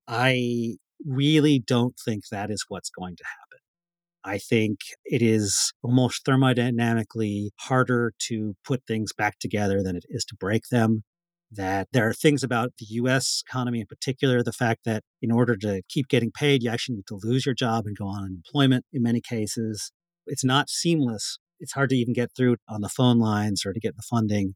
I 0.08 0.78
really 1.06 1.60
don't 1.60 1.96
think 2.04 2.24
that 2.32 2.50
is 2.50 2.66
what's 2.70 2.90
going 2.90 3.18
to 3.18 3.24
happen. 3.24 3.47
I 4.24 4.38
think 4.38 4.80
it 5.06 5.22
is 5.22 5.74
almost 5.82 6.26
thermodynamically 6.26 7.50
harder 7.62 8.14
to 8.28 8.56
put 8.66 8.84
things 8.86 9.14
back 9.14 9.40
together 9.40 9.82
than 9.84 9.96
it 9.96 10.06
is 10.10 10.26
to 10.26 10.36
break 10.36 10.64
them. 10.70 11.04
That 11.50 11.88
there 11.94 12.08
are 12.08 12.14
things 12.14 12.44
about 12.44 12.74
the 12.78 12.86
US 12.90 13.42
economy 13.48 13.80
in 13.80 13.88
particular, 13.88 14.44
the 14.44 14.52
fact 14.52 14.82
that 14.84 15.04
in 15.22 15.32
order 15.32 15.56
to 15.58 15.82
keep 15.88 16.10
getting 16.10 16.32
paid, 16.32 16.62
you 16.62 16.70
actually 16.70 16.96
need 16.96 17.08
to 17.08 17.20
lose 17.24 17.46
your 17.46 17.56
job 17.56 17.86
and 17.86 17.98
go 17.98 18.08
on 18.08 18.24
unemployment 18.26 18.86
in 18.92 19.02
many 19.02 19.22
cases. 19.22 19.92
It's 20.26 20.44
not 20.44 20.70
seamless. 20.70 21.40
It's 21.60 21.74
hard 21.74 21.90
to 21.92 21.96
even 21.96 22.14
get 22.14 22.32
through 22.36 22.58
on 22.68 22.82
the 22.82 22.90
phone 22.90 23.20
lines 23.20 23.66
or 23.66 23.72
to 23.72 23.80
get 23.80 23.96
the 23.96 24.04
funding. 24.04 24.56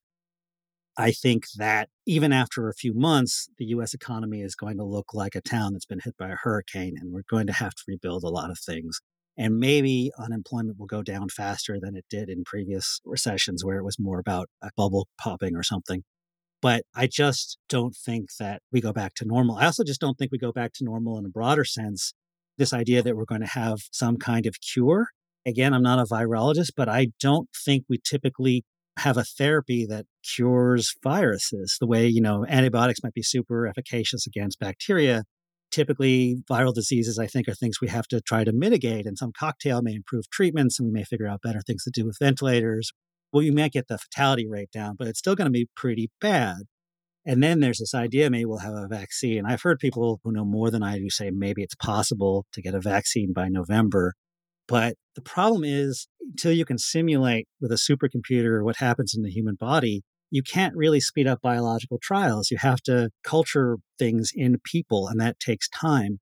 I 0.97 1.11
think 1.11 1.45
that 1.55 1.89
even 2.05 2.33
after 2.33 2.67
a 2.67 2.73
few 2.73 2.93
months, 2.93 3.49
the 3.57 3.65
US 3.65 3.93
economy 3.93 4.41
is 4.41 4.55
going 4.55 4.77
to 4.77 4.83
look 4.83 5.13
like 5.13 5.35
a 5.35 5.41
town 5.41 5.73
that's 5.73 5.85
been 5.85 6.01
hit 6.03 6.17
by 6.17 6.29
a 6.29 6.35
hurricane, 6.35 6.95
and 6.99 7.13
we're 7.13 7.23
going 7.29 7.47
to 7.47 7.53
have 7.53 7.73
to 7.73 7.83
rebuild 7.87 8.23
a 8.23 8.29
lot 8.29 8.51
of 8.51 8.59
things. 8.59 8.99
And 9.37 9.57
maybe 9.57 10.11
unemployment 10.19 10.77
will 10.77 10.87
go 10.87 11.01
down 11.01 11.29
faster 11.29 11.77
than 11.81 11.95
it 11.95 12.05
did 12.09 12.29
in 12.29 12.43
previous 12.43 12.99
recessions 13.05 13.63
where 13.63 13.77
it 13.77 13.85
was 13.85 13.97
more 13.97 14.19
about 14.19 14.49
a 14.61 14.69
bubble 14.75 15.07
popping 15.19 15.55
or 15.55 15.63
something. 15.63 16.03
But 16.61 16.83
I 16.95 17.07
just 17.07 17.57
don't 17.69 17.95
think 17.95 18.29
that 18.39 18.61
we 18.71 18.81
go 18.81 18.93
back 18.93 19.13
to 19.15 19.25
normal. 19.25 19.55
I 19.55 19.65
also 19.65 19.83
just 19.83 20.01
don't 20.01 20.15
think 20.17 20.31
we 20.31 20.37
go 20.37 20.51
back 20.51 20.73
to 20.75 20.83
normal 20.83 21.17
in 21.17 21.25
a 21.25 21.29
broader 21.29 21.65
sense. 21.65 22.13
This 22.57 22.73
idea 22.73 23.01
that 23.01 23.15
we're 23.15 23.25
going 23.25 23.41
to 23.41 23.47
have 23.47 23.79
some 23.91 24.17
kind 24.17 24.45
of 24.45 24.55
cure. 24.61 25.07
Again, 25.45 25.73
I'm 25.73 25.81
not 25.81 25.97
a 25.97 26.03
virologist, 26.03 26.71
but 26.77 26.87
I 26.87 27.07
don't 27.19 27.49
think 27.65 27.85
we 27.89 27.97
typically 27.97 28.63
have 28.99 29.17
a 29.17 29.23
therapy 29.23 29.87
that 29.87 30.05
cures 30.35 30.93
viruses 31.03 31.77
the 31.79 31.87
way, 31.87 32.05
you 32.07 32.21
know, 32.21 32.45
antibiotics 32.47 32.99
might 33.03 33.13
be 33.13 33.23
super 33.23 33.65
efficacious 33.65 34.27
against 34.27 34.59
bacteria 34.59 35.23
typically 35.71 36.37
viral 36.49 36.73
diseases, 36.73 37.17
I 37.17 37.27
think, 37.27 37.47
are 37.47 37.53
things 37.53 37.81
we 37.81 37.87
have 37.87 38.07
to 38.09 38.21
try 38.21 38.43
to 38.43 38.51
mitigate. 38.51 39.05
And 39.05 39.17
some 39.17 39.31
cocktail 39.37 39.81
may 39.81 39.93
improve 39.93 40.29
treatments, 40.29 40.79
and 40.79 40.87
we 40.87 40.93
may 40.93 41.03
figure 41.03 41.27
out 41.27 41.41
better 41.41 41.61
things 41.61 41.83
to 41.83 41.91
do 41.91 42.05
with 42.05 42.17
ventilators. 42.19 42.91
Well, 43.33 43.43
you 43.43 43.53
might 43.53 43.71
get 43.71 43.87
the 43.87 43.97
fatality 43.97 44.47
rate 44.47 44.71
down, 44.71 44.95
but 44.97 45.07
it's 45.07 45.19
still 45.19 45.35
going 45.35 45.47
to 45.47 45.51
be 45.51 45.69
pretty 45.75 46.11
bad. 46.19 46.63
And 47.25 47.41
then 47.43 47.59
there's 47.59 47.77
this 47.77 47.93
idea 47.93 48.29
maybe 48.29 48.45
we'll 48.45 48.59
have 48.59 48.73
a 48.73 48.87
vaccine. 48.87 49.45
I've 49.45 49.61
heard 49.61 49.79
people 49.79 50.19
who 50.23 50.31
know 50.31 50.45
more 50.45 50.71
than 50.71 50.83
I 50.83 50.97
do 50.97 51.09
say 51.09 51.29
maybe 51.31 51.61
it's 51.61 51.75
possible 51.75 52.45
to 52.53 52.61
get 52.61 52.73
a 52.73 52.81
vaccine 52.81 53.31
by 53.31 53.47
November. 53.47 54.15
But 54.67 54.95
the 55.15 55.21
problem 55.21 55.63
is, 55.63 56.07
until 56.21 56.51
you 56.51 56.65
can 56.65 56.77
simulate 56.77 57.47
with 57.59 57.71
a 57.71 57.75
supercomputer 57.75 58.63
what 58.63 58.77
happens 58.77 59.13
in 59.15 59.21
the 59.21 59.29
human 59.29 59.55
body, 59.55 60.01
you 60.31 60.41
can't 60.41 60.75
really 60.75 61.01
speed 61.01 61.27
up 61.27 61.41
biological 61.41 61.99
trials. 62.01 62.49
You 62.49 62.57
have 62.61 62.81
to 62.83 63.11
culture 63.23 63.77
things 63.99 64.31
in 64.33 64.57
people, 64.63 65.07
and 65.07 65.19
that 65.19 65.39
takes 65.39 65.69
time. 65.69 66.19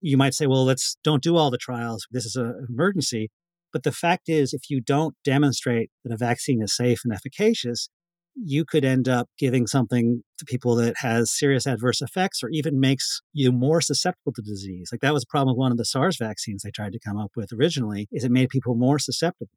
You 0.00 0.16
might 0.16 0.34
say, 0.34 0.46
well, 0.46 0.64
let's 0.64 0.96
don't 1.02 1.22
do 1.22 1.36
all 1.36 1.50
the 1.50 1.58
trials. 1.58 2.06
This 2.10 2.26
is 2.26 2.36
an 2.36 2.66
emergency. 2.68 3.30
But 3.72 3.84
the 3.84 3.92
fact 3.92 4.28
is, 4.28 4.52
if 4.52 4.70
you 4.70 4.80
don't 4.80 5.14
demonstrate 5.24 5.90
that 6.04 6.12
a 6.12 6.16
vaccine 6.16 6.62
is 6.62 6.74
safe 6.74 7.00
and 7.04 7.14
efficacious, 7.14 7.88
you 8.34 8.64
could 8.64 8.84
end 8.84 9.08
up 9.08 9.28
giving 9.38 9.66
something 9.66 10.22
to 10.38 10.44
people 10.44 10.74
that 10.76 10.96
has 10.98 11.36
serious 11.36 11.66
adverse 11.66 12.00
effects 12.00 12.42
or 12.42 12.48
even 12.50 12.80
makes 12.80 13.20
you 13.32 13.52
more 13.52 13.80
susceptible 13.80 14.32
to 14.32 14.42
disease. 14.42 14.88
Like 14.92 15.00
that 15.00 15.12
was 15.12 15.24
a 15.24 15.30
problem 15.30 15.54
with 15.54 15.58
one 15.58 15.72
of 15.72 15.78
the 15.78 15.84
SARS 15.84 16.16
vaccines 16.16 16.62
they 16.62 16.70
tried 16.70 16.92
to 16.92 17.00
come 17.04 17.18
up 17.18 17.32
with 17.36 17.52
originally, 17.52 18.08
is 18.12 18.24
it 18.24 18.30
made 18.30 18.48
people 18.48 18.74
more 18.74 18.98
susceptible. 18.98 19.50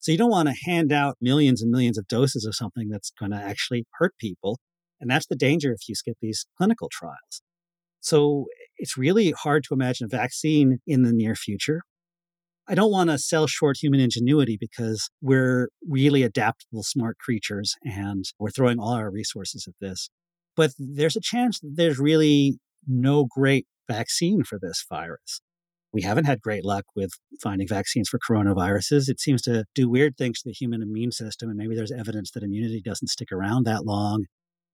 So 0.00 0.12
you 0.12 0.18
don't 0.18 0.30
want 0.30 0.48
to 0.48 0.54
hand 0.64 0.92
out 0.92 1.16
millions 1.20 1.62
and 1.62 1.70
millions 1.70 1.98
of 1.98 2.08
doses 2.08 2.44
of 2.44 2.54
something 2.54 2.88
that's 2.88 3.12
going 3.18 3.32
to 3.32 3.36
actually 3.36 3.84
hurt 3.98 4.14
people. 4.18 4.58
And 5.00 5.10
that's 5.10 5.26
the 5.26 5.36
danger 5.36 5.72
if 5.72 5.88
you 5.88 5.94
skip 5.94 6.16
these 6.20 6.46
clinical 6.58 6.88
trials. 6.90 7.42
So 8.00 8.46
it's 8.78 8.96
really 8.96 9.30
hard 9.32 9.62
to 9.64 9.74
imagine 9.74 10.06
a 10.06 10.08
vaccine 10.08 10.78
in 10.86 11.02
the 11.02 11.12
near 11.12 11.34
future. 11.34 11.82
I 12.66 12.74
don't 12.74 12.92
want 12.92 13.10
to 13.10 13.18
sell 13.18 13.46
short 13.46 13.78
human 13.82 14.00
ingenuity 14.00 14.56
because 14.58 15.10
we're 15.20 15.68
really 15.86 16.22
adaptable, 16.22 16.82
smart 16.82 17.18
creatures 17.18 17.74
and 17.84 18.24
we're 18.38 18.50
throwing 18.50 18.78
all 18.78 18.92
our 18.92 19.10
resources 19.10 19.66
at 19.68 19.74
this. 19.80 20.08
But 20.56 20.70
there's 20.78 21.16
a 21.16 21.20
chance 21.20 21.60
that 21.60 21.72
there's 21.74 21.98
really 21.98 22.58
no 22.86 23.26
great 23.28 23.66
vaccine 23.88 24.44
for 24.44 24.58
this 24.60 24.84
virus. 24.88 25.42
We 25.92 26.02
haven't 26.02 26.24
had 26.24 26.40
great 26.40 26.64
luck 26.64 26.84
with 26.94 27.10
finding 27.42 27.66
vaccines 27.66 28.08
for 28.08 28.18
coronaviruses. 28.18 29.08
It 29.08 29.20
seems 29.20 29.42
to 29.42 29.64
do 29.74 29.88
weird 29.88 30.16
things 30.16 30.40
to 30.40 30.48
the 30.48 30.54
human 30.54 30.82
immune 30.82 31.12
system, 31.12 31.48
and 31.48 31.58
maybe 31.58 31.74
there's 31.74 31.92
evidence 31.92 32.30
that 32.32 32.42
immunity 32.42 32.80
doesn't 32.84 33.08
stick 33.08 33.32
around 33.32 33.66
that 33.66 33.84
long. 33.84 34.26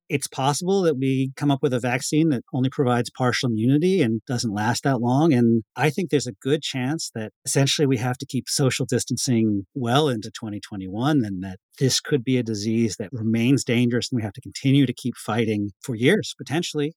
It's 0.08 0.28
possible 0.28 0.82
that 0.82 0.98
we 0.98 1.32
come 1.36 1.50
up 1.50 1.62
with 1.62 1.74
a 1.74 1.80
vaccine 1.80 2.28
that 2.28 2.44
only 2.52 2.70
provides 2.70 3.10
partial 3.10 3.48
immunity 3.48 4.02
and 4.02 4.20
doesn't 4.28 4.54
last 4.54 4.84
that 4.84 5.00
long. 5.00 5.32
And 5.32 5.64
I 5.74 5.90
think 5.90 6.10
there's 6.10 6.28
a 6.28 6.32
good 6.40 6.62
chance 6.62 7.10
that 7.16 7.32
essentially 7.44 7.86
we 7.86 7.96
have 7.96 8.16
to 8.18 8.26
keep 8.26 8.48
social 8.48 8.86
distancing 8.86 9.66
well 9.74 10.08
into 10.08 10.30
2021 10.30 11.24
and 11.24 11.42
that 11.42 11.58
this 11.80 12.00
could 12.00 12.22
be 12.22 12.38
a 12.38 12.44
disease 12.44 12.96
that 13.00 13.08
remains 13.10 13.64
dangerous 13.64 14.12
and 14.12 14.18
we 14.18 14.22
have 14.22 14.34
to 14.34 14.40
continue 14.40 14.86
to 14.86 14.94
keep 14.94 15.16
fighting 15.16 15.70
for 15.82 15.96
years, 15.96 16.34
potentially. 16.38 16.92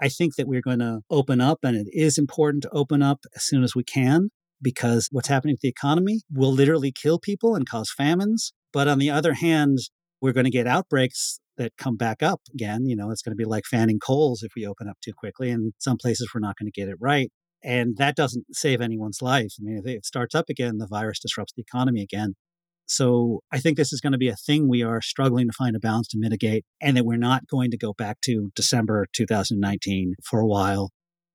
I 0.00 0.08
think 0.08 0.36
that 0.36 0.48
we're 0.48 0.62
going 0.62 0.78
to 0.78 1.00
open 1.10 1.40
up, 1.40 1.58
and 1.62 1.76
it 1.76 1.88
is 1.92 2.18
important 2.18 2.62
to 2.64 2.70
open 2.70 3.02
up 3.02 3.20
as 3.34 3.44
soon 3.44 3.62
as 3.62 3.74
we 3.74 3.84
can 3.84 4.30
because 4.62 5.08
what's 5.10 5.28
happening 5.28 5.56
to 5.56 5.60
the 5.62 5.68
economy 5.68 6.20
will 6.32 6.52
literally 6.52 6.92
kill 6.92 7.18
people 7.18 7.54
and 7.54 7.68
cause 7.68 7.90
famines. 7.90 8.52
But 8.72 8.88
on 8.88 8.98
the 8.98 9.10
other 9.10 9.34
hand, 9.34 9.78
we're 10.20 10.32
going 10.32 10.44
to 10.44 10.50
get 10.50 10.66
outbreaks 10.66 11.40
that 11.56 11.76
come 11.76 11.96
back 11.96 12.22
up 12.22 12.40
again. 12.54 12.86
You 12.86 12.96
know, 12.96 13.10
it's 13.10 13.22
going 13.22 13.32
to 13.32 13.36
be 13.36 13.44
like 13.44 13.64
fanning 13.64 13.98
coals 13.98 14.42
if 14.42 14.52
we 14.56 14.66
open 14.66 14.88
up 14.88 14.98
too 15.02 15.12
quickly. 15.12 15.50
And 15.50 15.72
some 15.78 15.96
places 15.96 16.30
we're 16.34 16.40
not 16.40 16.56
going 16.58 16.70
to 16.70 16.80
get 16.80 16.88
it 16.88 16.96
right. 17.00 17.30
And 17.62 17.96
that 17.98 18.16
doesn't 18.16 18.46
save 18.52 18.80
anyone's 18.80 19.20
life. 19.20 19.52
I 19.60 19.62
mean, 19.62 19.82
if 19.84 19.86
it 19.86 20.06
starts 20.06 20.34
up 20.34 20.48
again, 20.48 20.78
the 20.78 20.86
virus 20.86 21.20
disrupts 21.20 21.52
the 21.54 21.62
economy 21.62 22.02
again. 22.02 22.34
So 22.90 23.44
I 23.52 23.60
think 23.60 23.76
this 23.76 23.92
is 23.92 24.00
going 24.00 24.14
to 24.14 24.18
be 24.18 24.28
a 24.28 24.34
thing 24.34 24.68
we 24.68 24.82
are 24.82 25.00
struggling 25.00 25.46
to 25.46 25.52
find 25.56 25.76
a 25.76 25.78
balance 25.78 26.08
to 26.08 26.18
mitigate, 26.18 26.64
and 26.80 26.96
that 26.96 27.04
we're 27.04 27.16
not 27.16 27.46
going 27.46 27.70
to 27.70 27.78
go 27.78 27.92
back 27.92 28.20
to 28.22 28.50
December 28.56 29.06
2019 29.12 30.16
for 30.24 30.40
a 30.40 30.46
while, 30.46 30.90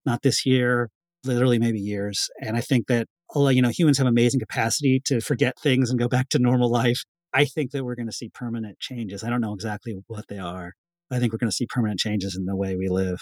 not 0.06 0.22
this 0.22 0.46
year, 0.46 0.90
literally 1.24 1.58
maybe 1.58 1.80
years. 1.80 2.28
And 2.42 2.58
I 2.58 2.62
think 2.62 2.88
that 2.88 3.08
although 3.34 3.52
you 3.52 3.62
know 3.62 3.70
humans 3.70 4.00
have 4.00 4.08
amazing 4.08 4.42
capacity 4.42 5.02
to 5.06 5.22
forget 5.22 5.58
things 5.58 5.90
and 5.90 5.98
go 5.98 6.10
back 6.10 6.28
to 6.32 6.40
normal 6.40 6.70
life, 6.70 7.06
I 7.34 7.46
think 7.46 7.72
that 7.72 7.86
we're 7.86 7.96
going 7.96 8.10
to 8.10 8.12
see 8.12 8.28
permanent 8.28 8.80
changes. 8.82 9.24
I 9.24 9.30
don't 9.30 9.40
know 9.40 9.54
exactly 9.54 9.96
what 10.08 10.26
they 10.28 10.40
are. 10.40 10.74
I 11.10 11.20
think 11.20 11.32
we're 11.32 11.38
going 11.38 11.52
to 11.52 11.56
see 11.56 11.68
permanent 11.68 12.02
changes 12.02 12.36
in 12.36 12.44
the 12.44 12.56
way 12.58 12.76
we 12.76 12.90
live. 12.90 13.20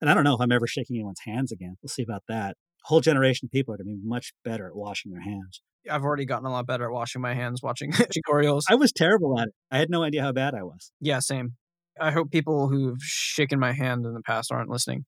And 0.00 0.10
I 0.10 0.14
don't 0.14 0.24
know 0.24 0.34
if 0.34 0.40
I'm 0.40 0.50
ever 0.50 0.66
shaking 0.66 0.96
anyone's 0.96 1.20
hands 1.24 1.52
again. 1.52 1.76
We'll 1.80 1.90
see 1.90 2.02
about 2.02 2.24
that. 2.26 2.56
A 2.84 2.88
whole 2.88 3.00
generation 3.00 3.46
of 3.46 3.52
people 3.52 3.72
are 3.72 3.76
going 3.76 3.86
to 3.86 4.00
be 4.00 4.00
much 4.02 4.32
better 4.44 4.66
at 4.66 4.74
washing 4.74 5.12
their 5.12 5.22
hands. 5.22 5.62
I've 5.90 6.02
already 6.02 6.24
gotten 6.24 6.46
a 6.46 6.50
lot 6.50 6.66
better 6.66 6.84
at 6.84 6.92
washing 6.92 7.22
my 7.22 7.34
hands 7.34 7.62
watching 7.62 7.92
tutorials. 7.92 8.62
I 8.68 8.74
was 8.74 8.92
terrible 8.92 9.38
at 9.38 9.48
it. 9.48 9.54
I 9.70 9.78
had 9.78 9.90
no 9.90 10.02
idea 10.02 10.22
how 10.22 10.32
bad 10.32 10.54
I 10.54 10.62
was. 10.62 10.92
Yeah, 11.00 11.18
same. 11.18 11.56
I 12.00 12.10
hope 12.10 12.30
people 12.30 12.68
who've 12.68 13.02
shaken 13.02 13.58
my 13.58 13.72
hand 13.72 14.06
in 14.06 14.14
the 14.14 14.22
past 14.22 14.50
aren't 14.50 14.70
listening. 14.70 15.04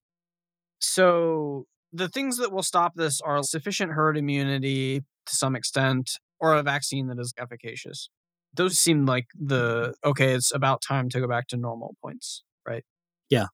So, 0.80 1.64
the 1.92 2.08
things 2.08 2.38
that 2.38 2.52
will 2.52 2.62
stop 2.62 2.94
this 2.96 3.20
are 3.20 3.42
sufficient 3.42 3.92
herd 3.92 4.18
immunity 4.18 5.00
to 5.00 5.36
some 5.36 5.56
extent 5.56 6.18
or 6.40 6.54
a 6.54 6.62
vaccine 6.62 7.06
that 7.06 7.18
is 7.18 7.32
efficacious. 7.38 8.10
Those 8.52 8.78
seem 8.78 9.06
like 9.06 9.26
the 9.34 9.94
okay, 10.04 10.32
it's 10.32 10.54
about 10.54 10.82
time 10.82 11.08
to 11.10 11.20
go 11.20 11.28
back 11.28 11.46
to 11.48 11.56
normal 11.56 11.96
points, 12.02 12.42
right? 12.66 12.84
Yeah. 13.30 13.46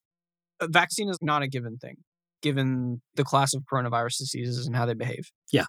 A 0.61 0.69
vaccine 0.69 1.09
is 1.09 1.19
not 1.23 1.43
a 1.43 1.49
given 1.49 1.79
thing, 1.79 1.99
given 2.43 3.01
the 3.15 3.25
class 3.25 3.55
of 3.55 3.63
coronavirus 3.71 4.19
diseases 4.19 4.67
and 4.67 4.75
how 4.75 4.87
they 4.87 4.95
behave. 4.95 5.31
Yeah 5.53 5.67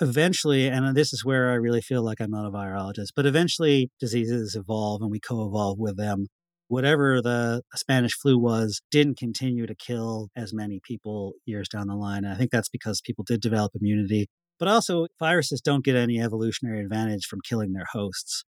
eventually, 0.00 0.68
and 0.68 0.84
uh, 0.84 0.92
this 0.92 1.12
is 1.12 1.24
where 1.24 1.50
I 1.50 1.54
really 1.54 1.80
feel 1.80 2.02
like 2.02 2.20
I'm 2.20 2.30
not 2.30 2.46
a 2.46 2.50
virologist, 2.50 3.12
but 3.14 3.26
eventually 3.26 3.90
diseases 4.00 4.54
evolve 4.54 5.02
and 5.02 5.10
we 5.10 5.20
co 5.20 5.46
evolve 5.46 5.78
with 5.78 5.96
them. 5.96 6.26
Whatever 6.68 7.22
the 7.22 7.62
Spanish 7.74 8.14
flu 8.14 8.38
was 8.38 8.82
didn't 8.90 9.18
continue 9.18 9.66
to 9.66 9.74
kill 9.74 10.30
as 10.34 10.52
many 10.52 10.80
people 10.82 11.34
years 11.44 11.68
down 11.68 11.86
the 11.86 11.94
line. 11.94 12.24
And 12.24 12.34
I 12.34 12.36
think 12.36 12.50
that's 12.50 12.68
because 12.68 13.00
people 13.00 13.24
did 13.24 13.40
develop 13.40 13.72
immunity. 13.80 14.26
But 14.58 14.68
also, 14.68 15.06
viruses 15.20 15.60
don't 15.60 15.84
get 15.84 15.96
any 15.96 16.20
evolutionary 16.20 16.80
advantage 16.80 17.26
from 17.26 17.40
killing 17.48 17.72
their 17.72 17.86
hosts. 17.92 18.44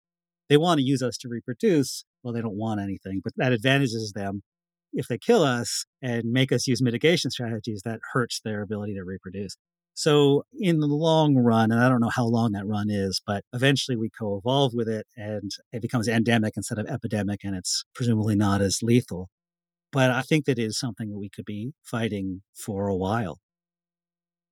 They 0.48 0.56
want 0.56 0.78
to 0.78 0.84
use 0.84 1.02
us 1.02 1.16
to 1.18 1.28
reproduce. 1.28 2.04
Well, 2.22 2.34
they 2.34 2.40
don't 2.40 2.56
want 2.56 2.80
anything, 2.80 3.20
but 3.22 3.34
that 3.36 3.52
advantages 3.52 4.12
them. 4.14 4.42
If 4.92 5.06
they 5.06 5.18
kill 5.18 5.42
us 5.44 5.84
and 6.02 6.24
make 6.24 6.50
us 6.50 6.66
use 6.66 6.82
mitigation 6.82 7.30
strategies, 7.30 7.82
that 7.84 8.00
hurts 8.14 8.40
their 8.42 8.62
ability 8.62 8.94
to 8.94 9.04
reproduce. 9.04 9.56
So, 9.98 10.44
in 10.52 10.78
the 10.78 10.86
long 10.86 11.34
run, 11.34 11.72
and 11.72 11.80
I 11.80 11.88
don't 11.88 12.00
know 12.00 12.08
how 12.08 12.24
long 12.24 12.52
that 12.52 12.68
run 12.68 12.88
is, 12.88 13.20
but 13.26 13.42
eventually 13.52 13.96
we 13.96 14.08
co 14.08 14.36
evolve 14.38 14.70
with 14.72 14.88
it 14.88 15.08
and 15.16 15.50
it 15.72 15.82
becomes 15.82 16.06
endemic 16.06 16.54
instead 16.56 16.78
of 16.78 16.86
epidemic, 16.86 17.40
and 17.42 17.56
it's 17.56 17.84
presumably 17.96 18.36
not 18.36 18.60
as 18.60 18.78
lethal. 18.80 19.28
But 19.90 20.12
I 20.12 20.22
think 20.22 20.44
that 20.44 20.56
is 20.56 20.78
something 20.78 21.10
that 21.10 21.18
we 21.18 21.28
could 21.28 21.44
be 21.44 21.72
fighting 21.82 22.42
for 22.54 22.86
a 22.86 22.94
while. 22.94 23.40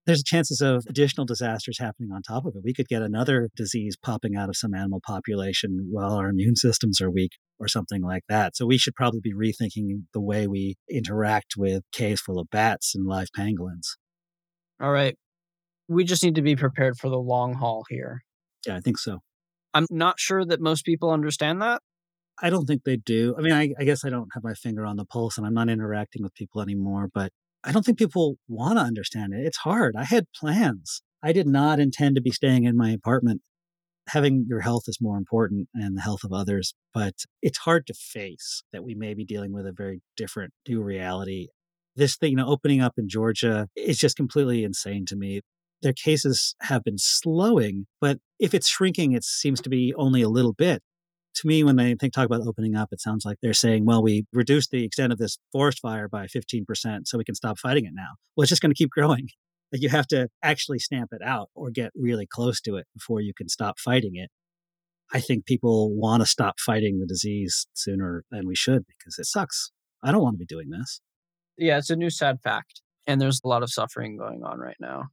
There's 0.05 0.25
chances 0.25 0.61
of 0.61 0.85
additional 0.89 1.27
disasters 1.27 1.79
happening 1.79 2.11
on 2.11 2.23
top 2.23 2.45
of 2.45 2.57
it. 2.57 2.65
We 2.65 2.75
could 2.75 2.89
get 2.89 3.03
another 3.03 3.49
disease 3.55 3.97
popping 3.97 4.35
out 4.35 4.49
of 4.49 4.57
some 4.57 4.75
animal 4.75 5.01
population 5.07 5.87
while 5.93 6.15
our 6.15 6.29
immune 6.29 6.57
systems 6.57 7.01
are 7.01 7.11
weak 7.11 7.35
or 7.61 7.69
something 7.69 8.03
like 8.03 8.25
that. 8.29 8.57
So 8.57 8.67
we 8.67 8.79
should 8.79 8.97
probably 8.97 9.21
be 9.21 9.33
rethinking 9.33 10.07
the 10.13 10.21
way 10.21 10.49
we 10.49 10.75
interact 10.91 11.55
with 11.57 11.85
caves 11.93 12.21
full 12.21 12.41
of 12.41 12.51
bats 12.51 12.97
and 12.97 13.07
live 13.07 13.29
pangolins. 13.39 13.95
All 14.81 14.91
right 14.91 15.17
we 15.89 16.05
just 16.05 16.23
need 16.23 16.35
to 16.35 16.43
be 16.43 16.57
prepared 16.57 16.99
for 16.99 17.09
the 17.09 17.19
long 17.19 17.55
haul 17.55 17.85
here. 17.89 18.23
Yeah, 18.67 18.77
I 18.77 18.81
think 18.81 18.99
so. 18.99 19.21
I'm 19.75 19.87
not 19.91 20.19
sure 20.19 20.45
that 20.45 20.61
most 20.61 20.85
people 20.85 21.11
understand 21.11 21.63
that. 21.63 21.83
I 22.41 22.51
don't 22.51 22.67
think 22.67 22.85
they 22.85 22.97
do. 22.97 23.35
I 23.39 23.41
mean, 23.41 23.53
I, 23.53 23.73
I, 23.79 23.85
guess 23.85 24.05
I 24.05 24.11
don't 24.11 24.29
have 24.35 24.45
my 24.45 24.55
finger 24.55 24.85
on 24.85 24.97
the 24.97 25.05
pulse 25.05 25.39
and 25.39 25.47
I'm 25.47 25.55
not 25.55 25.71
interacting 25.71 26.23
with 26.23 26.35
people 26.35 26.61
anymore, 26.61 27.09
but 27.13 27.33
I 27.65 27.73
don't 27.73 27.85
think 27.85 27.99
people 27.99 28.37
want 28.49 28.79
to 28.79 28.85
understand 28.85 29.33
it. 29.33 29.47
It's 29.47 29.59
hard. 29.59 29.97
I 29.97 30.05
had 30.05 30.27
plans. 30.35 31.03
I 31.23 31.33
did 31.33 31.47
not 31.47 31.81
intend 31.81 32.15
to 32.17 32.23
be 32.23 32.31
staying 32.31 32.65
in 32.65 32.77
my 32.77 32.91
apartment. 32.91 33.43
Having 34.09 34.47
your 34.49 34.61
health 34.61 34.85
is 34.87 34.99
more 35.01 35.17
important 35.17 35.69
and 35.75 35.97
the 35.97 36.03
health 36.03 36.23
of 36.25 36.33
others, 36.33 36.75
but 36.95 37.15
it's 37.43 37.59
hard 37.59 37.87
to 37.89 37.95
face 37.95 38.63
that 38.73 38.85
we 38.85 38.95
may 38.95 39.15
be 39.15 39.25
dealing 39.25 39.53
with 39.53 39.67
a 39.67 39.73
very 39.73 40.01
different 40.17 40.53
new 40.69 40.83
reality. 40.83 41.49
This 41.97 42.17
thing, 42.17 42.31
you 42.31 42.37
know, 42.37 42.47
opening 42.47 42.81
up 42.81 42.95
in 42.99 43.09
Georgia 43.09 43.67
is 43.75 43.99
just 43.99 44.17
completely 44.17 44.63
insane 44.63 45.07
to 45.07 45.17
me 45.17 45.41
their 45.83 45.93
cases 45.93 46.55
have 46.63 46.83
been 46.85 46.99
slowing, 46.99 47.87
but 48.01 48.19
if 48.39 48.55
it's 48.55 48.69
shrinking, 48.69 49.13
it 49.13 49.25
seems 49.25 49.61
to 49.63 49.69
be 49.69 49.95
only 49.97 50.23
a 50.23 50.29
little 50.29 50.53
bit. 50.53 50.83
To 51.37 51.47
me, 51.47 51.63
when 51.63 51.77
they 51.77 51.95
think, 51.95 52.15
talk 52.15 52.25
about 52.25 52.47
opening 52.47 52.75
up, 52.75 52.89
it 52.93 53.01
sounds 53.01 53.27
like 53.27 53.37
they're 53.43 53.53
saying, 53.53 53.85
well, 53.85 54.03
we 54.03 54.25
reduced 54.33 54.71
the 54.71 54.85
extent 54.85 55.13
of 55.13 55.19
this 55.19 55.39
forest 55.53 55.81
fire 55.81 56.09
by 56.09 56.27
15% 56.27 57.07
so 57.07 57.19
we 57.19 57.25
can 57.25 57.35
stop 57.35 57.59
fighting 57.59 57.85
it 57.85 57.93
now. 57.95 58.15
Well, 58.35 58.43
it's 58.43 58.49
just 58.49 58.63
going 58.63 58.73
to 58.73 58.77
keep 58.79 58.91
growing. 58.97 59.29
You 59.73 59.89
have 59.91 60.07
to 60.09 60.29
actually 60.43 60.79
stamp 60.79 61.11
it 61.13 61.21
out 61.23 61.51
or 61.55 61.71
get 61.71 61.91
really 61.95 62.27
close 62.27 62.61
to 62.63 62.77
it 62.77 62.87
before 62.95 63.21
you 63.21 63.35
can 63.35 63.49
stop 63.49 63.79
fighting 63.79 64.15
it. 64.15 64.31
I 65.13 65.21
think 65.21 65.45
people 65.45 65.95
want 65.95 66.23
to 66.23 66.27
stop 66.27 66.59
fighting 66.59 66.99
the 66.99 67.07
disease 67.07 67.67
sooner 67.75 68.25
than 68.31 68.47
we 68.47 68.57
should 68.57 68.85
because 68.87 69.19
it 69.19 69.27
sucks. 69.27 69.73
I 70.03 70.13
don't 70.13 70.23
want 70.23 70.35
to 70.35 70.39
be 70.39 70.47
doing 70.47 70.71
this. 70.71 71.01
Yeah, 71.59 71.79
it's 71.79 71.91
a 71.91 71.97
new 71.97 72.11
sad 72.11 72.39
fact. 72.43 72.83
And 73.07 73.21
there's 73.21 73.41
a 73.45 73.49
lot 73.49 73.63
of 73.63 73.71
suffering 73.71 74.17
going 74.17 74.43
on 74.43 74.59
right 74.59 74.77
now. 74.81 75.05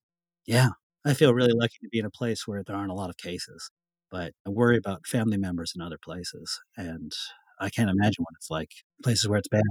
Yeah. 0.46 0.70
I 1.06 1.14
feel 1.14 1.34
really 1.34 1.54
lucky 1.54 1.78
to 1.82 1.90
be 1.92 2.00
in 2.00 2.06
a 2.06 2.10
place 2.10 2.48
where 2.48 2.64
there 2.64 2.76
aren't 2.76 2.92
a 2.92 2.96
lot 2.96 3.10
of 3.10 3.18
cases, 3.18 3.70
but 4.10 4.34
I 4.46 4.50
worry 4.50 4.78
about 4.78 5.06
family 5.06 5.38
members 5.38 5.74
in 5.76 5.82
other 5.82 5.98
places. 6.04 6.60
And 6.78 7.12
I 7.60 7.70
can't 7.70 7.90
imagine 7.90 8.24
what 8.24 8.36
it's 8.38 8.50
like 8.50 8.70
places 9.04 9.28
where 9.28 9.40
it's 9.40 9.48
bad. 9.50 9.62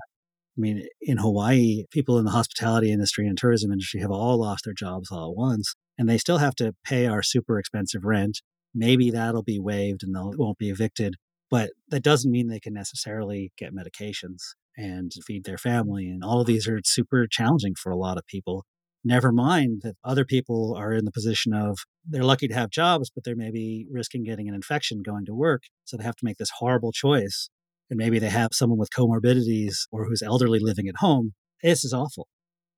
I 0.59 0.61
mean, 0.61 0.87
in 1.03 1.19
Hawaii, 1.19 1.85
people 1.91 2.19
in 2.19 2.25
the 2.27 2.33
hospitality 2.33 2.93
industry 2.93 3.27
and 3.29 3.39
tourism 3.39 3.73
industry 3.73 4.01
have 4.01 4.11
all 4.13 4.39
lost 4.41 4.65
their 4.65 4.75
jobs 4.75 5.11
all 5.13 5.31
at 5.33 5.37
once, 5.37 5.75
and 5.99 6.09
they 6.09 6.19
still 6.19 6.39
have 6.39 6.55
to 6.57 6.75
pay 6.85 7.07
our 7.07 7.23
super 7.23 7.59
expensive 7.59 8.05
rent. 8.05 8.41
Maybe 8.75 9.11
that'll 9.11 9.43
be 9.45 9.61
waived 9.61 10.03
and 10.05 10.15
they 10.17 10.21
won't 10.37 10.59
be 10.59 10.71
evicted, 10.71 11.17
but 11.51 11.73
that 11.89 12.03
doesn't 12.05 12.31
mean 12.33 12.49
they 12.49 12.61
can 12.61 12.75
necessarily 12.75 13.53
get 13.59 13.75
medications 13.75 14.43
and 14.77 15.13
feed 15.27 15.45
their 15.45 15.59
family. 15.59 16.09
And 16.09 16.25
all 16.25 16.41
of 16.41 16.47
these 16.47 16.69
are 16.69 16.81
super 16.85 17.27
challenging 17.29 17.75
for 17.77 17.93
a 17.93 17.97
lot 17.97 18.19
of 18.19 18.27
people. 18.27 18.65
Never 19.05 19.33
mind 19.33 19.81
that 19.83 19.97
other 20.05 20.25
people 20.25 20.77
are 20.79 20.93
in 20.93 21.05
the 21.05 21.11
position 21.11 21.53
of 21.53 21.81
they're 22.09 22.23
lucky 22.23 22.47
to 22.47 22.55
have 22.55 22.71
jobs, 22.71 23.11
but 23.11 23.25
they're 23.25 23.35
maybe 23.35 23.87
risking 23.91 24.23
getting 24.23 24.49
an 24.49 24.55
infection 24.55 25.03
going 25.03 25.25
to 25.27 25.35
work. 25.35 25.63
So 25.85 25.97
they 25.97 26.05
have 26.05 26.17
to 26.17 26.25
make 26.25 26.37
this 26.37 26.53
horrible 26.59 26.93
choice. 26.93 27.49
And 27.91 27.99
maybe 27.99 28.21
they 28.21 28.29
have 28.29 28.51
someone 28.53 28.79
with 28.79 28.91
comorbidities 28.97 29.87
or 29.91 30.07
who's 30.07 30.23
elderly 30.23 30.61
living 30.61 30.87
at 30.87 30.97
home. 30.99 31.35
This 31.63 31.85
is 31.85 31.93
awful. 31.93 32.29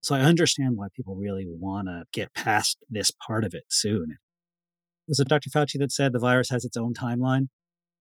So 0.03 0.15
I 0.15 0.21
understand 0.21 0.77
why 0.77 0.89
people 0.95 1.15
really 1.15 1.47
want 1.47 1.89
to 1.89 2.05
get 2.13 2.35
past 2.35 2.79
this 2.89 3.13
part 3.27 3.45
of 3.45 3.53
it 3.55 3.65
soon. 3.69 4.17
Was 5.07 5.21
it 5.21 5.29
Dr. 5.29 5.51
Fauci 5.51 5.79
that 5.79 5.93
said 5.93 6.13
the 6.13 6.19
virus 6.19 6.49
has 6.49 6.65
its 6.65 6.77
own 6.77 6.95
timeline? 6.95 7.49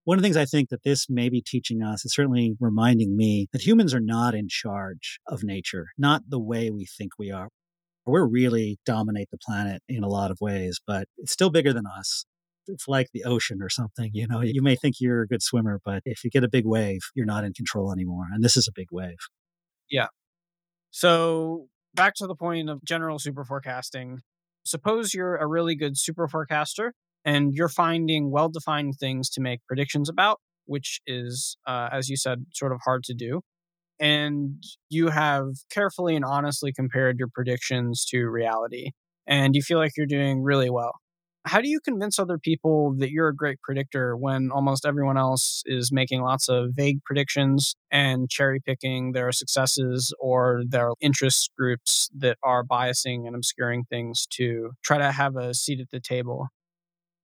One 0.05 0.17
of 0.17 0.21
the 0.21 0.25
things 0.25 0.37
I 0.37 0.45
think 0.45 0.69
that 0.69 0.83
this 0.83 1.07
may 1.09 1.29
be 1.29 1.41
teaching 1.41 1.81
us 1.81 2.03
is 2.05 2.13
certainly 2.13 2.55
reminding 2.59 3.15
me 3.15 3.47
that 3.51 3.65
humans 3.65 3.93
are 3.93 4.01
not 4.01 4.33
in 4.33 4.47
charge 4.49 5.19
of 5.27 5.43
nature, 5.43 5.87
not 5.97 6.23
the 6.27 6.39
way 6.39 6.69
we 6.69 6.85
think 6.85 7.11
we 7.19 7.31
are 7.31 7.49
we're 8.05 8.27
really 8.27 8.79
dominate 8.85 9.29
the 9.31 9.37
planet 9.37 9.81
in 9.87 10.03
a 10.03 10.07
lot 10.07 10.31
of 10.31 10.37
ways, 10.41 10.79
but 10.85 11.07
it's 11.17 11.31
still 11.31 11.49
bigger 11.49 11.73
than 11.73 11.85
us. 11.87 12.25
It's 12.67 12.87
like 12.87 13.07
the 13.13 13.23
ocean 13.23 13.59
or 13.61 13.69
something. 13.69 14.11
You 14.13 14.27
know, 14.27 14.41
you 14.41 14.61
may 14.61 14.75
think 14.75 14.95
you're 14.99 15.23
a 15.23 15.27
good 15.27 15.41
swimmer, 15.41 15.79
but 15.83 16.01
if 16.05 16.23
you 16.23 16.29
get 16.29 16.43
a 16.43 16.49
big 16.49 16.65
wave, 16.65 17.01
you're 17.13 17.25
not 17.25 17.43
in 17.43 17.53
control 17.53 17.91
anymore. 17.91 18.25
And 18.33 18.43
this 18.43 18.55
is 18.55 18.67
a 18.67 18.71
big 18.73 18.87
wave. 18.91 19.17
Yeah. 19.89 20.07
So 20.91 21.67
back 21.93 22.13
to 22.15 22.27
the 22.27 22.35
point 22.35 22.69
of 22.69 22.83
general 22.83 23.19
super 23.19 23.43
forecasting. 23.43 24.19
Suppose 24.65 25.13
you're 25.13 25.35
a 25.35 25.47
really 25.47 25.75
good 25.75 25.97
super 25.97 26.27
forecaster 26.27 26.93
and 27.25 27.53
you're 27.53 27.69
finding 27.69 28.31
well 28.31 28.49
defined 28.49 28.95
things 28.99 29.29
to 29.31 29.41
make 29.41 29.59
predictions 29.67 30.09
about, 30.09 30.39
which 30.65 31.01
is, 31.05 31.57
uh, 31.67 31.89
as 31.91 32.09
you 32.09 32.15
said, 32.15 32.45
sort 32.53 32.71
of 32.71 32.79
hard 32.85 33.03
to 33.05 33.13
do 33.13 33.41
and 34.03 34.61
you 34.89 35.07
have 35.07 35.45
carefully 35.71 36.17
and 36.17 36.25
honestly 36.25 36.73
compared 36.73 37.17
your 37.17 37.29
predictions 37.33 38.03
to 38.03 38.27
reality 38.27 38.91
and 39.25 39.55
you 39.55 39.61
feel 39.61 39.77
like 39.77 39.93
you're 39.95 40.05
doing 40.05 40.43
really 40.43 40.69
well. 40.69 40.91
How 41.45 41.61
do 41.61 41.69
you 41.69 41.79
convince 41.79 42.19
other 42.19 42.37
people 42.37 42.93
that 42.99 43.11
you're 43.11 43.29
a 43.29 43.35
great 43.35 43.61
predictor 43.61 44.17
when 44.17 44.51
almost 44.51 44.85
everyone 44.85 45.17
else 45.17 45.63
is 45.65 45.89
making 45.91 46.21
lots 46.21 46.49
of 46.49 46.71
vague 46.73 47.01
predictions 47.05 47.75
and 47.91 48.29
cherry 48.29 48.59
picking 48.59 49.13
their 49.13 49.31
successes 49.31 50.13
or 50.19 50.63
their 50.67 50.91
interest 50.99 51.51
groups 51.57 52.09
that 52.17 52.37
are 52.43 52.63
biasing 52.65 53.25
and 53.25 53.35
obscuring 53.37 53.85
things 53.89 54.27
to 54.31 54.71
try 54.83 54.97
to 54.97 55.13
have 55.13 55.37
a 55.37 55.53
seat 55.53 55.79
at 55.79 55.91
the 55.91 56.01
table? 56.01 56.49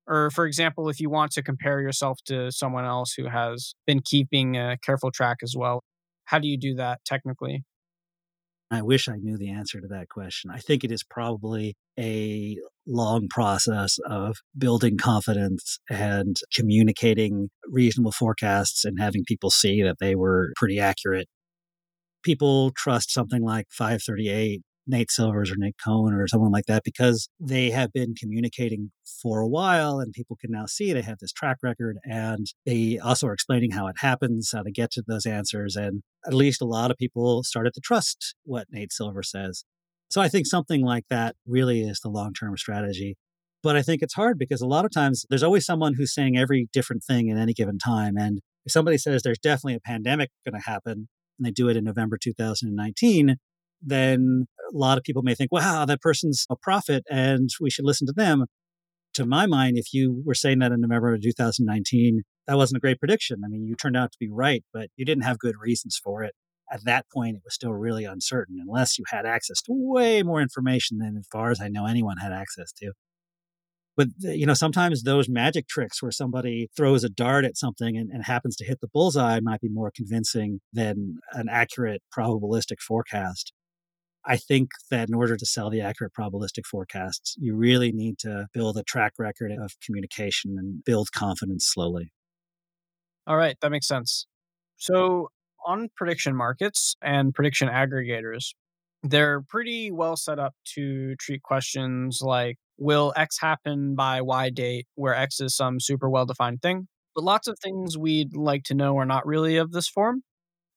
Or, 0.07 0.31
for 0.31 0.45
example, 0.45 0.89
if 0.89 0.99
you 0.99 1.09
want 1.09 1.31
to 1.33 1.43
compare 1.43 1.81
yourself 1.81 2.19
to 2.25 2.51
someone 2.51 2.85
else 2.85 3.13
who 3.13 3.27
has 3.27 3.73
been 3.85 4.01
keeping 4.01 4.57
a 4.57 4.77
careful 4.83 5.11
track 5.11 5.37
as 5.43 5.55
well, 5.57 5.83
how 6.29 6.37
do 6.37 6.47
you 6.47 6.57
do 6.57 6.75
that 6.75 7.03
technically? 7.05 7.63
I 8.71 8.83
wish 8.83 9.09
I 9.09 9.15
knew 9.15 9.35
the 9.35 9.49
answer 9.49 9.81
to 9.81 9.87
that 9.87 10.09
question. 10.09 10.51
I 10.51 10.59
think 10.59 10.83
it 10.83 10.91
is 10.91 11.03
probably 11.03 11.75
a 11.99 12.55
long 12.85 13.27
process 13.29 13.97
of 14.05 14.37
building 14.55 14.95
confidence 14.95 15.79
and 15.89 16.37
communicating 16.53 17.49
reasonable 17.65 18.11
forecasts 18.11 18.85
and 18.85 18.99
having 18.99 19.23
people 19.25 19.49
see 19.49 19.81
that 19.81 19.97
they 19.99 20.13
were 20.13 20.53
pretty 20.55 20.79
accurate. 20.79 21.27
People 22.23 22.69
trust 22.77 23.11
something 23.11 23.41
like 23.41 23.65
538 23.71 24.61
Nate 24.89 25.11
Silvers 25.11 25.51
or 25.51 25.55
Nick 25.57 25.75
Cohen 25.83 26.13
or 26.13 26.27
someone 26.27 26.51
like 26.51 26.65
that 26.65 26.83
because 26.83 27.29
they 27.39 27.69
have 27.69 27.93
been 27.93 28.15
communicating 28.15 28.91
for 29.21 29.39
a 29.39 29.47
while 29.47 29.99
and 29.99 30.13
people 30.13 30.35
can 30.35 30.51
now 30.51 30.65
see 30.65 30.91
they 30.91 31.01
have 31.01 31.19
this 31.19 31.31
track 31.31 31.57
record 31.61 31.97
and 32.03 32.47
they 32.65 32.99
also 32.99 33.27
are 33.27 33.33
explaining 33.33 33.71
how 33.71 33.87
it 33.87 33.95
happens, 33.99 34.51
how 34.53 34.63
they 34.63 34.71
get 34.71 34.91
to 34.91 35.03
those 35.05 35.25
answers. 35.25 35.75
And 35.75 36.01
at 36.25 36.33
least 36.33 36.61
a 36.61 36.65
lot 36.65 36.91
of 36.91 36.97
people 36.97 37.43
started 37.43 37.73
to 37.73 37.81
trust 37.81 38.35
what 38.43 38.67
Nate 38.71 38.91
Silver 38.91 39.23
says. 39.23 39.63
So 40.09 40.21
I 40.21 40.27
think 40.27 40.47
something 40.47 40.81
like 40.81 41.05
that 41.09 41.35
really 41.45 41.81
is 41.81 41.99
the 41.99 42.09
long 42.09 42.33
term 42.33 42.57
strategy. 42.57 43.15
But 43.61 43.75
I 43.75 43.81
think 43.81 44.01
it's 44.01 44.13
hard 44.13 44.39
because 44.39 44.61
a 44.61 44.67
lot 44.67 44.85
of 44.85 44.91
times 44.91 45.25
there's 45.29 45.43
always 45.43 45.65
someone 45.65 45.93
who's 45.95 46.13
saying 46.13 46.37
every 46.37 46.69
different 46.71 47.03
thing 47.03 47.29
at 47.29 47.37
any 47.37 47.53
given 47.53 47.77
time. 47.77 48.15
And 48.17 48.39
if 48.65 48.71
somebody 48.71 48.97
says 48.97 49.21
there's 49.21 49.39
definitely 49.39 49.75
a 49.75 49.81
pandemic 49.81 50.29
going 50.45 50.59
to 50.59 50.69
happen, 50.69 51.09
and 51.37 51.45
they 51.45 51.51
do 51.51 51.69
it 51.69 51.77
in 51.77 51.83
November 51.83 52.17
2019, 52.21 53.35
then 53.81 54.45
a 54.73 54.77
lot 54.77 54.97
of 54.97 55.03
people 55.03 55.23
may 55.23 55.35
think, 55.35 55.51
wow, 55.51 55.85
that 55.85 56.01
person's 56.01 56.45
a 56.49 56.55
prophet 56.55 57.03
and 57.09 57.49
we 57.61 57.69
should 57.69 57.85
listen 57.85 58.07
to 58.07 58.13
them. 58.13 58.45
To 59.15 59.25
my 59.25 59.45
mind, 59.45 59.77
if 59.77 59.93
you 59.93 60.21
were 60.25 60.35
saying 60.35 60.59
that 60.59 60.71
in 60.71 60.81
November 60.81 61.13
of 61.13 61.21
2019, 61.21 62.21
that 62.49 62.57
wasn't 62.57 62.77
a 62.77 62.81
great 62.81 62.99
prediction. 62.99 63.43
I 63.45 63.47
mean, 63.47 63.67
you 63.67 63.75
turned 63.75 63.95
out 63.95 64.11
to 64.11 64.17
be 64.19 64.27
right, 64.27 64.63
but 64.73 64.89
you 64.95 65.05
didn't 65.05 65.23
have 65.23 65.37
good 65.37 65.53
reasons 65.61 65.99
for 66.03 66.23
it. 66.23 66.33
At 66.71 66.83
that 66.85 67.05
point, 67.13 67.35
it 67.35 67.43
was 67.45 67.53
still 67.53 67.73
really 67.73 68.05
uncertain 68.05 68.57
unless 68.59 68.97
you 68.97 69.05
had 69.07 69.23
access 69.27 69.61
to 69.61 69.71
way 69.71 70.23
more 70.23 70.41
information 70.41 70.97
than, 70.97 71.15
as 71.15 71.27
far 71.31 71.51
as 71.51 71.61
I 71.61 71.67
know, 71.67 71.85
anyone 71.85 72.17
had 72.17 72.31
access 72.31 72.71
to. 72.81 72.93
But, 73.95 74.07
you 74.19 74.47
know, 74.47 74.55
sometimes 74.55 75.03
those 75.03 75.29
magic 75.29 75.67
tricks 75.67 76.01
where 76.01 76.11
somebody 76.11 76.69
throws 76.75 77.03
a 77.03 77.09
dart 77.09 77.45
at 77.45 77.55
something 77.55 77.95
and, 77.95 78.09
and 78.09 78.25
happens 78.25 78.55
to 78.55 78.65
hit 78.65 78.79
the 78.81 78.87
bullseye 78.87 79.39
might 79.41 79.61
be 79.61 79.69
more 79.69 79.91
convincing 79.95 80.59
than 80.73 81.17
an 81.33 81.49
accurate 81.49 82.01
probabilistic 82.17 82.79
forecast. 82.79 83.53
I 84.25 84.37
think 84.37 84.69
that 84.89 85.07
in 85.07 85.13
order 85.13 85.37
to 85.37 85.45
sell 85.45 85.69
the 85.69 85.81
accurate 85.81 86.13
probabilistic 86.19 86.65
forecasts, 86.65 87.35
you 87.37 87.55
really 87.55 87.91
need 87.91 88.17
to 88.19 88.47
build 88.53 88.77
a 88.77 88.83
track 88.83 89.13
record 89.19 89.51
of 89.51 89.73
communication 89.85 90.55
and 90.57 90.83
build 90.83 91.11
confidence 91.11 91.67
slowly. 91.67 92.11
All 93.29 93.37
right, 93.37 93.57
that 93.61 93.71
makes 93.71 93.87
sense. 93.87 94.27
So, 94.77 95.29
on 95.67 95.89
prediction 95.97 96.35
markets 96.35 96.95
and 97.03 97.35
prediction 97.35 97.69
aggregators, 97.69 98.55
they're 99.03 99.41
pretty 99.43 99.91
well 99.91 100.17
set 100.17 100.39
up 100.39 100.55
to 100.75 101.15
treat 101.17 101.43
questions 101.43 102.21
like 102.23 102.57
will 102.79 103.13
X 103.17 103.39
happen 103.41 103.95
by 103.95 104.21
Y 104.21 104.51
date, 104.51 104.87
where 104.95 105.15
X 105.15 105.41
is 105.41 105.55
some 105.55 105.81
super 105.81 106.09
well 106.09 106.25
defined 106.27 106.61
thing. 106.63 106.87
But 107.15 107.25
lots 107.25 107.47
of 107.47 107.59
things 107.59 107.97
we'd 107.97 108.35
like 108.37 108.63
to 108.65 108.75
know 108.75 108.97
are 108.99 109.05
not 109.05 109.27
really 109.27 109.57
of 109.57 109.71
this 109.73 109.89
form. 109.89 110.23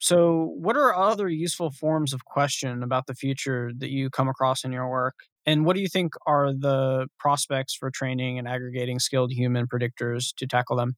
So, 0.00 0.54
what 0.58 0.76
are 0.76 0.94
other 0.94 1.28
useful 1.28 1.70
forms 1.72 2.12
of 2.14 2.24
question 2.26 2.82
about 2.82 3.06
the 3.08 3.14
future 3.14 3.72
that 3.78 3.90
you 3.90 4.10
come 4.10 4.28
across 4.28 4.64
in 4.64 4.72
your 4.72 4.90
work? 4.90 5.16
And 5.46 5.66
what 5.66 5.76
do 5.76 5.82
you 5.82 5.88
think 5.88 6.14
are 6.26 6.52
the 6.54 7.08
prospects 7.20 7.74
for 7.76 7.90
training 7.92 8.38
and 8.38 8.48
aggregating 8.48 9.00
skilled 9.00 9.32
human 9.32 9.66
predictors 9.68 10.34
to 10.38 10.46
tackle 10.48 10.76
them? 10.76 10.96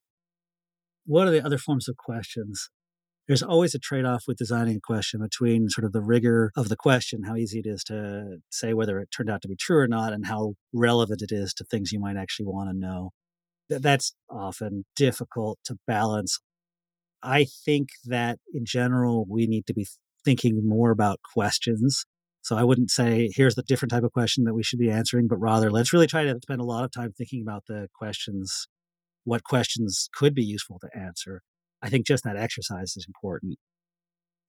What 1.05 1.27
are 1.27 1.31
the 1.31 1.45
other 1.45 1.57
forms 1.57 1.87
of 1.87 1.97
questions? 1.97 2.69
There's 3.27 3.43
always 3.43 3.73
a 3.73 3.79
trade 3.79 4.05
off 4.05 4.25
with 4.27 4.37
designing 4.37 4.77
a 4.77 4.81
question 4.81 5.19
between 5.21 5.69
sort 5.69 5.85
of 5.85 5.93
the 5.93 6.01
rigor 6.01 6.51
of 6.55 6.69
the 6.69 6.75
question, 6.75 7.23
how 7.23 7.35
easy 7.35 7.59
it 7.59 7.65
is 7.65 7.83
to 7.85 8.37
say 8.51 8.73
whether 8.73 8.99
it 8.99 9.09
turned 9.09 9.29
out 9.29 9.41
to 9.41 9.47
be 9.47 9.55
true 9.55 9.79
or 9.79 9.87
not, 9.87 10.13
and 10.13 10.27
how 10.27 10.53
relevant 10.73 11.23
it 11.23 11.31
is 11.31 11.53
to 11.55 11.63
things 11.63 11.91
you 11.91 11.99
might 11.99 12.17
actually 12.17 12.45
want 12.45 12.69
to 12.69 12.77
know. 12.77 13.11
That's 13.67 14.13
often 14.29 14.85
difficult 14.95 15.57
to 15.65 15.77
balance 15.87 16.39
I 17.25 17.45
think 17.65 17.89
that 18.05 18.37
in 18.53 18.65
general, 18.65 19.25
we 19.27 19.47
need 19.47 19.65
to 19.67 19.73
be 19.73 19.87
thinking 20.23 20.61
more 20.67 20.91
about 20.91 21.19
questions. 21.33 22.05
So 22.41 22.55
I 22.55 22.63
wouldn't 22.63 22.91
say 22.91 23.31
here's 23.33 23.55
the 23.55 23.63
different 23.63 23.91
type 23.91 24.03
of 24.03 24.11
question 24.11 24.43
that 24.43 24.53
we 24.53 24.63
should 24.63 24.79
be 24.79 24.91
answering, 24.91 25.27
but 25.27 25.37
rather 25.37 25.71
let's 25.71 25.91
really 25.91 26.05
try 26.05 26.23
to 26.23 26.39
spend 26.43 26.61
a 26.61 26.65
lot 26.65 26.83
of 26.83 26.91
time 26.91 27.11
thinking 27.11 27.41
about 27.41 27.63
the 27.67 27.87
questions, 27.95 28.67
what 29.25 29.43
questions 29.43 30.09
could 30.13 30.33
be 30.33 30.43
useful 30.43 30.79
to 30.79 30.99
answer. 30.99 31.41
I 31.81 31.89
think 31.89 32.07
just 32.07 32.23
that 32.23 32.37
exercise 32.37 32.95
is 32.95 33.05
important. 33.07 33.57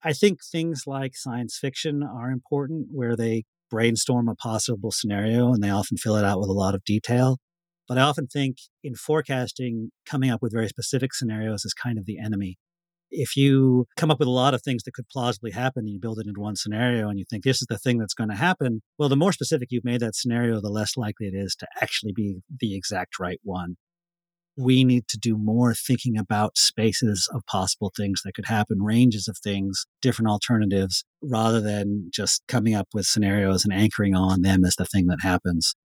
I 0.03 0.13
think 0.13 0.39
things 0.43 0.83
like 0.87 1.15
science 1.15 1.57
fiction 1.59 2.01
are 2.03 2.31
important 2.31 2.87
where 2.91 3.15
they 3.15 3.43
brainstorm 3.69 4.29
a 4.29 4.35
possible 4.35 4.91
scenario 4.91 5.51
and 5.51 5.61
they 5.61 5.69
often 5.69 5.97
fill 5.97 6.15
it 6.15 6.23
out 6.23 6.39
with 6.39 6.49
a 6.49 6.53
lot 6.53 6.75
of 6.75 6.83
detail. 6.85 7.37
But 7.87 7.97
I 7.97 8.01
often 8.01 8.27
think 8.27 8.57
in 8.83 8.95
forecasting, 8.95 9.91
coming 10.05 10.29
up 10.29 10.41
with 10.41 10.53
very 10.53 10.67
specific 10.67 11.13
scenarios 11.13 11.65
is 11.65 11.73
kind 11.73 11.97
of 11.97 12.05
the 12.05 12.19
enemy 12.19 12.57
if 13.11 13.37
you 13.37 13.85
come 13.95 14.11
up 14.11 14.19
with 14.19 14.27
a 14.27 14.31
lot 14.31 14.53
of 14.53 14.61
things 14.61 14.83
that 14.83 14.93
could 14.93 15.07
plausibly 15.09 15.51
happen 15.51 15.81
and 15.81 15.89
you 15.89 15.99
build 15.99 16.19
it 16.19 16.27
into 16.27 16.41
one 16.41 16.55
scenario 16.55 17.09
and 17.09 17.17
you 17.17 17.25
think 17.29 17.43
this 17.43 17.61
is 17.61 17.67
the 17.69 17.77
thing 17.77 17.97
that's 17.97 18.13
going 18.13 18.29
to 18.29 18.35
happen, 18.35 18.81
well, 18.97 19.09
the 19.09 19.15
more 19.15 19.31
specific 19.31 19.69
you've 19.71 19.85
made 19.85 20.01
that 20.01 20.15
scenario, 20.15 20.59
the 20.59 20.69
less 20.69 20.97
likely 20.97 21.27
it 21.27 21.35
is 21.35 21.55
to 21.55 21.67
actually 21.81 22.13
be 22.13 22.37
the 22.59 22.75
exact 22.75 23.19
right 23.19 23.39
one. 23.43 23.77
We 24.57 24.83
need 24.83 25.07
to 25.09 25.17
do 25.17 25.37
more 25.37 25.73
thinking 25.73 26.17
about 26.17 26.57
spaces 26.57 27.29
of 27.33 27.45
possible 27.45 27.91
things 27.95 28.23
that 28.23 28.33
could 28.33 28.47
happen, 28.47 28.81
ranges 28.81 29.27
of 29.27 29.37
things, 29.37 29.85
different 30.01 30.29
alternatives, 30.29 31.05
rather 31.21 31.61
than 31.61 32.09
just 32.11 32.41
coming 32.47 32.73
up 32.73 32.87
with 32.93 33.05
scenarios 33.05 33.63
and 33.63 33.73
anchoring 33.73 34.15
on 34.15 34.41
them 34.41 34.65
as 34.65 34.75
the 34.75 34.85
thing 34.85 35.05
that 35.07 35.19
happens. 35.21 35.75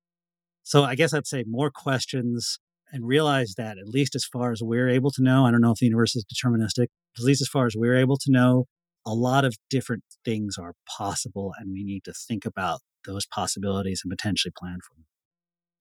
So 0.62 0.85
I 0.85 0.94
guess 0.94 1.12
I'd 1.12 1.27
say 1.27 1.44
more 1.47 1.70
questions, 1.70 2.59
and 2.93 3.07
realize 3.07 3.55
that 3.57 3.78
at 3.78 3.89
least 3.89 4.15
as 4.15 4.24
far 4.24 4.53
as 4.53 4.62
we're 4.62 4.89
able 4.89 5.11
to 5.11 5.23
know, 5.23 5.47
I 5.47 5.51
don't 5.51 5.62
know 5.62 5.73
if 5.73 5.78
the 5.78 5.86
universe 5.86 6.15
is 6.15 6.24
deterministic, 6.24 6.89
at 7.19 7.24
least 7.24 7.40
as 7.40 7.49
far 7.49 7.66
as 7.66 7.74
we're 7.74 7.97
able 7.97 8.19
to 8.19 8.31
know, 8.31 8.66
a 9.07 9.15
lot 9.15 9.44
of 9.44 9.57
different 9.70 10.05
things 10.24 10.57
are 10.59 10.74
possible 10.86 11.53
and 11.59 11.73
we 11.73 11.82
need 11.82 12.05
to 12.05 12.12
think 12.12 12.44
about 12.44 12.81
those 13.07 13.27
possibilities 13.27 14.03
and 14.05 14.11
potentially 14.11 14.53
plan 14.57 14.78
for 14.86 14.94
them. 14.94 15.07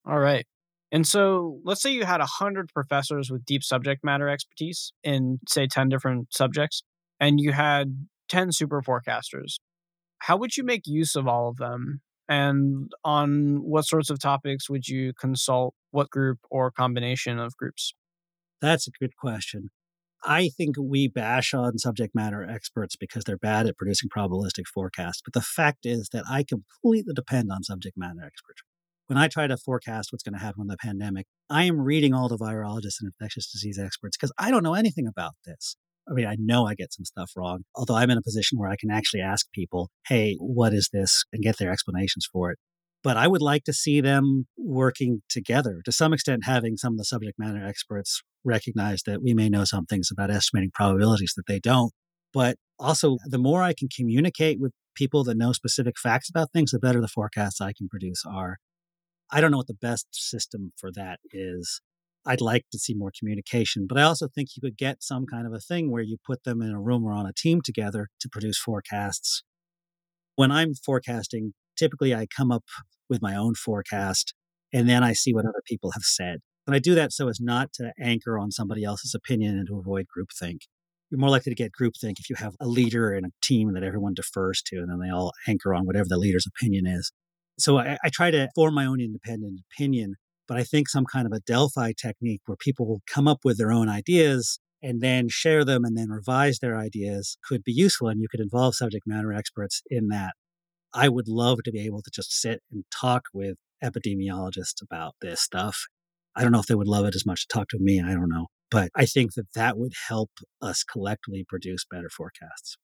All 0.06 0.20
right. 0.20 0.48
And 0.92 1.08
so 1.08 1.60
let's 1.64 1.82
say 1.82 1.94
you 1.94 2.06
had 2.06 2.20
100 2.20 2.70
professors 2.74 3.32
with 3.32 3.46
deep 3.46 3.64
subject 3.64 4.04
matter 4.04 4.28
expertise 4.28 4.92
in, 5.04 5.40
say, 5.48 5.68
10 5.68 5.90
different 5.90 6.34
subjects, 6.34 6.84
and 7.20 7.40
you 7.40 7.54
had 7.54 8.08
10 8.30 8.52
super 8.52 8.82
forecasters. 8.82 9.60
How 10.20 10.38
would 10.38 10.58
you 10.58 10.64
make 10.64 10.82
use 10.86 11.16
of 11.16 11.28
all 11.28 11.48
of 11.48 11.58
them 11.58 12.02
and 12.28 12.92
on 13.04 13.62
what 13.64 13.84
sorts 13.84 14.10
of 14.10 14.20
topics 14.20 14.70
would 14.70 14.88
you 14.88 15.14
consult 15.20 15.74
what 15.92 16.10
group 16.10 16.40
or 16.50 16.72
combination 16.72 17.40
of 17.40 17.56
groups? 17.58 17.94
That's 18.62 18.88
a 18.88 18.92
good 18.92 19.16
question. 19.18 19.70
I 20.24 20.50
think 20.56 20.76
we 20.80 21.08
bash 21.08 21.54
on 21.54 21.80
subject 21.80 22.14
matter 22.14 22.48
experts 22.48 22.96
because 22.96 23.24
they're 23.24 23.38
bad 23.38 23.66
at 23.66 23.78
producing 23.78 24.10
probabilistic 24.16 24.68
forecasts. 24.72 25.22
But 25.24 25.34
the 25.34 25.42
fact 25.42 25.86
is 25.86 26.10
that 26.14 26.26
I 26.30 26.44
completely 26.44 27.14
depend 27.14 27.52
on 27.52 27.64
subject 27.64 27.98
matter 27.98 28.24
experts. 28.24 28.62
When 29.12 29.18
I 29.18 29.28
try 29.28 29.46
to 29.46 29.58
forecast 29.58 30.14
what's 30.14 30.24
going 30.24 30.36
to 30.36 30.40
happen 30.40 30.66
with 30.66 30.70
the 30.70 30.78
pandemic, 30.78 31.26
I 31.50 31.66
am 31.66 31.82
reading 31.82 32.14
all 32.14 32.30
the 32.30 32.38
virologists 32.38 33.02
and 33.02 33.12
infectious 33.12 33.52
disease 33.52 33.78
experts 33.78 34.16
because 34.16 34.32
I 34.38 34.50
don't 34.50 34.64
know 34.64 34.74
anything 34.74 35.06
about 35.06 35.34
this. 35.46 35.76
I 36.10 36.14
mean, 36.14 36.26
I 36.26 36.38
know 36.40 36.66
I 36.66 36.76
get 36.76 36.94
some 36.94 37.04
stuff 37.04 37.34
wrong, 37.36 37.64
although 37.76 37.96
I'm 37.96 38.10
in 38.10 38.18
a 38.18 38.22
position 38.22 38.58
where 38.58 38.70
I 38.70 38.78
can 38.80 38.90
actually 38.90 39.20
ask 39.20 39.52
people, 39.52 39.90
hey, 40.08 40.38
what 40.40 40.74
is 40.74 40.88
this? 40.94 41.26
and 41.34 41.44
get 41.44 41.58
their 41.58 41.74
explanations 41.74 42.26
for 42.32 42.52
it. 42.52 42.60
But 43.04 43.18
I 43.18 43.28
would 43.28 43.42
like 43.42 43.66
to 43.66 43.74
see 43.74 44.00
them 44.00 44.46
working 44.58 45.24
together 45.28 45.82
to 45.84 45.92
some 45.92 46.14
extent, 46.14 46.46
having 46.46 46.78
some 46.78 46.94
of 46.94 46.98
the 46.98 47.04
subject 47.04 47.38
matter 47.38 47.62
experts 47.62 48.22
recognize 48.46 49.04
that 49.08 49.22
we 49.22 49.34
may 49.34 49.50
know 49.50 49.66
some 49.66 49.88
things 49.88 50.08
about 50.10 50.32
estimating 50.32 50.72
probabilities 50.74 51.34
that 51.36 51.48
they 51.50 51.60
don't. 51.60 51.92
But 52.34 52.56
also, 52.80 53.18
the 53.26 53.38
more 53.38 53.62
I 53.62 53.74
can 53.78 53.90
communicate 53.94 54.62
with 54.62 54.72
people 54.96 55.26
that 55.26 55.36
know 55.36 55.52
specific 55.52 56.00
facts 56.00 56.30
about 56.30 56.54
things, 56.54 56.72
the 56.72 56.80
better 56.80 57.02
the 57.02 57.10
forecasts 57.10 57.60
I 57.60 57.74
can 57.74 57.90
produce 57.90 58.24
are. 58.26 58.56
I 59.32 59.42
don't 59.42 59.52
know 59.52 59.58
what 59.58 59.68
the 59.68 59.74
best 59.74 60.08
system 60.12 60.74
for 60.78 60.92
that 60.94 61.20
is. 61.32 61.82
I'd 62.26 62.42
like 62.42 62.66
to 62.72 62.78
see 62.78 62.94
more 62.94 63.12
communication. 63.18 63.88
But 63.88 63.98
I 63.98 64.04
also 64.04 64.28
think 64.28 64.50
you 64.56 64.62
could 64.62 64.78
get 64.78 65.02
some 65.02 65.26
kind 65.26 65.48
of 65.48 65.54
a 65.54 65.60
thing 65.60 65.90
where 65.90 66.04
you 66.04 66.18
put 66.26 66.44
them 66.44 66.62
in 66.62 66.72
a 66.72 66.82
room 66.82 67.04
or 67.04 67.14
on 67.14 67.26
a 67.26 67.34
team 67.34 67.62
together 67.64 68.10
to 68.20 68.30
produce 68.30 68.60
forecasts. 68.60 69.44
When 70.36 70.52
I'm 70.52 70.74
forecasting, 70.74 71.54
typically 71.78 72.14
I 72.14 72.28
come 72.36 72.52
up 72.52 72.64
with 73.10 73.22
my 73.22 73.36
own 73.36 73.56
forecast 73.56 74.34
and 74.74 74.88
then 74.88 75.04
I 75.04 75.14
see 75.14 75.34
what 75.34 75.46
other 75.46 75.62
people 75.66 75.92
have 75.92 76.04
said. 76.04 76.40
And 76.68 76.76
I 76.76 76.80
do 76.80 76.94
that 76.96 77.12
so 77.12 77.28
as 77.28 77.40
not 77.40 77.74
to 77.74 77.92
anchor 78.00 78.38
on 78.38 78.52
somebody 78.52 78.84
else's 78.84 79.16
opinion 79.16 79.58
and 79.58 79.68
to 79.68 79.80
avoid 79.80 80.06
groupthink. 80.06 80.60
You're 81.10 81.20
more 81.20 81.30
likely 81.30 81.52
to 81.52 81.56
get 81.56 81.72
groupthink 81.80 82.20
if 82.20 82.30
you 82.30 82.36
have 82.38 82.56
a 82.62 82.68
leader 82.68 83.14
and 83.14 83.26
a 83.26 83.32
team 83.42 83.74
that 83.74 83.84
everyone 83.84 84.14
defers 84.14 84.62
to, 84.68 84.78
and 84.78 84.90
then 84.90 85.00
they 85.00 85.12
all 85.14 85.34
anchor 85.48 85.74
on 85.74 85.86
whatever 85.86 86.08
the 86.08 86.18
leader's 86.18 86.48
opinion 86.48 86.88
is. 86.88 87.12
So 87.60 87.78
I, 87.78 87.98
I 88.04 88.10
try 88.10 88.32
to 88.32 88.50
form 88.56 88.74
my 88.74 88.86
own 88.86 89.00
independent 89.00 89.62
opinion 89.72 90.16
but 90.52 90.60
I 90.60 90.66
think 90.66 90.90
some 90.90 91.06
kind 91.06 91.26
of 91.26 91.32
a 91.32 91.40
Delphi 91.40 91.94
technique 91.94 92.42
where 92.46 92.58
people 92.58 93.02
come 93.08 93.26
up 93.26 93.40
with 93.46 93.58
their 93.58 93.72
own 93.72 93.88
ideas 93.88 94.60
and 94.84 95.00
then 95.00 95.30
share 95.30 95.64
them 95.64 95.86
and 95.86 95.98
then 95.98 96.10
revise 96.10 96.60
their 96.60 96.78
ideas 96.78 97.38
could 97.48 97.64
be 97.64 97.72
useful. 97.72 98.10
And 98.10 98.20
you 98.20 98.28
could 98.30 98.42
involve 98.42 98.76
subject 98.76 99.08
matter 99.08 99.32
experts 99.32 99.82
in 99.90 100.10
that. 100.10 100.34
I 100.94 101.08
would 101.08 101.30
love 101.30 101.60
to 101.64 101.72
be 101.72 101.86
able 101.86 102.02
to 102.02 102.12
just 102.14 102.34
sit 102.34 102.60
and 102.70 102.84
talk 102.92 103.28
with 103.34 103.56
epidemiologists 103.82 104.82
about 104.82 105.16
this 105.22 105.40
stuff. 105.40 105.86
I 106.36 106.42
don't 106.42 106.52
know 106.52 106.60
if 106.60 106.66
they 106.66 106.76
would 106.76 106.90
love 106.90 107.06
it 107.06 107.16
as 107.16 107.26
much 107.26 107.48
to 107.48 107.54
talk 107.54 107.70
to 107.70 107.80
me. 107.80 108.02
I 108.02 108.12
don't 108.12 108.28
know. 108.28 108.48
But 108.70 108.90
I 108.94 109.06
think 109.06 109.36
that 109.36 109.54
that 109.56 109.78
would 109.78 109.94
help 110.10 110.32
us 110.62 110.84
collectively 110.84 111.46
produce 111.48 111.86
better 111.90 112.10
forecasts. 112.10 112.76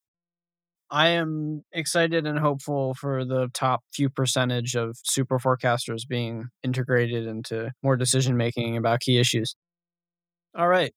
I 0.89 1.09
am 1.09 1.63
excited 1.73 2.25
and 2.25 2.39
hopeful 2.39 2.93
for 2.93 3.25
the 3.25 3.49
top 3.53 3.83
few 3.93 4.09
percentage 4.09 4.75
of 4.75 4.97
super 5.03 5.39
forecasters 5.39 6.07
being 6.07 6.49
integrated 6.63 7.27
into 7.27 7.71
more 7.83 7.97
decision 7.97 8.37
making 8.37 8.77
about 8.77 9.01
key 9.01 9.19
issues. 9.19 9.55
All 10.57 10.67
right. 10.67 10.93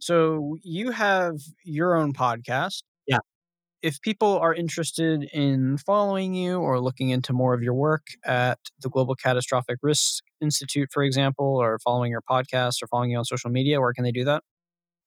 So 0.00 0.56
you 0.62 0.90
have 0.92 1.36
your 1.64 1.96
own 1.96 2.12
podcast. 2.12 2.82
Yeah. 3.06 3.20
If 3.82 4.00
people 4.02 4.38
are 4.38 4.54
interested 4.54 5.24
in 5.32 5.78
following 5.78 6.34
you 6.34 6.58
or 6.60 6.80
looking 6.80 7.10
into 7.10 7.32
more 7.32 7.54
of 7.54 7.62
your 7.62 7.74
work 7.74 8.08
at 8.24 8.58
the 8.82 8.90
Global 8.90 9.14
Catastrophic 9.14 9.78
Risk 9.82 10.24
Institute, 10.40 10.90
for 10.92 11.02
example, 11.04 11.46
or 11.46 11.78
following 11.80 12.10
your 12.10 12.22
podcast 12.28 12.82
or 12.82 12.88
following 12.88 13.10
you 13.12 13.18
on 13.18 13.24
social 13.24 13.50
media, 13.50 13.80
where 13.80 13.92
can 13.92 14.04
they 14.04 14.12
do 14.12 14.24
that? 14.24 14.42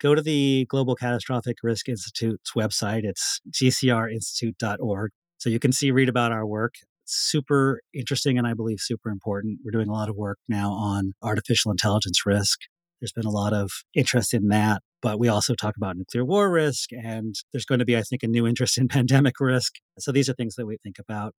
Go 0.02 0.16
to 0.16 0.22
the 0.22 0.66
Global 0.70 0.96
Catastrophic 0.96 1.58
Risk 1.64 1.88
Institute's 1.88 2.52
website. 2.56 3.04
It's 3.04 3.40
gcrinstitute.org. 3.52 5.12
So 5.38 5.50
you 5.50 5.60
can 5.60 5.72
see, 5.72 5.92
read 5.92 6.10
about 6.10 6.32
our 6.32 6.46
work. 6.46 6.76
super 7.06 7.82
interesting 7.94 8.38
and 8.38 8.48
I 8.48 8.54
believe 8.54 8.80
super 8.80 9.10
important. 9.10 9.60
We're 9.64 9.72
doing 9.72 9.90
a 9.90 9.94
lot 9.94 10.08
of 10.10 10.16
work 10.16 10.38
now 10.48 10.72
on 10.72 11.14
artificial 11.22 11.72
intelligence 11.72 12.26
risk. 12.26 12.60
There's 13.02 13.12
been 13.12 13.26
a 13.26 13.32
lot 13.32 13.52
of 13.52 13.72
interest 13.96 14.34
in 14.34 14.48
that, 14.50 14.82
but 15.02 15.20
we 15.20 15.28
also 15.28 15.56
talk 15.56 15.76
about 15.76 15.98
nuclear 15.98 16.24
war 16.24 16.52
risk, 16.52 16.92
and 16.92 17.34
there's 17.52 17.66
going 17.66 17.80
to 17.80 17.86
be, 17.86 17.98
I 17.98 18.04
think, 18.04 18.22
a 18.24 18.28
new 18.28 18.46
interest 18.48 18.78
in 18.78 18.88
pandemic 18.98 19.40
risk. 19.40 19.74
So 20.00 20.12
these 20.12 20.30
are 20.30 20.34
things 20.34 20.56
that 20.56 20.68
we 20.68 20.78
think 20.78 21.00
about. 21.00 21.34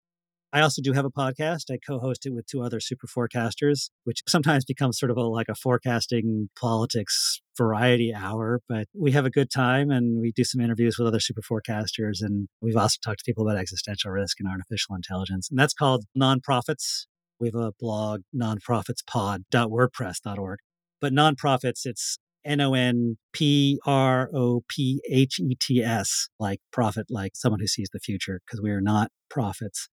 I 0.54 0.60
also 0.60 0.82
do 0.82 0.92
have 0.92 1.06
a 1.06 1.10
podcast. 1.10 1.72
I 1.72 1.78
co-host 1.86 2.26
it 2.26 2.34
with 2.34 2.46
two 2.46 2.62
other 2.62 2.82
super 2.82 3.08
forecasters, 3.08 3.90
which 4.04 4.22
sometimes 4.28 4.66
becomes 4.66 5.00
sort 5.00 5.10
of 5.10 5.16
a, 5.16 5.22
like 5.22 5.48
a 5.48 5.56
forecasting 5.56 6.50
politics 6.60 7.40
variety 7.58 8.14
hour. 8.14 8.60
But 8.68 8.90
we 8.94 9.14
have 9.14 9.26
a 9.26 9.30
good 9.30 9.50
time 9.50 9.90
and 9.90 10.20
we 10.20 10.34
do 10.34 10.44
some 10.44 10.60
interviews 10.60 10.98
with 10.98 11.08
other 11.08 11.22
super 11.22 11.40
forecasters. 11.42 12.22
And 12.22 12.50
we've 12.62 12.76
also 12.76 12.98
talked 13.04 13.20
to 13.20 13.26
people 13.26 13.48
about 13.48 13.60
existential 13.60 14.12
risk 14.12 14.42
and 14.42 14.50
artificial 14.50 14.94
intelligence. 14.94 15.50
And 15.50 15.58
that's 15.58 15.74
called 15.74 16.04
NonProphets. 16.20 17.06
We 17.40 17.48
have 17.48 17.56
a 17.56 17.72
blog, 17.80 18.24
nonprophetspod.wordpress.org. 18.36 20.60
But 21.00 21.14
NonProphets, 21.14 21.86
it's 21.86 22.18
N 22.44 22.60
O 22.60 22.74
N 22.74 23.16
P 23.32 23.80
R 23.86 24.30
O 24.34 24.66
P 24.68 25.00
H 25.10 25.40
E 25.40 25.56
T 25.60 25.82
S, 25.82 26.28
like 26.40 26.60
profit, 26.74 27.06
like 27.10 27.32
someone 27.36 27.62
who 27.62 27.68
sees 27.68 27.88
the 27.94 28.00
future, 28.00 28.42
because 28.46 28.62
we 28.62 28.72
are 28.72 28.82
not 28.82 29.12
prophets 29.30 29.88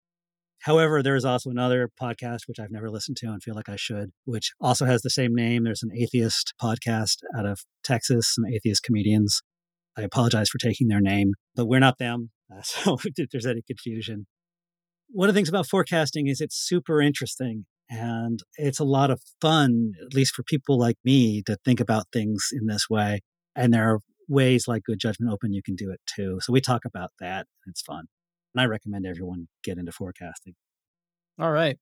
However, 0.60 1.02
there 1.02 1.16
is 1.16 1.24
also 1.24 1.50
another 1.50 1.90
podcast 2.00 2.40
which 2.46 2.58
I've 2.58 2.70
never 2.70 2.90
listened 2.90 3.16
to 3.18 3.26
and 3.26 3.42
feel 3.42 3.54
like 3.54 3.68
I 3.68 3.76
should, 3.76 4.10
which 4.24 4.52
also 4.60 4.84
has 4.86 5.02
the 5.02 5.10
same 5.10 5.34
name. 5.34 5.64
There's 5.64 5.82
an 5.82 5.92
atheist 5.96 6.54
podcast 6.60 7.18
out 7.36 7.46
of 7.46 7.60
Texas, 7.84 8.34
some 8.34 8.46
atheist 8.46 8.82
comedians. 8.82 9.42
I 9.96 10.02
apologize 10.02 10.48
for 10.48 10.58
taking 10.58 10.88
their 10.88 11.00
name, 11.00 11.32
but 11.54 11.66
we're 11.66 11.80
not 11.80 11.98
them. 11.98 12.30
Uh, 12.52 12.60
so 12.64 12.98
if 13.04 13.30
there's 13.30 13.46
any 13.46 13.62
confusion. 13.62 14.26
One 15.08 15.28
of 15.28 15.34
the 15.34 15.38
things 15.38 15.48
about 15.48 15.68
forecasting 15.68 16.26
is 16.26 16.40
it's 16.40 16.56
super 16.56 17.00
interesting 17.00 17.66
and 17.88 18.40
it's 18.56 18.80
a 18.80 18.84
lot 18.84 19.10
of 19.10 19.22
fun, 19.40 19.92
at 20.04 20.14
least 20.14 20.34
for 20.34 20.42
people 20.42 20.78
like 20.78 20.96
me, 21.04 21.42
to 21.42 21.56
think 21.64 21.78
about 21.78 22.06
things 22.12 22.48
in 22.52 22.66
this 22.66 22.90
way. 22.90 23.20
And 23.54 23.72
there 23.72 23.88
are 23.88 24.00
ways 24.28 24.66
like 24.66 24.82
Good 24.82 24.98
Judgment 24.98 25.32
Open 25.32 25.52
you 25.52 25.62
can 25.62 25.76
do 25.76 25.90
it 25.90 26.00
too. 26.06 26.38
So 26.42 26.52
we 26.52 26.60
talk 26.60 26.84
about 26.84 27.10
that. 27.20 27.46
It's 27.66 27.82
fun. 27.82 28.06
And 28.56 28.62
I 28.62 28.66
recommend 28.66 29.06
everyone 29.06 29.48
get 29.64 29.78
into 29.78 29.92
forecasting. 29.92 30.56
All 31.38 31.52
right. 31.52 31.78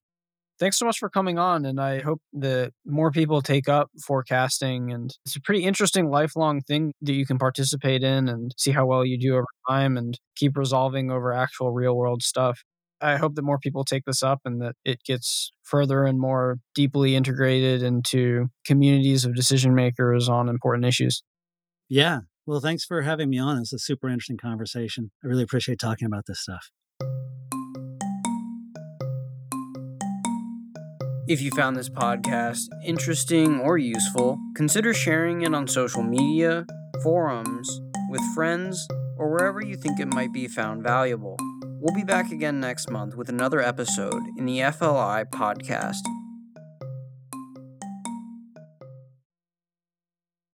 Thanks 0.58 0.78
so 0.78 0.86
much 0.86 0.98
for 0.98 1.10
coming 1.10 1.38
on. 1.38 1.66
And 1.66 1.80
I 1.80 2.00
hope 2.00 2.20
that 2.34 2.72
more 2.86 3.10
people 3.12 3.42
take 3.42 3.68
up 3.68 3.90
forecasting. 4.06 4.92
And 4.92 5.12
it's 5.26 5.36
a 5.36 5.40
pretty 5.42 5.64
interesting 5.64 6.10
lifelong 6.10 6.62
thing 6.62 6.94
that 7.02 7.14
you 7.14 7.26
can 7.26 7.38
participate 7.38 8.04
in 8.04 8.28
and 8.28 8.52
see 8.58 8.72
how 8.72 8.86
well 8.86 9.04
you 9.04 9.18
do 9.18 9.34
over 9.34 9.46
time 9.68 9.96
and 9.98 10.18
keep 10.36 10.56
resolving 10.56 11.10
over 11.10 11.32
actual 11.32 11.72
real 11.72 11.96
world 11.96 12.22
stuff. 12.22 12.62
I 13.00 13.16
hope 13.16 13.34
that 13.36 13.42
more 13.42 13.58
people 13.58 13.84
take 13.84 14.04
this 14.06 14.22
up 14.22 14.40
and 14.44 14.62
that 14.62 14.76
it 14.84 15.02
gets 15.04 15.52
further 15.64 16.04
and 16.04 16.20
more 16.20 16.58
deeply 16.74 17.16
integrated 17.16 17.82
into 17.82 18.48
communities 18.66 19.24
of 19.24 19.34
decision 19.34 19.74
makers 19.74 20.28
on 20.28 20.48
important 20.48 20.86
issues. 20.86 21.22
Yeah. 21.88 22.20
Well, 22.46 22.60
thanks 22.60 22.84
for 22.84 23.00
having 23.02 23.30
me 23.30 23.38
on. 23.38 23.58
It's 23.58 23.72
a 23.72 23.78
super 23.78 24.08
interesting 24.08 24.36
conversation. 24.36 25.10
I 25.22 25.28
really 25.28 25.42
appreciate 25.42 25.78
talking 25.78 26.06
about 26.06 26.26
this 26.26 26.40
stuff. 26.40 26.70
If 31.26 31.40
you 31.40 31.50
found 31.52 31.76
this 31.76 31.88
podcast 31.88 32.60
interesting 32.84 33.60
or 33.60 33.78
useful, 33.78 34.38
consider 34.54 34.92
sharing 34.92 35.40
it 35.40 35.54
on 35.54 35.66
social 35.66 36.02
media, 36.02 36.66
forums, 37.02 37.80
with 38.10 38.20
friends, 38.34 38.86
or 39.16 39.30
wherever 39.30 39.64
you 39.64 39.76
think 39.76 39.98
it 39.98 40.12
might 40.12 40.34
be 40.34 40.46
found 40.46 40.82
valuable. 40.82 41.38
We'll 41.80 41.94
be 41.94 42.04
back 42.04 42.30
again 42.30 42.60
next 42.60 42.90
month 42.90 43.16
with 43.16 43.30
another 43.30 43.62
episode 43.62 44.22
in 44.36 44.44
the 44.44 44.58
FLI 44.60 45.24
podcast. 45.30 46.02